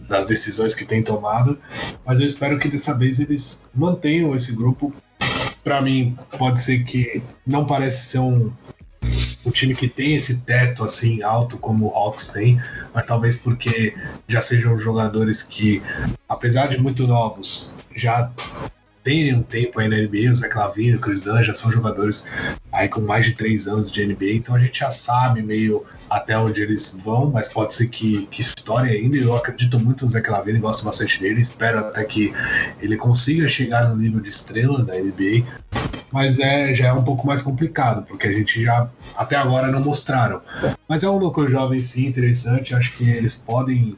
nas 0.09 0.25
decisões 0.25 0.75
que 0.75 0.85
tem 0.85 1.01
tomado. 1.01 1.57
Mas 2.05 2.19
eu 2.19 2.27
espero 2.27 2.59
que 2.59 2.69
dessa 2.69 2.93
vez 2.93 3.21
eles 3.21 3.63
mantenham 3.73 4.35
esse 4.35 4.53
grupo. 4.53 4.93
Para 5.63 5.81
mim, 5.81 6.19
pode 6.37 6.61
ser 6.61 6.83
que 6.83 7.23
não 7.47 7.65
parece 7.65 8.07
ser 8.07 8.19
um, 8.19 8.53
um 9.45 9.51
time 9.51 9.75
que 9.75 9.89
tem 9.89 10.15
esse 10.15 10.39
teto 10.39 10.85
assim 10.85 11.23
alto 11.23 11.59
como 11.59 11.87
o 11.87 11.95
Hawks 11.95 12.29
tem, 12.29 12.61
mas 12.95 13.07
talvez 13.07 13.37
porque 13.37 13.95
já 14.29 14.41
sejam 14.41 14.79
jogadores 14.79 15.43
que, 15.43 15.83
apesar 16.29 16.69
de 16.69 16.81
muito 16.81 17.07
novos, 17.07 17.73
já 17.95 18.31
têm 19.03 19.35
um 19.35 19.43
tempo 19.43 19.81
aí 19.81 19.89
na 19.89 19.97
NBA, 19.97 20.31
o 20.31 20.35
Zé 20.35 20.49
Lavine, 20.55 20.95
o 20.95 21.01
Chris 21.01 21.23
Dunn 21.23 21.43
já 21.43 21.55
são 21.55 21.71
jogadores 21.71 22.25
aí 22.71 22.89
com 22.89 23.01
mais 23.01 23.25
de 23.25 23.33
três 23.33 23.67
anos 23.67 23.91
de 23.91 24.07
NBA, 24.07 24.33
então 24.35 24.55
a 24.55 24.59
gente 24.59 24.79
já 24.79 24.91
sabe 24.91 25.43
meio 25.43 25.85
até 26.09 26.39
onde 26.39 26.63
eles 26.63 26.97
vão, 27.05 27.31
mas 27.31 27.49
pode 27.49 27.75
ser 27.75 27.89
que, 27.89 28.27
que 28.27 28.41
estoure 28.41 28.91
ainda. 28.91 29.17
Eu 29.17 29.37
acredito 29.37 29.79
muito 29.79 30.05
no 30.05 30.11
Zé 30.11 30.23
Lavine, 30.27 30.59
gosto 30.59 30.85
bastante 30.85 31.21
dele, 31.21 31.41
espero 31.41 31.79
até 31.79 32.05
que 32.05 32.33
ele 32.81 32.97
consiga 32.97 33.49
chegar 33.49 33.89
no 33.89 33.97
nível 33.97 34.21
de 34.21 34.29
estrela 34.29 34.83
da 34.83 34.95
NBA, 34.95 35.45
mas 36.13 36.39
é, 36.39 36.75
já 36.75 36.89
é 36.89 36.93
um 36.93 37.03
pouco 37.03 37.27
mais 37.27 37.41
complicado, 37.41 38.05
porque 38.07 38.29
a 38.29 38.33
gente 38.33 38.63
já 38.63 38.89
até 39.17 39.35
agora 39.37 39.71
não 39.71 39.81
mostraram. 39.81 40.43
Mas 40.87 41.03
é 41.03 41.09
um 41.09 41.19
núcleo 41.19 41.49
jovem 41.49 41.81
sim, 41.81 42.07
interessante, 42.07 42.75
acho 42.75 42.97
que 42.97 43.09
eles 43.09 43.35
podem, 43.35 43.97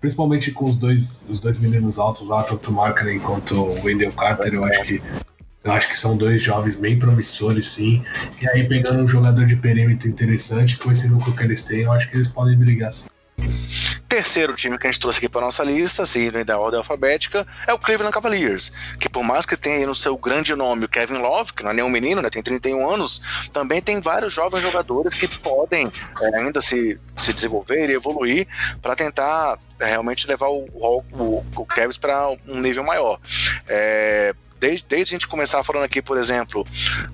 principalmente 0.00 0.50
com 0.52 0.66
os 0.66 0.76
dois, 0.76 1.24
os 1.28 1.40
dois 1.40 1.58
meninos 1.58 1.98
altos 1.98 2.28
lá, 2.28 2.42
tanto 2.42 2.70
o 2.70 2.72
Markkinen 2.72 3.18
quanto 3.18 3.54
o 3.54 3.84
Wendell 3.84 4.12
Carter, 4.12 4.54
eu 4.54 4.64
acho 4.64 4.82
que 4.84 5.02
eu 5.64 5.72
acho 5.72 5.88
que 5.88 5.98
são 5.98 6.16
dois 6.16 6.42
jovens 6.42 6.76
bem 6.76 6.98
promissores, 6.98 7.66
sim. 7.66 8.02
E 8.40 8.48
aí, 8.48 8.66
pegando 8.66 9.02
um 9.02 9.06
jogador 9.06 9.44
de 9.44 9.56
perímetro 9.56 10.08
interessante, 10.08 10.78
com 10.78 10.90
esse 10.90 11.08
núcleo 11.08 11.36
que 11.36 11.42
eles 11.42 11.64
têm, 11.64 11.80
eu 11.80 11.92
acho 11.92 12.08
que 12.08 12.16
eles 12.16 12.28
podem 12.28 12.56
brigar 12.56 12.92
sim. 12.92 13.08
Terceiro 14.08 14.54
time 14.56 14.78
que 14.78 14.86
a 14.86 14.90
gente 14.90 15.00
trouxe 15.00 15.18
aqui 15.18 15.28
para 15.28 15.42
nossa 15.42 15.62
lista, 15.62 16.06
seguindo 16.06 16.42
da 16.42 16.58
ordem 16.58 16.78
alfabética, 16.78 17.46
é 17.66 17.74
o 17.74 17.78
Cleveland 17.78 18.12
Cavaliers, 18.12 18.72
que 18.98 19.06
por 19.06 19.22
mais 19.22 19.44
que 19.44 19.54
tenha 19.54 19.86
no 19.86 19.94
seu 19.94 20.16
grande 20.16 20.54
nome 20.54 20.86
o 20.86 20.88
Kevin 20.88 21.18
Love, 21.18 21.52
que 21.52 21.62
não 21.62 21.72
é 21.72 21.74
nenhum 21.74 21.90
menino, 21.90 22.22
né, 22.22 22.30
tem 22.30 22.42
31 22.42 22.88
anos, 22.88 23.20
também 23.52 23.82
tem 23.82 24.00
vários 24.00 24.32
jovens 24.32 24.62
jogadores 24.62 25.12
que 25.12 25.28
podem 25.28 25.86
é, 26.22 26.40
ainda 26.40 26.62
se, 26.62 26.98
se 27.18 27.34
desenvolver 27.34 27.90
e 27.90 27.92
evoluir 27.92 28.48
para 28.80 28.96
tentar 28.96 29.58
é, 29.78 29.84
realmente 29.84 30.26
levar 30.26 30.48
o, 30.48 30.64
o, 30.72 31.44
o 31.54 31.66
Cavs 31.66 31.98
para 31.98 32.30
um 32.46 32.60
nível 32.60 32.84
maior. 32.84 33.20
É, 33.68 34.34
desde, 34.58 34.84
desde 34.86 35.14
a 35.14 35.16
gente 35.16 35.28
começar 35.28 35.62
falando 35.64 35.84
aqui, 35.84 36.02
por 36.02 36.16
exemplo, 36.16 36.66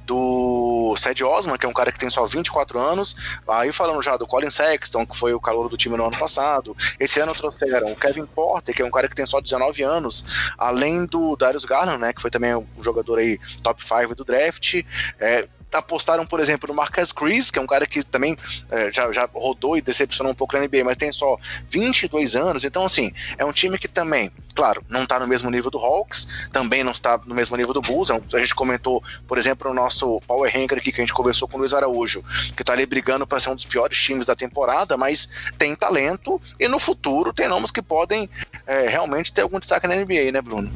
do 0.04 0.94
Ced 0.96 1.22
Osman, 1.22 1.56
que 1.56 1.66
é 1.66 1.68
um 1.68 1.72
cara 1.72 1.92
que 1.92 1.98
tem 1.98 2.10
só 2.10 2.26
24 2.26 2.78
anos, 2.78 3.16
aí 3.46 3.72
falando 3.72 4.02
já 4.02 4.16
do 4.16 4.26
Colin 4.26 4.50
Sexton, 4.50 5.06
que 5.06 5.16
foi 5.16 5.32
o 5.32 5.40
calor 5.40 5.68
do 5.68 5.76
time 5.76 5.96
no 5.96 6.04
ano 6.04 6.18
passado. 6.18 6.76
Esse 6.98 7.20
ano 7.20 7.32
trouxeram 7.32 7.92
o 7.92 7.96
Kevin 7.96 8.26
Porter, 8.26 8.74
que 8.74 8.82
é 8.82 8.84
um 8.84 8.90
cara 8.90 9.08
que 9.08 9.14
tem 9.14 9.26
só 9.26 9.40
19 9.40 9.82
anos, 9.82 10.24
além 10.58 11.06
do 11.06 11.36
Darius 11.36 11.64
Garland, 11.64 12.00
né, 12.00 12.12
que 12.12 12.20
foi 12.20 12.30
também 12.30 12.54
um 12.54 12.66
jogador 12.80 13.18
aí 13.18 13.38
top 13.62 13.82
5 13.84 14.14
do 14.14 14.24
draft. 14.24 14.82
É, 15.18 15.48
apostaram, 15.74 16.24
por 16.24 16.40
exemplo, 16.40 16.68
no 16.68 16.74
Marcus 16.74 17.12
Chris, 17.12 17.50
que 17.50 17.58
é 17.58 17.62
um 17.62 17.66
cara 17.66 17.86
que 17.86 18.02
também 18.02 18.36
é, 18.70 18.92
já, 18.92 19.10
já 19.12 19.28
rodou 19.32 19.76
e 19.76 19.80
decepcionou 19.80 20.32
um 20.32 20.34
pouco 20.34 20.56
na 20.56 20.62
NBA, 20.62 20.84
mas 20.84 20.96
tem 20.96 21.10
só 21.12 21.36
22 21.68 22.36
anos. 22.36 22.64
Então, 22.64 22.84
assim, 22.84 23.12
é 23.36 23.44
um 23.44 23.52
time 23.52 23.78
que 23.78 23.88
também, 23.88 24.30
claro, 24.54 24.84
não 24.88 25.02
está 25.02 25.18
no 25.18 25.26
mesmo 25.26 25.50
nível 25.50 25.70
do 25.70 25.78
Hawks, 25.78 26.28
também 26.52 26.84
não 26.84 26.92
está 26.92 27.20
no 27.24 27.34
mesmo 27.34 27.56
nível 27.56 27.72
do 27.72 27.80
Bulls. 27.80 28.10
É 28.10 28.20
a 28.34 28.40
gente 28.40 28.54
comentou, 28.54 29.02
por 29.26 29.38
exemplo, 29.38 29.70
o 29.70 29.74
nosso 29.74 30.20
Power 30.26 30.52
Ranker 30.52 30.78
aqui, 30.78 30.92
que 30.92 31.00
a 31.00 31.04
gente 31.04 31.14
conversou 31.14 31.48
com 31.48 31.56
o 31.56 31.60
Luiz 31.60 31.74
Araújo, 31.74 32.24
que 32.56 32.62
está 32.62 32.72
ali 32.72 32.86
brigando 32.86 33.26
para 33.26 33.40
ser 33.40 33.50
um 33.50 33.54
dos 33.54 33.64
piores 33.64 33.98
times 33.98 34.26
da 34.26 34.34
temporada, 34.34 34.96
mas 34.96 35.28
tem 35.58 35.74
talento 35.74 36.40
e 36.58 36.68
no 36.68 36.78
futuro 36.78 37.32
tem 37.32 37.48
nomes 37.48 37.70
que 37.70 37.82
podem 37.82 38.28
é, 38.66 38.88
realmente 38.88 39.32
ter 39.32 39.42
algum 39.42 39.58
destaque 39.58 39.86
na 39.86 39.96
NBA, 39.96 40.32
né, 40.32 40.40
Bruno? 40.40 40.72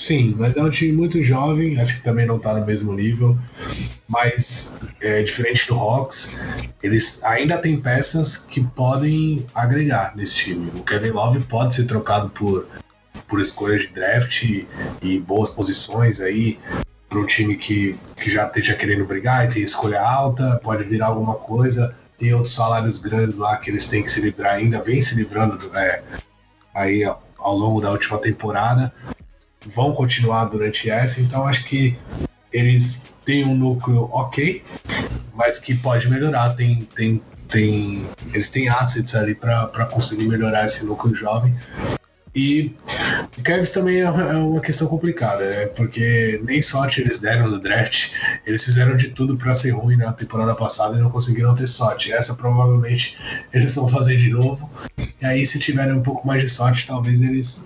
Sim, 0.00 0.34
mas 0.38 0.56
é 0.56 0.62
um 0.62 0.70
time 0.70 0.92
muito 0.92 1.22
jovem, 1.22 1.78
acho 1.78 1.96
que 1.96 2.02
também 2.02 2.24
não 2.24 2.38
está 2.38 2.54
no 2.54 2.64
mesmo 2.64 2.94
nível, 2.94 3.38
mas 4.08 4.72
é, 4.98 5.22
diferente 5.22 5.68
do 5.68 5.74
Hawks, 5.74 6.38
eles 6.82 7.22
ainda 7.22 7.58
têm 7.58 7.78
peças 7.78 8.38
que 8.38 8.62
podem 8.62 9.46
agregar 9.54 10.16
nesse 10.16 10.36
time. 10.36 10.72
O 10.74 10.82
Kevin 10.82 11.10
Love 11.10 11.40
pode 11.40 11.74
ser 11.74 11.84
trocado 11.84 12.30
por, 12.30 12.66
por 13.28 13.42
escolhas 13.42 13.82
de 13.82 13.88
draft 13.88 14.42
e, 14.42 14.66
e 15.02 15.20
boas 15.20 15.50
posições 15.50 16.18
aí 16.22 16.58
para 17.06 17.18
um 17.18 17.26
time 17.26 17.54
que, 17.58 17.94
que 18.16 18.30
já 18.30 18.46
esteja 18.46 18.74
querendo 18.74 19.04
brigar 19.04 19.44
e 19.44 19.52
tem 19.52 19.62
escolha 19.62 20.00
alta, 20.00 20.58
pode 20.62 20.82
virar 20.82 21.08
alguma 21.08 21.34
coisa. 21.34 21.94
Tem 22.16 22.32
outros 22.32 22.54
salários 22.54 23.00
grandes 23.00 23.36
lá 23.36 23.58
que 23.58 23.70
eles 23.70 23.86
têm 23.86 24.02
que 24.02 24.10
se 24.10 24.22
livrar 24.22 24.54
ainda, 24.54 24.80
vem 24.80 24.98
se 25.02 25.14
livrando 25.14 25.70
é, 25.76 26.02
aí 26.74 27.04
ao 27.04 27.56
longo 27.56 27.82
da 27.82 27.90
última 27.90 28.16
temporada 28.16 28.90
vão 29.66 29.92
continuar 29.92 30.46
durante 30.46 30.90
essa, 30.90 31.20
então 31.20 31.46
acho 31.46 31.64
que 31.64 31.96
eles 32.52 33.00
têm 33.24 33.44
um 33.44 33.54
núcleo 33.54 34.08
ok, 34.12 34.62
mas 35.34 35.58
que 35.58 35.74
pode 35.74 36.08
melhorar. 36.08 36.50
Tem, 36.50 36.88
tem, 36.94 37.22
tem, 37.48 38.06
eles 38.32 38.50
têm 38.50 38.68
assets 38.68 39.14
ali 39.14 39.34
para 39.34 39.86
conseguir 39.86 40.26
melhorar 40.26 40.64
esse 40.64 40.84
núcleo 40.84 41.14
jovem. 41.14 41.54
E 42.34 42.72
o 43.36 43.42
Cavs 43.42 43.72
também 43.72 43.96
é, 43.96 44.04
é 44.04 44.08
uma 44.08 44.60
questão 44.60 44.86
complicada, 44.86 45.44
né? 45.44 45.66
porque 45.66 46.40
nem 46.44 46.62
sorte 46.62 47.00
eles 47.00 47.18
deram 47.18 47.48
no 47.48 47.58
draft. 47.58 48.12
Eles 48.46 48.64
fizeram 48.64 48.96
de 48.96 49.08
tudo 49.08 49.36
para 49.36 49.54
ser 49.54 49.70
ruim 49.70 49.96
na 49.96 50.12
temporada 50.12 50.54
passada 50.54 50.96
e 50.96 51.00
não 51.00 51.10
conseguiram 51.10 51.54
ter 51.54 51.66
sorte. 51.66 52.12
Essa 52.12 52.34
provavelmente 52.34 53.18
eles 53.52 53.74
vão 53.74 53.88
fazer 53.88 54.16
de 54.16 54.30
novo. 54.30 54.70
E 55.20 55.26
aí, 55.26 55.44
se 55.44 55.58
tiverem 55.58 55.94
um 55.94 56.02
pouco 56.02 56.26
mais 56.26 56.40
de 56.40 56.48
sorte, 56.48 56.86
talvez 56.86 57.20
eles 57.20 57.64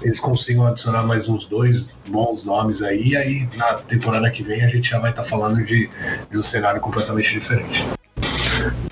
eles 0.00 0.20
consigam 0.20 0.64
adicionar 0.64 1.02
mais 1.02 1.28
uns 1.28 1.44
dois 1.46 1.90
bons 2.06 2.44
nomes 2.44 2.82
aí, 2.82 3.08
e 3.08 3.16
aí 3.16 3.48
na 3.56 3.74
temporada 3.74 4.30
que 4.30 4.44
vem 4.44 4.62
a 4.62 4.68
gente 4.68 4.90
já 4.90 5.00
vai 5.00 5.10
estar 5.10 5.24
tá 5.24 5.28
falando 5.28 5.64
de, 5.64 5.90
de 6.30 6.38
um 6.38 6.42
cenário 6.42 6.80
completamente 6.80 7.32
diferente. 7.32 7.84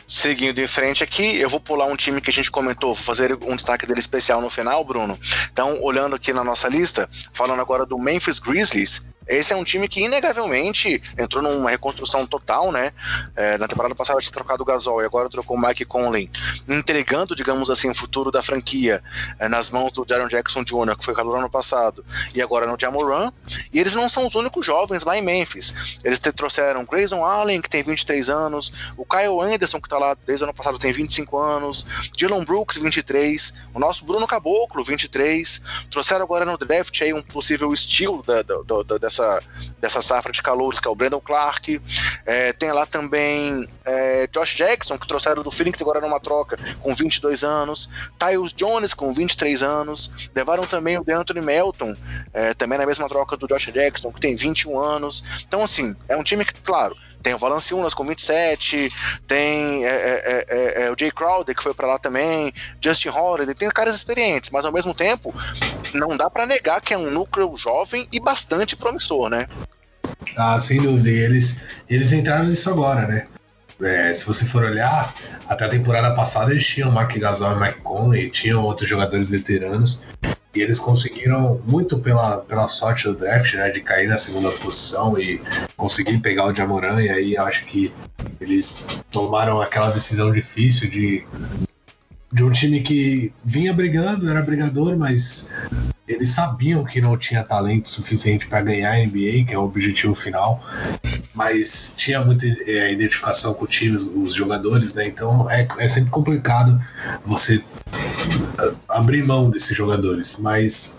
Seguindo 0.07 0.61
em 0.61 0.67
frente 0.67 1.03
aqui, 1.03 1.37
eu 1.37 1.49
vou 1.49 1.59
pular 1.59 1.87
um 1.87 1.97
time 1.97 2.21
que 2.21 2.31
a 2.31 2.33
gente 2.33 2.51
comentou, 2.51 2.95
vou 2.95 3.03
fazer 3.03 3.37
um 3.43 3.57
destaque 3.57 3.87
dele 3.87 3.99
especial 3.99 4.41
no 4.41 4.49
final, 4.49 4.85
Bruno. 4.85 5.19
Então, 5.53 5.83
olhando 5.83 6.15
aqui 6.15 6.33
na 6.33 6.45
nossa 6.45 6.69
lista, 6.69 7.09
falando 7.33 7.61
agora 7.61 7.85
do 7.85 7.99
Memphis 7.99 8.39
Grizzlies, 8.39 9.03
esse 9.27 9.53
é 9.53 9.57
um 9.57 9.65
time 9.65 9.89
que, 9.89 10.01
inegavelmente, 10.01 11.03
entrou 11.19 11.43
numa 11.43 11.71
reconstrução 11.71 12.27
total, 12.27 12.71
né? 12.71 12.93
É, 13.35 13.59
na 13.59 13.67
temporada 13.67 13.95
passada 13.95 14.21
tinha 14.21 14.33
trocado 14.33 14.63
o 14.63 14.67
Gasol 14.67 15.03
e 15.03 15.05
agora 15.05 15.29
trocou 15.29 15.57
o 15.57 15.61
Mike 15.61 15.85
Conley, 15.85 16.31
entregando, 16.69 17.35
digamos 17.35 17.69
assim, 17.69 17.91
o 17.91 17.95
futuro 17.95 18.31
da 18.31 18.41
franquia 18.41 19.03
é, 19.39 19.49
nas 19.49 19.71
mãos 19.71 19.91
do 19.91 20.07
Jaron 20.09 20.29
Jackson 20.29 20.63
Jr., 20.63 20.97
que 20.97 21.05
foi 21.05 21.13
calor 21.13 21.39
ano 21.39 21.51
passado, 21.51 22.05
e 22.35 22.41
agora 22.41 22.67
no 22.67 22.77
Jamoran. 22.79 23.33
E 23.73 23.81
eles 23.81 23.95
não 23.95 24.09
são 24.09 24.27
os 24.27 24.37
únicos 24.37 24.65
jovens 24.65 25.03
lá 25.03 25.19
em 25.19 25.23
Memphis. 25.23 25.99
Eles 26.05 26.21
trouxeram 26.21 26.85
Grayson 26.85 27.25
Allen, 27.25 27.61
que 27.61 27.69
tem 27.69 27.83
23 27.83 28.31
anos, 28.31 28.73
o 28.97 29.05
Kyle 29.05 29.41
Anderson, 29.41 29.81
que 29.81 29.89
tá 29.97 29.99
lá 29.99 30.17
desde 30.27 30.45
o 30.45 30.47
ano 30.47 30.55
passado, 30.55 30.79
tem 30.79 30.93
25 30.93 31.39
anos, 31.39 31.87
Dylan 32.17 32.45
Brooks, 32.45 32.77
23, 32.77 33.55
o 33.75 33.79
nosso 33.79 34.05
Bruno 34.05 34.27
Caboclo, 34.27 34.85
23. 34.85 35.63
Trouxeram 35.91 36.25
agora 36.25 36.45
no 36.45 36.57
draft 36.57 37.01
aí 37.03 37.13
um 37.13 37.23
possível 37.23 37.73
estilo 37.73 38.23
da, 38.23 38.43
da, 38.43 38.57
da, 38.87 38.99
dessa 38.99 39.43
dessa, 39.81 40.03
safra 40.03 40.33
de 40.33 40.43
calouros, 40.43 40.79
que 40.79 40.87
é 40.87 40.91
o 40.91 40.95
Brandon 40.95 41.21
Clark. 41.21 41.81
É, 42.25 42.53
tem 42.53 42.73
lá 42.73 42.87
também 42.87 43.69
é, 43.85 44.27
Josh 44.29 44.55
Jackson, 44.55 44.99
que 44.99 45.07
trouxeram 45.07 45.43
do 45.43 45.51
Phoenix 45.51 45.81
agora 45.81 46.01
numa 46.01 46.21
troca, 46.21 46.59
com 46.81 46.95
22 46.95 47.45
anos. 47.45 47.91
Tyus 48.19 48.53
Jones, 48.53 48.95
com 48.95 49.13
23 49.13 49.63
anos. 49.63 50.31
Levaram 50.35 50.65
também 50.65 50.99
o 50.99 51.05
DeAnthony 51.05 51.41
Melton, 51.41 51.95
é, 52.33 52.55
também 52.55 52.79
na 52.79 52.87
mesma 52.87 53.09
troca 53.09 53.37
do 53.37 53.47
Josh 53.47 53.73
Jackson, 53.73 54.13
que 54.13 54.21
tem 54.21 54.35
21 54.35 54.79
anos. 54.79 55.25
Então, 55.47 55.63
assim, 55.63 55.95
é 56.09 56.17
um 56.17 56.23
time 56.23 56.45
que, 56.45 56.55
claro, 56.55 56.97
tem 57.27 57.35
o 57.35 57.39
Valanciunas 57.39 57.93
com 57.93 58.05
27, 58.05 58.89
tem 59.27 59.85
é, 59.85 59.89
é, 59.89 60.47
é, 60.49 60.83
é, 60.85 60.91
o 60.93 60.95
Jay 60.97 61.11
Crowder 61.11 61.57
que 61.57 61.63
foi 61.63 61.75
para 61.75 61.89
lá 61.89 61.99
também, 61.99 62.55
Justin 62.81 63.09
Holiday, 63.09 63.53
tem 63.53 63.69
caras 63.69 63.97
experientes, 63.97 64.49
mas 64.51 64.65
ao 64.65 64.73
mesmo 64.73 64.95
tempo 64.95 65.35
não 65.93 66.17
dá 66.17 66.31
para 66.31 66.47
negar 66.47 66.81
que 66.81 66.95
é 66.95 66.97
um 66.97 67.11
núcleo 67.11 67.57
jovem 67.57 68.07
e 68.13 68.21
bastante 68.21 68.77
promissor, 68.77 69.29
né? 69.29 69.49
Ah, 70.37 70.61
sem 70.61 70.81
dúvida. 70.81 71.11
eles, 71.11 71.59
eles 71.91 72.13
entraram 72.13 72.45
nisso 72.45 72.71
agora, 72.71 73.09
né? 73.09 73.27
É, 73.83 74.15
se 74.15 74.25
você 74.25 74.45
for 74.45 74.63
olhar, 74.63 75.13
até 75.49 75.65
a 75.65 75.69
temporada 75.69 76.15
passada 76.15 76.53
eles 76.53 76.65
tinham 76.65 76.93
Mark 76.93 77.13
Gasol 77.19 77.57
e 77.57 77.61
Mike 77.61 77.81
Conley, 77.81 78.31
tinham 78.31 78.63
outros 78.63 78.89
jogadores 78.89 79.29
veteranos, 79.29 80.05
e 80.57 80.63
eles 80.63 80.81
conseguiram, 80.81 81.61
muito 81.69 81.99
pela, 81.99 82.39
pela 82.39 82.67
sorte 82.67 83.05
do 83.05 83.15
draft, 83.15 83.53
né, 83.55 83.71
de 83.71 83.81
cair 83.83 84.09
na 84.09 84.17
segunda 84.17 84.51
posição 84.51 85.19
e 85.19 85.41
conseguir 85.77 86.19
pegar 86.19 86.47
o 86.47 86.55
Jamoran, 86.55 87.03
e 87.03 87.11
aí 87.11 87.37
acho 87.37 87.67
que 87.67 87.93
eles 88.41 88.87
tomaram 89.11 89.61
aquela 89.61 89.91
decisão 89.91 90.33
difícil 90.33 90.89
de, 90.89 91.25
de 92.33 92.43
um 92.43 92.51
time 92.51 92.81
que 92.81 93.33
vinha 93.45 93.73
brigando, 93.73 94.31
era 94.31 94.41
brigador, 94.41 94.97
mas 94.97 95.51
eles 96.07 96.29
sabiam 96.29 96.85
que 96.85 97.01
não 97.01 97.17
tinha 97.17 97.43
talento 97.43 97.89
suficiente 97.89 98.47
para 98.47 98.63
ganhar 98.63 98.93
a 98.93 98.99
NBA, 98.99 99.45
que 99.47 99.55
é 99.55 99.59
o 99.59 99.63
objetivo 99.63 100.15
final, 100.15 100.65
mas 101.35 101.93
tinha 101.97 102.25
muita 102.25 102.47
é, 102.47 102.93
identificação 102.93 103.55
com 103.55 103.65
o 103.65 103.69
time, 103.69 103.97
os, 103.97 104.07
os 104.07 104.35
jogadores, 104.35 104.95
né? 104.95 105.07
Então 105.07 105.51
é, 105.51 105.67
é 105.79 105.89
sempre 105.89 106.11
complicado 106.11 106.81
você 107.25 107.63
abrir 108.89 109.25
mão 109.25 109.51
desses 109.51 109.77
jogadores, 109.77 110.39
mas 110.39 110.97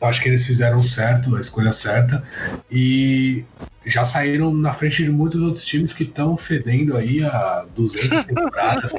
eu 0.00 0.08
acho 0.08 0.20
que 0.20 0.28
eles 0.28 0.46
fizeram 0.46 0.82
certo, 0.82 1.36
a 1.36 1.40
escolha 1.40 1.72
certa, 1.72 2.22
e 2.70 3.44
já 3.84 4.04
saíram 4.04 4.52
na 4.52 4.72
frente 4.72 5.04
de 5.04 5.10
muitos 5.10 5.42
outros 5.42 5.64
times 5.64 5.92
que 5.92 6.04
estão 6.04 6.36
fedendo 6.36 6.96
aí 6.96 7.22
há 7.24 7.66
200 7.74 8.24
temporadas. 8.24 8.92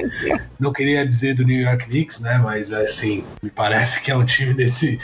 Não 0.58 0.72
queria 0.72 1.06
dizer 1.06 1.34
do 1.34 1.44
New 1.44 1.60
York 1.60 1.86
Knicks, 1.86 2.20
né? 2.20 2.38
Mas 2.38 2.72
assim, 2.72 3.24
me 3.42 3.50
parece 3.50 4.02
que 4.02 4.10
é 4.10 4.16
um 4.16 4.24
time 4.24 4.52
desse, 4.54 4.98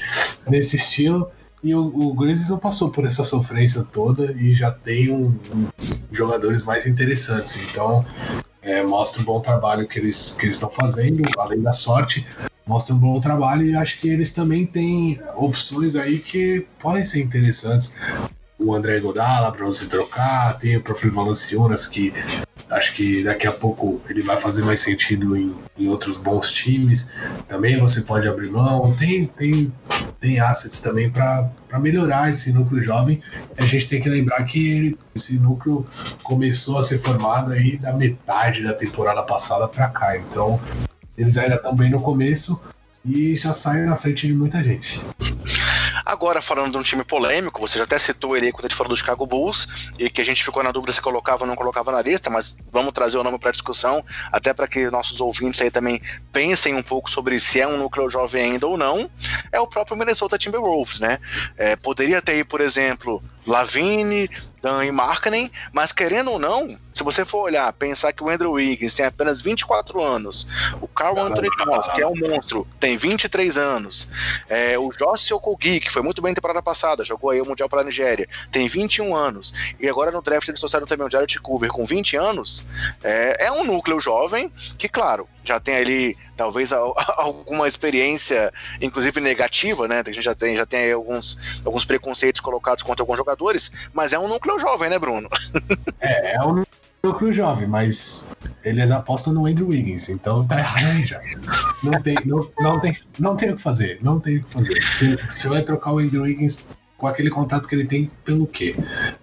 desse 0.48 0.76
estilo. 0.76 1.30
E 1.62 1.74
o, 1.74 1.80
o 1.80 2.14
Grizzlies 2.14 2.48
não 2.48 2.58
passou 2.58 2.90
por 2.90 3.04
essa 3.04 3.24
sofrência 3.24 3.82
toda 3.82 4.32
e 4.32 4.54
já 4.54 4.70
tem 4.70 5.10
um, 5.10 5.38
um 5.54 5.66
jogadores 6.10 6.62
mais 6.62 6.86
interessantes. 6.86 7.58
Então, 7.70 8.04
é, 8.62 8.82
mostra 8.82 9.22
o 9.22 9.24
bom 9.24 9.40
trabalho 9.40 9.86
que 9.86 9.98
eles 9.98 10.36
que 10.38 10.46
eles 10.46 10.56
estão 10.56 10.70
fazendo, 10.70 11.22
além 11.38 11.60
da 11.60 11.72
sorte, 11.72 12.26
mostra 12.66 12.94
um 12.94 12.98
bom 12.98 13.20
trabalho 13.20 13.66
e 13.66 13.74
acho 13.74 14.00
que 14.00 14.08
eles 14.08 14.32
também 14.32 14.66
têm 14.66 15.20
opções 15.36 15.96
aí 15.96 16.18
que 16.18 16.66
podem 16.78 17.04
ser 17.04 17.20
interessantes 17.20 17.96
o 18.61 18.74
André 18.74 19.00
Godala 19.00 19.50
para 19.50 19.64
você 19.64 19.86
trocar, 19.86 20.58
tem 20.58 20.76
o 20.76 20.82
próprio 20.82 21.11
Valanciunas 21.11 21.86
que 21.86 22.12
acho 22.68 22.94
que 22.94 23.24
daqui 23.24 23.46
a 23.46 23.52
pouco 23.52 24.00
ele 24.08 24.22
vai 24.22 24.38
fazer 24.38 24.62
mais 24.62 24.80
sentido 24.80 25.36
em, 25.36 25.54
em 25.78 25.88
outros 25.88 26.18
bons 26.18 26.50
times. 26.50 27.11
Também 27.48 27.78
você 27.78 28.02
pode 28.02 28.28
abrir 28.28 28.50
mão, 28.50 28.94
tem 28.94 29.26
tem 29.26 29.72
tem 30.20 30.38
assets 30.38 30.80
também 30.80 31.11
para 31.11 31.50
melhorar 31.80 32.30
esse 32.30 32.52
núcleo 32.52 32.82
jovem. 32.82 33.22
A 33.56 33.64
gente 33.64 33.88
tem 33.88 34.00
que 34.00 34.08
lembrar 34.08 34.44
que 34.44 34.70
ele, 34.70 34.98
esse 35.14 35.38
núcleo 35.38 35.86
começou 36.22 36.78
a 36.78 36.82
ser 36.82 36.98
formado 36.98 37.52
aí 37.52 37.78
da 37.78 37.92
metade 37.94 38.62
da 38.62 38.74
temporada 38.74 39.22
passada 39.22 39.66
para 39.66 39.88
cá. 39.88 40.16
Então, 40.18 40.61
eles 41.16 41.38
ainda 41.38 41.54
estão 41.54 41.74
bem 41.74 41.90
no 41.90 42.00
começo 42.00 42.61
e 43.04 43.34
já 43.34 43.54
saem 43.54 43.86
na 43.86 43.96
frente 43.96 44.26
de 44.26 44.34
muita 44.34 44.62
gente. 44.62 45.00
Agora, 46.05 46.40
falando 46.40 46.72
de 46.72 46.78
um 46.78 46.82
time 46.82 47.05
polêmico, 47.05 47.61
você 47.61 47.78
já 47.78 47.84
até 47.84 47.98
citou 47.98 48.36
ele 48.36 48.53
quando 48.53 48.66
ele 48.66 48.74
falou 48.74 48.90
do 48.90 48.96
Chicago 48.96 49.26
Bulls, 49.26 49.92
e 49.98 50.09
que 50.09 50.20
a 50.20 50.24
gente 50.24 50.42
ficou 50.42 50.62
na 50.62 50.72
dúvida 50.72 50.92
se 50.92 51.01
colocava 51.01 51.44
ou 51.44 51.46
não 51.46 51.57
colocava 51.57 51.92
na 51.92 52.03
lista, 52.03 52.30
mas 52.30 52.57
vamos 52.70 52.92
trazer 52.92 53.18
o 53.18 53.24
nome 53.24 53.38
para 53.38 53.51
discussão, 53.51 54.05
até 54.32 54.53
para 54.53 54.66
que 54.66 54.90
nossos 54.90 55.20
ouvintes 55.20 55.61
aí 55.61 55.70
também 55.70 56.01
pensem 56.32 56.74
um 56.74 56.82
pouco 56.82 57.11
sobre 57.11 57.38
se 57.40 57.61
é 57.61 57.66
um 57.66 57.76
núcleo 57.76 58.09
jovem 58.09 58.53
ainda 58.53 58.66
ou 58.66 58.76
não, 58.76 59.11
é 59.53 59.61
o 59.61 59.66
próprio 59.66 59.96
Minnesota 59.96 60.38
Timberwolves, 60.38 61.01
né? 61.01 61.18
É, 61.57 61.76
poderia 61.76 62.20
ter, 62.22 62.44
por 62.44 62.61
exemplo, 62.61 63.22
Lavine, 63.51 64.30
Dan 64.62 64.84
e 64.84 64.92
Markkanen, 64.92 65.51
mas 65.72 65.92
querendo 65.92 66.30
ou 66.30 66.38
não, 66.38 66.76
se 66.92 67.03
você 67.03 67.24
for 67.24 67.38
olhar, 67.38 67.72
pensar 67.72 68.12
que 68.12 68.22
o 68.22 68.28
Andrew 68.28 68.53
Wiggins 68.53 68.94
tem 68.94 69.07
apenas 69.07 69.40
24 69.40 70.03
anos, 70.03 70.46
o 70.80 70.86
Carl 70.86 71.18
Anthony 71.18 71.48
Towns, 71.57 71.88
que 71.88 72.01
é 72.01 72.07
um 72.07 72.14
monstro, 72.14 72.66
tem 72.78 72.96
23 72.96 73.57
anos, 73.57 74.11
é, 74.48 74.78
o 74.78 74.90
Josh 74.90 75.32
Okogi, 75.32 75.80
que 75.80 75.90
foi 75.90 76.03
muito 76.03 76.20
bem 76.20 76.30
na 76.30 76.36
temporada 76.36 76.62
passada, 76.62 77.03
jogou 77.05 77.30
aí 77.30 77.40
o 77.40 77.46
Mundial 77.46 77.68
para 77.68 77.80
a 77.80 77.84
Nigéria, 77.84 78.28
tem 78.53 78.68
21 78.68 79.16
anos, 79.16 79.55
e 79.80 79.88
agora 79.88 80.11
no 80.11 80.22
draft 80.22 80.46
eles 80.48 80.61
trouxeram 80.61 80.86
também 80.86 81.07
o 81.07 81.11
Jared 81.11 81.40
Coover 81.40 81.70
com 81.70 81.84
20 81.84 82.16
anos, 82.16 82.66
é, 83.03 83.46
é 83.46 83.53
um 83.53 83.64
núcleo 83.64 84.01
jovem 84.01 84.53
que, 84.78 84.88
claro, 84.88 85.26
já 85.45 85.61
tem 85.61 85.76
ali 85.76 86.16
talvez 86.36 86.72
alguma 87.16 87.68
experiência, 87.68 88.53
inclusive 88.80 89.20
negativa, 89.20 89.86
né? 89.86 90.03
A 90.07 90.11
gente 90.11 90.22
já 90.22 90.34
tem, 90.34 90.57
já 90.57 90.66
tem 90.66 90.93
alguns, 90.93 91.61
alguns 91.64 91.84
preconceitos 91.84 92.41
colocados 92.41 92.82
contra 92.82 93.03
alguns 93.03 93.16
jogadores, 93.16 93.70
mas 93.93 94.12
é 94.12 94.18
um 94.18 94.28
núcleo 94.28 94.59
jovem, 94.59 94.91
né, 94.91 94.99
Bruno? 94.99 95.28
É, 96.01 96.36
é 96.36 96.43
um 96.43 96.64
núcleo 97.03 97.32
jovem, 97.32 97.66
mas 97.68 98.26
eles 98.64 98.91
apostam 98.91 99.34
no 99.34 99.47
Andrew 99.47 99.68
Wiggins, 99.68 100.09
então 100.09 100.47
tá 100.47 100.59
errado 100.59 100.86
aí 100.86 101.07
já. 101.07 101.20
Não 101.82 102.01
tem, 102.01 102.16
não, 102.24 102.51
não, 102.59 102.80
tem, 102.80 102.97
não 103.18 103.36
tem 103.36 103.51
o 103.51 103.57
que 103.57 103.62
fazer, 103.62 103.99
não 104.01 104.18
tem 104.18 104.38
o 104.38 104.45
que 104.45 104.51
fazer. 104.51 104.82
Se, 104.97 105.18
se 105.30 105.49
vai 105.49 105.62
trocar 105.62 105.93
o 105.93 105.99
Andrew 105.99 106.22
Wiggins 106.22 106.59
com 106.97 107.07
aquele 107.07 107.30
contato 107.30 107.66
que 107.66 107.74
ele 107.74 107.86
tem 107.86 108.11
pelo 108.24 108.47
quê? 108.47 108.76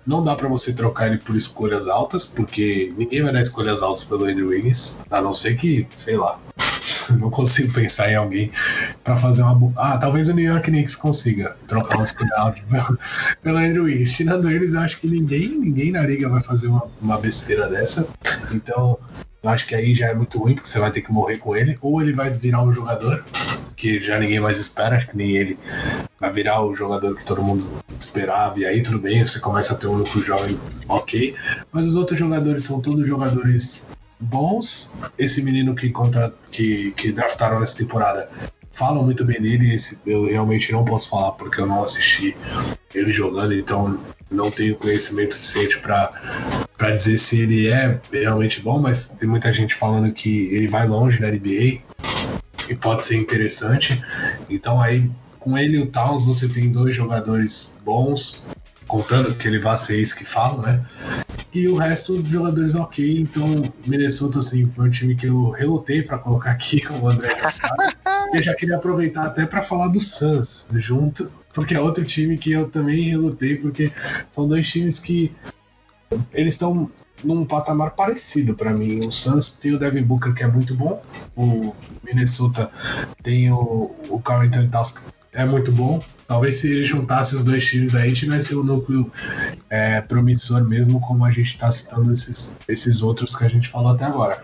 Não 0.08 0.24
dá 0.24 0.36
para 0.38 0.48
você 0.48 0.72
trocar 0.72 1.08
ele 1.08 1.18
por 1.18 1.36
escolhas 1.36 1.90
altas, 1.90 2.24
porque 2.24 2.94
ninguém 2.98 3.22
vai 3.22 3.34
dar 3.34 3.42
escolhas 3.42 3.84
altas 3.84 4.06
pelo 4.06 4.24
Andrew 4.24 4.48
Wiggins, 4.48 5.00
a 5.12 5.20
não 5.20 5.34
ser 5.34 5.58
que, 5.58 5.86
sei 5.94 6.16
lá, 6.16 6.40
não 7.20 7.30
consigo 7.30 7.74
pensar 7.74 8.10
em 8.10 8.16
alguém 8.16 8.50
para 9.04 9.18
fazer 9.18 9.42
uma. 9.42 9.74
Ah, 9.76 9.98
talvez 9.98 10.30
o 10.30 10.34
New 10.34 10.46
York 10.46 10.72
Knicks 10.72 10.96
consiga 10.96 11.58
trocar 11.68 12.00
um 12.00 12.06
escolha 12.06 12.34
alta 12.38 12.62
pelo 13.44 13.58
Andrew 13.58 13.84
Wiggins. 13.84 14.14
Tirando 14.14 14.50
eles, 14.50 14.74
eu 14.74 14.80
acho 14.80 14.98
que 14.98 15.08
ninguém, 15.08 15.50
ninguém 15.50 15.92
na 15.92 16.04
liga 16.04 16.30
vai 16.30 16.42
fazer 16.42 16.68
uma, 16.68 16.88
uma 17.02 17.18
besteira 17.18 17.68
dessa. 17.68 18.08
Então, 18.54 18.98
eu 19.44 19.50
acho 19.50 19.68
que 19.68 19.76
aí 19.76 19.94
já 19.94 20.08
é 20.08 20.14
muito 20.14 20.40
ruim, 20.40 20.56
porque 20.56 20.70
você 20.70 20.80
vai 20.80 20.90
ter 20.90 21.02
que 21.02 21.12
morrer 21.12 21.38
com 21.38 21.54
ele, 21.54 21.78
ou 21.82 22.02
ele 22.02 22.14
vai 22.14 22.30
virar 22.30 22.64
um 22.64 22.72
jogador 22.72 23.26
que 23.76 24.02
já 24.02 24.18
ninguém 24.18 24.40
mais 24.40 24.58
espera, 24.58 24.96
acho 24.96 25.10
que 25.10 25.18
nem 25.18 25.36
ele 25.36 25.58
vai 26.20 26.32
virar 26.32 26.64
o 26.64 26.74
jogador 26.74 27.16
que 27.16 27.26
todo 27.26 27.44
mundo 27.44 27.72
esperava, 28.00 28.60
e 28.60 28.66
aí 28.66 28.82
tudo 28.82 29.00
bem, 29.00 29.26
você 29.26 29.40
começa 29.40 29.74
a 29.74 29.78
ter 29.78 29.88
um 29.88 29.98
lucro 29.98 30.24
jovem 30.24 30.60
ok, 30.88 31.36
mas 31.72 31.86
os 31.86 31.96
outros 31.96 32.18
jogadores 32.18 32.64
são 32.64 32.82
todos 32.82 33.08
jogadores 33.08 33.88
bons. 34.20 34.94
Esse 35.18 35.44
menino 35.44 35.76
que, 35.76 35.90
contra, 35.90 36.34
que, 36.52 36.92
que 36.92 37.12
draftaram 37.12 37.60
nessa 37.60 37.78
temporada 37.78 38.30
falam 38.72 39.04
muito 39.04 39.26
bem 39.26 39.42
dele, 39.42 39.74
esse, 39.74 39.98
eu 40.06 40.26
realmente 40.26 40.72
não 40.72 40.86
posso 40.86 41.10
falar 41.10 41.32
porque 41.32 41.60
eu 41.60 41.66
não 41.66 41.84
assisti 41.84 42.38
ele 42.94 43.12
jogando, 43.12 43.54
então 43.54 44.00
não 44.30 44.52
tenho 44.52 44.76
conhecimento 44.76 45.34
suficiente 45.34 45.80
para 45.80 46.92
dizer 46.96 47.18
se 47.18 47.42
ele 47.42 47.68
é 47.68 48.00
realmente 48.12 48.62
bom, 48.62 48.78
mas 48.78 49.10
tem 49.10 49.28
muita 49.28 49.52
gente 49.52 49.74
falando 49.74 50.14
que 50.14 50.48
ele 50.54 50.68
vai 50.68 50.88
longe 50.88 51.20
na 51.20 51.30
NBA 51.30 51.82
e 52.70 52.76
pode 52.76 53.06
ser 53.06 53.16
interessante. 53.18 54.04
Então 54.50 54.80
aí 54.80 55.10
com 55.48 55.58
ele 55.58 55.78
e 55.78 55.82
o 55.82 55.86
Towns 55.88 56.26
você 56.26 56.50
tem 56.50 56.70
dois 56.70 56.94
jogadores 56.94 57.74
bons, 57.86 58.44
contando 58.86 59.34
que 59.34 59.48
ele 59.48 59.60
vai 59.60 59.78
ser 59.78 60.00
isso 60.02 60.16
que 60.16 60.26
falam, 60.26 60.62
né? 60.62 60.86
E 61.54 61.70
o 61.70 61.78
resto 61.78 62.22
dos 62.22 62.30
jogadores 62.30 62.76
ok. 62.76 63.20
Então, 63.20 63.46
Minnesota 63.86 64.40
assim, 64.40 64.70
foi 64.70 64.88
um 64.88 64.92
time 64.92 65.16
que 65.16 65.26
eu 65.26 65.52
relutei 65.52 66.04
para 66.04 66.18
colocar 66.18 66.52
aqui 66.52 66.82
com 66.82 67.00
o 67.00 67.10
André 67.10 67.34
Cassaro. 67.36 67.76
e 68.34 68.38
eu 68.38 68.44
já 68.44 68.54
queria 68.54 68.76
aproveitar 68.76 69.26
até 69.26 69.46
para 69.46 69.62
falar 69.62 69.88
do 69.88 70.02
Suns 70.02 70.68
junto, 70.74 71.32
porque 71.54 71.74
é 71.74 71.80
outro 71.80 72.04
time 72.04 72.38
que 72.38 72.52
eu 72.52 72.70
também 72.70 73.04
relutei, 73.04 73.56
porque 73.56 73.92
são 74.32 74.48
dois 74.48 74.68
times 74.68 75.00
que 75.00 75.34
eles 76.34 76.56
estão 76.56 76.92
num 77.24 77.46
patamar 77.46 77.92
parecido 77.92 78.54
para 78.54 78.74
mim. 78.74 79.00
O 79.06 79.12
Suns 79.12 79.54
tem 79.54 79.74
o 79.74 79.80
Devin 79.80 80.04
Booker, 80.04 80.34
que 80.34 80.44
é 80.44 80.48
muito 80.48 80.76
bom. 80.76 81.02
O 81.36 81.74
Minnesota 82.04 82.70
tem 83.24 83.52
o, 83.52 83.96
o 84.10 84.22
Carl 84.22 84.42
Anthony 84.42 84.70
Towns, 84.70 84.94
é 85.38 85.46
muito 85.46 85.72
bom. 85.72 86.04
Talvez 86.28 86.56
se 86.56 86.68
ele 86.68 86.84
juntasse 86.84 87.36
os 87.36 87.46
dois 87.46 87.64
times 87.66 87.96
aí, 87.96 88.12
tivesse 88.12 88.54
um 88.56 88.64
núcleo 88.64 89.10
é, 89.70 90.02
promissor 90.02 90.62
mesmo, 90.64 91.00
como 91.00 91.24
a 91.24 91.32
gente 91.32 91.52
está 91.52 91.72
citando 91.72 92.12
esses, 92.12 92.56
esses 92.68 93.02
outros 93.02 93.36
que 93.36 93.46
a 93.46 93.48
gente 93.48 93.70
falou 93.70 93.92
até 93.92 94.06
agora. 94.06 94.44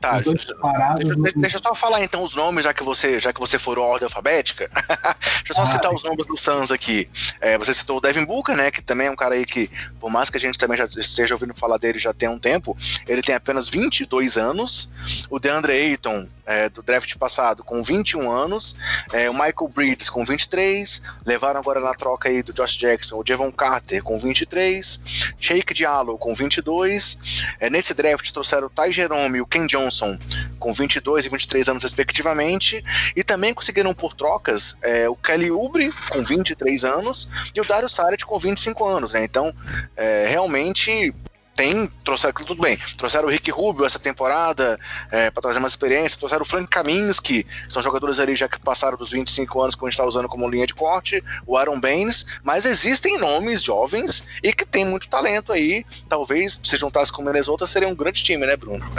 Tá, 0.00 0.18
deixa, 0.18 0.54
deixa, 0.96 1.32
deixa, 1.36 1.56
eu 1.58 1.62
só 1.62 1.74
falar 1.74 2.02
então 2.02 2.24
os 2.24 2.34
nomes, 2.34 2.64
já 2.64 2.72
que 2.72 2.82
você, 2.82 3.20
já 3.20 3.34
que 3.34 3.38
você 3.38 3.58
for 3.58 3.78
ordem 3.78 4.06
alfabética. 4.06 4.70
deixa 5.44 5.50
eu 5.50 5.54
só 5.54 5.62
ah, 5.62 5.66
citar 5.66 5.94
os 5.94 6.02
nomes 6.02 6.26
do 6.26 6.38
Suns 6.38 6.72
aqui. 6.72 7.06
É, 7.38 7.58
você 7.58 7.74
citou 7.74 7.98
o 7.98 8.00
Devin 8.00 8.24
Booker, 8.24 8.56
né? 8.56 8.70
Que 8.70 8.80
também 8.80 9.08
é 9.08 9.10
um 9.10 9.16
cara 9.16 9.34
aí 9.34 9.44
que, 9.44 9.70
por 10.00 10.10
mais 10.10 10.30
que 10.30 10.38
a 10.38 10.40
gente 10.40 10.58
também 10.58 10.78
já 10.78 10.86
esteja 10.86 11.34
ouvindo 11.34 11.54
falar 11.54 11.76
dele 11.76 11.98
já 11.98 12.14
tem 12.14 12.30
um 12.30 12.38
tempo, 12.38 12.74
ele 13.06 13.20
tem 13.20 13.34
apenas 13.34 13.68
22 13.68 14.38
anos. 14.38 14.90
O 15.28 15.38
DeAndre 15.38 15.74
Ayton 15.74 16.26
é, 16.50 16.68
do 16.68 16.82
draft 16.82 17.16
passado 17.16 17.62
com 17.62 17.80
21 17.80 18.28
anos, 18.28 18.76
é, 19.12 19.30
o 19.30 19.32
Michael 19.32 19.70
Bridges 19.72 20.10
com 20.10 20.24
23, 20.24 21.00
levaram 21.24 21.60
agora 21.60 21.80
na 21.80 21.94
troca 21.94 22.28
aí 22.28 22.42
do 22.42 22.52
Josh 22.52 22.76
Jackson 22.76 23.18
o 23.18 23.22
Devon 23.22 23.52
Carter 23.52 24.02
com 24.02 24.18
23, 24.18 25.00
Shake 25.38 25.72
Diallo 25.72 26.18
com 26.18 26.34
22, 26.34 27.44
é, 27.60 27.70
nesse 27.70 27.94
draft 27.94 28.28
trouxeram 28.32 28.66
o 28.66 28.70
Ty 28.70 28.90
Jerome 28.90 29.38
e 29.38 29.40
o 29.40 29.46
Ken 29.46 29.64
Johnson 29.66 30.18
com 30.58 30.72
22 30.72 31.26
e 31.26 31.28
23 31.28 31.68
anos 31.68 31.82
respectivamente, 31.84 32.84
e 33.14 33.22
também 33.22 33.54
conseguiram 33.54 33.94
por 33.94 34.14
trocas 34.14 34.76
é, 34.82 35.08
o 35.08 35.14
Kelly 35.14 35.52
Oubre 35.52 35.92
com 36.10 36.20
23 36.20 36.84
anos 36.84 37.30
e 37.54 37.60
o 37.60 37.64
Dario 37.64 37.88
Saric 37.88 38.24
com 38.24 38.38
25 38.38 38.88
anos, 38.88 39.12
né? 39.12 39.22
Então, 39.22 39.54
é, 39.96 40.26
realmente 40.28 41.14
tem, 41.60 41.90
trouxeram 42.02 42.32
tudo 42.32 42.62
bem, 42.62 42.78
trouxeram 42.96 43.28
o 43.28 43.30
Rick 43.30 43.50
Rubio 43.50 43.84
essa 43.84 43.98
temporada 43.98 44.80
é, 45.10 45.30
para 45.30 45.42
trazer 45.42 45.60
mais 45.60 45.74
experiência, 45.74 46.16
trouxeram 46.16 46.42
o 46.42 46.48
Frank 46.48 46.68
Kaminsky, 46.68 47.44
que 47.44 47.46
são 47.68 47.82
jogadores 47.82 48.18
ali 48.18 48.34
já 48.34 48.48
que 48.48 48.58
passaram 48.58 48.96
dos 48.96 49.10
25 49.10 49.60
anos 49.60 49.74
que 49.74 49.84
a 49.84 49.86
gente 49.86 49.92
está 49.92 50.06
usando 50.06 50.26
como 50.26 50.48
linha 50.48 50.66
de 50.66 50.72
corte, 50.72 51.22
o 51.46 51.58
Aaron 51.58 51.78
Baines, 51.78 52.24
mas 52.42 52.64
existem 52.64 53.18
nomes 53.18 53.62
jovens 53.62 54.24
e 54.42 54.54
que 54.54 54.64
tem 54.64 54.86
muito 54.86 55.06
talento 55.06 55.52
aí, 55.52 55.84
talvez 56.08 56.58
se 56.64 56.78
juntasse 56.78 57.12
com 57.12 57.20
o 57.20 57.24
Minnesota 57.26 57.66
seria 57.66 57.88
um 57.88 57.94
grande 57.94 58.24
time, 58.24 58.46
né 58.46 58.56
Bruno? 58.56 58.82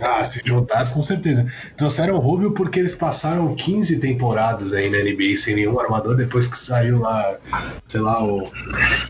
Ah, 0.00 0.22
se 0.24 0.42
juntasse 0.44 0.92
com 0.92 1.02
certeza. 1.02 1.50
Trouxeram 1.76 2.14
o 2.16 2.18
Rubio 2.18 2.52
porque 2.52 2.78
eles 2.78 2.94
passaram 2.94 3.54
15 3.54 4.00
temporadas 4.00 4.72
aí 4.72 4.90
na 4.90 4.98
NBA 4.98 5.36
sem 5.36 5.54
nenhum 5.54 5.78
armador, 5.80 6.14
depois 6.14 6.46
que 6.46 6.58
saiu 6.58 6.98
lá, 6.98 7.38
sei 7.86 8.00
lá, 8.00 8.22
o, 8.22 8.50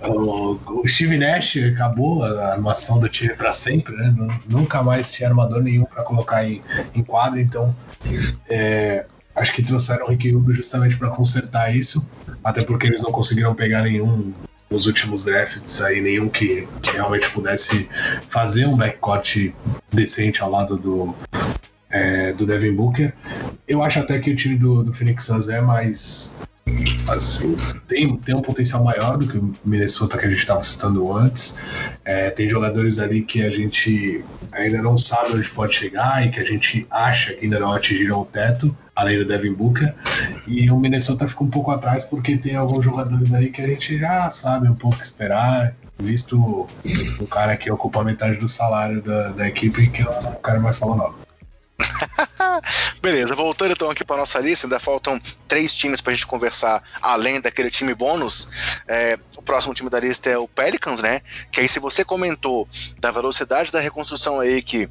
o, 0.07 0.83
o 0.83 0.87
Steve 0.87 1.17
Nash 1.17 1.57
acabou 1.57 2.23
a 2.23 2.53
armação 2.53 2.94
do 2.99 3.09
time 3.09 3.35
para 3.35 3.53
sempre, 3.53 3.95
né? 3.97 4.15
Nunca 4.49 4.83
mais 4.83 5.13
tinha 5.13 5.29
armador 5.29 5.63
nenhum 5.63 5.85
para 5.85 6.03
colocar 6.03 6.45
em, 6.45 6.63
em 6.95 7.03
quadro, 7.03 7.41
então 7.41 7.75
é, 8.49 9.07
acho 9.35 9.53
que 9.55 9.63
trouxeram 9.63 10.07
o 10.07 10.11
Ricky 10.11 10.31
Rubio 10.31 10.55
justamente 10.55 10.97
para 10.97 11.09
consertar 11.11 11.75
isso, 11.75 12.07
até 12.43 12.63
porque 12.63 12.87
eles 12.87 13.03
não 13.03 13.11
conseguiram 13.11 13.55
pegar 13.55 13.83
nenhum 13.83 14.33
nos 14.71 14.87
últimos 14.87 15.25
drafts 15.25 15.81
aí, 15.83 16.01
nenhum 16.01 16.29
que, 16.29 16.67
que 16.83 16.91
realmente 16.91 17.31
pudesse 17.31 17.89
fazer 18.29 18.67
um 18.67 18.77
backcourt 18.77 19.53
decente 19.93 20.43
ao 20.43 20.51
lado 20.51 20.77
do, 20.77 21.15
é, 21.91 22.33
do 22.33 22.45
Devin 22.45 22.75
Booker. 22.75 23.13
Eu 23.69 23.83
acho 23.83 24.01
até 24.01 24.19
que 24.19 24.31
o 24.31 24.37
time 24.37 24.57
do, 24.57 24.83
do 24.83 24.93
Phoenix 24.93 25.25
Suns 25.25 25.49
é 25.49 25.61
mais 25.61 26.37
assim, 27.09 27.57
tem, 27.87 28.17
tem 28.17 28.35
um 28.35 28.43
potencial 28.43 28.83
maior 28.83 29.17
do 29.17 29.27
que 29.27 29.37
o 29.37 29.55
Minnesota 29.65 30.19
que 30.19 30.27
a 30.27 30.31
gente 30.31 30.39
estava 30.39 30.63
citando 30.63 31.13
antes. 31.17 31.59
É, 32.05 32.31
tem 32.31 32.49
jogadores 32.49 32.99
ali 32.99 33.23
que 33.23 33.43
a 33.43 33.51
gente 33.51 34.25
ainda 34.53 34.83
não 34.83 34.97
sabe 34.97 35.35
onde 35.35 35.49
pode 35.51 35.75
chegar 35.75 36.27
e 36.27 36.31
que 36.31 36.41
a 36.41 36.45
gente 36.45 36.87
acha 36.91 37.35
que 37.35 37.45
ainda 37.45 37.59
não 37.59 37.73
atingiram 37.73 38.21
o 38.21 38.25
teto, 38.25 38.77
além 38.95 39.19
do 39.19 39.25
Devin 39.25 39.53
Booker. 39.53 39.95
E 40.47 40.71
o 40.71 40.79
Minnesota 40.79 41.27
fica 41.27 41.45
um 41.45 41.51
pouco 41.51 41.71
atrás 41.71 42.05
porque 42.05 42.37
tem 42.37 42.57
alguns 42.57 42.85
jogadores 42.85 43.33
aí 43.33 43.51
que 43.51 43.63
a 43.63 43.67
gente 43.67 43.99
já 43.99 44.31
sabe 44.31 44.69
um 44.69 44.75
pouco 44.75 45.03
esperar, 45.03 45.75
visto 45.99 46.67
o 47.21 47.27
cara 47.27 47.57
que 47.57 47.71
ocupa 47.71 48.03
metade 48.05 48.37
do 48.37 48.49
salário 48.49 49.03
da, 49.03 49.31
da 49.31 49.49
equipe, 49.49 49.89
que 49.89 50.03
eu 50.03 50.23
não 50.23 50.35
quero 50.35 50.61
mais 50.61 50.77
falar 50.77 50.97
não. 50.97 51.15
Beleza, 53.01 53.35
voltando 53.35 53.73
então 53.73 53.91
aqui 53.91 54.05
para 54.05 54.17
nossa 54.17 54.39
lista, 54.39 54.67
ainda 54.67 54.79
faltam 54.79 55.21
três 55.47 55.75
times 55.75 56.01
para 56.01 56.13
a 56.13 56.15
gente 56.15 56.27
conversar, 56.27 56.83
além 57.01 57.41
daquele 57.41 57.71
time 57.71 57.95
bônus. 57.95 58.49
É, 58.87 59.19
o 59.37 59.43
próximo 59.43 59.75
time 59.75 59.91
da 59.91 60.01
lista 60.01 60.31
é 60.31 60.39
o 60.39 60.49
Pelicans, 60.49 61.03
né? 61.03 61.21
Que 61.51 61.61
aí, 61.61 61.69
se 61.69 61.79
você 61.79 62.05
comentou 62.05 62.69
da 62.99 63.11
velocidade 63.11 63.73
da 63.73 63.81
reconstrução 63.81 64.41
aí 64.41 64.63
que 64.63 64.89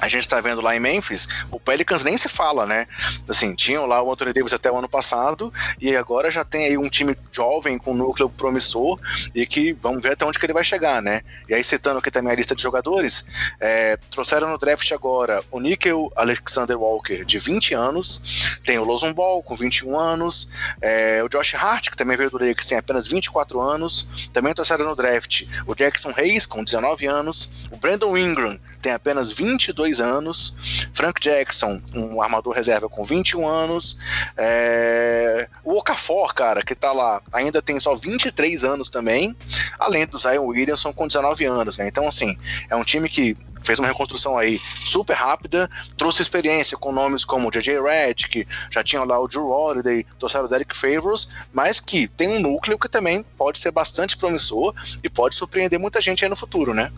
a 0.00 0.08
gente 0.08 0.28
tá 0.28 0.40
vendo 0.40 0.60
lá 0.60 0.74
em 0.76 0.80
Memphis, 0.80 1.28
o 1.50 1.58
Pelicans 1.58 2.04
nem 2.04 2.16
se 2.16 2.28
fala, 2.28 2.66
né? 2.66 2.86
Assim, 3.28 3.54
tinham 3.54 3.86
lá 3.86 4.02
o 4.02 4.12
Anthony 4.12 4.32
Davis 4.32 4.52
até 4.52 4.70
o 4.70 4.76
ano 4.76 4.88
passado, 4.88 5.52
e 5.80 5.94
agora 5.96 6.30
já 6.30 6.44
tem 6.44 6.66
aí 6.66 6.78
um 6.78 6.88
time 6.88 7.16
jovem 7.32 7.78
com 7.78 7.94
núcleo 7.94 8.28
promissor, 8.28 8.98
e 9.34 9.46
que 9.46 9.72
vamos 9.72 10.02
ver 10.02 10.12
até 10.12 10.24
onde 10.24 10.38
que 10.38 10.46
ele 10.46 10.52
vai 10.52 10.64
chegar, 10.64 11.02
né? 11.02 11.22
E 11.48 11.54
aí, 11.54 11.64
citando 11.64 11.98
aqui 11.98 12.10
também 12.10 12.32
a 12.32 12.36
lista 12.36 12.54
de 12.54 12.62
jogadores, 12.62 13.26
é, 13.60 13.96
trouxeram 14.10 14.48
no 14.48 14.58
draft 14.58 14.90
agora 14.92 15.42
o 15.50 15.60
Nickel 15.60 16.12
Alexander 16.16 16.78
Walker, 16.78 17.24
de 17.24 17.38
20 17.38 17.74
anos, 17.74 18.58
tem 18.64 18.78
o 18.78 18.84
Lozon 18.84 19.12
Ball, 19.12 19.42
com 19.42 19.56
21 19.56 19.98
anos, 19.98 20.50
é, 20.80 21.22
o 21.22 21.28
Josh 21.28 21.54
Hart, 21.54 21.90
que 21.90 21.96
também 21.96 22.16
veio 22.16 22.30
do 22.30 22.38
Lakers, 22.38 22.66
tem 22.66 22.78
apenas 22.78 23.06
24 23.08 23.60
anos, 23.60 24.30
também 24.32 24.54
trouxeram 24.54 24.84
no 24.84 24.94
draft 24.94 25.44
o 25.66 25.74
Jackson 25.74 26.12
Hayes, 26.16 26.46
com 26.46 26.62
19 26.62 27.06
anos, 27.06 27.68
o 27.70 27.76
Brandon 27.76 28.16
Ingram, 28.16 28.58
tem 28.80 28.92
apenas 28.92 29.30
22 29.30 30.00
anos. 30.00 30.88
Frank 30.92 31.20
Jackson, 31.20 31.80
um 31.94 32.22
armador 32.22 32.54
reserva 32.54 32.88
com 32.88 33.04
21 33.04 33.46
anos. 33.46 33.98
É... 34.36 35.48
O 35.64 35.76
Okafor, 35.78 36.34
cara, 36.34 36.62
que 36.62 36.74
tá 36.74 36.92
lá, 36.92 37.22
ainda 37.32 37.60
tem 37.60 37.78
só 37.78 37.94
23 37.94 38.64
anos 38.64 38.90
também. 38.90 39.36
Além 39.78 40.06
do 40.06 40.18
Zion 40.18 40.46
Williamson 40.46 40.92
com 40.92 41.06
19 41.06 41.44
anos, 41.44 41.78
né? 41.78 41.88
Então, 41.88 42.06
assim, 42.06 42.36
é 42.68 42.76
um 42.76 42.84
time 42.84 43.08
que 43.08 43.36
fez 43.62 43.78
uma 43.78 43.88
reconstrução 43.88 44.38
aí 44.38 44.58
super 44.58 45.14
rápida, 45.14 45.70
trouxe 45.96 46.22
experiência 46.22 46.76
com 46.76 46.92
nomes 46.92 47.24
como 47.24 47.50
J.J. 47.50 47.80
Redick, 47.80 48.46
já 48.70 48.82
tinha 48.82 49.02
lá 49.04 49.18
o 49.18 49.28
Drew 49.28 49.48
Holiday, 49.48 50.06
trouxeram 50.18 50.46
o 50.46 50.48
Derek 50.48 50.76
Favors, 50.76 51.28
mas 51.52 51.80
que 51.80 52.08
tem 52.08 52.28
um 52.28 52.40
núcleo 52.40 52.78
que 52.78 52.88
também 52.88 53.24
pode 53.36 53.58
ser 53.58 53.70
bastante 53.70 54.16
promissor 54.16 54.74
e 55.02 55.08
pode 55.08 55.34
surpreender 55.34 55.78
muita 55.78 56.00
gente 56.00 56.24
aí 56.24 56.30
no 56.30 56.36
futuro, 56.36 56.72
né? 56.72 56.92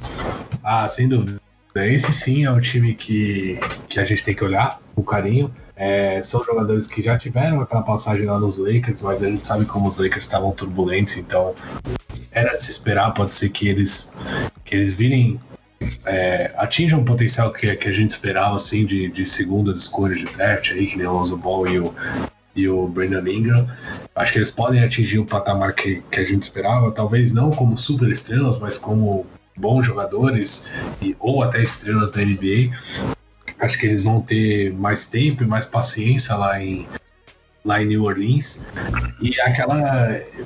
Ah, 0.62 0.89
sem 0.89 1.09
dúvida. 1.09 1.41
Esse 1.75 2.12
sim 2.12 2.45
é 2.45 2.51
um 2.51 2.61
time 2.61 2.95
que, 2.95 3.59
que 3.89 4.01
a 4.01 4.05
gente 4.05 4.25
tem 4.25 4.35
que 4.35 4.45
olhar 4.45 4.81
com 4.95 5.03
carinho. 5.03 5.55
É, 5.77 6.23
são 6.23 6.45
jogadores 6.45 6.87
que 6.87 7.01
já 7.01 7.16
tiveram 7.16 7.61
aquela 7.61 7.83
passagem 7.83 8.27
lá 8.27 8.39
nos 8.39 8.59
Lakers, 8.59 9.01
mas 9.03 9.23
a 9.23 9.31
gente 9.31 9.47
sabe 9.47 9.64
como 9.64 9.89
os 9.89 9.97
Lakers 9.97 10.25
estavam 10.25 10.53
turbulentos, 10.53 11.16
então 11.16 11.55
era 12.31 12.57
de 12.57 12.64
se 12.64 12.71
esperar. 12.71 13.14
Pode 13.14 13.35
ser 13.35 13.49
que 13.51 13.68
eles, 13.68 14.12
que 14.64 14.75
eles 14.75 14.95
virem, 14.95 15.41
é, 16.05 16.53
atinjam 16.57 17.01
o 17.01 17.05
potencial 17.05 17.53
que, 17.53 17.75
que 17.77 17.89
a 17.89 17.93
gente 17.93 18.11
esperava 18.11 18.57
assim, 18.57 18.85
de, 18.85 19.09
de 19.09 19.25
segundas 19.25 19.79
escolhas 19.79 20.18
de 20.18 20.27
draft, 20.27 20.71
aí, 20.73 20.87
que 20.87 20.99
nem 20.99 21.07
o 21.07 21.12
Lonzo 21.12 21.37
Ball 21.37 21.68
e 21.68 21.79
o, 21.79 21.95
e 22.55 22.68
o 22.68 22.87
Brandon 22.87 23.27
Ingram. 23.27 23.66
Acho 24.14 24.33
que 24.33 24.39
eles 24.39 24.51
podem 24.51 24.83
atingir 24.83 25.18
o 25.18 25.25
patamar 25.25 25.73
que, 25.73 26.03
que 26.11 26.21
a 26.21 26.25
gente 26.25 26.43
esperava, 26.43 26.93
talvez 26.93 27.33
não 27.33 27.51
como 27.51 27.77
super 27.77 28.11
estrelas, 28.11 28.59
mas 28.59 28.77
como 28.77 29.25
bons 29.61 29.85
jogadores 29.87 30.71
e, 31.01 31.15
ou 31.21 31.43
até 31.43 31.63
estrelas 31.63 32.11
da 32.11 32.21
NBA. 32.23 32.75
Acho 33.59 33.79
que 33.79 33.87
eles 33.87 34.05
vão 34.05 34.21
ter 34.23 34.73
mais 34.73 35.07
tempo 35.07 35.45
e 35.45 35.47
mais 35.47 35.67
paciência 35.67 36.35
lá 36.35 36.63
em, 36.63 36.89
lá 37.65 37.83
em 37.83 37.87
New 37.87 38.05
Orleans. 38.05 38.67
E 39.21 39.39
aquela. 39.41 39.79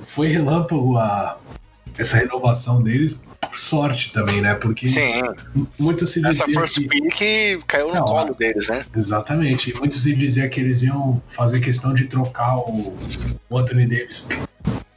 Foi 0.03 0.27
relâmpago 0.27 0.99
a, 0.99 1.39
essa 1.97 2.17
renovação 2.17 2.83
deles 2.83 3.19
por 3.55 3.59
sorte 3.59 4.13
também, 4.13 4.41
né? 4.41 4.55
Porque 4.55 4.89
Sim. 4.89 5.23
muito 5.79 6.07
se 6.07 6.21
dizia 6.21 6.45
Essa 6.45 6.61
first 6.61 6.75
que... 6.75 6.89
pick 6.89 7.65
caiu 7.67 7.89
no 7.89 7.95
Não, 7.95 8.05
colo 8.05 8.35
deles, 8.35 8.69
né? 8.69 8.85
Exatamente. 8.97 9.73
Muito 9.79 9.95
se 9.97 10.15
dizia 10.15 10.49
que 10.49 10.61
eles 10.61 10.83
iam 10.83 11.23
fazer 11.29 11.61
questão 11.61 11.95
de 11.95 12.07
trocar 12.07 12.59
o, 12.59 12.97
Anthony 13.53 13.87
Davis 13.87 14.27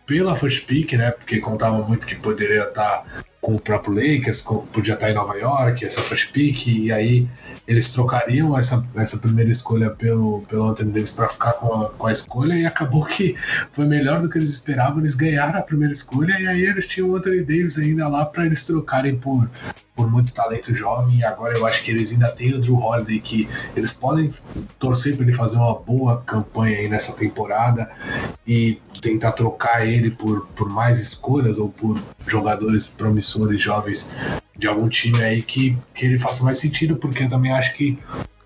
pela 0.06 0.36
first 0.36 0.66
pick, 0.66 0.94
né? 0.94 1.12
Porque 1.12 1.40
contava 1.40 1.86
muito 1.88 2.08
que 2.08 2.16
poderia 2.16 2.64
estar 2.64 3.06
com 3.48 3.56
o 3.56 3.60
próprio 3.62 3.94
Lakers, 3.94 4.42
com, 4.42 4.58
podia 4.58 4.96
estar 4.96 5.10
em 5.10 5.14
Nova 5.14 5.34
York, 5.38 5.86
essa 5.86 6.02
first 6.02 6.34
pick, 6.34 6.68
e 6.68 6.92
aí 6.92 7.26
eles 7.68 7.90
trocariam 7.92 8.58
essa, 8.58 8.88
essa 8.96 9.18
primeira 9.18 9.52
escolha 9.52 9.90
pelo, 9.90 10.42
pelo 10.44 10.70
Anthony 10.70 10.92
Davis 10.92 11.12
para 11.12 11.28
ficar 11.28 11.54
com 11.54 11.82
a, 11.82 11.90
com 11.90 12.08
a 12.08 12.12
escolha, 12.12 12.54
e 12.54 12.66
acabou 12.66 13.04
que 13.06 13.36
foi 13.72 13.86
melhor 13.86 14.22
do 14.22 14.30
que 14.30 14.38
eles 14.38 14.50
esperavam, 14.50 15.00
eles 15.00 15.16
ganharam 15.16 15.60
a 15.60 15.62
primeira 15.64 15.94
escolha, 15.94 16.40
e 16.40 16.48
aí 16.48 16.64
eles 16.64 16.88
tinham 16.88 17.10
o 17.10 17.16
Anthony 17.16 17.42
Davis 17.42 17.78
ainda 17.78 18.08
lá 18.08 18.26
para 18.26 18.46
eles 18.46 18.64
trocarem 18.64 19.18
por, 19.18 19.50
por 19.94 20.10
muito 20.10 20.34
talento 20.34 20.74
jovem, 20.74 21.20
e 21.20 21.26
agora 21.26 21.58
eu 21.58 21.66
acho 21.66 21.84
que 21.84 21.92
eles 21.92 22.14
ainda 22.14 22.32
têm 22.32 22.54
o 22.54 22.60
Drew 22.60 22.78
Holiday, 22.78 23.20
que 23.20 23.50
eles 23.76 23.92
podem 23.92 24.30
torcer 24.80 25.18
para 25.18 25.26
ele 25.26 25.34
fazer 25.34 25.58
uma 25.58 25.78
boa 25.78 26.22
campanha 26.22 26.78
aí 26.78 26.88
nessa 26.88 27.14
temporada, 27.14 27.92
e 28.48 28.80
tentar 29.02 29.34
trocar 29.34 29.86
ele 29.86 30.10
por, 30.10 30.48
por 30.56 30.70
mais 30.70 31.00
escolhas 31.00 31.58
ou 31.58 31.70
por 31.70 32.02
jogadores 32.26 32.88
promissores 32.88 33.62
jovens 33.62 34.12
de 34.58 34.68
algum 34.68 34.90
time 34.90 35.22
aí 35.24 35.42
que, 35.42 35.78
que 35.94 36.06
ele 36.06 36.18
faça 36.18 36.44
mais 36.44 36.58
sentido, 36.58 36.96
porque 36.96 37.24
eu 37.24 37.30
também 37.30 37.52
acho 37.52 37.76
que 37.76 37.98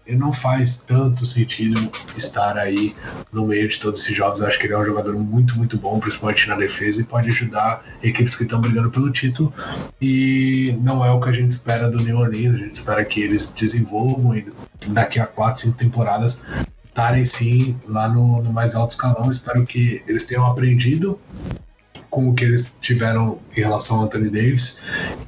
ele 0.05 0.17
não 0.17 0.33
faz 0.33 0.77
tanto 0.77 1.25
sentido 1.25 1.79
estar 2.17 2.57
aí 2.57 2.93
no 3.31 3.47
meio 3.47 3.67
de 3.67 3.79
todos 3.79 4.01
esses 4.01 4.15
jogos. 4.15 4.41
Eu 4.41 4.47
acho 4.47 4.59
que 4.59 4.65
ele 4.65 4.73
é 4.73 4.77
um 4.77 4.85
jogador 4.85 5.15
muito, 5.15 5.55
muito 5.55 5.77
bom, 5.77 5.99
principalmente 5.99 6.49
na 6.49 6.55
defesa, 6.55 7.01
e 7.01 7.03
pode 7.05 7.29
ajudar 7.29 7.85
equipes 8.03 8.35
que 8.35 8.43
estão 8.43 8.59
brigando 8.59 8.89
pelo 8.89 9.11
título. 9.11 9.53
E 10.01 10.77
não 10.81 11.05
é 11.05 11.11
o 11.11 11.21
que 11.21 11.29
a 11.29 11.31
gente 11.31 11.51
espera 11.51 11.89
do 11.89 12.03
New 12.03 12.17
Orleans. 12.17 12.55
A 12.55 12.57
gente 12.57 12.75
espera 12.75 13.05
que 13.05 13.21
eles 13.21 13.53
desenvolvam 13.55 14.35
e 14.35 14.45
daqui 14.87 15.19
a 15.19 15.25
4, 15.25 15.61
5 15.61 15.77
temporadas 15.77 16.41
estarem 16.85 17.23
sim 17.23 17.77
lá 17.87 18.09
no, 18.09 18.41
no 18.41 18.51
mais 18.51 18.75
alto 18.75 18.91
escalão. 18.91 19.29
Espero 19.29 19.65
que 19.65 20.03
eles 20.07 20.25
tenham 20.25 20.45
aprendido 20.45 21.19
com 22.11 22.29
o 22.29 22.35
que 22.35 22.43
eles 22.43 22.75
tiveram 22.81 23.39
em 23.55 23.61
relação 23.61 23.97
ao 23.97 24.03
Anthony 24.03 24.29
Davis, 24.29 24.81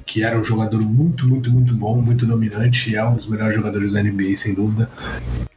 que 0.05 0.21
era 0.21 0.37
um 0.37 0.43
jogador 0.43 0.81
muito, 0.81 1.25
muito, 1.25 1.49
muito 1.49 1.73
bom, 1.73 1.99
muito 1.99 2.25
dominante, 2.25 2.91
e 2.91 2.95
é 2.95 3.03
um 3.03 3.15
dos 3.15 3.25
melhores 3.25 3.55
jogadores 3.55 3.93
da 3.93 4.03
NBA, 4.03 4.35
sem 4.35 4.53
dúvida. 4.53 4.91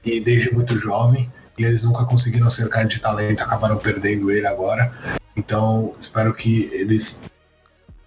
e 0.05 0.21
desde 0.21 0.55
muito 0.55 0.79
jovem, 0.79 1.31
e 1.59 1.65
eles 1.65 1.83
nunca 1.83 2.05
conseguiram 2.05 2.49
cercar 2.49 2.87
de 2.87 3.01
talento, 3.01 3.43
acabaram 3.43 3.77
perdendo 3.77 4.31
ele 4.31 4.47
agora. 4.47 4.93
Então, 5.37 5.95
espero 5.99 6.33
que 6.33 6.71
eles 6.73 7.21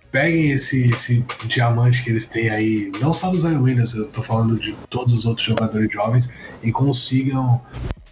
peguem 0.09 0.51
esse, 0.51 0.89
esse 0.89 1.25
diamante 1.45 2.01
que 2.01 2.09
eles 2.09 2.25
têm 2.25 2.49
aí, 2.49 2.91
não 3.01 3.11
só 3.11 3.29
dos 3.29 3.41
Zion 3.41 3.61
Williams, 3.61 3.93
eu 3.95 4.07
tô 4.07 4.23
falando 4.23 4.55
de 4.55 4.73
todos 4.89 5.13
os 5.13 5.25
outros 5.25 5.45
jogadores 5.45 5.91
jovens, 5.91 6.29
e 6.63 6.71
consigam 6.71 7.61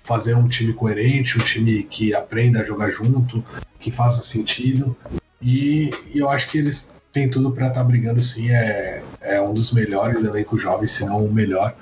fazer 0.07 0.35
um 0.35 0.47
time 0.47 0.71
coerente, 0.71 1.37
um 1.37 1.43
time 1.43 1.83
que 1.83 2.15
aprenda 2.15 2.61
a 2.61 2.63
jogar 2.63 2.89
junto, 2.89 3.43
que 3.77 3.91
faça 3.91 4.21
sentido. 4.21 4.95
E, 5.41 5.91
e 6.13 6.19
eu 6.19 6.29
acho 6.29 6.47
que 6.47 6.57
eles 6.57 6.89
têm 7.11 7.29
tudo 7.29 7.51
para 7.51 7.67
estar 7.67 7.81
tá 7.81 7.85
brigando 7.85 8.21
sim. 8.21 8.49
É, 8.49 9.03
é 9.19 9.41
um 9.41 9.53
dos 9.53 9.73
melhores 9.73 10.23
elencos 10.23 10.61
jovens, 10.61 10.91
se 10.91 11.05
não 11.05 11.25
o 11.25 11.31
melhor. 11.31 11.75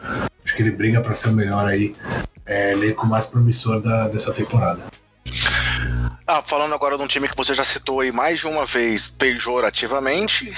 Acho 0.43 0.55
que 0.55 0.63
ele 0.63 0.71
briga 0.71 1.01
para 1.01 1.13
ser 1.13 1.29
o 1.29 1.33
melhor 1.33 1.67
aí, 1.67 1.95
é, 2.47 2.71
elenco 2.71 3.05
mais 3.05 3.25
promissor 3.25 3.79
da, 3.79 4.07
dessa 4.07 4.33
temporada. 4.33 4.81
Ah, 6.27 6.41
falando 6.41 6.73
agora 6.73 6.97
de 6.97 7.03
um 7.03 7.07
time 7.07 7.29
que 7.29 7.37
você 7.37 7.53
já 7.53 7.63
citou 7.63 7.99
aí 7.99 8.11
mais 8.11 8.39
de 8.39 8.47
uma 8.47 8.65
vez 8.65 9.07
pejorativamente, 9.07 10.51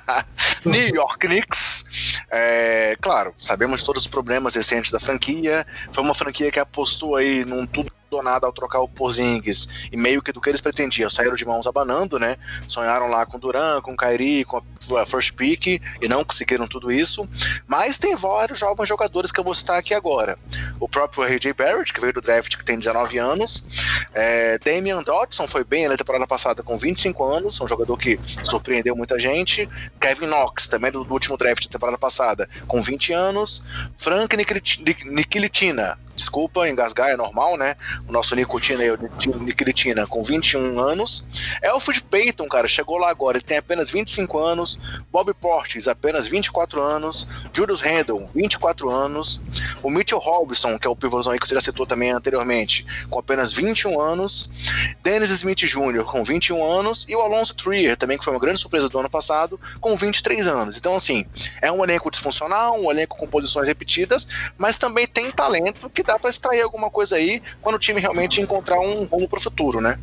New 0.66 0.94
York 0.94 1.26
Knicks. 1.26 1.86
É, 2.30 2.96
claro, 3.00 3.32
sabemos 3.38 3.82
todos 3.82 4.02
os 4.02 4.08
problemas 4.08 4.54
recentes 4.54 4.90
da 4.92 5.00
franquia. 5.00 5.66
Foi 5.92 6.04
uma 6.04 6.14
franquia 6.14 6.50
que 6.50 6.58
apostou 6.58 7.16
aí 7.16 7.44
num 7.44 7.66
tudo 7.66 7.90
nada 8.22 8.46
ao 8.46 8.52
trocar 8.52 8.80
o 8.80 8.88
Porzingis 8.88 9.88
e 9.92 9.96
meio 9.96 10.22
que 10.22 10.32
do 10.32 10.40
que 10.40 10.48
eles 10.48 10.60
pretendiam, 10.60 11.10
saíram 11.10 11.34
de 11.34 11.44
mãos 11.44 11.66
abanando, 11.66 12.18
né? 12.18 12.36
Sonharam 12.66 13.08
lá 13.08 13.24
com 13.26 13.38
Duran, 13.38 13.80
com 13.80 13.96
Kyrie, 13.96 14.44
com 14.44 14.62
a 14.96 15.06
first 15.06 15.32
pick 15.34 15.66
e 15.66 16.08
não 16.08 16.24
conseguiram 16.24 16.66
tudo 16.66 16.90
isso. 16.90 17.28
Mas 17.66 17.98
tem 17.98 18.16
vários 18.16 18.58
jovens 18.58 18.88
jogadores 18.88 19.30
que 19.30 19.38
eu 19.38 19.44
vou 19.44 19.54
citar 19.54 19.78
aqui 19.78 19.94
agora. 19.94 20.38
O 20.80 20.88
próprio 20.88 21.24
RJ 21.24 21.52
Barrett, 21.52 21.92
que 21.92 22.00
veio 22.00 22.12
do 22.12 22.20
draft, 22.20 22.56
que 22.56 22.64
tem 22.64 22.78
19 22.78 23.18
anos. 23.18 23.66
É, 24.14 24.58
Damian 24.58 25.02
Dodson 25.02 25.46
foi 25.46 25.64
bem 25.64 25.88
na 25.88 25.96
temporada 25.96 26.26
passada 26.26 26.62
com 26.62 26.78
25 26.78 27.24
anos, 27.24 27.60
um 27.60 27.66
jogador 27.66 27.96
que 27.96 28.18
surpreendeu 28.42 28.96
muita 28.96 29.18
gente. 29.18 29.68
Kevin 30.00 30.26
Knox, 30.26 30.68
também 30.68 30.90
do, 30.90 31.04
do 31.04 31.12
último 31.12 31.36
draft 31.36 31.64
da 31.64 31.72
temporada 31.72 31.98
passada, 31.98 32.48
com 32.66 32.80
20 32.80 33.12
anos. 33.12 33.64
Frank 33.96 34.36
Nikilitina, 34.36 35.98
desculpa, 36.18 36.68
engasgar 36.68 37.08
é 37.08 37.16
normal, 37.16 37.56
né? 37.56 37.76
O 38.06 38.12
nosso 38.12 38.34
Nicotina 38.34 38.84
e 38.84 38.90
o 38.90 38.98
Niklitina 39.40 40.06
com 40.06 40.22
21 40.22 40.78
anos. 40.78 41.26
Elfrid 41.62 42.02
Payton, 42.02 42.46
cara, 42.48 42.68
chegou 42.68 42.98
lá 42.98 43.08
agora, 43.08 43.38
ele 43.38 43.44
tem 43.44 43.56
apenas 43.56 43.90
25 43.90 44.38
anos. 44.38 44.78
Bob 45.10 45.32
Portis, 45.32 45.88
apenas 45.88 46.26
24 46.26 46.82
anos. 46.82 47.28
Julius 47.52 47.80
Randle, 47.80 48.28
24 48.34 48.90
anos. 48.90 49.40
O 49.82 49.88
Mitchell 49.90 50.18
Robinson, 50.18 50.78
que 50.78 50.86
é 50.86 50.90
o 50.90 50.96
pivôzão 50.96 51.32
aí 51.32 51.38
que 51.38 51.48
você 51.48 51.54
já 51.54 51.60
citou 51.60 51.86
também 51.86 52.10
anteriormente, 52.10 52.84
com 53.08 53.18
apenas 53.18 53.52
21 53.52 54.00
anos. 54.00 54.50
Dennis 55.02 55.30
Smith 55.30 55.58
Jr., 55.58 56.04
com 56.04 56.22
21 56.22 56.62
anos. 56.64 57.06
E 57.08 57.14
o 57.14 57.20
Alonso 57.20 57.54
Trier, 57.54 57.96
também, 57.96 58.18
que 58.18 58.24
foi 58.24 58.34
uma 58.34 58.40
grande 58.40 58.60
surpresa 58.60 58.88
do 58.88 58.98
ano 58.98 59.08
passado, 59.08 59.58
com 59.80 59.94
23 59.94 60.48
anos. 60.48 60.76
Então, 60.76 60.94
assim, 60.94 61.24
é 61.62 61.70
um 61.70 61.82
elenco 61.84 62.10
disfuncional, 62.10 62.78
um 62.80 62.90
elenco 62.90 63.16
com 63.16 63.26
posições 63.26 63.68
repetidas, 63.68 64.26
mas 64.56 64.76
também 64.76 65.06
tem 65.06 65.30
talento 65.30 65.88
que 65.88 66.02
dá 66.08 66.18
para 66.18 66.30
extrair 66.30 66.62
alguma 66.62 66.90
coisa 66.90 67.16
aí 67.16 67.42
quando 67.60 67.76
o 67.76 67.78
time 67.78 68.00
realmente 68.00 68.40
encontrar 68.40 68.80
um 68.80 69.04
rumo 69.04 69.28
pro 69.28 69.40
futuro, 69.40 69.78
né? 69.80 69.98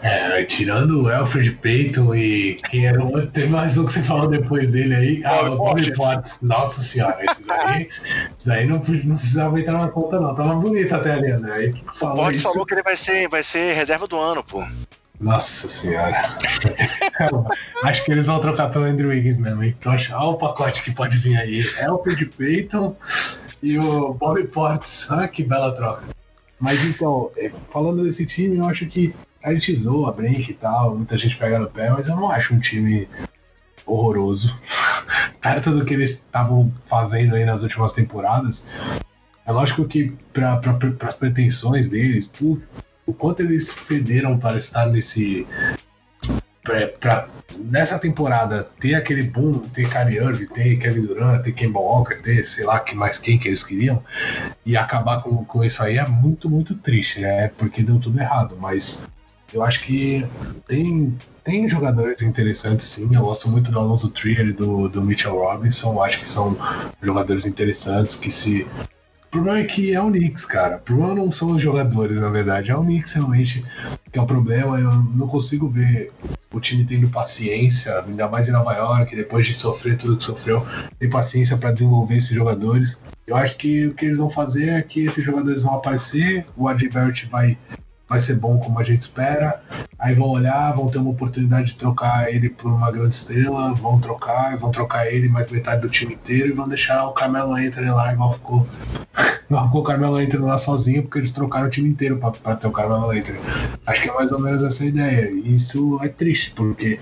É, 0.00 0.44
tirando 0.44 1.02
o 1.02 1.12
Alfred 1.12 1.50
Payton 1.52 2.14
e 2.14 2.54
quem 2.70 2.86
era 2.86 3.02
o 3.02 3.26
tem 3.26 3.48
mais 3.48 3.76
um 3.76 3.86
que 3.86 3.92
você 3.92 4.02
falou 4.02 4.28
depois 4.28 4.70
dele 4.70 4.94
aí. 4.94 5.22
Ah, 5.24 5.50
o 5.50 5.56
Bobby 5.56 5.92
Potts. 5.92 6.38
Nossa 6.42 6.82
senhora, 6.82 7.18
esses 7.24 7.48
aí, 7.48 7.88
esses 8.38 8.48
aí 8.48 8.66
não, 8.66 8.76
não 8.76 9.16
precisava 9.16 9.58
entrar 9.58 9.78
na 9.78 9.88
conta, 9.88 10.20
não. 10.20 10.34
Tava 10.34 10.54
bonito 10.54 10.94
até 10.94 11.12
ali, 11.12 11.32
André. 11.32 11.54
Aí, 11.54 11.74
falou 11.94 12.22
o 12.22 12.26
Potts 12.26 12.42
falou 12.42 12.66
que 12.66 12.74
ele 12.74 12.82
vai 12.82 12.96
ser, 12.96 13.28
vai 13.28 13.42
ser 13.42 13.74
reserva 13.74 14.06
do 14.06 14.18
ano, 14.18 14.44
pô. 14.44 14.62
Nossa 15.18 15.68
senhora. 15.68 16.36
acho 17.84 18.04
que 18.04 18.12
eles 18.12 18.26
vão 18.26 18.40
trocar 18.40 18.68
pelo 18.68 18.84
Andrew 18.84 19.08
Wiggins 19.08 19.38
mesmo, 19.38 19.64
Então, 19.64 19.92
olha 19.92 20.18
o 20.26 20.34
pacote 20.34 20.82
que 20.82 20.90
pode 20.90 21.16
vir 21.18 21.36
aí. 21.36 21.64
Alfred 21.82 22.26
Payton 22.26 22.94
e 23.64 23.78
o 23.78 24.12
Bobby 24.12 24.44
Ports. 24.44 25.08
Ah, 25.10 25.26
que 25.26 25.42
bela 25.42 25.72
troca. 25.72 26.04
Mas 26.60 26.84
então, 26.84 27.30
é, 27.36 27.50
falando 27.72 28.04
desse 28.04 28.26
time, 28.26 28.58
eu 28.58 28.66
acho 28.66 28.86
que 28.86 29.14
a 29.42 29.52
gente 29.54 29.74
zoa, 29.74 30.12
brinca 30.12 30.50
e 30.50 30.54
tal, 30.54 30.96
muita 30.96 31.16
gente 31.16 31.36
pega 31.36 31.58
no 31.58 31.68
pé, 31.68 31.90
mas 31.90 32.08
eu 32.08 32.16
não 32.16 32.30
acho 32.30 32.54
um 32.54 32.60
time 32.60 33.08
horroroso. 33.86 34.54
Perto 35.40 35.70
do 35.70 35.84
que 35.84 35.94
eles 35.94 36.10
estavam 36.10 36.72
fazendo 36.84 37.34
aí 37.34 37.44
nas 37.44 37.62
últimas 37.62 37.92
temporadas. 37.92 38.66
É 39.46 39.52
lógico 39.52 39.86
que 39.86 40.12
para 40.32 40.56
pra, 40.58 40.78
as 41.08 41.14
pretensões 41.14 41.88
deles, 41.88 42.28
tudo, 42.28 42.62
o 43.06 43.12
quanto 43.12 43.40
eles 43.40 43.74
federam 43.74 44.38
para 44.38 44.58
estar 44.58 44.86
nesse. 44.86 45.46
Pra, 46.64 47.28
nessa 47.58 47.98
temporada 47.98 48.66
ter 48.80 48.94
aquele 48.94 49.22
boom, 49.22 49.58
ter 49.68 49.86
Kyrie 49.86 50.16
Irving, 50.16 50.46
ter 50.46 50.76
Kevin 50.78 51.02
Durant, 51.02 51.42
ter 51.42 51.52
Kemba 51.52 51.78
Walker, 51.78 52.14
ter 52.16 52.44
sei 52.46 52.64
lá 52.64 52.80
que 52.80 52.94
mais 52.94 53.18
quem 53.18 53.38
que 53.38 53.48
eles 53.48 53.62
queriam, 53.62 54.02
e 54.64 54.74
acabar 54.74 55.22
com, 55.22 55.44
com 55.44 55.62
isso 55.62 55.82
aí 55.82 55.98
é 55.98 56.08
muito, 56.08 56.48
muito 56.48 56.74
triste, 56.74 57.20
né? 57.20 57.48
Porque 57.58 57.82
deu 57.82 58.00
tudo 58.00 58.18
errado, 58.18 58.56
mas 58.58 59.06
eu 59.52 59.62
acho 59.62 59.84
que 59.84 60.26
tem, 60.66 61.16
tem 61.44 61.68
jogadores 61.68 62.22
interessantes 62.22 62.86
sim. 62.86 63.14
Eu 63.14 63.20
gosto 63.22 63.48
muito 63.48 63.70
do 63.70 63.78
Alonso 63.78 64.10
Trier 64.10 64.48
e 64.48 64.52
do, 64.52 64.88
do 64.88 65.02
Mitchell 65.02 65.34
Robinson. 65.34 66.02
Acho 66.02 66.18
que 66.18 66.28
são 66.28 66.56
jogadores 67.02 67.44
interessantes 67.44 68.16
que 68.16 68.30
se 68.30 68.66
o 69.34 69.38
problema 69.38 69.58
é 69.58 69.64
que 69.64 69.92
é 69.92 70.00
o 70.00 70.12
Knicks, 70.12 70.44
cara. 70.44 70.76
O 70.76 70.80
problema 70.80 71.12
não 71.12 71.28
são 71.28 71.50
os 71.56 71.60
jogadores, 71.60 72.20
na 72.20 72.28
verdade. 72.28 72.70
É 72.70 72.76
o 72.76 72.82
Knicks 72.82 73.14
realmente 73.14 73.64
que 74.12 74.16
é 74.16 74.22
o 74.22 74.26
problema. 74.26 74.78
Eu 74.78 74.92
não 74.92 75.26
consigo 75.26 75.68
ver 75.68 76.12
o 76.52 76.60
time 76.60 76.84
tendo 76.84 77.08
paciência, 77.08 77.98
ainda 77.98 78.28
mais 78.28 78.46
em 78.46 78.52
Nova 78.52 78.72
York, 78.74 79.16
depois 79.16 79.44
de 79.44 79.52
sofrer 79.52 79.96
tudo 79.96 80.16
que 80.16 80.22
sofreu, 80.22 80.64
ter 81.00 81.08
paciência 81.08 81.56
para 81.56 81.72
desenvolver 81.72 82.14
esses 82.14 82.30
jogadores. 82.30 83.00
Eu 83.26 83.34
acho 83.34 83.56
que 83.56 83.88
o 83.88 83.94
que 83.94 84.04
eles 84.04 84.18
vão 84.18 84.30
fazer 84.30 84.68
é 84.68 84.82
que 84.82 85.00
esses 85.00 85.24
jogadores 85.24 85.64
vão 85.64 85.74
aparecer, 85.74 86.46
o 86.56 86.66
Barrett 86.66 87.26
vai 87.26 87.58
vai 88.08 88.20
ser 88.20 88.36
bom 88.36 88.58
como 88.58 88.78
a 88.78 88.84
gente 88.84 89.00
espera. 89.00 89.62
Aí 89.98 90.14
vão 90.14 90.28
olhar, 90.28 90.72
vão 90.72 90.88
ter 90.88 90.98
uma 90.98 91.10
oportunidade 91.10 91.68
de 91.68 91.74
trocar 91.76 92.32
ele 92.32 92.48
por 92.48 92.70
uma 92.70 92.90
grande 92.92 93.14
estrela, 93.14 93.74
vão 93.74 93.98
trocar, 93.98 94.56
vão 94.58 94.70
trocar 94.70 95.06
ele 95.06 95.28
mais 95.28 95.50
metade 95.50 95.82
do 95.82 95.88
time 95.88 96.14
inteiro 96.14 96.48
e 96.48 96.52
vão 96.52 96.68
deixar 96.68 97.06
o 97.06 97.12
Carmelo 97.12 97.54
Anthony 97.54 97.90
lá, 97.90 98.12
igual 98.12 98.32
ficou, 98.32 98.66
ficou 99.48 99.80
o 99.80 99.84
Carmelo 99.84 100.16
Anthony 100.16 100.44
lá 100.44 100.58
sozinho, 100.58 101.02
porque 101.02 101.18
eles 101.18 101.32
trocaram 101.32 101.66
o 101.66 101.70
time 101.70 101.88
inteiro 101.88 102.18
para 102.18 102.56
ter 102.56 102.66
o 102.66 102.72
Carmelo 102.72 103.10
Anthony. 103.10 103.38
Acho 103.86 104.02
que 104.02 104.10
é 104.10 104.14
mais 104.14 104.32
ou 104.32 104.40
menos 104.40 104.62
essa 104.62 104.84
ideia. 104.84 105.30
E 105.30 105.54
isso 105.54 105.98
é 106.02 106.08
triste, 106.08 106.52
porque 106.52 107.00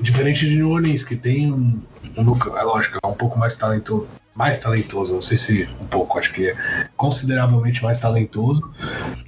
diferente 0.00 0.48
de 0.48 0.56
New 0.56 0.70
Orleans, 0.70 1.02
que 1.02 1.16
tem 1.16 1.52
um 1.52 1.80
é 2.16 2.62
lógico, 2.62 2.98
é 3.02 3.06
um 3.06 3.14
pouco 3.14 3.38
mais 3.38 3.56
talentoso 3.56 4.06
mais 4.36 4.58
talentoso, 4.58 5.14
não 5.14 5.22
sei 5.22 5.38
se 5.38 5.68
um 5.80 5.86
pouco, 5.86 6.18
acho 6.18 6.32
que 6.32 6.48
é 6.48 6.88
consideravelmente 6.96 7.82
mais 7.82 7.98
talentoso, 7.98 8.70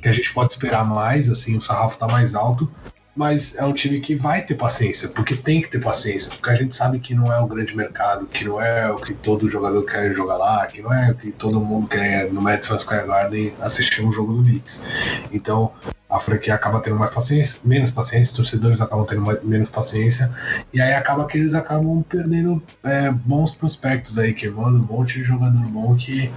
que 0.03 0.09
a 0.09 0.13
gente 0.13 0.33
pode 0.33 0.53
esperar 0.53 0.85
mais, 0.85 1.31
assim, 1.31 1.57
o 1.57 1.61
sarrafo 1.61 1.99
tá 1.99 2.07
mais 2.07 2.35
alto, 2.35 2.71
mas 3.19 3.57
é 3.57 3.65
um 3.65 3.73
time 3.73 3.99
que 3.99 4.15
vai 4.15 4.43
ter 4.43 4.55
paciência, 4.55 5.09
porque 5.09 5.35
tem 5.35 5.61
que 5.61 5.69
ter 5.69 5.81
paciência, 5.81 6.31
porque 6.31 6.51
a 6.51 6.55
gente 6.55 6.77
sabe 6.77 7.01
que 7.01 7.17
não 7.17 7.33
é 7.33 7.41
o 7.41 7.49
grande 7.49 7.77
mercado, 7.77 8.27
que 8.27 8.45
não 8.45 8.63
é 8.63 8.89
o 8.93 8.97
que 9.01 9.13
todo 9.13 9.49
jogador 9.49 9.85
quer 9.85 10.15
jogar 10.15 10.37
lá, 10.37 10.65
que 10.69 10.81
não 10.81 10.95
é 10.95 11.11
o 11.11 11.17
que 11.17 11.33
todo 11.33 11.61
mundo 11.61 11.89
quer 11.89 12.33
no 12.33 12.41
Madison 12.41 12.79
Square 12.79 13.09
Garden 13.09 13.53
assistir 13.61 14.03
um 14.03 14.13
jogo 14.13 14.35
do 14.35 14.45
Knicks. 14.45 14.87
Então, 15.33 15.73
a 16.09 16.21
franquia 16.21 16.55
acaba 16.55 16.79
tendo 16.79 16.95
mais 16.95 17.11
paciência, 17.11 17.59
menos 17.65 17.91
paciência, 17.91 18.31
os 18.31 18.37
torcedores 18.37 18.81
acabam 18.81 19.05
tendo 19.05 19.23
mais, 19.23 19.43
menos 19.43 19.69
paciência, 19.69 20.33
e 20.73 20.81
aí 20.81 20.93
acaba 20.93 21.27
que 21.27 21.37
eles 21.37 21.55
acabam 21.55 22.05
perdendo 22.09 22.63
é, 22.85 23.11
bons 23.11 23.51
prospectos 23.51 24.17
aí, 24.17 24.33
queimando 24.33 24.79
um 24.79 24.87
monte 24.87 25.19
de 25.19 25.25
jogador 25.25 25.67
bom 25.67 25.97
que, 25.97 26.31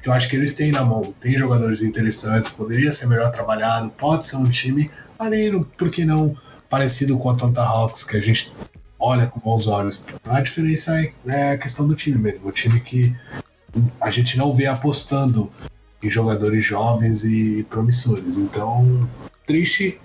que 0.00 0.08
eu 0.08 0.12
acho 0.12 0.28
que 0.28 0.36
eles 0.36 0.54
têm 0.54 0.70
na 0.70 0.84
mão. 0.84 1.12
Tem 1.18 1.36
jogadores 1.36 1.82
interessantes, 1.82 2.52
poderia 2.52 2.92
ser 2.92 3.08
melhor 3.08 3.32
trabalhado, 3.32 3.90
pode 3.90 4.24
ser 4.24 4.36
um 4.36 4.48
time 4.48 4.88
além, 5.18 5.62
por 5.62 5.90
que 5.90 6.04
não, 6.04 6.36
parecido 6.68 7.18
com 7.18 7.30
a 7.30 7.32
Atlanta 7.32 7.62
Hawks, 7.62 8.04
que 8.04 8.16
a 8.16 8.20
gente 8.20 8.52
olha 8.98 9.26
com 9.26 9.40
bons 9.40 9.66
olhos. 9.66 10.04
A 10.24 10.40
diferença 10.40 11.00
é, 11.00 11.12
é 11.26 11.50
a 11.52 11.58
questão 11.58 11.86
do 11.86 11.94
time 11.94 12.18
mesmo, 12.18 12.48
o 12.48 12.52
time 12.52 12.80
que 12.80 13.14
a 14.00 14.10
gente 14.10 14.36
não 14.36 14.54
vê 14.54 14.66
apostando 14.66 15.50
em 16.02 16.08
jogadores 16.08 16.64
jovens 16.64 17.24
e 17.24 17.66
promissores. 17.68 18.36
Então, 18.36 19.08
triste, 19.46 20.00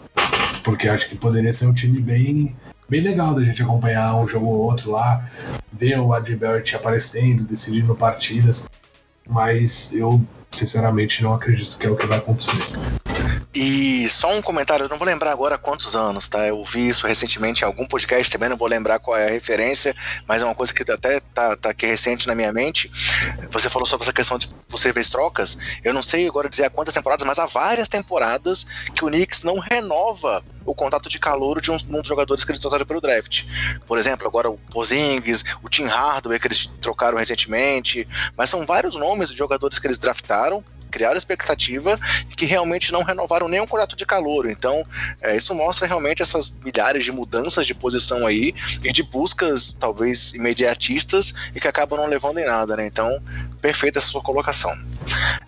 porque 0.64 0.88
acho 0.88 1.10
que 1.10 1.16
poderia 1.16 1.54
ser 1.54 1.68
um 1.68 1.74
time 1.74 2.00
bem, 2.00 2.56
bem 2.90 3.02
legal 3.02 3.36
da 3.36 3.44
gente 3.44 3.62
acompanhar 3.62 4.16
um 4.16 4.28
jogo 4.28 4.48
ou 4.48 4.60
outro 4.60 4.92
lá, 4.92 5.30
ver 5.72 6.00
o 6.00 6.14
Adbert 6.14 6.66
aparecendo, 6.76 7.44
decidindo 7.44 7.96
partidas, 7.96 8.70
mas 9.28 9.94
eu 9.94 10.22
sinceramente 10.54 11.24
não 11.24 11.34
acredito 11.34 11.78
que 11.78 11.88
é 11.88 11.90
o 11.90 11.96
que 11.96 12.06
vai 12.06 12.18
acontecer. 12.18 12.58
E 13.56 14.10
só 14.10 14.36
um 14.36 14.42
comentário, 14.42 14.86
eu 14.86 14.90
não 14.90 14.98
vou 14.98 15.06
lembrar 15.06 15.32
agora 15.32 15.60
quantos 15.60 15.96
anos, 15.96 16.28
tá? 16.28 16.48
Eu 16.48 16.64
vi 16.64 16.88
isso 16.88 17.06
recentemente 17.06 17.62
em 17.62 17.66
algum 17.66 17.86
podcast 17.86 18.32
também, 18.32 18.50
não 18.50 18.58
vou 18.58 18.68
lembrar 18.68 18.98
qual 18.98 19.16
é 19.16 19.28
a 19.28 19.30
referência, 19.30 19.96
mas 20.28 20.42
é 20.42 20.46
uma 20.46 20.56
coisa 20.56 20.74
que 20.74 20.82
até 20.92 21.20
tá, 21.20 21.56
tá 21.56 21.70
aqui 21.70 21.86
recente 21.86 22.26
na 22.28 22.34
minha 22.34 22.52
mente. 22.52 22.92
Você 23.52 23.70
falou 23.70 23.86
sobre 23.86 24.06
essa 24.06 24.14
questão 24.14 24.40
de 24.40 24.48
possíveis 24.68 25.10
trocas. 25.10 25.56
Eu 25.84 25.94
não 25.94 26.02
sei 26.02 26.28
agora 26.28 26.50
dizer 26.50 26.66
há 26.66 26.70
quantas 26.70 26.96
temporadas, 26.96 27.28
mas 27.28 27.38
há 27.38 27.46
várias 27.46 27.88
temporadas 27.88 28.66
que 28.96 29.06
o 29.06 29.08
Knicks 29.08 29.44
não 29.44 29.60
renova 29.60 30.44
o 30.66 30.74
contato 30.74 31.10
de 31.10 31.20
calor 31.20 31.62
de 31.62 31.72
um, 31.72 31.76
um 31.90 32.00
dos 32.00 32.08
jogadores 32.08 32.44
que 32.44 32.52
eles 32.52 32.62
trocaram 32.62 32.86
pelo 32.86 33.02
draft. 33.02 33.44
Por 33.86 33.98
exemplo, 33.98 34.28
agora 34.28 34.50
o 34.50 34.58
Pozingis, 34.58 35.44
o 35.62 35.70
Tim 35.70 35.86
Hardaway 35.86 36.40
que 36.40 36.48
eles 36.48 36.66
trocaram 36.82 37.18
recentemente, 37.18 38.08
mas 38.38 38.50
são 38.50 38.66
vários 38.66 38.96
nomes 38.96 39.30
de 39.30 39.38
jogadores 39.38 39.80
que 39.80 39.88
eles 39.88 39.98
draftaram 39.98 40.64
criaram 40.94 41.18
expectativa 41.18 42.00
e 42.30 42.36
que 42.36 42.46
realmente 42.46 42.92
não 42.92 43.02
renovaram 43.02 43.48
nenhum 43.48 43.66
contrato 43.66 43.96
de 43.96 44.06
calor. 44.06 44.48
Então, 44.48 44.86
é, 45.20 45.36
isso 45.36 45.56
mostra 45.56 45.88
realmente 45.88 46.22
essas 46.22 46.56
milhares 46.64 47.04
de 47.04 47.12
mudanças 47.12 47.66
de 47.66 47.74
posição 47.74 48.28
aí 48.28 48.54
e 48.84 48.94
de 48.94 49.02
buscas, 49.02 49.74
talvez, 49.74 50.34
imediatistas 50.34 51.34
e 51.56 51.60
que 51.60 51.68
acabam 51.68 52.00
não 52.00 52.06
levando 52.06 52.38
em 52.38 52.46
nada, 52.46 52.78
né? 52.78 52.86
Então, 52.86 53.20
perfeita 53.60 53.98
essa 53.98 54.08
sua 54.08 54.22
colocação. 54.22 54.72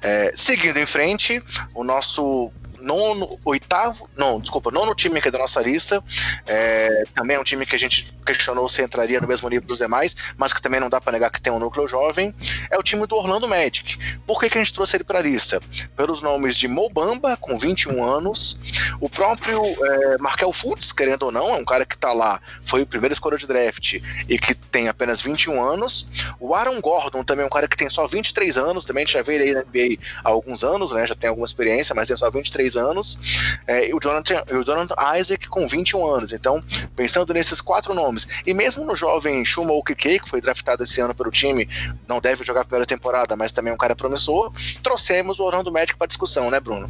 É, 0.01 0.33
seguindo 0.35 0.77
em 0.77 0.85
frente, 0.85 1.43
o 1.75 1.83
nosso 1.83 2.51
nono, 2.85 3.39
oitavo, 3.43 4.07
não, 4.15 4.39
desculpa, 4.39 4.69
nono 4.69 4.93
time 4.93 5.17
aqui 5.17 5.31
da 5.31 5.39
nossa 5.39 5.59
lista. 5.59 6.03
É, 6.45 7.03
também 7.15 7.35
é 7.35 7.39
um 7.39 7.43
time 7.43 7.65
que 7.65 7.75
a 7.75 7.79
gente 7.79 8.15
questionou 8.23 8.69
se 8.69 8.83
entraria 8.83 9.19
no 9.19 9.27
mesmo 9.27 9.49
nível 9.49 9.67
dos 9.67 9.79
demais, 9.79 10.15
mas 10.37 10.53
que 10.53 10.61
também 10.61 10.79
não 10.79 10.89
dá 10.89 11.01
para 11.01 11.13
negar 11.13 11.31
que 11.31 11.41
tem 11.41 11.51
um 11.51 11.59
núcleo 11.59 11.87
jovem. 11.87 12.33
É 12.69 12.77
o 12.77 12.83
time 12.83 13.05
do 13.07 13.15
Orlando 13.15 13.47
Magic. 13.47 13.97
Por 14.25 14.39
que, 14.39 14.49
que 14.49 14.57
a 14.57 14.63
gente 14.63 14.73
trouxe 14.73 14.97
ele 14.97 15.03
para 15.03 15.19
a 15.19 15.21
lista? 15.21 15.59
Pelos 15.95 16.21
nomes 16.21 16.55
de 16.55 16.67
Mobamba, 16.67 17.35
com 17.37 17.57
21 17.57 18.03
anos, 18.03 18.61
o 19.01 19.09
próprio 19.09 19.61
é, 19.63 20.17
Markel 20.19 20.53
Fultz, 20.53 20.91
querendo 20.91 21.23
ou 21.23 21.31
não, 21.31 21.55
é 21.55 21.57
um 21.57 21.65
cara 21.65 21.85
que 21.85 21.95
está 21.95 22.13
lá, 22.13 22.39
foi 22.63 22.83
o 22.83 22.85
primeiro 22.85 23.13
escolha 23.13 23.37
de 23.37 23.47
draft 23.47 23.99
e 24.29 24.37
que 24.37 24.53
tem 24.53 24.87
apenas 24.87 25.21
21 25.21 25.63
anos. 25.63 26.07
O 26.39 26.53
Aaron 26.53 26.79
Gordon 26.79 27.23
também 27.23 27.43
é 27.43 27.47
um 27.47 27.49
cara 27.49 27.67
que 27.67 27.75
tem 27.75 27.89
só 27.89 28.05
23 28.05 28.57
anos, 28.59 28.85
também 28.85 29.03
a 29.03 29.05
gente 29.05 29.15
já 29.15 29.23
vê 29.23 29.35
ele 29.35 29.43
aí 29.45 29.53
na 29.53 29.61
NBA 29.61 30.01
há 30.23 30.29
alguns 30.29 30.63
anos, 30.63 30.91
né? 30.91 31.07
Já 31.07 31.15
tem 31.15 31.29
alguma 31.29 31.45
experiência, 31.45 31.95
mas 31.95 32.07
tem 32.07 32.15
só 32.17 32.29
23 32.29 32.74
anos, 32.75 33.19
é, 33.67 33.89
e 33.89 33.93
o 33.93 33.99
Jonathan, 34.01 34.43
o 34.51 34.63
Jonathan 34.63 34.95
Isaac 35.17 35.47
com 35.47 35.67
21 35.67 36.05
anos. 36.07 36.33
Então, 36.33 36.63
pensando 36.95 37.33
nesses 37.33 37.61
quatro 37.61 37.93
nomes, 37.93 38.27
e 38.45 38.53
mesmo 38.53 38.85
no 38.85 38.95
jovem 38.95 39.43
Shuma 39.45 39.73
Okike, 39.73 40.19
que 40.19 40.29
foi 40.29 40.41
draftado 40.41 40.83
esse 40.83 40.99
ano 41.01 41.13
pelo 41.13 41.31
time, 41.31 41.67
não 42.07 42.19
deve 42.19 42.43
jogar 42.43 42.61
a 42.61 42.65
primeira 42.65 42.85
temporada, 42.85 43.35
mas 43.35 43.51
também 43.51 43.71
é 43.71 43.73
um 43.73 43.77
cara 43.77 43.95
promissor, 43.95 44.51
trouxemos 44.83 45.39
o 45.39 45.43
Orlando 45.43 45.71
Magic 45.71 45.97
para 45.97 46.07
discussão, 46.07 46.49
né, 46.49 46.59
Bruno? 46.59 46.89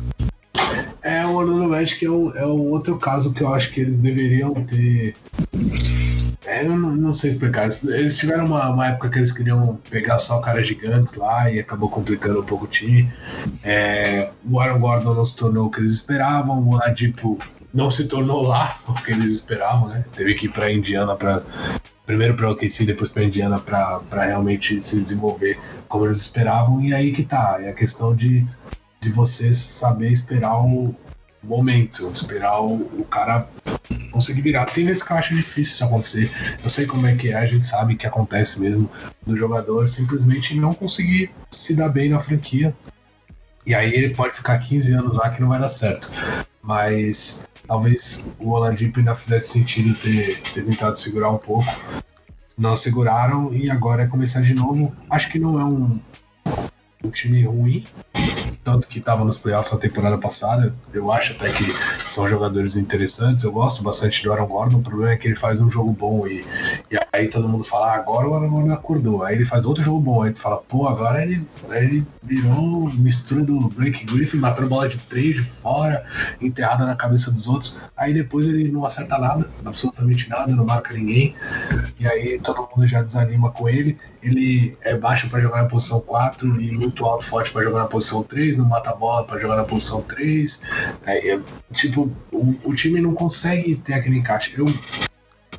É, 1.01 1.25
o 1.25 1.35
Orlando 1.35 1.69
Magic 1.69 2.03
é 2.03 2.09
o, 2.09 2.31
é 2.35 2.45
o 2.45 2.71
outro 2.71 2.97
caso 2.97 3.33
que 3.33 3.41
eu 3.41 3.53
acho 3.53 3.71
que 3.71 3.81
eles 3.81 3.97
deveriam 3.97 4.53
ter 4.65 5.15
é, 6.45 6.63
eu 6.63 6.77
não, 6.77 6.95
não, 6.95 7.13
sei 7.13 7.31
explicar. 7.31 7.67
Eles 7.83 8.17
tiveram 8.17 8.45
uma, 8.45 8.69
uma, 8.69 8.87
época 8.87 9.09
que 9.09 9.17
eles 9.17 9.31
queriam 9.31 9.79
pegar 9.89 10.19
só 10.19 10.39
caras 10.39 10.67
gigantes 10.67 11.15
lá 11.15 11.51
e 11.51 11.59
acabou 11.59 11.89
complicando 11.89 12.39
um 12.39 12.45
pouco 12.45 12.65
o 12.65 12.67
time. 12.67 13.11
É, 13.63 14.29
o 14.47 14.59
Aaron 14.59 14.79
Gordon 14.79 15.13
não 15.15 15.25
se 15.25 15.35
tornou 15.35 15.65
o 15.65 15.71
que 15.71 15.79
eles 15.79 15.93
esperavam, 15.93 16.59
o 16.59 16.73
Oladipo 16.73 17.39
não 17.73 17.89
se 17.89 18.07
tornou 18.07 18.43
lá 18.43 18.77
o 18.87 18.93
que 18.93 19.11
eles 19.11 19.31
esperavam, 19.31 19.89
né? 19.89 20.05
Teve 20.15 20.35
que 20.35 20.45
ir 20.45 20.49
para 20.49 20.71
Indiana 20.71 21.15
para 21.15 21.41
primeiro 22.05 22.35
para 22.35 22.51
OKC, 22.51 22.85
depois 22.85 23.11
para 23.11 23.23
Indiana 23.23 23.59
para 23.59 24.23
realmente 24.23 24.79
se 24.79 25.01
desenvolver 25.01 25.59
como 25.87 26.05
eles 26.05 26.17
esperavam. 26.17 26.79
E 26.79 26.93
aí 26.93 27.11
que 27.11 27.23
tá, 27.23 27.57
é 27.59 27.69
a 27.69 27.73
questão 27.73 28.15
de, 28.15 28.45
de 29.05 29.11
você 29.11 29.53
saber 29.53 30.11
esperar 30.11 30.57
o 30.57 30.95
momento, 31.43 32.09
esperar 32.11 32.59
o, 32.59 32.73
o 32.99 33.05
cara 33.05 33.47
conseguir 34.11 34.41
virar. 34.41 34.65
Tem 34.65 34.83
nesse 34.83 35.05
caixa 35.05 35.33
difícil 35.33 35.73
isso 35.73 35.85
acontecer. 35.85 36.31
Eu 36.63 36.69
sei 36.69 36.87
como 36.87 37.05
é 37.05 37.15
que 37.15 37.29
é, 37.29 37.35
a 37.35 37.45
gente 37.45 37.67
sabe 37.67 37.95
que 37.95 38.07
acontece 38.07 38.59
mesmo 38.59 38.89
do 39.23 39.37
jogador 39.37 39.87
simplesmente 39.87 40.55
não 40.55 40.73
conseguir 40.73 41.29
se 41.51 41.75
dar 41.75 41.89
bem 41.89 42.09
na 42.09 42.19
franquia. 42.19 42.75
E 43.63 43.75
aí 43.75 43.93
ele 43.93 44.15
pode 44.15 44.33
ficar 44.33 44.57
15 44.57 44.91
anos 44.93 45.17
lá 45.17 45.29
que 45.29 45.39
não 45.39 45.49
vai 45.49 45.59
dar 45.59 45.69
certo. 45.69 46.09
Mas 46.63 47.43
talvez 47.67 48.27
o 48.39 48.49
Oladipo 48.49 48.99
ainda 48.99 49.13
fizesse 49.13 49.49
sentido 49.49 49.93
ter, 49.93 50.41
ter 50.41 50.65
tentado 50.65 50.97
segurar 50.97 51.29
um 51.29 51.37
pouco. 51.37 51.69
Não 52.57 52.75
seguraram 52.75 53.53
e 53.53 53.69
agora 53.69 54.03
é 54.03 54.07
começar 54.07 54.41
de 54.41 54.55
novo. 54.55 54.95
Acho 55.11 55.29
que 55.29 55.37
não 55.37 55.59
é 55.59 55.63
um, 55.63 55.99
um 57.05 57.11
time 57.11 57.43
ruim, 57.43 57.85
tanto 58.63 58.87
que 58.87 58.99
estava 58.99 59.23
nos 59.23 59.37
playoffs 59.37 59.71
na 59.71 59.79
temporada 59.79 60.17
passada. 60.17 60.75
Eu 60.93 61.11
acho 61.11 61.33
até 61.33 61.49
que 61.51 61.63
são 62.15 62.29
jogadores 62.29 62.77
interessantes. 62.77 63.43
Eu 63.43 63.51
gosto 63.51 63.83
bastante 63.83 64.23
do 64.23 64.31
Aaron 64.31 64.47
Gordon. 64.47 64.77
O 64.77 64.81
problema 64.81 65.11
é 65.11 65.17
que 65.17 65.27
ele 65.27 65.35
faz 65.35 65.59
um 65.59 65.69
jogo 65.69 65.91
bom 65.91 66.25
e, 66.25 66.45
e 66.89 66.97
aí 67.11 67.27
todo 67.27 67.47
mundo 67.47 67.63
fala, 67.63 67.91
ah, 67.91 67.95
agora 67.95 68.27
o 68.27 68.33
Aaron 68.33 68.49
Gordon 68.49 68.73
acordou. 68.73 69.23
Aí 69.23 69.35
ele 69.35 69.45
faz 69.45 69.65
outro 69.65 69.83
jogo 69.83 69.99
bom. 69.99 70.21
Aí 70.21 70.31
tu 70.31 70.39
fala, 70.39 70.57
pô, 70.57 70.87
agora 70.87 71.21
ele, 71.21 71.45
ele 71.71 72.07
virou 72.23 72.89
mistura 72.93 73.43
do 73.43 73.67
Blake 73.69 74.05
Griffin, 74.05 74.37
matando 74.37 74.69
bola 74.69 74.87
de 74.87 74.97
três 74.97 75.35
de 75.35 75.43
fora, 75.43 76.05
enterrada 76.41 76.85
na 76.85 76.95
cabeça 76.95 77.29
dos 77.29 77.47
outros. 77.47 77.81
Aí 77.97 78.13
depois 78.13 78.47
ele 78.47 78.71
não 78.71 78.85
acerta 78.85 79.17
nada, 79.17 79.49
absolutamente 79.65 80.29
nada, 80.29 80.55
não 80.55 80.65
marca 80.65 80.93
ninguém. 80.93 81.35
E 81.99 82.07
aí 82.07 82.39
todo 82.39 82.67
mundo 82.75 82.87
já 82.87 83.01
desanima 83.01 83.51
com 83.51 83.67
ele 83.67 83.97
ele 84.25 84.75
é 84.81 84.97
baixo 84.97 85.29
para 85.29 85.39
jogar 85.39 85.61
na 85.61 85.69
posição 85.69 85.99
4 86.01 86.59
e 86.59 86.71
muito 86.71 87.05
alto 87.05 87.23
forte 87.23 87.51
para 87.51 87.63
jogar 87.63 87.79
na 87.79 87.85
posição 87.85 88.23
3, 88.23 88.57
não 88.57 88.65
mata 88.65 88.89
a 88.89 88.95
bola 88.95 89.23
para 89.23 89.39
jogar 89.39 89.55
na 89.55 89.63
posição 89.63 90.01
3. 90.01 90.61
É, 91.05 91.33
é, 91.33 91.39
tipo, 91.71 92.04
o, 92.31 92.55
o, 92.63 92.73
time 92.73 93.01
não 93.01 93.13
consegue 93.13 93.75
ter 93.75 93.93
aquele 93.93 94.17
encaixe. 94.17 94.53
Eu 94.57 94.65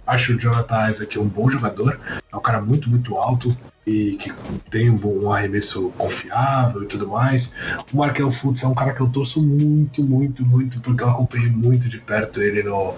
acho 0.07 0.35
o 0.35 0.39
Jonathan 0.39 0.89
Isaac 0.89 1.19
um 1.19 1.29
bom 1.29 1.51
jogador, 1.51 2.01
é 2.33 2.37
um 2.37 2.41
cara 2.41 2.61
muito, 2.61 2.89
muito 2.89 3.17
alto 3.17 3.57
e 3.87 4.17
que 4.17 4.33
tem 4.71 4.91
um, 4.91 4.97
bom, 4.97 5.17
um 5.17 5.33
arremesso 5.33 5.91
confiável 5.97 6.83
e 6.83 6.87
tudo 6.87 7.09
mais. 7.09 7.55
O 7.93 7.97
Markel 7.97 8.31
Fultz 8.31 8.63
é 8.63 8.67
um 8.67 8.75
cara 8.75 8.93
que 8.93 9.01
eu 9.01 9.09
torço 9.09 9.43
muito, 9.43 10.03
muito, 10.03 10.45
muito, 10.45 10.81
porque 10.81 11.03
eu 11.03 11.11
acompanhei 11.11 11.49
muito 11.49 11.89
de 11.89 11.99
perto 11.99 12.43
ele 12.43 12.63
no, 12.63 12.95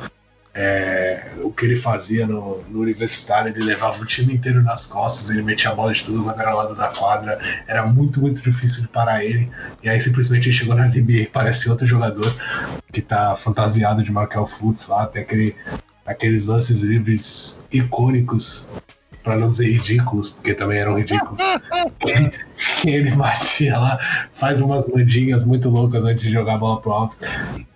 é, 0.60 1.30
o 1.44 1.52
que 1.52 1.64
ele 1.64 1.76
fazia 1.76 2.26
no, 2.26 2.60
no, 2.68 2.80
universitário, 2.80 3.52
ele 3.52 3.64
levava 3.64 4.02
o 4.02 4.04
time 4.04 4.34
inteiro 4.34 4.60
nas 4.60 4.86
costas, 4.86 5.30
ele 5.30 5.40
metia 5.40 5.70
a 5.70 5.74
bola 5.74 5.92
de 5.92 6.02
tudo 6.02 6.24
quanto 6.24 6.40
era 6.40 6.52
lado 6.52 6.74
da 6.74 6.88
quadra, 6.88 7.38
era 7.68 7.86
muito, 7.86 8.20
muito 8.20 8.42
difícil 8.42 8.82
de 8.82 8.88
parar 8.88 9.24
ele. 9.24 9.48
E 9.84 9.88
aí 9.88 10.00
simplesmente 10.00 10.48
ele 10.48 10.56
chegou 10.56 10.74
na 10.74 10.88
NBA 10.88 11.12
e 11.12 11.26
parece 11.26 11.70
outro 11.70 11.86
jogador 11.86 12.34
que 12.92 13.00
tá 13.00 13.36
fantasiado 13.36 14.02
de 14.02 14.10
Markel 14.10 14.48
Fultz 14.48 14.88
lá, 14.88 15.06
tem 15.06 15.22
aquele, 15.22 15.54
aqueles 16.04 16.46
lances 16.46 16.80
livres 16.80 17.62
icônicos 17.70 18.68
para 19.22 19.36
não 19.36 19.52
dizer 19.52 19.70
ridículos, 19.70 20.30
porque 20.30 20.54
também 20.54 20.78
eram 20.78 20.98
ridículos. 20.98 21.38
ele 22.84 23.12
batia 23.12 23.78
lá, 23.78 24.28
faz 24.32 24.60
umas 24.60 24.88
mandinhas 24.88 25.44
muito 25.44 25.68
loucas 25.68 26.04
antes 26.04 26.24
de 26.24 26.32
jogar 26.32 26.54
a 26.54 26.58
bola 26.58 26.80
pro 26.80 26.90
alto. 26.90 27.16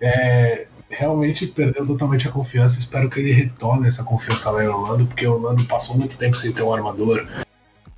É, 0.01 0.67
realmente 0.97 1.47
perdeu 1.47 1.85
totalmente 1.85 2.27
a 2.27 2.31
confiança. 2.31 2.79
Espero 2.79 3.09
que 3.09 3.19
ele 3.19 3.31
retorne 3.31 3.87
essa 3.87 4.03
confiança 4.03 4.51
lá 4.51 4.63
em 4.63 4.67
Orlando, 4.67 5.05
porque 5.05 5.27
Orlando 5.27 5.63
passou 5.65 5.97
muito 5.97 6.17
tempo 6.17 6.37
sem 6.37 6.51
ter 6.51 6.63
um 6.63 6.73
armador. 6.73 7.27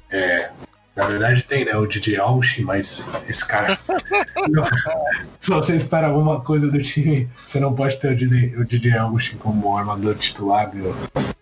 É, 0.10 0.52
na 0.96 1.06
verdade 1.06 1.44
tem, 1.44 1.66
né? 1.66 1.76
O 1.76 1.86
DJ 1.86 2.18
Alsh, 2.18 2.60
mas 2.60 3.08
esse 3.28 3.46
cara. 3.46 3.78
se 5.40 5.50
você 5.50 5.76
espera 5.76 6.08
alguma 6.08 6.42
coisa 6.42 6.70
do 6.70 6.82
time, 6.82 7.30
você 7.36 7.60
não 7.60 7.74
pode 7.74 7.98
ter 8.00 8.14
o 8.14 8.16
DJ, 8.16 8.56
o 8.58 8.66
DJ 8.66 8.98
Alsh 8.98 9.36
como 9.40 9.78
armador 9.78 10.16
titular 10.16 10.72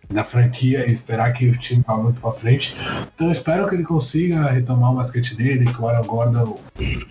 da 0.09 0.23
franquia 0.23 0.87
e 0.87 0.91
esperar 0.91 1.33
que 1.33 1.47
o 1.49 1.57
time 1.57 1.83
vá 1.85 1.97
muito 1.97 2.21
para 2.21 2.31
frente. 2.31 2.75
Então 3.13 3.27
eu 3.27 3.33
espero 3.33 3.67
que 3.67 3.75
ele 3.75 3.83
consiga 3.83 4.49
retomar 4.49 4.91
o 4.91 4.95
basquete 4.95 5.35
dele, 5.35 5.73
que 5.73 5.81
o 5.81 5.87
Aaron 5.87 6.05
Gordon 6.05 6.59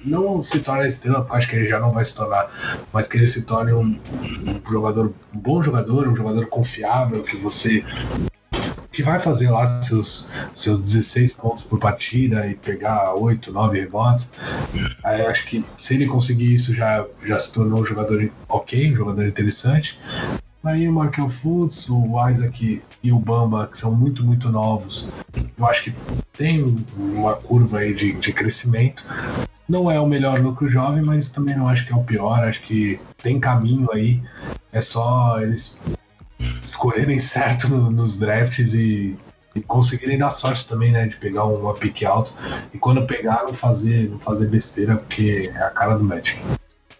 não 0.04 0.42
se 0.42 0.60
torne 0.60 0.86
estrela, 0.86 1.22
porque 1.22 1.36
acho 1.36 1.48
que 1.48 1.56
ele 1.56 1.68
já 1.68 1.80
não 1.80 1.90
vai 1.90 2.04
se 2.04 2.14
tornar, 2.14 2.50
mas 2.92 3.06
que 3.06 3.16
ele 3.16 3.26
se 3.26 3.42
torne 3.42 3.72
um, 3.72 3.98
um 4.46 4.60
jogador, 4.70 5.12
um 5.34 5.38
bom 5.38 5.62
jogador, 5.62 6.08
um 6.08 6.16
jogador 6.16 6.46
confiável, 6.46 7.22
que 7.22 7.36
você 7.36 7.84
que 8.92 9.02
vai 9.02 9.18
fazer 9.18 9.50
lá 9.50 9.66
seus, 9.66 10.28
seus 10.54 10.80
16 10.80 11.32
pontos 11.34 11.62
por 11.62 11.78
partida 11.78 12.46
e 12.46 12.54
pegar 12.54 13.14
8, 13.14 13.50
9 13.50 13.80
rebotes. 13.80 14.30
Aí 15.02 15.22
acho 15.22 15.46
que 15.46 15.64
se 15.78 15.94
ele 15.94 16.06
conseguir 16.06 16.54
isso 16.54 16.74
já, 16.74 17.04
já 17.24 17.38
se 17.38 17.52
tornou 17.52 17.80
um 17.80 17.84
jogador 17.84 18.30
ok, 18.48 18.92
um 18.92 18.96
jogador 18.96 19.26
interessante. 19.26 19.98
Aí 20.62 20.86
o 20.88 20.92
Markel 20.92 21.28
Fultz, 21.28 21.88
o 21.88 22.28
Isaac 22.28 22.82
e 23.02 23.12
o 23.12 23.18
Bamba, 23.18 23.66
que 23.66 23.76
são 23.76 23.92
muito, 23.92 24.22
muito 24.22 24.48
novos, 24.48 25.10
eu 25.58 25.66
acho 25.66 25.84
que 25.84 25.94
tem 26.36 26.76
uma 26.96 27.34
curva 27.34 27.78
aí 27.78 27.92
de, 27.92 28.12
de 28.12 28.32
crescimento. 28.32 29.04
Não 29.68 29.90
é 29.90 29.98
o 29.98 30.06
melhor 30.06 30.40
núcleo 30.40 30.70
jovem, 30.70 31.02
mas 31.02 31.30
também 31.30 31.56
não 31.56 31.66
acho 31.66 31.86
que 31.86 31.92
é 31.92 31.96
o 31.96 32.04
pior. 32.04 32.44
Acho 32.44 32.60
que 32.62 33.00
tem 33.22 33.40
caminho 33.40 33.88
aí. 33.92 34.22
É 34.70 34.80
só 34.80 35.40
eles 35.40 35.78
escolherem 36.64 37.18
certo 37.18 37.68
no, 37.68 37.90
nos 37.90 38.18
drafts 38.18 38.74
e, 38.74 39.16
e, 39.54 39.60
conseguirem 39.60 40.18
dar 40.18 40.30
sorte 40.30 40.66
também, 40.66 40.92
né? 40.92 41.06
De 41.06 41.16
pegar 41.16 41.44
uma 41.44 41.74
pique 41.74 42.04
alto. 42.04 42.34
E 42.72 42.78
quando 42.78 43.06
pegar, 43.06 43.44
não 43.44 43.54
fazer, 43.54 44.08
não 44.10 44.18
fazer 44.18 44.48
besteira, 44.48 44.96
porque 44.96 45.50
é 45.54 45.62
a 45.62 45.70
cara 45.70 45.96
do 45.96 46.04
Magic. 46.04 46.40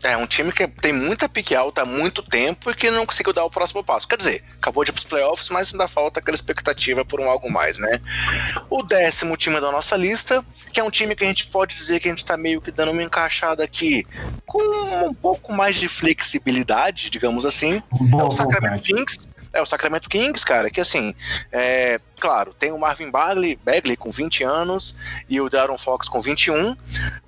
É, 0.03 0.17
um 0.17 0.27
time 0.27 0.51
que 0.51 0.67
tem 0.67 0.93
muita 0.93 1.29
pique 1.29 1.55
alta 1.55 1.83
há 1.83 1.85
muito 1.85 2.23
tempo 2.23 2.71
e 2.71 2.75
que 2.75 2.91
não 2.91 3.07
conseguiu 3.07 3.33
dar 3.33 3.45
o 3.45 3.51
próximo 3.51 3.85
passo. 3.85 4.09
Quer 4.09 4.17
dizer, 4.17 4.45
acabou 4.57 4.85
de 4.85 4.91
ir 4.91 4.93
pros 4.93 5.05
playoffs, 5.05 5.49
mas 5.49 5.73
ainda 5.73 5.87
falta 5.87 6.19
aquela 6.19 6.35
expectativa 6.35 7.05
por 7.05 7.21
um 7.21 7.31
algo 7.31 7.51
mais, 7.51 7.79
né? 7.79 8.01
O 8.69 8.83
décimo 8.83 9.37
time 9.37 9.61
da 9.61 9.71
nossa 9.71 9.97
lista, 9.97 10.45
que 10.73 10.81
é 10.81 10.85
um 10.85 10.91
time 10.91 11.15
que 11.15 11.23
a 11.23 11.27
gente 11.27 11.47
pode 11.47 11.77
dizer 11.77 12.01
que 12.01 12.09
a 12.09 12.11
gente 12.11 12.25
tá 12.25 12.37
meio 12.37 12.61
que 12.61 12.73
dando 12.73 12.91
uma 12.91 13.03
encaixada 13.03 13.63
aqui 13.63 14.05
com 14.45 15.07
um 15.07 15.15
pouco 15.15 15.53
mais 15.53 15.77
de 15.77 15.89
flexibilidade, 15.89 17.09
digamos 17.09 17.47
assim. 17.47 17.81
Boa 17.93 18.25
é 18.25 18.27
o 18.27 18.31
Sacramento. 18.33 18.83
Kings. 18.83 19.29
É 19.53 19.61
o 19.61 19.67
Sacramento 19.67 20.09
Kings, 20.09 20.45
cara, 20.45 20.71
que 20.71 20.81
assim, 20.81 21.15
é, 21.51 22.01
claro, 22.19 22.55
tem 22.55 22.73
o 22.73 22.79
Marvin 22.79 23.11
Bagley, 23.11 23.59
Bagley 23.63 23.97
com 23.97 24.11
20 24.11 24.45
anos 24.45 24.97
e 25.29 25.41
o 25.41 25.51
Darren 25.51 25.77
Fox 25.77 26.09
com 26.09 26.21
21. 26.21 26.77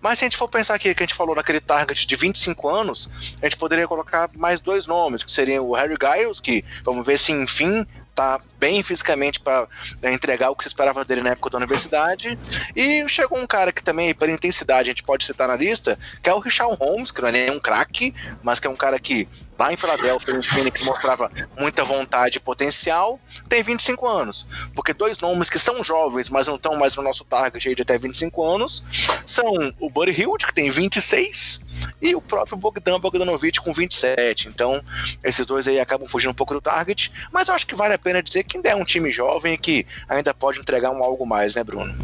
Mas 0.00 0.18
se 0.18 0.24
a 0.24 0.26
gente 0.26 0.36
for 0.36 0.48
pensar 0.48 0.74
aqui 0.74 0.94
que 0.94 1.02
a 1.02 1.06
gente 1.06 1.14
falou 1.14 1.34
naquele 1.36 1.60
target 1.60 2.06
de 2.06 2.16
25 2.16 2.68
anos, 2.68 3.10
a 3.42 3.46
gente 3.46 3.56
poderia 3.56 3.86
colocar 3.86 4.30
mais 4.36 4.60
dois 4.60 4.86
nomes, 4.86 5.22
que 5.22 5.30
seriam 5.30 5.66
o 5.66 5.74
Harry 5.74 5.96
Giles, 6.00 6.40
que 6.40 6.64
vamos 6.84 7.04
ver 7.06 7.18
se 7.18 7.32
enfim 7.32 7.86
tá 8.14 8.40
bem 8.58 8.82
fisicamente 8.82 9.40
para 9.40 9.68
entregar 10.04 10.50
o 10.50 10.56
que 10.56 10.62
se 10.62 10.68
esperava 10.68 11.04
dele 11.04 11.22
na 11.22 11.30
época 11.30 11.50
da 11.50 11.58
universidade. 11.58 12.38
E 12.74 13.06
chegou 13.08 13.38
um 13.38 13.46
cara 13.46 13.72
que 13.72 13.82
também, 13.82 14.14
por 14.14 14.28
intensidade, 14.28 14.88
a 14.88 14.92
gente 14.92 15.02
pode 15.02 15.24
citar 15.24 15.48
na 15.48 15.56
lista, 15.56 15.98
que 16.22 16.30
é 16.30 16.34
o 16.34 16.38
Richard 16.38 16.76
Holmes, 16.76 17.10
que 17.10 17.20
não 17.20 17.28
é 17.28 17.32
nem 17.32 17.50
um 17.50 17.60
craque, 17.60 18.14
mas 18.42 18.60
que 18.60 18.66
é 18.66 18.70
um 18.70 18.76
cara 18.76 18.98
que 18.98 19.28
lá 19.58 19.72
em 19.72 19.76
Filadélfia, 19.76 20.34
em 20.34 20.42
Phoenix, 20.42 20.82
mostrava 20.82 21.30
muita 21.58 21.84
vontade 21.84 22.38
e 22.38 22.40
potencial, 22.40 23.20
tem 23.48 23.62
25 23.62 24.06
anos. 24.06 24.46
Porque 24.74 24.92
dois 24.92 25.18
nomes 25.18 25.48
que 25.48 25.58
são 25.58 25.82
jovens, 25.82 26.28
mas 26.28 26.46
não 26.46 26.56
estão 26.56 26.76
mais 26.76 26.96
no 26.96 27.02
nosso 27.02 27.24
target 27.24 27.74
de 27.74 27.82
até 27.82 27.96
25 27.96 28.44
anos, 28.44 28.84
são 29.26 29.46
o 29.80 29.88
Buddy 29.88 30.12
Hield, 30.12 30.46
que 30.46 30.54
tem 30.54 30.70
26, 30.70 31.64
e 32.00 32.14
o 32.14 32.20
próprio 32.20 32.56
Bogdan 32.56 32.98
Bogdanovic 32.98 33.60
com 33.60 33.72
27. 33.72 34.48
Então, 34.48 34.82
esses 35.22 35.46
dois 35.46 35.68
aí 35.68 35.80
acabam 35.80 36.06
fugindo 36.06 36.30
um 36.30 36.34
pouco 36.34 36.54
do 36.54 36.60
target, 36.60 37.12
mas 37.32 37.48
eu 37.48 37.54
acho 37.54 37.66
que 37.66 37.74
vale 37.74 37.94
a 37.94 37.98
pena 37.98 38.22
dizer 38.22 38.44
que 38.44 38.56
ainda 38.56 38.70
é 38.70 38.76
um 38.76 38.84
time 38.84 39.10
jovem 39.10 39.56
que 39.56 39.86
ainda 40.08 40.34
pode 40.34 40.60
entregar 40.60 40.90
um 40.90 41.02
algo 41.02 41.26
mais, 41.26 41.54
né, 41.54 41.62
Bruno? 41.62 41.94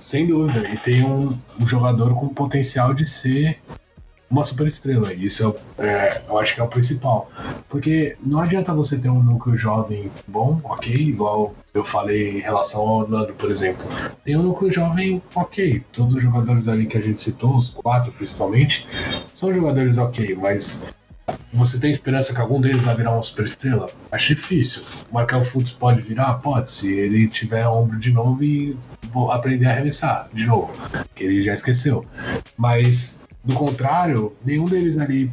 Sem 0.00 0.26
dúvida. 0.26 0.66
E 0.68 0.76
tem 0.78 1.04
um, 1.04 1.38
um 1.60 1.66
jogador 1.66 2.14
com 2.14 2.28
potencial 2.28 2.94
de 2.94 3.06
ser 3.06 3.60
uma 4.30 4.44
superestrela. 4.44 5.12
Isso 5.12 5.56
é, 5.78 5.86
é, 5.86 6.22
eu 6.28 6.38
acho 6.38 6.54
que 6.54 6.60
é 6.60 6.64
o 6.64 6.68
principal. 6.68 7.30
Porque 7.68 8.16
não 8.24 8.40
adianta 8.40 8.74
você 8.74 8.98
ter 8.98 9.08
um 9.08 9.22
núcleo 9.22 9.56
jovem 9.56 10.10
bom, 10.26 10.60
ok, 10.64 10.94
igual 10.94 11.54
eu 11.72 11.84
falei 11.84 12.38
em 12.38 12.40
relação 12.40 12.80
ao 12.80 13.00
Orlando, 13.00 13.34
por 13.34 13.50
exemplo. 13.50 13.86
Tem 14.24 14.36
um 14.36 14.42
núcleo 14.42 14.70
jovem 14.70 15.22
ok. 15.34 15.82
Todos 15.92 16.14
os 16.14 16.22
jogadores 16.22 16.68
ali 16.68 16.86
que 16.86 16.98
a 16.98 17.02
gente 17.02 17.20
citou, 17.20 17.56
os 17.56 17.70
quatro 17.70 18.12
principalmente, 18.12 18.86
são 19.32 19.52
jogadores 19.52 19.96
ok, 19.98 20.34
mas 20.34 20.84
você 21.52 21.78
tem 21.78 21.90
esperança 21.90 22.34
que 22.34 22.40
algum 22.40 22.60
deles 22.60 22.84
vai 22.84 22.96
virar 22.96 23.12
uma 23.12 23.22
superestrela? 23.22 23.90
Acho 24.10 24.34
difícil. 24.34 24.82
O 25.10 25.44
Fultz 25.44 25.70
pode 25.70 26.00
virar? 26.00 26.34
Pode, 26.34 26.70
se 26.70 26.92
ele 26.92 27.28
tiver 27.28 27.66
ombro 27.66 27.98
de 27.98 28.12
novo 28.12 28.42
e 28.42 28.76
vou 29.10 29.30
aprender 29.30 29.66
a 29.66 29.70
arremessar 29.70 30.28
de 30.32 30.46
novo, 30.46 30.72
que 31.14 31.24
ele 31.24 31.42
já 31.42 31.54
esqueceu. 31.54 32.04
Mas, 32.56 33.24
do 33.48 33.54
contrário, 33.54 34.36
nenhum 34.44 34.66
deles 34.66 34.98
ali 34.98 35.32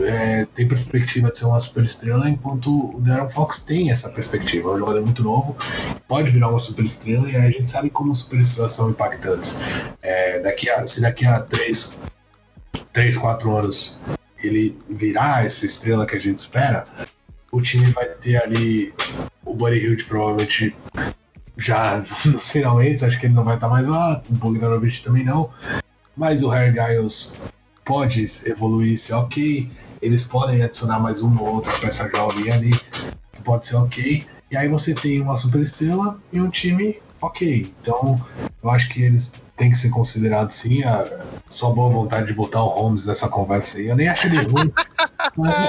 é, 0.00 0.46
tem 0.54 0.66
perspectiva 0.66 1.30
de 1.30 1.36
ser 1.36 1.44
uma 1.44 1.60
superestrela, 1.60 2.26
enquanto 2.26 2.96
o 2.96 2.98
Darren 2.98 3.28
Fox 3.28 3.60
tem 3.60 3.90
essa 3.90 4.08
perspectiva. 4.08 4.70
É 4.70 4.72
um 4.72 4.78
jogador 4.78 5.02
muito 5.02 5.22
novo, 5.22 5.54
pode 6.08 6.30
virar 6.30 6.48
uma 6.48 6.58
superestrela, 6.58 7.30
e 7.30 7.36
a 7.36 7.50
gente 7.50 7.70
sabe 7.70 7.90
como 7.90 8.14
superestrelas 8.14 8.72
são 8.72 8.88
impactantes. 8.88 9.58
É, 10.00 10.38
daqui 10.40 10.70
a, 10.70 10.86
se 10.86 11.02
daqui 11.02 11.26
a 11.26 11.40
3, 11.40 12.00
3 12.90 13.18
4 13.18 13.54
anos 13.54 14.00
ele 14.42 14.76
virar 14.88 15.44
essa 15.44 15.66
estrela 15.66 16.06
que 16.06 16.16
a 16.16 16.18
gente 16.18 16.38
espera, 16.38 16.86
o 17.52 17.60
time 17.60 17.84
vai 17.90 18.06
ter 18.06 18.42
ali 18.42 18.94
o 19.44 19.52
Buddy 19.52 19.76
Hield 19.76 20.04
provavelmente 20.06 20.74
já 21.56 22.02
nos 22.24 22.48
finalmente, 22.50 23.04
acho 23.04 23.20
que 23.20 23.26
ele 23.26 23.34
não 23.34 23.44
vai 23.44 23.56
estar 23.56 23.68
mais 23.68 23.86
lá, 23.86 24.22
o 24.28 24.32
Bogdanovich 24.34 25.04
também 25.04 25.22
não, 25.22 25.50
mas 26.16 26.42
o 26.42 26.48
Harry 26.48 26.74
Giles 26.74 27.36
pode 27.84 28.24
evoluir, 28.46 28.98
ser 28.98 29.14
ok, 29.14 29.70
eles 30.00 30.24
podem 30.24 30.62
adicionar 30.62 31.00
mais 31.00 31.20
uma 31.22 31.42
ou 31.42 31.54
outra 31.56 31.72
peça 31.78 32.08
jovem 32.10 32.50
ali, 32.50 32.70
que 32.70 33.42
pode 33.42 33.66
ser 33.66 33.76
ok, 33.76 34.26
e 34.50 34.56
aí 34.56 34.68
você 34.68 34.94
tem 34.94 35.20
uma 35.20 35.36
super 35.36 35.60
estrela 35.60 36.20
e 36.32 36.40
um 36.40 36.50
time 36.50 36.98
ok. 37.20 37.72
Então, 37.80 38.24
eu 38.62 38.70
acho 38.70 38.88
que 38.90 39.02
eles 39.02 39.32
têm 39.62 39.70
que 39.70 39.78
ser 39.78 39.90
considerados 39.90 40.56
sim. 40.56 40.82
A 40.82 41.06
sua 41.48 41.70
boa 41.70 41.88
vontade 41.88 42.26
de 42.26 42.32
botar 42.32 42.62
o 42.62 42.66
Holmes 42.66 43.06
nessa 43.06 43.28
conversa 43.28 43.78
aí. 43.78 43.86
Eu 43.86 43.94
nem 43.94 44.08
acho 44.08 44.26
ele 44.26 44.38
ruim. 44.38 44.72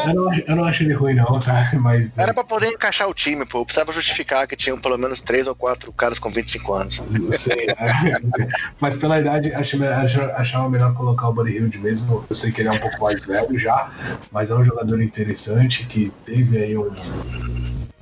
eu, 0.08 0.14
não, 0.14 0.34
eu 0.34 0.56
não 0.56 0.64
acho 0.64 0.84
ele 0.84 0.94
ruim, 0.94 1.14
não, 1.14 1.40
tá? 1.40 1.72
Mas. 1.76 2.18
Era 2.18 2.34
pra 2.34 2.44
poder 2.44 2.70
encaixar 2.70 3.08
o 3.08 3.14
time, 3.14 3.46
pô. 3.46 3.60
Eu 3.60 3.66
precisava 3.66 3.92
justificar 3.94 4.48
que 4.48 4.56
tinham 4.56 4.80
pelo 4.80 4.98
menos 4.98 5.22
três 5.22 5.46
ou 5.46 5.54
quatro 5.54 5.94
caras 5.94 6.18
com 6.18 6.30
25 6.30 6.74
anos. 6.74 7.04
Sei. 7.34 7.68
né? 7.68 8.20
Mas 8.82 8.96
pela 8.96 9.20
idade, 9.20 9.54
acho, 9.54 9.84
acho, 9.84 10.22
achava 10.22 10.68
melhor 10.70 10.96
colocar 10.96 11.30
o 11.30 11.34
Buddy 11.34 11.58
Hilde 11.58 11.78
mesmo. 11.78 12.26
Eu 12.28 12.36
sei 12.36 12.52
que 12.52 12.62
ele 12.62 12.70
é 12.70 12.72
um 12.72 12.80
pouco 12.80 13.00
mais 13.04 13.26
velho 13.26 13.60
já, 13.60 13.92
mas 14.32 14.50
é 14.50 14.56
um 14.56 14.64
jogador 14.64 15.02
interessante 15.02 15.86
que 15.86 16.12
teve 16.26 16.58
aí 16.58 16.78
um. 16.78 16.92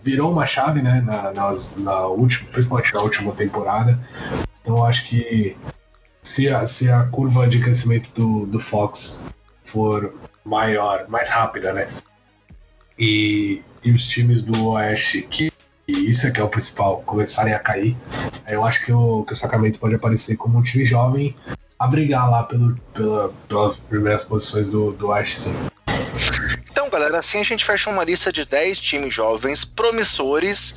Virou 0.04 0.32
uma 0.32 0.46
chave, 0.46 0.82
né? 0.82 1.02
Na, 1.06 1.32
na, 1.32 1.56
na 1.78 2.08
última, 2.08 2.50
principalmente 2.50 2.94
na 2.94 3.02
última 3.02 3.32
temporada. 3.34 4.00
Então 4.62 4.78
eu 4.78 4.86
acho 4.86 5.08
que 5.08 5.58
se 6.24 6.50
a, 6.50 6.66
se 6.66 6.90
a 6.90 7.04
curva 7.06 7.48
de 7.48 7.60
crescimento 7.60 8.12
do, 8.14 8.46
do 8.46 8.60
Fox 8.60 9.24
for 9.64 10.14
maior, 10.44 11.08
mais 11.08 11.30
rápida, 11.30 11.74
né? 11.74 11.90
E, 12.98 13.62
e 13.84 13.92
os 13.92 14.08
times 14.08 14.42
do 14.42 14.68
Oeste, 14.68 15.24
que 15.24 15.52
isso 15.88 16.28
é 16.28 16.32
que 16.32 16.40
é 16.40 16.44
o 16.44 16.50
principal, 16.50 17.02
começarem 17.02 17.54
a 17.54 17.60
cair, 17.60 17.98
eu 18.48 18.64
acho 18.64 18.86
que 18.86 18.92
o, 18.92 19.24
que 19.24 19.34
o 19.34 19.36
Sacramento 19.36 19.80
pode 19.80 19.96
aparecer 19.96 20.36
como 20.36 20.60
um 20.60 20.64
time 20.64 20.86
jovem 20.86 21.36
a 21.80 21.88
brigar 21.88 22.30
lá 22.30 22.44
pelo, 22.44 22.76
pela, 22.94 23.34
pelas 23.48 23.78
primeiras 23.78 24.24
posições 24.24 24.68
do, 24.68 24.92
do 24.92 25.08
Oeste, 25.08 25.42
sim. 25.42 25.56
Então, 26.72 26.90
galera, 26.90 27.18
assim 27.18 27.40
a 27.40 27.44
gente 27.44 27.66
fecha 27.66 27.90
uma 27.90 28.04
lista 28.04 28.32
de 28.32 28.46
10 28.46 28.80
times 28.80 29.14
jovens 29.14 29.66
promissores 29.66 30.76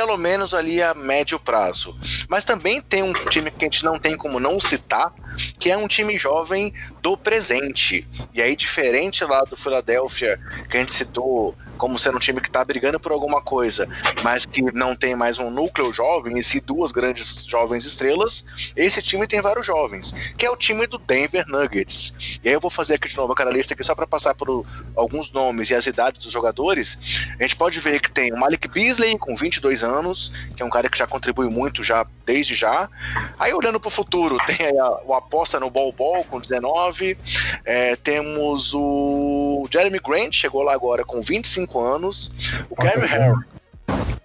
pelo 0.00 0.16
menos 0.16 0.54
ali 0.54 0.82
a 0.82 0.94
médio 0.94 1.38
prazo. 1.38 1.94
Mas 2.26 2.42
também 2.42 2.80
tem 2.80 3.02
um 3.02 3.12
time 3.12 3.50
que 3.50 3.66
a 3.66 3.68
gente 3.68 3.84
não 3.84 3.98
tem 3.98 4.16
como 4.16 4.40
não 4.40 4.58
citar, 4.58 5.12
que 5.58 5.70
é 5.70 5.76
um 5.76 5.86
time 5.86 6.18
jovem 6.18 6.72
do 7.02 7.18
presente. 7.18 8.08
E 8.32 8.40
aí, 8.40 8.56
diferente 8.56 9.22
lá 9.26 9.42
do 9.42 9.56
Philadelphia, 9.56 10.40
que 10.70 10.78
a 10.78 10.80
gente 10.80 10.94
citou 10.94 11.54
como 11.80 11.98
sendo 11.98 12.16
um 12.16 12.20
time 12.20 12.42
que 12.42 12.48
está 12.48 12.62
brigando 12.62 13.00
por 13.00 13.10
alguma 13.10 13.40
coisa, 13.40 13.88
mas 14.22 14.44
que 14.44 14.60
não 14.60 14.94
tem 14.94 15.16
mais 15.16 15.38
um 15.38 15.50
núcleo 15.50 15.90
jovem, 15.94 16.38
e 16.38 16.42
sim 16.44 16.60
duas 16.62 16.92
grandes 16.92 17.42
jovens 17.46 17.86
estrelas, 17.86 18.44
esse 18.76 19.00
time 19.00 19.26
tem 19.26 19.40
vários 19.40 19.64
jovens, 19.64 20.12
que 20.36 20.44
é 20.44 20.50
o 20.50 20.56
time 20.56 20.86
do 20.86 20.98
Denver 20.98 21.46
Nuggets. 21.48 22.38
E 22.44 22.48
aí 22.48 22.54
eu 22.54 22.60
vou 22.60 22.70
fazer 22.70 22.94
aqui 22.94 23.08
de 23.08 23.16
novo 23.16 23.32
aquela 23.32 23.50
lista 23.50 23.72
aqui 23.72 23.82
só 23.82 23.94
para 23.94 24.06
passar 24.06 24.34
por 24.34 24.66
alguns 24.94 25.32
nomes 25.32 25.70
e 25.70 25.74
as 25.74 25.86
idades 25.86 26.20
dos 26.20 26.30
jogadores. 26.30 27.24
A 27.38 27.42
gente 27.42 27.56
pode 27.56 27.80
ver 27.80 27.98
que 27.98 28.10
tem 28.10 28.30
o 28.30 28.38
Malik 28.38 28.68
Beasley 28.68 29.16
com 29.16 29.34
22 29.34 29.82
anos, 29.82 30.34
que 30.54 30.62
é 30.62 30.66
um 30.66 30.70
cara 30.70 30.86
que 30.86 30.98
já 30.98 31.06
contribui 31.06 31.48
muito 31.48 31.82
já 31.82 32.04
desde 32.26 32.54
já. 32.54 32.90
Aí 33.38 33.54
olhando 33.54 33.80
para 33.80 33.88
o 33.88 33.90
futuro, 33.90 34.36
tem 34.46 34.78
a, 34.78 35.02
o 35.06 35.14
aposta 35.14 35.58
no 35.58 35.70
Ball 35.70 35.92
Ball 35.92 36.24
com 36.24 36.38
19, 36.38 37.16
é, 37.64 37.96
temos 37.96 38.74
o 38.74 39.66
Jeremy 39.72 39.98
Grant, 39.98 40.34
chegou 40.34 40.62
lá 40.62 40.74
agora 40.74 41.06
com 41.06 41.22
25 41.22 41.69
anos, 41.78 42.32
o 42.70 42.74
Gary 42.82 43.06
Harris. 43.06 43.59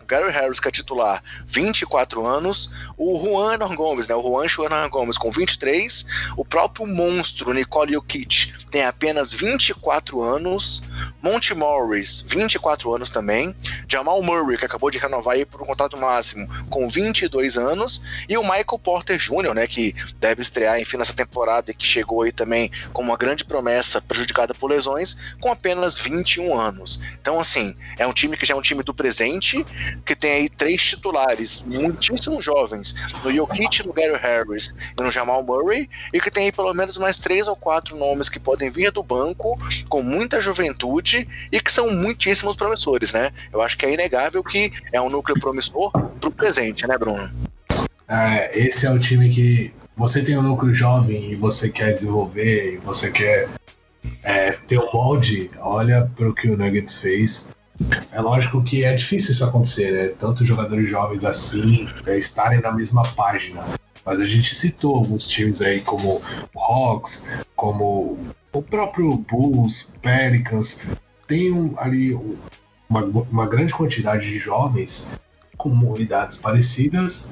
Gary 0.08 0.32
Harris, 0.32 0.60
que 0.60 0.68
é 0.68 0.72
titular, 0.72 1.24
24 1.46 2.26
anos. 2.26 2.72
O 2.98 3.20
Juan 3.20 3.54
Hernan 3.54 3.76
Gomes, 3.76 4.08
né? 4.08 4.16
O 4.16 4.22
Juan 4.22 4.46
Hernan 4.46 4.90
Gomes 4.90 5.18
com 5.18 5.32
23. 5.32 6.06
O 6.38 6.46
próprio 6.46 6.86
monstro, 6.86 7.54
Nicole 7.54 7.94
Jokic, 7.94 8.54
tem 8.70 8.84
apenas 8.84 9.34
24 9.34 10.22
anos. 10.22 10.84
Monty 11.22 11.56
Morris, 11.56 12.24
24 12.28 12.94
anos 12.94 13.10
também. 13.10 13.56
Jamal 13.88 14.22
Murray, 14.22 14.58
que 14.58 14.66
acabou 14.66 14.92
de 14.92 14.98
renovar 14.98 15.36
aí 15.36 15.46
por 15.46 15.62
um 15.62 15.66
contrato 15.66 15.98
máximo, 15.98 16.48
com 16.70 16.88
22 16.88 17.58
anos. 17.58 18.04
E 18.30 18.38
o 18.38 18.44
Michael 18.44 18.80
Porter 18.84 19.18
Jr., 19.18 19.54
né? 19.54 19.66
Que 19.66 19.96
deve 20.20 20.42
estrear, 20.42 20.80
enfim, 20.80 20.98
nessa 20.98 21.14
temporada 21.14 21.72
e 21.72 21.74
que 21.74 21.86
chegou 21.86 22.22
aí 22.22 22.32
também 22.32 22.70
como 22.94 23.12
uma 23.12 23.18
grande 23.18 23.44
promessa, 23.44 24.02
prejudicada 24.02 24.54
por 24.54 24.70
lesões, 24.70 25.18
com 25.40 25.52
apenas 25.52 25.98
21 25.98 26.56
anos. 26.60 27.02
Então, 27.20 27.40
assim, 27.40 27.76
é 27.98 28.06
um 28.06 28.14
time 28.14 28.38
que 28.38 28.46
já 28.46 28.54
é 28.54 28.58
um 28.58 28.62
time 28.62 28.84
do 28.84 28.94
presente, 28.94 29.55
que 30.06 30.16
tem 30.16 30.32
aí 30.32 30.50
três 30.50 30.84
titulares 30.84 31.64
muitíssimo 31.66 32.42
jovens, 32.42 32.96
no 33.24 33.32
Jokic, 33.32 33.86
no 33.86 33.94
Gary 33.94 34.18
Harris 34.18 34.74
e 35.00 35.04
no 35.04 35.12
Jamal 35.12 35.44
Murray, 35.44 35.90
e 36.12 36.20
que 36.20 36.32
tem 36.32 36.46
aí 36.46 36.52
pelo 36.52 36.74
menos 36.74 36.98
mais 36.98 37.20
três 37.20 37.48
ou 37.48 37.56
quatro 37.56 37.96
nomes 37.96 38.28
que 38.30 38.40
podem 38.40 38.70
vir 38.70 38.92
do 38.92 39.04
banco, 39.04 39.58
com 39.88 40.02
muita 40.02 40.42
juventude 40.42 41.28
e 41.52 41.62
que 41.62 41.72
são 41.72 41.92
muitíssimos 41.92 42.56
promissores, 42.56 43.14
né? 43.14 43.32
Eu 43.54 43.62
acho 43.62 43.78
que 43.78 43.86
é 43.86 43.94
inegável 43.94 44.44
que 44.44 44.72
é 44.92 45.00
um 45.00 45.10
núcleo 45.10 45.40
promissor 45.40 45.92
pro 46.20 46.32
presente, 46.32 46.88
né, 46.88 46.98
Bruno? 46.98 47.32
É, 48.08 48.58
esse 48.58 48.86
é 48.86 48.92
o 48.92 49.00
time 49.00 49.30
que 49.30 49.74
você 49.96 50.22
tem 50.22 50.38
um 50.38 50.42
núcleo 50.42 50.74
jovem 50.74 51.32
e 51.32 51.36
você 51.36 51.70
quer 51.70 51.94
desenvolver 51.94 52.74
e 52.74 52.78
você 52.78 53.12
quer 53.12 53.50
é, 54.24 54.52
ter 54.52 54.80
um 54.80 54.92
molde, 54.92 55.50
olha 55.60 56.10
para 56.16 56.30
o 56.30 56.34
que 56.34 56.50
o 56.50 56.58
Nuggets 56.58 57.00
fez. 57.00 57.55
É 58.12 58.22
lógico 58.22 58.64
que 58.64 58.84
é 58.84 58.94
difícil 58.94 59.32
isso 59.32 59.44
acontecer, 59.44 59.92
né? 59.92 60.14
Tanto 60.20 60.46
jogadores 60.46 60.90
jovens 60.90 61.26
assim 61.26 61.90
é, 62.06 62.18
estarem 62.18 62.62
na 62.62 62.72
mesma 62.72 63.04
página. 63.16 63.64
Mas 64.06 64.22
a 64.22 64.26
gente 64.26 64.56
citou 64.56 64.96
alguns 64.96 65.28
times 65.28 65.62
aí 65.62 65.82
como 65.82 66.22
o 66.54 66.60
Hawks, 66.60 67.26
como 67.56 68.18
o 68.54 68.62
próprio 68.62 69.18
Bulls, 69.18 69.94
Pelicans. 70.02 70.84
Tem 71.28 71.52
um, 71.52 71.74
ali 71.78 72.14
uma, 72.88 73.04
uma 73.04 73.48
grande 73.48 73.74
quantidade 73.74 74.30
de 74.30 74.40
jovens 74.40 75.12
com 75.58 75.98
idades 75.98 76.38
parecidas 76.38 77.32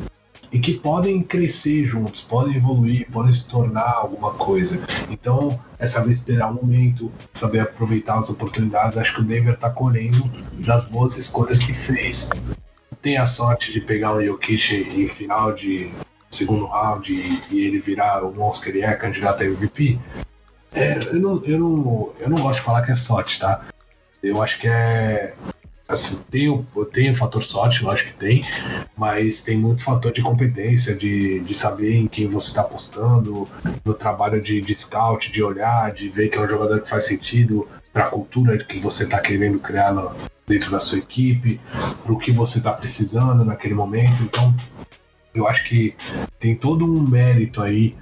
e 0.54 0.60
que 0.60 0.76
podem 0.76 1.24
crescer 1.24 1.88
juntos, 1.88 2.22
podem 2.22 2.56
evoluir, 2.56 3.10
podem 3.12 3.34
se 3.34 3.50
tornar 3.50 3.92
alguma 3.96 4.36
coisa. 4.36 4.80
Então, 5.10 5.60
é 5.80 5.88
saber 5.88 6.12
esperar 6.12 6.52
o 6.52 6.54
momento, 6.54 7.12
saber 7.34 7.62
aproveitar 7.62 8.20
as 8.20 8.30
oportunidades. 8.30 9.00
Acho 9.00 9.16
que 9.16 9.22
o 9.22 9.24
Denver 9.24 9.56
está 9.56 9.72
colhendo 9.72 10.32
das 10.54 10.86
boas 10.86 11.18
escolhas 11.18 11.58
que 11.58 11.74
fez. 11.74 12.30
Tem 13.02 13.18
a 13.18 13.26
sorte 13.26 13.74
de 13.74 13.82
pegar 13.82 14.14
um 14.14 14.24
Jokic 14.24 14.76
em 14.96 15.08
final 15.08 15.54
de 15.54 15.92
segundo 16.30 16.66
round 16.66 17.12
e, 17.12 17.42
e 17.50 17.66
ele 17.66 17.80
virar 17.80 18.24
o 18.24 18.32
monstro 18.32 18.72
que 18.72 18.78
ele 18.78 18.86
é, 18.86 18.94
candidato 18.94 19.42
a 19.42 19.46
MVP. 19.48 20.00
É, 20.72 21.00
eu, 21.00 21.20
não, 21.20 21.44
eu, 21.46 21.60
não, 21.60 22.14
eu 22.20 22.30
não 22.30 22.38
gosto 22.38 22.60
de 22.60 22.62
falar 22.62 22.84
que 22.84 22.92
é 22.92 22.96
sorte, 22.96 23.40
tá? 23.40 23.66
Eu 24.22 24.42
acho 24.42 24.60
que 24.60 24.68
é 24.68 25.34
Assim, 25.88 26.22
tem, 26.32 26.66
tem 26.92 27.12
o 27.12 27.16
fator 27.16 27.44
sorte, 27.44 27.84
lógico 27.84 28.12
que 28.12 28.16
tem, 28.16 28.42
mas 28.98 29.44
tem 29.44 29.58
muito 29.58 29.84
fator 29.84 30.14
de 30.14 30.22
competência, 30.22 30.96
de, 30.96 31.42
de 31.42 31.54
saber 31.54 31.96
em 31.96 32.08
quem 32.08 32.26
você 32.26 32.48
está 32.50 32.62
apostando, 32.62 33.48
no 33.84 33.94
trabalho 33.94 34.42
de, 34.42 34.62
de 34.62 34.74
scout, 34.74 35.32
de 35.32 35.44
olhar, 35.44 35.94
de 35.94 36.08
ver 36.08 36.30
que 36.30 36.38
é 36.38 36.42
um 36.42 36.48
jogador 36.48 36.82
que 36.82 36.90
faz 36.90 37.06
sentido 37.06 37.68
para 37.92 38.06
a 38.06 38.10
cultura 38.10 38.58
que 38.58 38.80
você 38.80 39.04
está 39.04 39.20
querendo 39.20 39.60
criar 39.60 39.94
no, 39.94 40.16
dentro 40.48 40.72
da 40.72 40.80
sua 40.80 40.98
equipe, 40.98 41.60
para 42.02 42.14
o 42.14 42.18
que 42.18 42.32
você 42.32 42.60
está 42.60 42.72
precisando 42.74 43.44
naquele 43.44 43.74
momento. 43.74 44.24
Então, 44.24 44.56
eu 45.36 45.48
acho 45.48 45.68
que 45.68 45.96
tem 46.40 46.56
todo 46.56 46.86
um 46.86 47.02
mérito 47.02 47.62
aí 47.62 47.96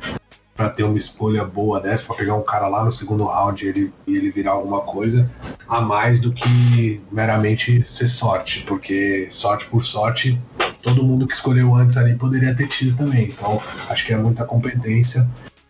para 0.62 0.70
ter 0.70 0.84
uma 0.84 0.98
escolha 0.98 1.44
boa 1.44 1.80
dessa, 1.80 2.06
para 2.06 2.18
pegar 2.18 2.36
um 2.36 2.44
cara 2.44 2.68
lá 2.68 2.86
no 2.86 2.92
segundo 2.92 3.24
round 3.24 3.66
e 3.66 3.68
ele, 3.68 3.94
e 4.06 4.16
ele 4.16 4.30
virar 4.30 4.52
alguma 4.52 4.82
coisa, 4.82 5.28
a 5.68 5.82
mais 5.82 6.22
do 6.22 6.32
que 6.32 7.02
meramente 7.12 7.84
ser 7.84 8.08
sorte, 8.08 8.64
porque 8.68 9.28
sorte 9.32 9.66
por 9.66 9.84
sorte, 9.84 10.40
todo 10.84 11.04
mundo 11.04 11.26
que 11.26 11.34
escolheu 11.34 11.74
antes 11.74 11.98
ali 11.98 12.14
poderia 12.14 12.56
ter 12.56 12.68
tido 12.68 12.96
também. 12.96 13.24
Então, 13.24 13.60
acho 13.90 14.06
que 14.06 14.14
é 14.14 14.18
muita 14.18 14.46
competência 14.46 15.28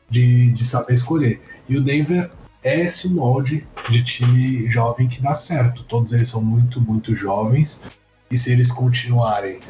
de, 0.09 0.51
de 0.51 0.65
saber 0.65 0.95
escolher. 0.95 1.41
E 1.69 1.77
o 1.77 1.81
Denver 1.81 2.29
é 2.61 2.81
esse 2.81 3.07
molde 3.07 3.65
de 3.89 4.03
time 4.03 4.69
jovem 4.69 5.07
que 5.07 5.21
dá 5.21 5.35
certo. 5.35 5.83
Todos 5.83 6.11
eles 6.11 6.27
são 6.27 6.43
muito, 6.43 6.81
muito 6.81 7.15
jovens. 7.15 7.81
E 8.29 8.37
se 8.37 8.51
eles 8.51 8.69
continuarem 8.69 9.61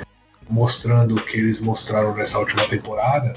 mostrando 0.49 1.15
o 1.15 1.23
que 1.23 1.37
eles 1.37 1.59
mostraram 1.59 2.15
nessa 2.15 2.39
última 2.39 2.67
temporada, 2.67 3.35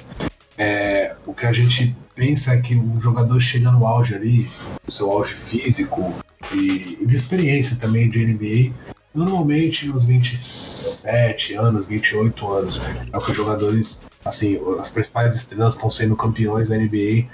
é, 0.56 1.14
o 1.26 1.34
que 1.34 1.46
a 1.46 1.52
gente 1.52 1.96
pensa 2.14 2.52
é 2.52 2.60
que 2.60 2.76
um 2.76 3.00
jogador 3.00 3.40
chega 3.40 3.70
no 3.70 3.86
auge 3.86 4.14
ali, 4.14 4.48
o 4.86 4.92
seu 4.92 5.10
auge 5.10 5.34
físico 5.34 6.14
e, 6.52 6.98
e 7.00 7.06
de 7.06 7.16
experiência 7.16 7.76
também 7.76 8.08
de 8.08 8.24
NBA, 8.24 8.72
normalmente 9.14 9.86
nos 9.86 10.06
27 10.06 11.54
anos, 11.54 11.86
28 11.86 12.52
anos, 12.52 12.84
é 13.12 13.16
o 13.16 13.20
que 13.20 13.30
os 13.30 13.36
jogadores, 13.36 14.02
assim, 14.24 14.58
as 14.78 14.90
principais 14.90 15.34
estrelas 15.34 15.74
estão 15.74 15.90
sendo 15.90 16.16
campeões 16.16 16.68
da 16.68 16.76
NBA 16.76 17.26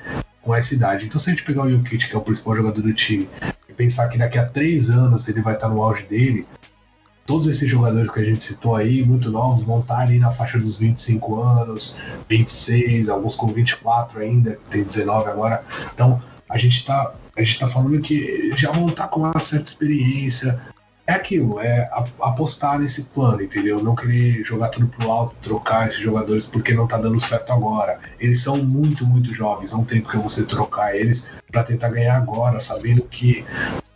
com 0.43 0.55
essa 0.55 0.75
idade. 0.75 1.07
Então, 1.07 1.19
se 1.19 1.31
a 1.31 1.33
gente 1.33 1.45
pegar 1.45 1.65
o 1.65 1.71
Jokic, 1.71 2.09
que 2.09 2.15
é 2.15 2.19
o 2.19 2.23
principal 2.23 2.57
jogador 2.57 2.81
do 2.81 2.93
time, 2.93 3.29
e 3.69 3.73
pensar 3.73 4.09
que 4.09 4.19
daqui 4.19 4.39
a 4.39 4.47
três 4.47 4.91
anos 4.91 5.29
ele 5.29 5.41
vai 5.41 5.55
estar 5.55 5.69
no 5.69 5.83
auge 5.83 6.05
dele, 6.05 6.47
todos 7.31 7.47
esses 7.47 7.71
jogadores 7.71 8.11
que 8.11 8.19
a 8.19 8.25
gente 8.25 8.43
citou 8.43 8.75
aí, 8.75 9.05
muito 9.05 9.31
novos, 9.31 9.63
vão 9.63 9.79
estar 9.79 9.99
ali 9.99 10.19
na 10.19 10.33
faixa 10.33 10.59
dos 10.59 10.81
25 10.81 11.41
anos, 11.41 11.97
26, 12.29 13.09
alguns 13.09 13.37
com 13.37 13.47
24 13.53 14.21
ainda, 14.21 14.59
tem 14.69 14.83
19 14.83 15.31
agora. 15.31 15.65
Então, 15.95 16.21
a 16.49 16.59
gente 16.59 16.79
está 16.79 17.15
a 17.37 17.41
gente 17.41 17.61
tá 17.61 17.69
falando 17.69 18.01
que 18.01 18.51
já 18.57 18.73
vão 18.73 18.89
estar 18.89 19.07
com 19.07 19.21
uma 19.21 19.39
certa 19.39 19.71
experiência. 19.71 20.61
É 21.07 21.13
aquilo, 21.13 21.61
é 21.61 21.89
apostar 22.21 22.81
nesse 22.81 23.05
plano, 23.05 23.43
entendeu? 23.43 23.81
Não 23.81 23.95
querer 23.95 24.43
jogar 24.43 24.69
tudo 24.69 24.89
pro 24.89 25.09
alto, 25.09 25.37
trocar 25.41 25.87
esses 25.87 26.01
jogadores 26.01 26.47
porque 26.47 26.75
não 26.75 26.89
tá 26.89 26.99
dando 26.99 27.21
certo 27.21 27.53
agora. 27.53 28.01
Eles 28.19 28.43
são 28.43 28.57
muito, 28.59 29.07
muito 29.07 29.33
jovens, 29.33 29.71
não 29.71 29.85
tem 29.85 30.01
porque 30.01 30.19
você 30.19 30.45
trocar 30.45 30.97
eles 30.97 31.31
para 31.51 31.63
tentar 31.63 31.91
ganhar 31.91 32.17
agora, 32.17 32.59
sabendo 32.59 33.03
que 33.03 33.45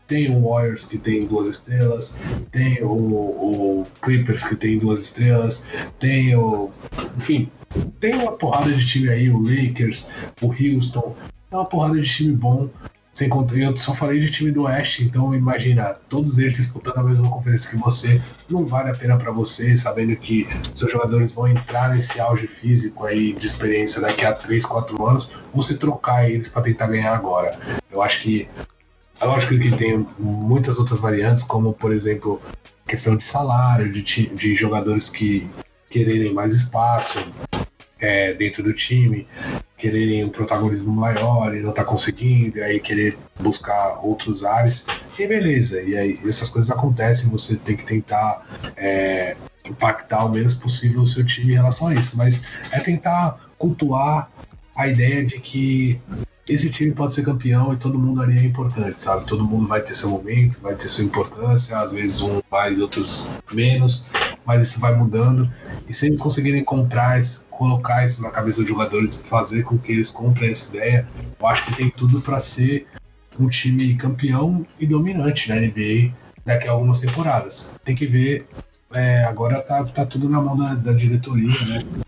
tem 0.06 0.34
o 0.34 0.48
Warriors 0.48 0.86
que 0.86 0.98
tem 0.98 1.26
duas 1.26 1.48
estrelas, 1.48 2.16
tem 2.50 2.82
o, 2.82 2.92
o 2.92 3.86
Clippers 4.02 4.44
que 4.44 4.56
tem 4.56 4.78
duas 4.78 5.00
estrelas, 5.00 5.66
tem 5.98 6.36
o. 6.36 6.70
Enfim, 7.16 7.50
tem 7.98 8.14
uma 8.14 8.32
porrada 8.32 8.72
de 8.72 8.86
time 8.86 9.08
aí, 9.08 9.30
o 9.30 9.38
Lakers, 9.38 10.10
o 10.40 10.48
Houston, 10.48 11.14
tem 11.50 11.58
uma 11.58 11.64
porrada 11.64 12.00
de 12.00 12.08
time 12.08 12.34
bom. 12.34 12.68
Sem 13.12 13.28
contar, 13.28 13.56
eu 13.56 13.76
só 13.76 13.94
falei 13.94 14.18
de 14.18 14.28
time 14.28 14.50
do 14.50 14.64
Oeste, 14.64 15.04
então 15.04 15.32
imagina, 15.32 15.96
todos 16.08 16.36
eles 16.36 16.54
disputando 16.54 16.98
a 16.98 17.02
mesma 17.04 17.30
conferência 17.30 17.70
que 17.70 17.76
você, 17.76 18.20
não 18.50 18.66
vale 18.66 18.90
a 18.90 18.94
pena 18.94 19.16
para 19.16 19.30
você, 19.30 19.76
sabendo 19.76 20.16
que 20.16 20.48
seus 20.74 20.90
jogadores 20.90 21.32
vão 21.32 21.46
entrar 21.46 21.94
nesse 21.94 22.18
auge 22.18 22.48
físico 22.48 23.06
aí 23.06 23.32
de 23.32 23.46
experiência 23.46 24.00
daqui 24.00 24.24
a 24.24 24.32
3, 24.32 24.66
4 24.66 25.06
anos, 25.06 25.36
você 25.54 25.76
trocar 25.76 26.28
eles 26.28 26.48
para 26.48 26.62
tentar 26.62 26.88
ganhar 26.88 27.14
agora. 27.14 27.56
Eu 27.88 28.02
acho 28.02 28.20
que 28.20 28.48
é 29.20 29.24
lógico 29.24 29.58
que 29.58 29.70
tem 29.76 30.06
muitas 30.18 30.78
outras 30.78 31.00
variantes, 31.00 31.42
como, 31.42 31.72
por 31.72 31.92
exemplo, 31.92 32.40
questão 32.86 33.16
de 33.16 33.26
salário, 33.26 33.90
de, 33.90 34.02
de 34.02 34.54
jogadores 34.54 35.08
que 35.08 35.48
quererem 35.88 36.32
mais 36.32 36.54
espaço 36.54 37.18
é, 37.98 38.34
dentro 38.34 38.62
do 38.62 38.72
time, 38.72 39.26
quererem 39.76 40.24
um 40.24 40.28
protagonismo 40.28 40.92
maior 40.92 41.54
e 41.54 41.60
não 41.60 41.72
tá 41.72 41.84
conseguindo, 41.84 42.58
e 42.58 42.62
aí 42.62 42.80
querer 42.80 43.16
buscar 43.38 44.00
outros 44.04 44.44
ares, 44.44 44.86
e 45.18 45.26
beleza. 45.26 45.80
E 45.82 45.96
aí 45.96 46.20
essas 46.24 46.50
coisas 46.50 46.70
acontecem, 46.70 47.30
você 47.30 47.56
tem 47.56 47.76
que 47.76 47.84
tentar 47.84 48.44
é, 48.76 49.36
impactar 49.64 50.24
o 50.24 50.28
menos 50.28 50.54
possível 50.54 51.02
o 51.02 51.06
seu 51.06 51.24
time 51.24 51.52
em 51.52 51.56
relação 51.56 51.88
a 51.88 51.94
isso, 51.94 52.16
mas 52.16 52.42
é 52.72 52.80
tentar 52.80 53.38
cultuar 53.56 54.30
a 54.76 54.88
ideia 54.88 55.24
de 55.24 55.40
que 55.40 56.00
esse 56.48 56.70
time 56.70 56.92
pode 56.92 57.14
ser 57.14 57.24
campeão 57.24 57.72
e 57.72 57.76
todo 57.76 57.98
mundo 57.98 58.20
ali 58.20 58.38
é 58.38 58.44
importante, 58.44 59.00
sabe? 59.00 59.26
Todo 59.26 59.44
mundo 59.44 59.66
vai 59.66 59.80
ter 59.80 59.94
seu 59.94 60.10
momento, 60.10 60.60
vai 60.60 60.74
ter 60.74 60.88
sua 60.88 61.04
importância, 61.04 61.78
às 61.78 61.92
vezes 61.92 62.20
um 62.20 62.40
mais, 62.50 62.78
outros 62.78 63.30
menos, 63.52 64.06
mas 64.44 64.68
isso 64.68 64.78
vai 64.78 64.94
mudando. 64.94 65.50
E 65.88 65.94
se 65.94 66.06
eles 66.06 66.20
conseguirem 66.20 66.62
comprar, 66.62 67.20
colocar 67.50 68.04
isso 68.04 68.22
na 68.22 68.30
cabeça 68.30 68.58
dos 68.58 68.68
jogadores, 68.68 69.16
fazer 69.16 69.62
com 69.62 69.78
que 69.78 69.92
eles 69.92 70.10
comprem 70.10 70.50
essa 70.50 70.76
ideia, 70.76 71.08
eu 71.38 71.46
acho 71.46 71.64
que 71.64 71.76
tem 71.76 71.90
tudo 71.90 72.20
para 72.20 72.38
ser 72.40 72.86
um 73.38 73.48
time 73.48 73.94
campeão 73.96 74.66
e 74.78 74.86
dominante 74.86 75.48
na 75.48 75.56
NBA 75.56 76.12
daqui 76.44 76.68
a 76.68 76.72
algumas 76.72 77.00
temporadas. 77.00 77.72
Tem 77.82 77.96
que 77.96 78.06
ver, 78.06 78.46
é, 78.92 79.24
agora 79.24 79.60
tá, 79.62 79.84
tá 79.84 80.04
tudo 80.04 80.28
na 80.28 80.40
mão 80.40 80.56
da, 80.56 80.74
da 80.74 80.92
diretoria, 80.92 81.58
né? 81.66 82.03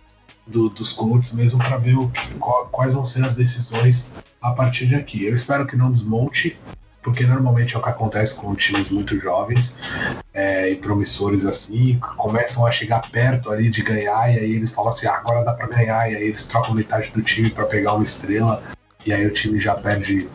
Do, 0.46 0.68
dos 0.68 0.92
coaches 0.92 1.32
mesmo 1.32 1.58
para 1.58 1.76
ver 1.76 1.96
o 1.96 2.08
que, 2.08 2.34
quais 2.70 2.94
vão 2.94 3.04
ser 3.04 3.24
as 3.24 3.34
decisões 3.34 4.10
a 4.40 4.52
partir 4.52 4.86
de 4.86 4.94
aqui. 4.94 5.24
Eu 5.24 5.34
espero 5.34 5.66
que 5.66 5.76
não 5.76 5.90
desmonte, 5.90 6.56
porque 7.02 7.24
normalmente 7.24 7.74
é 7.74 7.78
o 7.78 7.82
que 7.82 7.88
acontece 7.88 8.34
com 8.34 8.54
times 8.54 8.88
muito 8.90 9.18
jovens 9.18 9.76
é, 10.32 10.70
e 10.70 10.76
promissores 10.76 11.46
assim, 11.46 11.98
começam 12.16 12.66
a 12.66 12.70
chegar 12.70 13.10
perto 13.10 13.50
ali 13.50 13.70
de 13.70 13.82
ganhar 13.82 14.32
e 14.34 14.38
aí 14.38 14.52
eles 14.52 14.72
falam 14.72 14.90
assim, 14.90 15.06
ah, 15.06 15.14
agora 15.14 15.44
dá 15.44 15.54
para 15.54 15.66
ganhar, 15.68 16.10
e 16.10 16.16
aí 16.16 16.24
eles 16.24 16.46
trocam 16.46 16.74
metade 16.74 17.10
do 17.12 17.22
time 17.22 17.48
para 17.48 17.64
pegar 17.64 17.94
uma 17.94 18.04
estrela 18.04 18.62
e 19.04 19.12
aí 19.12 19.26
o 19.26 19.32
time 19.32 19.60
já 19.60 19.74
perde 19.74 20.28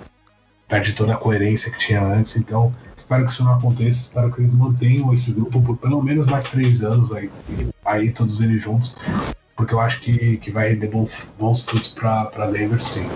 perde 0.68 0.94
toda 0.94 1.14
a 1.14 1.18
coerência 1.18 1.70
que 1.70 1.78
tinha 1.78 2.02
antes, 2.02 2.38
então 2.38 2.74
espero 2.96 3.26
que 3.26 3.32
isso 3.34 3.44
não 3.44 3.54
aconteça, 3.54 4.00
espero 4.00 4.32
que 4.32 4.40
eles 4.40 4.54
mantenham 4.54 5.12
esse 5.14 5.34
grupo 5.34 5.62
por 5.62 5.76
pelo 5.76 6.02
menos 6.02 6.28
mais 6.28 6.46
três 6.46 6.82
anos 6.82 7.12
aí, 7.12 7.30
aí 7.84 8.12
todos 8.12 8.40
eles 8.40 8.62
juntos, 8.62 8.96
porque 9.62 9.76
eu 9.76 9.80
acho 9.80 10.02
que, 10.02 10.38
que 10.38 10.50
vai 10.50 10.70
render 10.70 10.88
bons, 10.88 11.22
bons 11.38 11.64
frutos 11.64 11.90
para 11.90 12.48
Denver, 12.48 12.82
sim. 12.82 13.08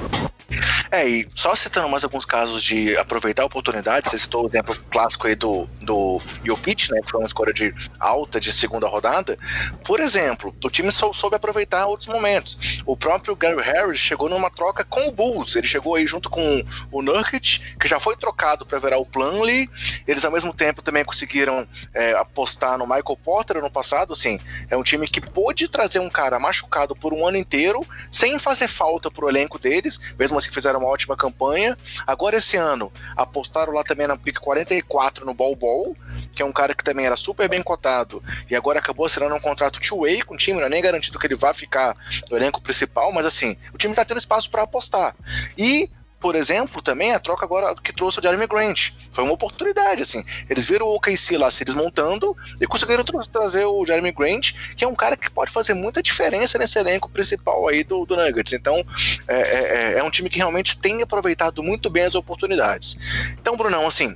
É, 0.92 1.08
e 1.08 1.28
só 1.34 1.56
citando 1.56 1.90
mais 1.90 2.04
alguns 2.04 2.26
casos 2.26 2.64
de 2.64 2.96
aproveitar 2.98 3.44
a 3.44 3.46
oportunidade, 3.46 4.10
você 4.10 4.18
citou 4.18 4.44
o 4.44 4.48
exemplo 4.48 4.76
clássico 4.92 5.28
aí 5.28 5.36
do, 5.36 5.68
do 5.82 6.22
Jokic, 6.44 6.92
né, 6.92 7.02
que 7.02 7.12
foi 7.12 7.20
uma 7.20 7.26
escolha 7.26 7.54
de 7.54 7.74
alta 8.00 8.40
de 8.40 8.54
segunda 8.54 8.88
rodada. 8.88 9.38
Por 9.84 10.00
exemplo, 10.00 10.56
o 10.64 10.70
time 10.70 10.92
só 10.92 11.12
soube 11.12 11.36
aproveitar 11.36 11.86
outros 11.88 12.08
momentos. 12.08 12.82
O 12.86 12.96
próprio 12.96 13.36
Gary 13.36 13.62
Harris 13.62 14.00
chegou 14.00 14.30
numa 14.30 14.50
troca 14.50 14.84
com 14.84 15.08
o 15.08 15.12
Bulls, 15.12 15.56
ele 15.56 15.68
chegou 15.68 15.96
aí 15.96 16.06
junto 16.06 16.30
com 16.30 16.64
o 16.92 17.02
Nurkic, 17.02 17.76
que 17.80 17.88
já 17.88 18.00
foi 18.00 18.16
trocado 18.16 18.66
para 18.66 18.80
virar 18.80 18.98
o 18.98 19.06
Plumlee. 19.06 19.70
Eles 20.08 20.24
ao 20.24 20.32
mesmo 20.32 20.54
tempo 20.54 20.82
também 20.82 21.04
conseguiram 21.04 21.68
é, 21.94 22.14
apostar 22.14 22.78
no 22.78 22.86
Michael 22.86 23.18
Porter 23.24 23.62
no 23.62 23.72
passado, 23.72 24.14
assim, 24.14 24.40
é 24.70 24.78
um 24.78 24.84
time 24.84 25.08
que 25.08 25.20
pôde 25.20 25.68
trazer 25.68 26.00
um 26.00 26.10
cara 26.10 26.40
machucado 26.40 26.96
por 26.96 27.14
um 27.14 27.28
ano 27.28 27.38
inteiro, 27.38 27.86
sem 28.12 28.38
fazer 28.40 28.68
falta 28.68 29.10
pro 29.10 29.30
elenco 29.30 29.58
deles, 29.60 30.00
mesmo 30.18 30.35
assim 30.38 30.52
fizeram 30.52 30.80
uma 30.80 30.90
ótima 30.90 31.16
campanha. 31.16 31.78
Agora, 32.06 32.38
esse 32.38 32.58
ano, 32.58 32.92
apostaram 33.16 33.74
lá 33.74 33.84
também 33.84 34.08
na 34.08 34.18
pick 34.18 34.40
44 34.40 35.26
no 35.26 35.34
Ball 35.34 35.56
Ball, 35.56 35.96
que 36.34 36.42
é 36.42 36.46
um 36.46 36.52
cara 36.52 36.74
que 36.74 36.84
também 36.84 37.06
era 37.06 37.16
super 37.16 37.48
bem 37.48 37.64
cotado 37.64 38.24
e 38.50 38.56
agora 38.56 38.80
acabou 38.80 39.06
assinando 39.06 39.36
um 39.36 39.40
contrato 39.40 39.80
two-way 39.80 40.22
com 40.22 40.34
o 40.34 40.38
time, 40.38 40.60
não 40.60 40.68
é 40.68 40.70
nem 40.70 40.82
garantido 40.82 41.18
que 41.20 41.28
ele 41.28 41.36
vá 41.36 41.54
ficar 41.54 41.96
no 42.30 42.38
elenco 42.38 42.62
principal, 42.62 43.12
mas 43.12 43.26
assim, 43.26 43.58
o 43.74 43.78
time 43.78 43.94
tá 43.94 44.04
tendo 44.04 44.18
espaço 44.18 44.50
para 44.50 44.64
apostar. 44.64 45.16
E 45.58 45.90
por 46.20 46.36
exemplo, 46.36 46.82
também 46.82 47.14
a 47.14 47.20
troca 47.20 47.46
agora 47.46 47.74
que 47.76 47.94
trouxe 47.94 48.20
o 48.20 48.22
Jeremy 48.24 48.48
Grant. 48.48 48.92
Foi 49.12 49.24
uma 49.24 49.34
oportunidade, 49.34 50.02
assim. 50.02 50.24
Eles 50.50 50.66
viram 50.66 50.88
o 50.88 50.96
OKC 50.96 51.38
lá 51.38 51.52
se 51.52 51.64
desmontando 51.64 52.36
e 52.60 52.66
conseguiram 52.66 53.04
tra 53.04 53.20
trazer 53.32 53.66
o 53.66 53.86
Jeremy 53.86 54.12
Grant, 54.12 54.54
que 54.76 54.84
é 54.84 54.88
um 54.88 54.96
cara 54.96 55.16
que 55.16 55.30
pode 55.30 55.52
fazer 55.52 55.74
muita 55.74 56.02
diferença 56.02 56.58
nesse 56.58 56.80
elenco 56.80 57.10
principal 57.10 57.68
aí 57.68 57.84
do, 57.84 58.06
do 58.06 58.16
Nuggets. 58.16 58.54
Então, 58.54 58.84
é, 59.28 59.36
é, 59.36 59.94
é, 59.94 60.00
é 60.00 60.04
um 60.04 60.10
time 60.10 60.30
que 60.30 60.38
realmente 60.38 60.80
tem 60.80 61.02
aproveitado 61.02 61.62
muito 61.62 61.90
bem 61.90 62.04
as 62.04 62.16
oportunidades. 62.16 62.98
Então, 63.40 63.56
Brunão, 63.56 63.86
assim, 63.86 64.16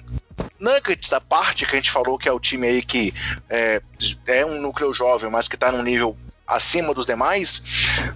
Nuggets, 0.60 1.14
a 1.14 1.22
parte 1.22 1.66
que 1.66 1.76
a 1.76 1.76
gente 1.76 1.92
falou 1.92 2.18
que 2.18 2.28
é 2.28 2.32
o 2.32 2.40
time 2.40 2.68
aí 2.68 2.82
que 2.82 3.14
é, 3.50 3.82
é 4.28 4.46
um 4.46 4.60
núcleo 4.60 4.94
jovem, 4.94 5.30
mas 5.30 5.48
que 5.48 5.56
está 5.56 5.72
num 5.72 5.84
nível 5.84 6.18
acima 6.50 6.94
dos 6.94 7.06
demais, 7.06 7.64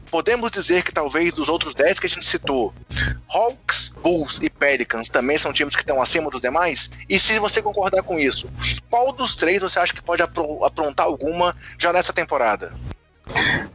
podemos 0.09 0.51
dizer 0.51 0.83
que 0.83 0.91
talvez 0.91 1.33
dos 1.33 1.47
outros 1.47 1.75
10 1.75 1.99
que 1.99 2.07
a 2.07 2.09
gente 2.09 2.25
citou, 2.25 2.73
Hawks, 3.29 3.93
Bulls 4.01 4.41
e 4.41 4.49
Pelicans 4.49 5.07
também 5.07 5.37
são 5.37 5.53
times 5.53 5.75
que 5.75 5.83
estão 5.83 6.01
acima 6.01 6.29
dos 6.29 6.41
demais? 6.41 6.89
E 7.07 7.19
se 7.19 7.37
você 7.39 7.61
concordar 7.61 8.01
com 8.01 8.19
isso, 8.19 8.49
qual 8.89 9.11
dos 9.11 9.35
três 9.35 9.61
você 9.61 9.79
acha 9.79 9.93
que 9.93 10.01
pode 10.01 10.23
aprontar 10.23 11.05
alguma 11.05 11.55
já 11.77 11.93
nessa 11.93 12.11
temporada? 12.11 12.73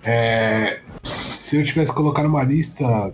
É, 0.03 0.81
se 1.03 1.57
eu 1.57 1.65
tivesse 1.65 1.93
colocado 1.93 2.27
uma 2.27 2.43
lista 2.43 3.13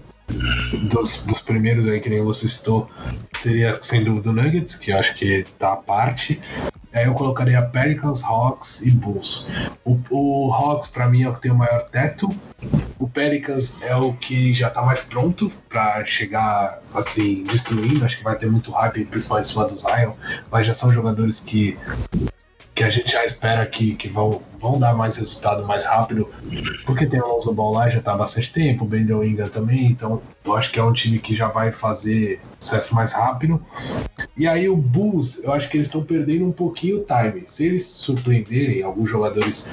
dos, 0.89 1.17
dos 1.23 1.41
primeiros 1.41 1.89
aí 1.89 2.01
que 2.01 2.09
nem 2.09 2.23
você 2.23 2.49
citou, 2.49 2.91
seria 3.37 3.79
sem 3.83 4.03
dúvida 4.03 4.31
o 4.31 4.33
Nuggets, 4.33 4.75
que 4.77 4.91
eu 4.91 4.99
acho 4.99 5.15
que 5.15 5.47
tá 5.59 5.73
à 5.73 5.77
parte. 5.77 6.41
Aí 6.95 7.07
eu 7.07 7.15
colocaria 7.15 7.61
Pelicans, 7.61 8.23
Hawks 8.23 8.83
e 8.83 8.91
Bulls. 8.91 9.51
O, 9.85 9.99
o 10.11 10.53
Hawks, 10.53 10.89
para 10.89 11.09
mim, 11.09 11.25
é 11.25 11.29
o 11.29 11.35
que 11.35 11.43
tem 11.43 11.51
o 11.51 11.57
maior 11.57 11.83
teto. 11.91 12.29
O 12.99 13.09
Pelicans 13.09 13.83
é 13.83 13.97
o 13.97 14.13
que 14.13 14.55
já 14.55 14.71
tá 14.71 14.81
mais 14.81 15.05
pronto 15.05 15.51
para 15.69 16.05
chegar, 16.07 16.81
assim, 16.95 17.43
destruindo. 17.43 18.05
Acho 18.05 18.19
que 18.19 18.25
vai 18.25 18.37
ter 18.39 18.49
muito 18.49 18.71
hype, 18.71 19.05
principalmente 19.07 19.47
em 19.47 19.53
cima 19.53 19.65
do 19.67 19.77
Zion. 19.77 20.13
Mas 20.51 20.67
já 20.67 20.73
são 20.73 20.93
jogadores 20.93 21.41
que 21.41 21.77
que 22.75 22.83
a 22.83 22.91
gente 22.91 23.13
já 23.13 23.25
espera 23.25 23.65
que, 23.65 23.95
que 23.95 24.09
vão, 24.09 24.43
vão 24.59 24.79
dar 24.79 24.95
mais 24.95 25.17
resultado 25.17 25.65
mais 25.65 25.85
rápido, 25.85 26.29
porque 26.85 27.07
tem 27.07 27.21
o 27.21 27.25
Alonso 27.25 27.55
Ball 27.55 27.73
lá 27.73 27.89
já 27.89 28.01
tá 28.01 28.15
há 28.15 28.17
bastante 28.17 28.53
tempo, 28.53 28.85
o 28.85 28.89
Bendel 28.89 29.25
Inga 29.25 29.49
também, 29.49 29.87
então 29.87 30.21
eu 30.45 30.57
acho 30.57 30.73
que 30.73 30.79
é 30.79 30.83
um 30.83 30.93
time 30.93 31.21
que 31.21 31.37
já 31.37 31.49
vai 31.49 31.71
fazer 31.71 32.41
sucesso 32.59 32.95
mais 32.95 33.13
rápido. 33.13 33.65
E 34.37 34.49
aí 34.49 34.69
o 34.69 34.77
Bulls, 34.77 35.39
eu 35.45 35.53
acho 35.53 35.69
que 35.69 35.77
eles 35.77 35.87
estão 35.87 36.03
perdendo 36.03 36.47
um 36.47 36.53
pouquinho 36.53 36.99
o 36.99 37.05
time. 37.05 37.45
Se 37.47 37.65
eles 37.65 37.87
surpreenderem, 37.87 38.83
alguns 38.83 39.09
jogadores 39.09 39.71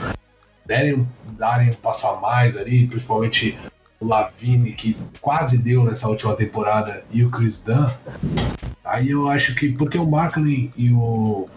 derem, 0.63 1.07
darem 1.37 1.71
um 1.71 1.73
passo 1.73 2.05
a 2.07 2.19
mais 2.19 2.55
ali, 2.55 2.85
principalmente 2.85 3.57
o 3.99 4.05
Lavine, 4.05 4.73
que 4.73 4.95
quase 5.19 5.57
deu 5.57 5.83
nessa 5.83 6.07
última 6.07 6.35
temporada, 6.35 7.03
e 7.11 7.23
o 7.23 7.31
Chris 7.31 7.61
Dunn, 7.61 7.87
aí 8.83 9.09
eu 9.09 9.27
acho 9.27 9.55
que, 9.55 9.69
porque 9.69 9.97
o 9.97 10.09
Markley 10.09 10.71
e 10.75 10.91
o 10.91 11.47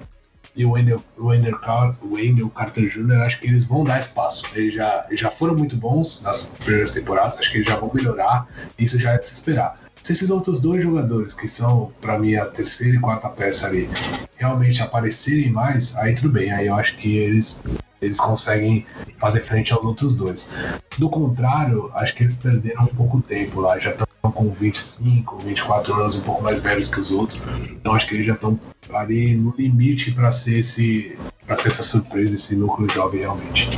e 0.57 0.65
o 0.65 0.73
Wendell, 0.73 1.03
Wendell, 1.19 1.59
Car 1.59 1.97
Wendell 2.03 2.49
Carter 2.51 2.89
Jr., 2.89 3.23
acho 3.23 3.41
que 3.41 3.47
eles 3.47 3.67
vão 3.67 3.85
dar 3.85 3.99
espaço. 3.99 4.47
Eles 4.55 4.75
já, 4.75 5.07
já 5.13 5.31
foram 5.31 5.55
muito 5.57 5.77
bons 5.77 6.23
nas 6.23 6.43
primeiras 6.43 6.93
temporadas, 6.93 7.39
acho 7.39 7.51
que 7.51 7.59
eles 7.59 7.69
já 7.69 7.77
vão 7.77 7.91
melhorar, 7.93 8.47
isso 8.79 8.99
já 8.99 9.13
é 9.13 9.19
de 9.19 9.29
se 9.29 9.35
esperar. 9.35 9.81
Se 10.03 10.13
esses 10.13 10.29
outros 10.29 10.61
dois 10.61 10.83
jogadores, 10.83 11.33
que 11.33 11.49
são, 11.49 11.91
para 12.01 12.19
mim, 12.19 12.35
a 12.35 12.45
terceira 12.45 12.97
e 12.97 13.01
quarta 13.01 13.29
peça 13.31 13.67
ali, 13.67 13.89
realmente 14.37 14.83
aparecerem 14.83 15.51
mais, 15.51 15.97
aí 15.97 16.15
tudo 16.15 16.29
bem, 16.29 16.53
aí 16.53 16.67
eu 16.67 16.75
acho 16.75 16.97
que 16.99 17.17
eles 17.17 17.61
eles 18.03 18.21
conseguem 18.21 18.85
fazer 19.19 19.41
frente 19.41 19.73
aos 19.73 19.83
outros 19.83 20.15
dois. 20.15 20.51
Do 20.99 21.09
contrário, 21.09 21.91
acho 21.95 22.15
que 22.15 22.25
eles 22.25 22.35
perderam 22.35 22.85
um 22.85 22.95
pouco 22.95 23.23
tempo 23.23 23.61
lá, 23.61 23.79
já 23.79 23.93
estão 23.93 24.07
com 24.33 24.51
25, 24.51 25.39
24 25.39 25.95
anos, 25.95 26.17
um 26.17 26.23
pouco 26.23 26.43
mais 26.43 26.61
velhos 26.61 26.93
que 26.93 27.01
os 27.01 27.11
outros. 27.11 27.43
Então 27.71 27.95
acho 27.95 28.07
que 28.07 28.15
eles 28.15 28.27
já 28.27 28.35
estão 28.35 28.59
ali 28.93 29.35
no 29.35 29.55
limite 29.57 30.13
para 30.13 30.31
ser 30.33 30.59
esse 30.59 31.19
para 31.47 31.57
ser 31.57 31.69
essa 31.69 31.83
surpresa, 31.83 32.35
esse 32.35 32.57
núcleo 32.57 32.89
jovem 32.89 33.21
realmente. 33.21 33.69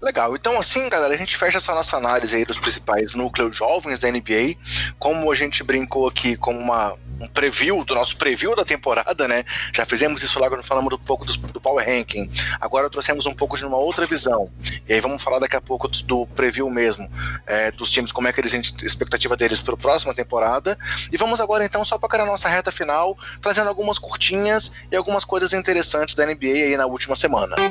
Legal, 0.00 0.34
então 0.34 0.58
assim, 0.58 0.88
galera, 0.88 1.14
a 1.14 1.16
gente 1.16 1.36
fecha 1.36 1.58
essa 1.58 1.74
nossa 1.74 1.96
análise 1.96 2.34
aí 2.34 2.44
dos 2.44 2.58
principais 2.58 3.14
núcleos 3.14 3.56
jovens 3.56 3.98
da 3.98 4.10
NBA. 4.10 4.56
Como 4.98 5.30
a 5.30 5.34
gente 5.34 5.62
brincou 5.62 6.08
aqui 6.08 6.36
como 6.36 6.58
uma 6.58 6.96
um 7.20 7.28
preview 7.28 7.84
do 7.84 7.94
nosso 7.94 8.16
preview 8.16 8.56
da 8.56 8.64
temporada, 8.64 9.28
né? 9.28 9.44
Já 9.72 9.84
fizemos 9.84 10.22
isso 10.22 10.38
lá 10.38 10.48
quando 10.48 10.62
falamos 10.62 10.92
um 10.92 10.98
pouco 10.98 11.24
do, 11.24 11.36
do 11.36 11.60
Power 11.60 11.86
Ranking. 11.86 12.30
Agora 12.60 12.88
trouxemos 12.88 13.26
um 13.26 13.34
pouco 13.34 13.56
de 13.56 13.64
uma 13.64 13.76
outra 13.76 14.06
visão. 14.06 14.50
E 14.88 14.94
aí 14.94 15.00
vamos 15.00 15.22
falar 15.22 15.38
daqui 15.38 15.56
a 15.56 15.60
pouco 15.60 15.86
do, 15.86 16.02
do 16.02 16.26
preview 16.28 16.68
mesmo, 16.70 17.10
é, 17.46 17.70
dos 17.70 17.90
times, 17.90 18.10
como 18.10 18.28
é 18.28 18.32
que 18.32 18.40
eles 18.40 18.54
expectativa 18.82 19.36
deles 19.36 19.60
para 19.60 19.74
a 19.74 19.76
próxima 19.76 20.14
temporada. 20.14 20.78
E 21.12 21.16
vamos 21.16 21.40
agora 21.40 21.64
então 21.64 21.84
só 21.84 21.98
para 21.98 22.22
a 22.22 22.26
nossa 22.26 22.48
reta 22.48 22.72
final, 22.72 23.16
trazendo 23.40 23.68
algumas 23.68 23.98
curtinhas 23.98 24.72
e 24.90 24.96
algumas 24.96 25.24
coisas 25.24 25.52
interessantes 25.52 26.14
da 26.14 26.24
NBA 26.24 26.46
aí 26.46 26.76
na 26.76 26.86
última 26.86 27.14
semana. 27.14 27.56
Bem, 27.56 27.70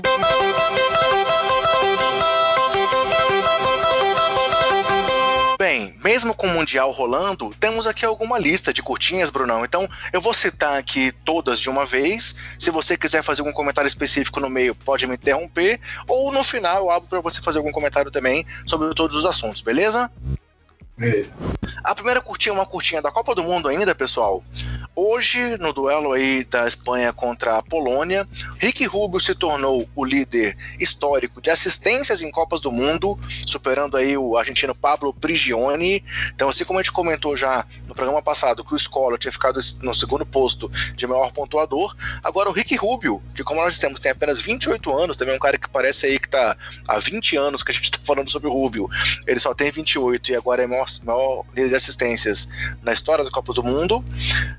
mesmo 6.03 6.33
com 6.33 6.47
o 6.47 6.49
Mundial 6.49 6.91
rolando, 6.91 7.53
temos 7.59 7.85
aqui 7.87 8.05
alguma 8.05 8.39
lista 8.39 8.73
de 8.73 8.81
curtinhas, 8.81 9.29
Brunão. 9.29 9.63
Então, 9.65 9.89
eu 10.13 10.21
vou 10.21 10.33
citar 10.33 10.77
aqui 10.77 11.11
todas 11.23 11.59
de 11.59 11.69
uma 11.69 11.85
vez. 11.85 12.35
Se 12.57 12.71
você 12.71 12.97
quiser 12.97 13.21
fazer 13.23 13.41
algum 13.41 13.53
comentário 13.53 13.87
específico 13.87 14.39
no 14.39 14.49
meio, 14.49 14.73
pode 14.73 15.05
me 15.07 15.15
interromper. 15.15 15.79
Ou 16.07 16.31
no 16.31 16.43
final, 16.43 16.77
eu 16.77 16.91
abro 16.91 17.07
para 17.07 17.21
você 17.21 17.41
fazer 17.41 17.57
algum 17.59 17.71
comentário 17.71 18.11
também 18.11 18.45
sobre 18.65 18.93
todos 18.93 19.15
os 19.15 19.25
assuntos, 19.25 19.61
beleza? 19.61 20.11
Beleza. 20.99 21.31
A 21.81 21.95
primeira 21.95 22.21
curtinha 22.21 22.51
é 22.51 22.55
uma 22.55 22.65
curtinha 22.65 23.01
da 23.01 23.09
Copa 23.09 23.33
do 23.33 23.41
Mundo 23.41 23.69
ainda, 23.69 23.95
pessoal. 23.95 24.43
Hoje, 24.93 25.57
no 25.59 25.71
duelo 25.71 26.11
aí 26.11 26.43
da 26.43 26.67
Espanha 26.67 27.13
contra 27.13 27.57
a 27.57 27.63
Polônia, 27.63 28.27
Ricky 28.57 28.85
Rubio 28.85 29.21
se 29.21 29.33
tornou 29.33 29.89
o 29.95 30.03
líder 30.03 30.57
histórico 30.77 31.41
de 31.41 31.49
assistências 31.49 32.21
em 32.21 32.29
Copas 32.29 32.59
do 32.59 32.69
Mundo, 32.69 33.17
superando 33.45 33.95
aí 33.95 34.17
o 34.17 34.35
argentino 34.35 34.75
Pablo 34.75 35.13
Prigioni. 35.13 36.03
Então, 36.35 36.49
assim 36.49 36.65
como 36.65 36.79
a 36.79 36.81
gente 36.81 36.91
comentou 36.91 37.37
já 37.37 37.65
no 37.87 37.95
programa 37.95 38.21
passado 38.21 38.61
que 38.65 38.73
o 38.73 38.77
Scola 38.77 39.17
tinha 39.17 39.31
ficado 39.31 39.57
no 39.81 39.95
segundo 39.95 40.25
posto 40.25 40.69
de 40.95 41.07
maior 41.07 41.31
pontuador, 41.31 41.95
agora 42.21 42.49
o 42.49 42.51
Ricky 42.51 42.75
Rubio, 42.75 43.23
que 43.33 43.43
como 43.43 43.61
nós 43.61 43.75
dissemos, 43.75 44.01
tem 44.01 44.11
apenas 44.11 44.41
28 44.41 44.97
anos, 44.97 45.15
também 45.15 45.33
é 45.33 45.37
um 45.37 45.39
cara 45.39 45.57
que 45.57 45.69
parece 45.69 46.07
aí 46.07 46.19
que 46.19 46.27
tá 46.27 46.57
há 46.85 46.97
20 46.97 47.37
anos 47.37 47.63
que 47.63 47.71
a 47.71 47.73
gente 47.73 47.85
está 47.85 47.99
falando 48.03 48.29
sobre 48.29 48.49
o 48.49 48.51
Rubio. 48.51 48.89
Ele 49.25 49.39
só 49.39 49.53
tem 49.53 49.71
28 49.71 50.33
e 50.33 50.35
agora 50.35 50.61
é 50.63 50.67
maior, 50.67 50.88
maior 51.03 51.45
líder 51.55 51.69
de 51.69 51.75
assistências 51.75 52.47
na 52.81 52.93
história 52.93 53.23
da 53.23 53.29
Copa 53.29 53.53
do 53.53 53.63
Mundo. 53.63 54.03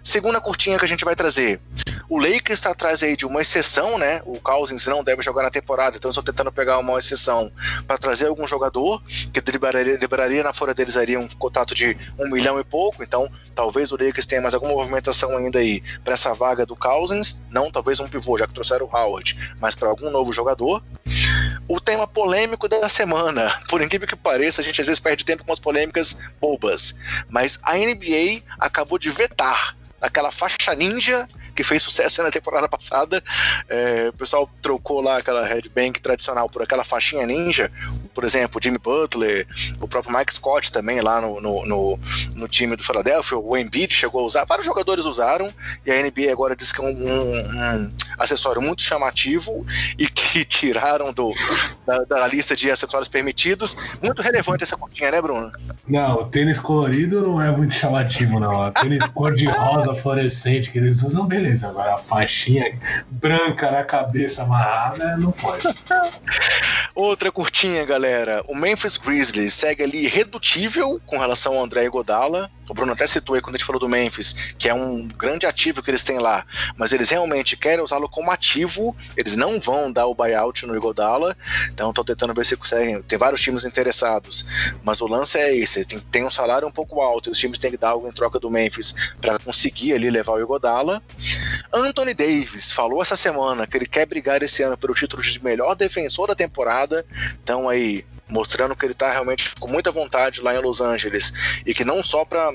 Segunda 0.03 0.41
curtinha 0.41 0.79
que 0.79 0.85
a 0.85 0.89
gente 0.89 1.05
vai 1.05 1.17
trazer. 1.17 1.61
O 2.09 2.19
Lakers 2.19 2.59
está 2.59 2.71
atrás 2.71 3.03
aí 3.03 3.17
de 3.17 3.25
uma 3.25 3.41
exceção, 3.41 3.97
né? 3.97 4.21
O 4.25 4.41
Cousins 4.41 4.87
não 4.87 5.05
deve 5.05 5.23
jogar 5.23 5.45
na 5.45 5.51
temporada, 5.51 5.97
então 5.97 6.11
estou 6.11 6.25
tentando 6.25 6.51
pegar 6.51 6.79
uma 6.79 6.99
exceção 6.99 7.53
para 7.87 7.97
trazer 7.99 8.27
algum 8.27 8.47
jogador 8.47 9.01
que 9.33 9.41
liberaria, 9.51 9.97
liberaria 9.97 10.43
na 10.43 10.53
folha 10.53 10.75
deles 10.75 10.97
aí 10.97 11.17
um 11.17 11.29
contato 11.29 11.75
de 11.75 11.97
um 12.19 12.29
milhão 12.29 12.59
e 12.59 12.65
pouco. 12.65 13.03
Então, 13.03 13.31
talvez 13.55 13.93
o 13.93 13.97
Lakers 13.97 14.27
tenha 14.27 14.43
mais 14.43 14.55
alguma 14.55 14.73
movimentação 14.73 15.37
ainda 15.37 15.61
aí 15.61 15.83
para 16.05 16.15
essa 16.15 16.35
vaga 16.35 16.67
do 16.67 16.75
Cousins. 16.75 17.41
Não, 17.49 17.71
talvez 17.71 18.01
um 18.01 18.09
pivô, 18.09 18.37
já 18.37 18.47
que 18.47 18.55
trouxeram 18.55 18.87
o 18.87 18.97
Howard, 18.97 19.55
mas 19.61 19.75
para 19.75 19.89
algum 19.89 20.11
novo 20.11 20.33
jogador. 20.33 20.83
O 21.71 21.79
tema 21.81 22.05
polêmico 22.05 22.67
da 22.67 22.89
semana. 22.89 23.57
Por 23.69 23.81
incrível 23.81 24.09
que 24.09 24.17
pareça, 24.17 24.61
a 24.61 24.65
gente 24.65 24.81
às 24.81 24.87
vezes 24.89 24.99
perde 24.99 25.25
tempo 25.25 25.45
com 25.45 25.53
as 25.53 25.61
polêmicas 25.61 26.17
bobas. 26.41 26.97
Mas 27.29 27.61
a 27.63 27.75
NBA 27.75 28.43
acabou 28.59 28.99
de 28.99 29.09
vetar 29.09 29.77
aquela 30.01 30.33
faixa 30.33 30.75
ninja 30.75 31.29
que 31.55 31.63
fez 31.63 31.81
sucesso 31.81 32.25
na 32.25 32.31
temporada 32.33 32.69
passada. 32.69 33.23
É, 33.69 34.09
o 34.09 34.13
pessoal 34.15 34.51
trocou 34.61 35.01
lá 35.01 35.19
aquela 35.19 35.47
headbang 35.47 35.93
tradicional 36.01 36.49
por 36.49 36.61
aquela 36.61 36.83
faixinha 36.83 37.25
ninja. 37.25 37.71
Por 38.15 38.25
exemplo, 38.25 38.61
Jimmy 38.63 38.79
Butler, 38.79 39.47
o 39.81 39.89
próprio 39.89 40.17
Mike 40.17 40.35
Scott 40.35 40.73
também 40.73 41.01
lá 41.01 41.21
no, 41.21 41.41
no, 41.41 41.67
no, 41.67 42.01
no 42.37 42.49
time 42.49 42.77
do 42.77 42.83
Philadelphia, 42.83 43.39
o 43.39 43.57
Embiid 43.57 43.93
chegou 43.93 44.23
a 44.23 44.25
usar, 44.25 44.45
vários 44.45 44.67
jogadores 44.67 45.05
usaram, 45.05 45.53
e 45.85 45.91
a 45.91 46.03
NBA 46.03 46.33
agora 46.33 46.57
diz 46.57 46.73
que 46.73 46.81
é 46.81 46.85
um, 46.85 46.89
um, 46.89 47.33
um 47.33 47.93
acessório 48.19 48.61
muito 48.61 48.83
chamativo 48.83 49.65
e 49.99 50.09
que 50.09 50.45
tiraram 50.61 51.13
do, 51.13 51.33
da, 51.87 51.99
da, 52.05 52.27
lista 52.27 52.55
de 52.55 52.71
acessórios 52.71 53.09
permitidos. 53.09 53.77
Muito 54.03 54.23
relevante 54.23 54.65
essa 54.65 54.77
curtinha, 54.77 55.11
né, 55.11 55.21
Bruno? 55.21 55.51
Não, 55.87 56.17
o 56.17 56.25
tênis 56.27 56.59
colorido 56.59 57.23
não 57.23 57.41
é 57.41 57.51
muito 57.51 57.75
chamativo, 57.75 58.39
não. 58.39 58.69
O 58.69 58.71
tênis 58.71 59.07
cor-de-rosa 59.09 59.95
fluorescente 59.95 60.71
que 60.71 60.79
eles 60.79 61.03
usam, 61.03 61.27
beleza. 61.27 61.69
Agora 61.69 61.95
a 61.95 61.99
faixinha 61.99 62.79
branca 63.11 63.71
na 63.71 63.85
cabeça 63.85 64.43
amarrada 64.43 65.17
não 65.17 65.33
pode. 65.33 65.65
Outra 66.95 67.31
curtinha, 67.31 67.85
galera. 67.85 68.43
O 68.49 68.55
Memphis 68.55 68.97
Grizzlies 68.97 69.55
segue 69.55 69.83
ali 69.83 70.07
redutível 70.07 71.01
com 71.07 71.19
relação 71.19 71.55
ao 71.55 71.65
André 71.65 71.89
Godala. 71.89 72.51
O 72.71 72.75
Bruno 72.75 72.93
até 72.93 73.05
citou 73.05 73.35
aí 73.35 73.43
quando 73.43 73.57
a 73.57 73.59
gente 73.59 73.67
falou 73.67 73.81
do 73.81 73.89
Memphis, 73.89 74.55
que 74.57 74.69
é 74.69 74.73
um 74.73 75.09
grande 75.09 75.45
ativo 75.45 75.83
que 75.83 75.91
eles 75.91 76.05
têm 76.05 76.21
lá, 76.21 76.47
mas 76.77 76.93
eles 76.93 77.11
realmente 77.11 77.57
querem 77.57 77.83
usá-lo 77.83 78.09
como 78.09 78.31
ativo, 78.31 78.97
eles 79.17 79.35
não 79.35 79.59
vão 79.59 79.91
dar 79.91 80.07
o 80.07 80.15
buyout 80.15 80.65
no 80.69 80.77
Igodala, 80.77 81.37
então 81.69 81.91
estão 81.91 82.05
tentando 82.05 82.33
ver 82.33 82.47
se 82.47 82.57
conseguem. 82.57 83.03
Tem 83.03 83.19
vários 83.19 83.41
times 83.41 83.65
interessados, 83.65 84.47
mas 84.85 85.01
o 85.01 85.09
lance 85.09 85.37
é 85.37 85.53
esse: 85.53 85.85
tem, 85.85 85.99
tem 85.99 86.25
um 86.25 86.31
salário 86.31 86.69
um 86.69 86.71
pouco 86.71 87.01
alto 87.01 87.29
e 87.29 87.33
os 87.33 87.39
times 87.39 87.59
têm 87.59 87.73
que 87.73 87.77
dar 87.77 87.89
algo 87.89 88.07
em 88.07 88.13
troca 88.13 88.39
do 88.39 88.49
Memphis 88.49 88.95
para 89.21 89.37
conseguir 89.41 89.95
ali 89.95 90.09
levar 90.09 90.35
o 90.35 90.41
Igodala. 90.41 91.03
Anthony 91.73 92.15
Davis 92.15 92.71
falou 92.71 93.03
essa 93.03 93.17
semana 93.17 93.67
que 93.67 93.77
ele 93.77 93.87
quer 93.87 94.07
brigar 94.07 94.45
esse 94.45 94.63
ano 94.63 94.79
pelo 94.79 94.95
título 94.95 95.21
de 95.21 95.43
melhor 95.43 95.75
defensor 95.75 96.29
da 96.29 96.37
temporada, 96.37 97.05
então 97.43 97.69
aí 97.69 98.05
mostrando 98.31 98.75
que 98.77 98.85
ele 98.85 98.93
está 98.93 99.11
realmente 99.13 99.55
com 99.59 99.69
muita 99.69 99.91
vontade 99.91 100.41
lá 100.41 100.55
em 100.55 100.59
Los 100.59 100.81
Angeles 100.81 101.33
e 101.67 101.75
que 101.75 101.85
não 101.85 102.03
só 102.03 102.25
para 102.25 102.53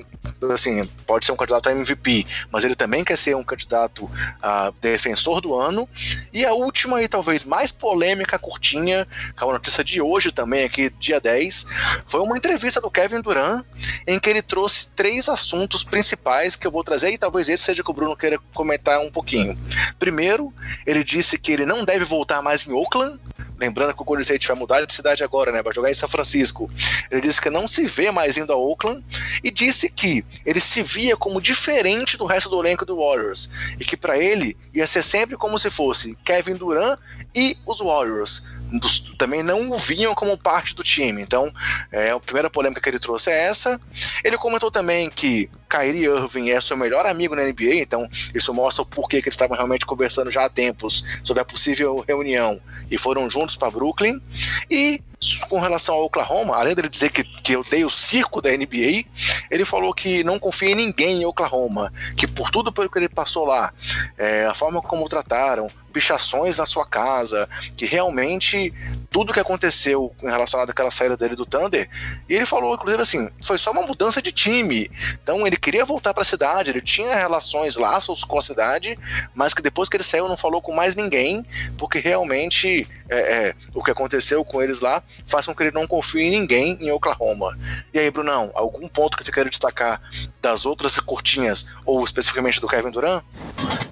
assim 0.51 0.83
pode 1.05 1.25
ser 1.25 1.31
um 1.31 1.35
candidato 1.35 1.69
a 1.69 1.71
MVP, 1.71 2.25
mas 2.51 2.63
ele 2.63 2.75
também 2.75 3.03
quer 3.03 3.17
ser 3.17 3.35
um 3.35 3.43
candidato 3.43 4.09
a 4.41 4.71
defensor 4.81 5.41
do 5.41 5.55
ano. 5.55 5.87
E 6.33 6.45
a 6.45 6.53
última 6.53 7.01
e 7.01 7.07
talvez 7.07 7.45
mais 7.45 7.71
polêmica 7.71 8.37
curtinha, 8.37 9.07
que 9.35 9.43
é 9.43 9.45
uma 9.45 9.53
notícia 9.53 9.83
de 9.83 10.01
hoje 10.01 10.31
também 10.31 10.63
aqui, 10.63 10.89
dia 10.99 11.19
10, 11.19 11.65
foi 12.05 12.21
uma 12.21 12.37
entrevista 12.37 12.81
do 12.81 12.91
Kevin 12.91 13.21
Durant 13.21 13.65
em 14.07 14.19
que 14.19 14.29
ele 14.29 14.41
trouxe 14.41 14.87
três 14.95 15.29
assuntos 15.29 15.83
principais 15.83 16.55
que 16.55 16.65
eu 16.65 16.71
vou 16.71 16.83
trazer 16.83 17.11
e 17.11 17.17
talvez 17.17 17.49
esse 17.49 17.63
seja 17.63 17.83
que 17.83 17.91
o 17.91 17.93
Bruno 17.93 18.15
queira 18.15 18.39
comentar 18.53 18.99
um 18.99 19.11
pouquinho. 19.11 19.57
Primeiro, 19.99 20.53
ele 20.85 21.03
disse 21.03 21.37
que 21.37 21.51
ele 21.51 21.65
não 21.65 21.83
deve 21.83 22.05
voltar 22.05 22.41
mais 22.41 22.67
em 22.67 22.73
Oakland, 22.73 23.19
lembrando 23.57 23.93
que 23.93 24.01
o 24.01 24.05
Golden 24.05 24.21
State 24.21 24.47
vai 24.47 24.55
mudar 24.55 24.85
de 24.85 24.93
cidade 24.93 25.23
agora, 25.23 25.51
né? 25.51 25.61
Vai 25.65 25.73
jogar 25.73 25.89
em 25.89 25.95
São 25.95 26.07
Francisco. 26.07 26.69
Ele 27.11 27.21
disse 27.21 27.41
que 27.41 27.49
não 27.49 27.67
se 27.67 27.85
vê 27.85 28.11
mais 28.11 28.37
indo 28.37 28.53
a 28.53 28.55
Oakland 28.55 29.03
e 29.43 29.49
disse 29.49 29.89
que 29.89 30.23
ele 30.45 30.61
se 30.61 30.83
via 30.83 31.17
como 31.17 31.41
diferente 31.41 32.17
do 32.17 32.25
resto 32.25 32.49
do 32.49 32.59
elenco 32.59 32.85
do 32.85 32.97
Warriors 32.97 33.51
e 33.79 33.83
que 33.83 33.97
para 33.97 34.17
ele 34.17 34.55
ia 34.73 34.85
ser 34.85 35.01
sempre 35.01 35.35
como 35.35 35.57
se 35.57 35.71
fosse 35.71 36.15
Kevin 36.23 36.53
Durant 36.53 36.99
e 37.33 37.57
os 37.65 37.79
Warriors 37.79 38.43
dos, 38.71 38.99
também 39.17 39.43
não 39.43 39.71
o 39.71 39.77
vinham 39.77 40.13
como 40.13 40.37
parte 40.37 40.75
do 40.75 40.83
time. 40.83 41.21
Então, 41.21 41.51
é, 41.91 42.11
a 42.11 42.19
primeira 42.19 42.49
polêmica 42.49 42.81
que 42.81 42.89
ele 42.89 42.99
trouxe 42.99 43.29
é 43.29 43.45
essa. 43.45 43.79
Ele 44.23 44.37
comentou 44.37 44.71
também 44.71 45.09
que 45.09 45.49
Kyrie 45.75 46.05
Irving 46.05 46.49
é 46.49 46.61
seu 46.61 46.77
melhor 46.77 47.05
amigo 47.05 47.35
na 47.35 47.43
NBA, 47.43 47.75
então 47.75 48.09
isso 48.33 48.53
mostra 48.53 48.83
o 48.83 48.85
porquê 48.85 49.21
que 49.21 49.27
eles 49.27 49.33
estavam 49.35 49.55
realmente 49.55 49.85
conversando 49.85 50.31
já 50.31 50.45
há 50.45 50.49
tempos 50.49 51.03
sobre 51.23 51.41
a 51.41 51.45
possível 51.45 52.03
reunião 52.07 52.59
e 52.89 52.97
foram 52.97 53.29
juntos 53.29 53.55
para 53.57 53.71
Brooklyn. 53.71 54.21
E 54.69 55.01
com 55.49 55.59
relação 55.59 55.95
ao 55.95 56.05
Oklahoma, 56.05 56.55
além 56.55 56.75
dele 56.75 56.89
dizer 56.89 57.11
que, 57.11 57.23
que 57.23 57.55
odeia 57.57 57.85
o 57.85 57.89
circo 57.89 58.41
da 58.41 58.51
NBA, 58.51 59.05
ele 59.49 59.65
falou 59.65 59.93
que 59.93 60.23
não 60.23 60.39
confia 60.39 60.71
em 60.71 60.75
ninguém 60.75 61.21
em 61.21 61.25
Oklahoma, 61.25 61.91
que 62.15 62.27
por 62.27 62.51
tudo 62.51 62.71
pelo 62.71 62.89
que 62.89 62.99
ele 62.99 63.09
passou 63.09 63.45
lá, 63.45 63.73
é, 64.17 64.45
a 64.45 64.53
forma 64.53 64.81
como 64.81 65.05
o 65.05 65.09
trataram, 65.09 65.69
pichações 65.91 66.57
na 66.57 66.65
sua 66.65 66.85
casa, 66.85 67.49
que 67.77 67.85
realmente 67.85 68.73
tudo 69.15 69.31
que 69.31 69.39
aconteceu 69.39 70.13
relacionado 70.21 70.71
àquela 70.71 70.91
saída 70.91 71.15
dele 71.15 71.37
do 71.37 71.45
Thunder, 71.45 71.89
e 72.27 72.35
ele 72.35 72.45
falou, 72.45 72.75
inclusive, 72.75 73.01
assim, 73.01 73.29
foi 73.41 73.57
só 73.57 73.71
uma 73.71 73.81
mudança 73.81 74.21
de 74.21 74.29
time. 74.29 74.91
Então 75.23 75.47
ele 75.47 75.55
queria 75.55 75.85
voltar 75.85 76.13
para 76.13 76.23
a 76.23 76.25
cidade, 76.25 76.71
ele 76.71 76.81
tinha 76.81 77.15
relações, 77.15 77.77
laços 77.77 78.25
com 78.25 78.37
a 78.37 78.41
cidade, 78.41 78.99
mas 79.33 79.53
que 79.53 79.61
depois 79.61 79.87
que 79.87 79.95
ele 79.95 80.03
saiu 80.03 80.27
não 80.27 80.35
falou 80.35 80.61
com 80.61 80.75
mais 80.75 80.97
ninguém, 80.97 81.45
porque 81.77 81.99
realmente 81.99 82.85
é, 83.07 83.17
é, 83.17 83.55
o 83.73 83.81
que 83.81 83.89
aconteceu 83.89 84.43
com 84.43 84.61
eles 84.61 84.81
lá 84.81 85.01
faz 85.25 85.45
com 85.45 85.55
que 85.55 85.63
ele 85.63 85.71
não 85.71 85.87
confie 85.87 86.23
em 86.23 86.31
ninguém 86.31 86.77
em 86.81 86.91
Oklahoma. 86.91 87.57
E 87.93 87.99
aí, 87.99 88.11
Brunão, 88.11 88.51
algum 88.53 88.85
ponto 88.89 89.15
que 89.15 89.23
você 89.23 89.31
quer 89.31 89.47
destacar 89.47 90.01
das 90.41 90.65
outras 90.65 90.99
curtinhas, 90.99 91.67
ou 91.85 92.03
especificamente 92.03 92.59
do 92.59 92.67
Kevin 92.67 92.91
Durant? 92.91 93.23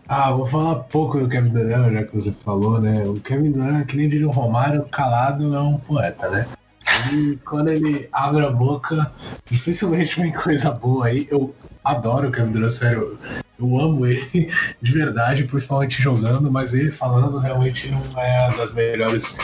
Ah, 0.07 0.31
vou 0.31 0.45
falar 0.45 0.75
pouco 0.83 1.19
do 1.19 1.29
Kevin 1.29 1.49
Durant, 1.49 1.93
já 1.93 2.03
que 2.03 2.15
você 2.15 2.31
falou, 2.31 2.79
né? 2.79 3.03
O 3.05 3.19
Kevin 3.21 3.51
Durant, 3.51 3.85
que 3.85 3.95
nem 3.95 4.09
diria 4.09 4.27
o 4.27 4.31
Romário, 4.31 4.85
calado 4.91 5.55
é 5.55 5.59
um 5.59 5.77
poeta, 5.77 6.29
né? 6.29 6.47
E 7.11 7.37
quando 7.45 7.69
ele 7.69 8.09
abre 8.11 8.45
a 8.45 8.51
boca, 8.51 9.11
dificilmente 9.49 10.19
vem 10.19 10.31
coisa 10.31 10.71
boa 10.71 11.07
aí. 11.07 11.27
Eu 11.31 11.55
adoro 11.83 12.27
o 12.27 12.31
Kevin 12.31 12.51
Durant, 12.51 12.71
sério. 12.71 13.17
Eu 13.59 13.79
amo 13.79 14.05
ele 14.05 14.51
de 14.81 14.91
verdade, 14.91 15.43
principalmente 15.43 16.01
jogando, 16.01 16.51
mas 16.51 16.73
ele 16.73 16.91
falando 16.91 17.37
realmente 17.37 17.89
não 17.89 18.01
é 18.19 18.55
das 18.57 18.73
melhores 18.73 19.37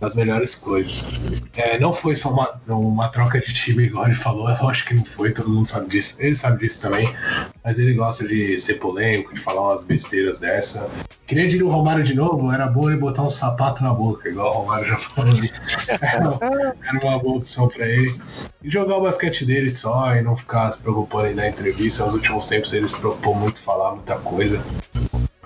das 0.00 0.14
melhores 0.14 0.54
coisas. 0.54 1.12
É, 1.54 1.78
não 1.78 1.94
foi 1.94 2.16
só 2.16 2.30
uma, 2.30 2.60
uma 2.68 3.08
troca 3.08 3.38
de 3.38 3.52
time, 3.52 3.84
igual 3.84 4.06
ele 4.06 4.14
falou, 4.14 4.48
eu 4.48 4.68
acho 4.68 4.86
que 4.86 4.94
não 4.94 5.04
foi, 5.04 5.30
todo 5.30 5.50
mundo 5.50 5.68
sabe 5.68 5.88
disso, 5.90 6.16
ele 6.18 6.34
sabe 6.34 6.60
disso 6.60 6.80
também, 6.80 7.14
mas 7.62 7.78
ele 7.78 7.92
gosta 7.92 8.26
de 8.26 8.58
ser 8.58 8.74
polêmico, 8.74 9.34
de 9.34 9.40
falar 9.40 9.60
umas 9.60 9.82
besteiras 9.82 10.38
dessa. 10.38 10.88
Que 11.26 11.34
nem 11.34 11.46
diria 11.46 11.66
o 11.66 11.70
Romário 11.70 12.02
de 12.02 12.14
novo, 12.14 12.50
era 12.50 12.66
bom 12.66 12.88
ele 12.88 12.98
botar 12.98 13.22
um 13.22 13.30
sapato 13.30 13.84
na 13.84 13.92
boca, 13.92 14.28
igual 14.28 14.52
o 14.52 14.58
Romário 14.62 14.88
já 14.88 14.96
falou 14.96 15.30
ali. 15.30 15.52
Era, 16.00 16.38
era 16.42 17.06
uma 17.06 17.18
boa 17.18 17.36
opção 17.36 17.68
pra 17.68 17.86
ele. 17.86 18.20
E 18.62 18.70
jogar 18.70 18.96
o 18.96 19.02
basquete 19.02 19.44
dele 19.44 19.70
só 19.70 20.14
e 20.16 20.22
não 20.22 20.36
ficar 20.36 20.70
se 20.70 20.80
preocupando 20.80 21.28
em 21.28 21.34
dar 21.34 21.48
entrevista. 21.48 22.04
Nos 22.04 22.14
últimos 22.14 22.46
tempos 22.46 22.72
ele 22.72 22.88
se 22.88 22.98
preocupou 22.98 23.34
muito 23.34 23.59
falar 23.60 23.94
muita 23.94 24.16
coisa 24.16 24.64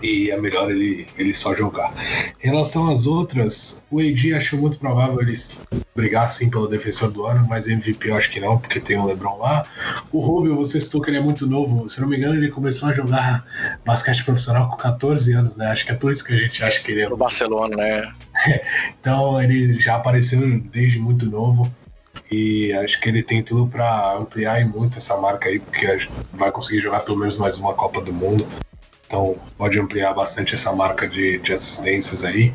e 0.05 0.31
é 0.31 0.37
melhor 0.37 0.71
ele, 0.71 1.09
ele 1.17 1.33
só 1.33 1.55
jogar. 1.55 1.93
Em 2.43 2.47
relação 2.47 2.89
às 2.89 3.07
outras, 3.07 3.83
o 3.91 4.01
AD 4.01 4.35
achou 4.35 4.59
muito 4.59 4.79
provável 4.79 5.19
eles 5.21 5.63
brigar 5.95 6.31
sim 6.31 6.51
pelo 6.51 6.67
defensor 6.67 7.11
do 7.11 7.25
ano, 7.25 7.47
mas 7.49 7.69
MVP 7.69 8.11
eu 8.11 8.17
acho 8.17 8.31
que 8.31 8.39
não, 8.39 8.59
porque 8.59 8.79
tem 8.79 8.99
o 8.99 9.07
LeBron 9.07 9.39
lá. 9.39 9.65
O 10.13 10.21
Rubio, 10.21 10.55
você 10.55 10.81
citou 10.81 11.01
que 11.01 11.09
ele 11.09 11.17
é 11.17 11.23
muito 11.23 11.47
novo, 11.47 11.89
se 11.89 12.01
não 12.01 12.09
me 12.09 12.17
engano, 12.17 12.35
ele 12.35 12.51
começou 12.51 12.91
a 12.91 12.93
jogar 12.93 13.47
basquete 13.85 14.25
profissional 14.25 14.69
com 14.69 14.77
14 14.77 15.33
anos, 15.33 15.57
né? 15.57 15.69
Acho 15.69 15.87
que 15.87 15.93
é 15.93 15.95
por 15.95 16.13
isso 16.13 16.23
que 16.23 16.35
a 16.35 16.37
gente 16.37 16.63
acha 16.63 16.83
que 16.83 16.93
ele 16.93 17.03
é. 17.03 17.09
No 17.09 17.17
Barcelona, 17.17 17.77
né? 17.77 18.13
então 19.01 19.41
ele 19.41 19.79
já 19.79 19.97
apareceu 19.97 20.61
desde 20.71 20.99
muito 20.99 21.25
novo. 21.27 21.73
E 22.35 22.73
acho 22.73 23.01
que 23.01 23.09
ele 23.09 23.23
tem 23.23 23.45
tudo 23.45 23.69
para 23.69 24.17
ampliar 24.17 24.67
muito 24.67 24.99
essa 24.99 25.17
marca 25.17 25.49
aí, 25.49 25.61
porque 25.61 26.09
vai 26.33 26.51
conseguir 26.51 26.81
jogar 26.81 27.01
pelo 27.01 27.17
menos 27.17 27.39
mais 27.39 27.57
uma 27.59 27.75
Copa 27.75 28.01
do 28.01 28.13
Mundo. 28.13 28.45
Então 29.07 29.37
pode 29.57 29.79
ampliar 29.79 30.13
bastante 30.15 30.57
essa 30.57 30.73
marca 30.73 31.07
de, 31.07 31.39
de 31.39 31.53
assistências 31.53 32.25
aí. 32.25 32.53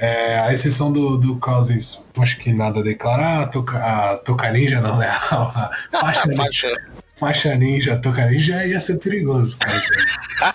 É, 0.00 0.40
a 0.40 0.52
exceção 0.52 0.92
do, 0.92 1.16
do 1.16 1.38
Cousins, 1.38 2.04
acho 2.18 2.38
que 2.38 2.52
nada 2.52 2.80
a 2.80 2.82
declarar. 2.82 3.42
A 3.42 3.46
Toca, 3.46 3.78
a 3.78 4.16
Toca 4.18 4.50
Ninja 4.50 4.80
não, 4.80 4.96
né? 4.98 5.06
A, 5.06 5.70
faixa, 6.00 6.34
faixa. 6.34 6.76
faixa 7.14 7.54
Ninja, 7.54 7.96
Toca 7.96 8.26
Ninja 8.26 8.66
ia 8.66 8.80
ser 8.80 8.98
perigoso, 8.98 9.56
cara. 9.58 10.54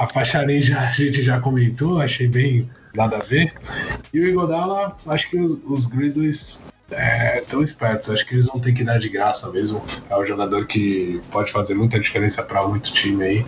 a 0.00 0.06
faixa 0.06 0.44
Ninja 0.44 0.78
a 0.78 0.90
gente 0.90 1.22
já 1.22 1.40
comentou, 1.40 1.98
achei 1.98 2.28
bem 2.28 2.68
nada 2.94 3.16
a 3.16 3.22
ver. 3.24 3.54
E 4.12 4.20
o 4.20 4.26
Igodala, 4.26 4.98
acho 5.06 5.30
que 5.30 5.38
os, 5.38 5.58
os 5.64 5.86
Grizzlies 5.86 6.60
é, 6.92 7.40
tão 7.48 7.62
espertos. 7.62 8.10
Acho 8.10 8.26
que 8.26 8.34
eles 8.34 8.46
vão 8.46 8.60
ter 8.60 8.72
que 8.72 8.84
dar 8.84 8.98
de 8.98 9.08
graça 9.08 9.50
mesmo. 9.50 9.82
É 10.08 10.16
um 10.16 10.24
jogador 10.24 10.66
que 10.66 11.20
pode 11.30 11.50
fazer 11.50 11.74
muita 11.74 11.98
diferença 11.98 12.42
para 12.42 12.66
muito 12.66 12.92
time 12.92 13.24
aí. 13.24 13.46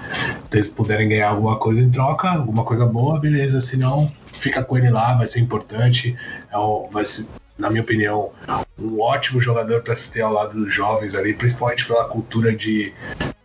Se 0.50 0.58
eles 0.58 0.68
puderem 0.68 1.08
ganhar 1.08 1.30
alguma 1.30 1.58
coisa 1.58 1.80
em 1.80 1.90
troca, 1.90 2.30
alguma 2.30 2.64
coisa 2.64 2.86
boa, 2.86 3.20
beleza. 3.20 3.60
Se 3.60 3.76
não, 3.76 4.10
fica 4.32 4.62
com 4.62 4.76
ele 4.76 4.90
lá, 4.90 5.14
vai 5.14 5.26
ser 5.26 5.40
importante. 5.40 6.16
É 6.50 6.58
um, 6.58 6.88
vai 6.90 7.04
ser, 7.04 7.26
na 7.58 7.70
minha 7.70 7.82
opinião, 7.82 8.30
um 8.78 9.00
ótimo 9.00 9.40
jogador 9.40 9.82
para 9.82 9.94
se 9.94 10.10
ter 10.10 10.22
ao 10.22 10.32
lado 10.32 10.54
dos 10.54 10.72
jovens 10.72 11.14
ali, 11.14 11.34
principalmente 11.34 11.86
pela 11.86 12.04
cultura 12.04 12.54
de, 12.54 12.92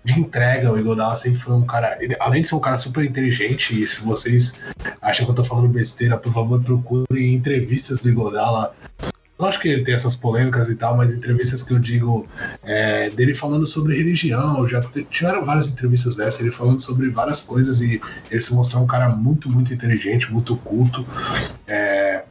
de 0.04 0.20
entrega. 0.20 0.72
O 0.72 0.78
Igodala 0.78 1.16
sempre 1.16 1.40
foi 1.40 1.54
um 1.54 1.66
cara, 1.66 1.98
ele, 2.02 2.16
além 2.20 2.42
de 2.42 2.48
ser 2.48 2.56
um 2.56 2.60
cara 2.60 2.78
super 2.78 3.04
inteligente, 3.04 3.82
e 3.82 3.86
se 3.86 4.02
vocês 4.02 4.60
acham 5.02 5.26
que 5.26 5.32
eu 5.32 5.36
tô 5.36 5.44
falando 5.44 5.68
besteira, 5.68 6.18
por 6.18 6.34
favor, 6.34 6.62
procurem 6.62 7.34
entrevistas 7.34 8.00
do 8.00 8.10
Igodala 8.10 8.74
Lógico 9.40 9.62
que 9.62 9.70
ele 9.70 9.84
tem 9.84 9.94
essas 9.94 10.16
polêmicas 10.16 10.68
e 10.68 10.76
tal, 10.76 10.98
mas 10.98 11.14
entrevistas 11.14 11.64
que 11.64 11.72
eu 11.72 11.80
digo 11.80 12.28
é, 12.62 13.10
dele 13.10 13.34
falando 13.34 13.66
sobre 13.66 13.96
religião, 13.96 14.68
já 14.68 14.82
tiveram 15.10 15.46
várias 15.46 15.70
entrevistas 15.70 16.18
dessa, 16.18 16.42
ele 16.42 16.52
falando 16.52 16.82
sobre 16.82 17.10
várias 17.10 17.40
coisas 17.40 17.82
e 17.82 18.02
ele 18.30 18.42
se 18.42 18.54
mostrou 18.54 18.84
um 18.84 18.88
cara 18.88 19.08
muito, 19.08 19.50
muito 19.50 19.74
inteligente, 19.74 20.30
muito 20.30 20.58
culto. 20.58 21.08
É, 21.66 22.24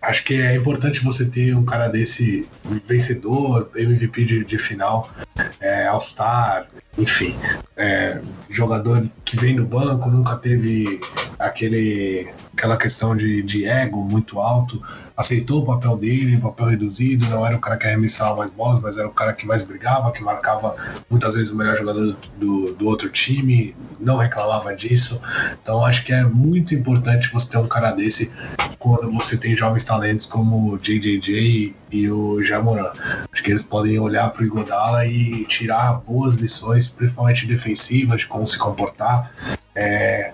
acho 0.00 0.24
que 0.24 0.34
é 0.34 0.54
importante 0.54 1.02
você 1.04 1.24
ter 1.24 1.56
um 1.56 1.64
cara 1.64 1.88
desse 1.88 2.48
vencedor, 2.86 3.68
MVP 3.74 4.24
de, 4.24 4.44
de 4.44 4.58
final, 4.58 5.10
é, 5.58 5.88
All-Star, 5.88 6.68
enfim, 6.96 7.34
é, 7.76 8.20
jogador 8.48 9.10
que 9.24 9.36
vem 9.36 9.56
do 9.56 9.64
banco, 9.64 10.08
nunca 10.08 10.36
teve 10.36 11.00
aquele 11.36 12.28
aquela 12.58 12.76
questão 12.76 13.16
de, 13.16 13.40
de 13.42 13.64
ego 13.64 14.02
muito 14.02 14.40
alto, 14.40 14.82
aceitou 15.16 15.62
o 15.62 15.66
papel 15.66 15.96
dele, 15.96 16.36
o 16.36 16.40
papel 16.40 16.66
reduzido, 16.66 17.26
não 17.28 17.46
era 17.46 17.56
o 17.56 17.60
cara 17.60 17.76
que 17.76 17.86
arremessava 17.86 18.36
mais 18.36 18.50
bolas, 18.50 18.80
mas 18.80 18.98
era 18.98 19.06
o 19.06 19.12
cara 19.12 19.32
que 19.32 19.46
mais 19.46 19.62
brigava, 19.62 20.12
que 20.12 20.20
marcava 20.20 20.76
muitas 21.08 21.34
vezes 21.34 21.52
o 21.52 21.56
melhor 21.56 21.76
jogador 21.76 22.16
do, 22.36 22.74
do 22.74 22.86
outro 22.86 23.08
time, 23.08 23.76
não 24.00 24.16
reclamava 24.16 24.74
disso. 24.74 25.20
Então 25.62 25.84
acho 25.84 26.04
que 26.04 26.12
é 26.12 26.24
muito 26.24 26.74
importante 26.74 27.32
você 27.32 27.50
ter 27.50 27.58
um 27.58 27.68
cara 27.68 27.92
desse 27.92 28.32
quando 28.78 29.10
você 29.12 29.36
tem 29.36 29.56
jovens 29.56 29.84
talentos 29.84 30.26
como 30.26 30.72
o 30.72 30.78
JJJ 30.78 31.76
e 31.92 32.10
o 32.10 32.42
Jamoran. 32.42 32.90
Acho 33.32 33.42
que 33.42 33.50
eles 33.50 33.62
podem 33.62 33.98
olhar 34.00 34.30
para 34.30 34.42
o 34.42 34.46
Igodala 34.46 35.06
e 35.06 35.44
tirar 35.44 35.94
boas 35.94 36.36
lições, 36.36 36.88
principalmente 36.88 37.46
defensivas, 37.46 38.20
de 38.20 38.26
como 38.26 38.46
se 38.46 38.58
comportar. 38.58 39.32
É, 39.74 40.32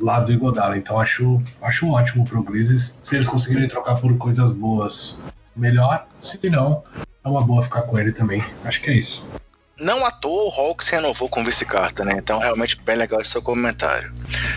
lá 0.00 0.20
do 0.20 0.32
Igodala. 0.32 0.76
Então 0.76 0.98
acho, 0.98 1.40
acho 1.60 1.88
ótimo 1.88 2.24
pro 2.24 2.42
Grizzlies. 2.42 2.98
Se 3.02 3.16
eles 3.16 3.28
conseguirem 3.28 3.68
trocar 3.68 3.96
por 3.96 4.16
coisas 4.16 4.52
boas, 4.52 5.20
melhor. 5.54 6.06
Se 6.20 6.38
não, 6.48 6.82
é 7.24 7.28
uma 7.28 7.42
boa 7.42 7.62
ficar 7.62 7.82
com 7.82 7.98
ele 7.98 8.12
também. 8.12 8.44
Acho 8.64 8.80
que 8.80 8.90
é 8.90 8.94
isso. 8.94 9.28
Não 9.78 10.04
à 10.04 10.10
toa 10.10 10.44
o 10.44 10.50
Hawks 10.50 10.88
renovou 10.88 11.28
com 11.28 11.42
vice-carta, 11.42 12.04
né? 12.04 12.12
Então, 12.16 12.38
realmente 12.38 12.78
bem 12.82 12.96
legal 12.96 13.20
esse 13.20 13.30
seu 13.30 13.42
comentário. 13.42 14.12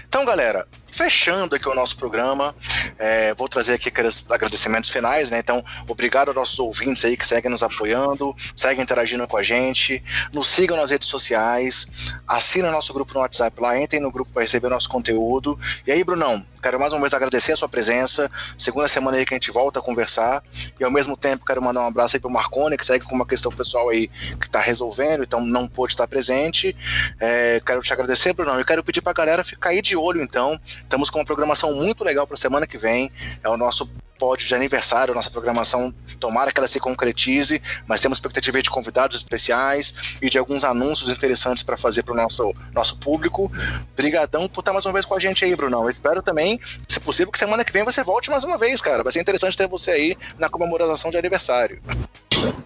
Então, 0.05 0.25
galera, 0.25 0.67
fechando 0.93 1.55
aqui 1.55 1.67
o 1.67 1.73
nosso 1.73 1.97
programa, 1.97 2.55
é, 2.99 3.33
vou 3.33 3.49
trazer 3.49 3.73
aqui 3.73 3.89
aqueles 3.89 4.23
agradecimentos 4.29 4.91
finais, 4.91 5.31
né? 5.31 5.39
Então, 5.39 5.63
obrigado 5.87 6.27
aos 6.27 6.35
nossos 6.35 6.59
ouvintes 6.59 7.03
aí 7.03 7.17
que 7.17 7.25
seguem 7.25 7.49
nos 7.49 7.63
apoiando, 7.63 8.35
seguem 8.55 8.83
interagindo 8.83 9.27
com 9.27 9.35
a 9.35 9.41
gente, 9.41 10.03
nos 10.31 10.47
sigam 10.47 10.77
nas 10.77 10.91
redes 10.91 11.07
sociais, 11.07 11.87
assinem 12.27 12.71
nosso 12.71 12.93
grupo 12.93 13.11
no 13.15 13.21
WhatsApp 13.21 13.59
lá, 13.59 13.77
entrem 13.77 13.99
no 13.99 14.11
grupo 14.11 14.31
para 14.31 14.43
receber 14.43 14.69
nosso 14.69 14.87
conteúdo. 14.87 15.59
E 15.87 15.91
aí, 15.91 16.03
Brunão, 16.03 16.45
quero 16.61 16.79
mais 16.79 16.93
uma 16.93 17.01
vez 17.01 17.13
agradecer 17.13 17.53
a 17.53 17.55
sua 17.55 17.67
presença. 17.67 18.29
Segunda 18.55 18.87
semana 18.87 19.17
aí 19.17 19.25
que 19.25 19.33
a 19.33 19.37
gente 19.37 19.51
volta 19.51 19.79
a 19.79 19.81
conversar. 19.81 20.43
E 20.79 20.83
ao 20.83 20.91
mesmo 20.91 21.17
tempo 21.17 21.43
quero 21.43 21.61
mandar 21.61 21.81
um 21.81 21.87
abraço 21.87 22.15
aí 22.15 22.19
pro 22.19 22.29
Marcone, 22.29 22.77
que 22.77 22.85
segue 22.85 23.03
com 23.03 23.15
uma 23.15 23.25
questão 23.25 23.51
pessoal 23.51 23.89
aí 23.89 24.07
que 24.39 24.49
tá 24.49 24.59
resolvendo, 24.59 25.23
então 25.23 25.41
não 25.41 25.67
pôde 25.67 25.93
estar 25.93 26.07
presente. 26.07 26.75
É, 27.19 27.61
quero 27.65 27.81
te 27.81 27.91
agradecer, 27.91 28.33
Brunão, 28.33 28.59
e 28.61 28.63
quero 28.63 28.83
pedir 28.83 29.01
pra 29.01 29.11
galera 29.11 29.43
ficar 29.43 29.71
aí 29.71 29.81
de 29.81 29.95
olho, 29.95 30.21
então, 30.21 30.59
Estamos 30.93 31.09
com 31.09 31.17
uma 31.17 31.25
programação 31.25 31.73
muito 31.73 32.03
legal 32.03 32.27
para 32.27 32.35
a 32.35 32.37
semana 32.37 32.67
que 32.67 32.77
vem. 32.77 33.11
É 33.43 33.49
o 33.49 33.57
nosso 33.57 33.89
pódio 34.23 34.47
de 34.47 34.55
aniversário, 34.55 35.13
nossa 35.13 35.29
programação, 35.29 35.93
tomara 36.17 36.49
que 36.49 36.57
ela 36.57 36.67
se 36.67 36.79
concretize, 36.79 37.61
mas 37.85 37.99
temos 37.99 38.19
expectativa 38.19 38.61
de 38.61 38.69
convidados 38.69 39.17
especiais 39.17 39.93
e 40.21 40.29
de 40.29 40.37
alguns 40.37 40.63
anúncios 40.63 41.09
interessantes 41.09 41.61
para 41.61 41.75
fazer 41.75 42.03
para 42.03 42.13
o 42.13 42.15
nosso, 42.15 42.55
nosso 42.73 42.95
público. 42.99 43.51
Obrigadão 43.91 44.47
por 44.47 44.61
estar 44.61 44.71
mais 44.71 44.85
uma 44.85 44.93
vez 44.93 45.03
com 45.03 45.13
a 45.13 45.19
gente 45.19 45.43
aí, 45.43 45.53
Brunão. 45.53 45.83
Eu 45.83 45.89
espero 45.89 46.21
também, 46.21 46.57
se 46.87 47.01
possível, 47.01 47.33
que 47.33 47.37
semana 47.37 47.65
que 47.65 47.73
vem 47.73 47.83
você 47.83 48.01
volte 48.01 48.29
mais 48.29 48.45
uma 48.45 48.57
vez, 48.57 48.81
cara. 48.81 49.03
Vai 49.03 49.11
ser 49.11 49.19
interessante 49.19 49.57
ter 49.57 49.67
você 49.67 49.91
aí 49.91 50.17
na 50.39 50.47
comemoração 50.47 51.11
de 51.11 51.17
aniversário. 51.17 51.81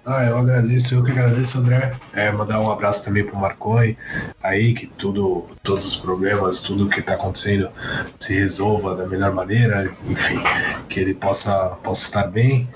Ah, 0.06 0.24
eu 0.26 0.38
agradeço, 0.38 0.96
eu 0.96 1.04
que 1.04 1.12
agradeço, 1.12 1.58
André. 1.58 2.00
É, 2.14 2.32
mandar 2.32 2.62
um 2.62 2.72
abraço 2.72 3.04
também 3.04 3.26
pro 3.26 3.36
Marconi 3.36 3.98
aí, 4.42 4.74
que 4.74 4.88
tudo, 4.88 5.46
todos 5.62 5.86
os 5.86 5.96
problemas, 5.98 6.62
tudo 6.62 6.90
que 6.90 7.02
tá 7.02 7.14
acontecendo 7.14 7.70
se 8.18 8.34
resolva 8.34 8.96
da 8.96 9.06
melhor 9.06 9.34
maneira, 9.34 9.92
enfim, 10.08 10.40
que 10.88 11.00
ele 11.00 11.14
possa, 11.14 11.47
possa 11.84 12.06
estar 12.06 12.28
bem. 12.28 12.68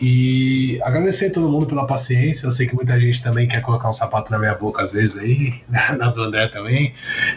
E 0.00 0.80
agradecer 0.82 1.26
a 1.26 1.32
todo 1.32 1.48
mundo 1.48 1.66
pela 1.66 1.86
paciência. 1.86 2.46
Eu 2.46 2.52
sei 2.52 2.66
que 2.66 2.74
muita 2.74 2.98
gente 3.00 3.22
também 3.22 3.46
quer 3.48 3.62
colocar 3.62 3.88
um 3.88 3.92
sapato 3.92 4.30
na 4.30 4.38
minha 4.38 4.54
boca 4.54 4.82
às 4.82 4.92
vezes 4.92 5.16
aí, 5.16 5.60
na 5.68 6.08
do 6.08 6.22
André 6.22 6.48
também. 6.48 6.94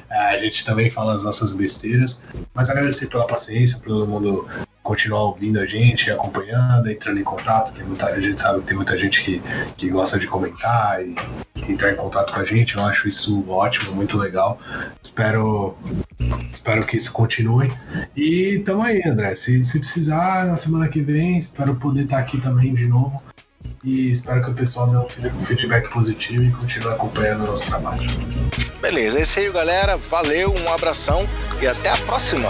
A 0.10 0.38
gente 0.38 0.66
também 0.66 0.90
fala 0.90 1.14
as 1.16 1.24
nossas 1.24 1.54
besteiras, 1.54 2.24
mas 2.54 2.70
agradecer 2.70 3.08
pela 3.08 3.26
paciência, 3.26 3.78
por 3.78 3.88
todo 3.88 4.08
mundo 4.08 4.48
continuar 4.90 5.22
ouvindo 5.22 5.60
a 5.60 5.68
gente, 5.68 6.10
acompanhando, 6.10 6.90
entrando 6.90 7.20
em 7.20 7.24
contato. 7.24 7.74
Tem 7.74 7.86
muita, 7.86 8.08
a 8.08 8.20
gente 8.20 8.42
sabe 8.42 8.62
que 8.62 8.66
tem 8.66 8.76
muita 8.76 8.98
gente 8.98 9.24
que, 9.24 9.40
que 9.78 9.88
gosta 9.88 10.18
de 10.18 10.26
comentar 10.26 11.06
e, 11.06 11.16
e 11.56 11.72
entrar 11.72 11.92
em 11.92 11.96
contato 11.96 12.34
com 12.34 12.40
a 12.40 12.44
gente. 12.44 12.76
Eu 12.76 12.84
acho 12.84 13.08
isso 13.08 13.48
ótimo, 13.48 13.94
muito 13.94 14.18
legal. 14.18 14.60
Espero, 15.04 15.78
espero 16.52 16.84
que 16.88 16.98
isso 16.98 17.12
continue. 17.12 17.72
E 18.16 18.64
tamo 18.66 18.82
aí, 18.82 19.00
André. 19.06 19.36
Se, 19.36 19.64
se 19.64 19.80
precisar, 19.80 20.48
na 20.48 20.56
semana 20.56 20.88
que 20.88 21.02
vem, 21.02 21.38
espero 21.38 21.76
poder 21.76 22.06
estar 22.06 22.18
aqui 22.18 22.42
também 22.42 22.74
de 22.74 22.88
novo. 22.88 23.22
E 23.84 24.10
espero 24.10 24.44
que 24.44 24.50
o 24.50 24.54
pessoal 24.56 24.90
dê 24.90 24.98
um 24.98 25.42
feedback 25.44 25.88
positivo 25.90 26.44
e 26.44 26.52
continue 26.52 26.94
acompanhando 26.94 27.44
o 27.44 27.48
nosso 27.48 27.68
trabalho. 27.68 28.10
Beleza, 28.82 29.20
é 29.20 29.22
isso 29.22 29.38
aí, 29.38 29.52
galera. 29.52 29.98
Valeu, 29.98 30.52
um 30.52 30.74
abração 30.74 31.28
e 31.62 31.68
até 31.68 31.92
a 31.92 31.98
próxima. 31.98 32.50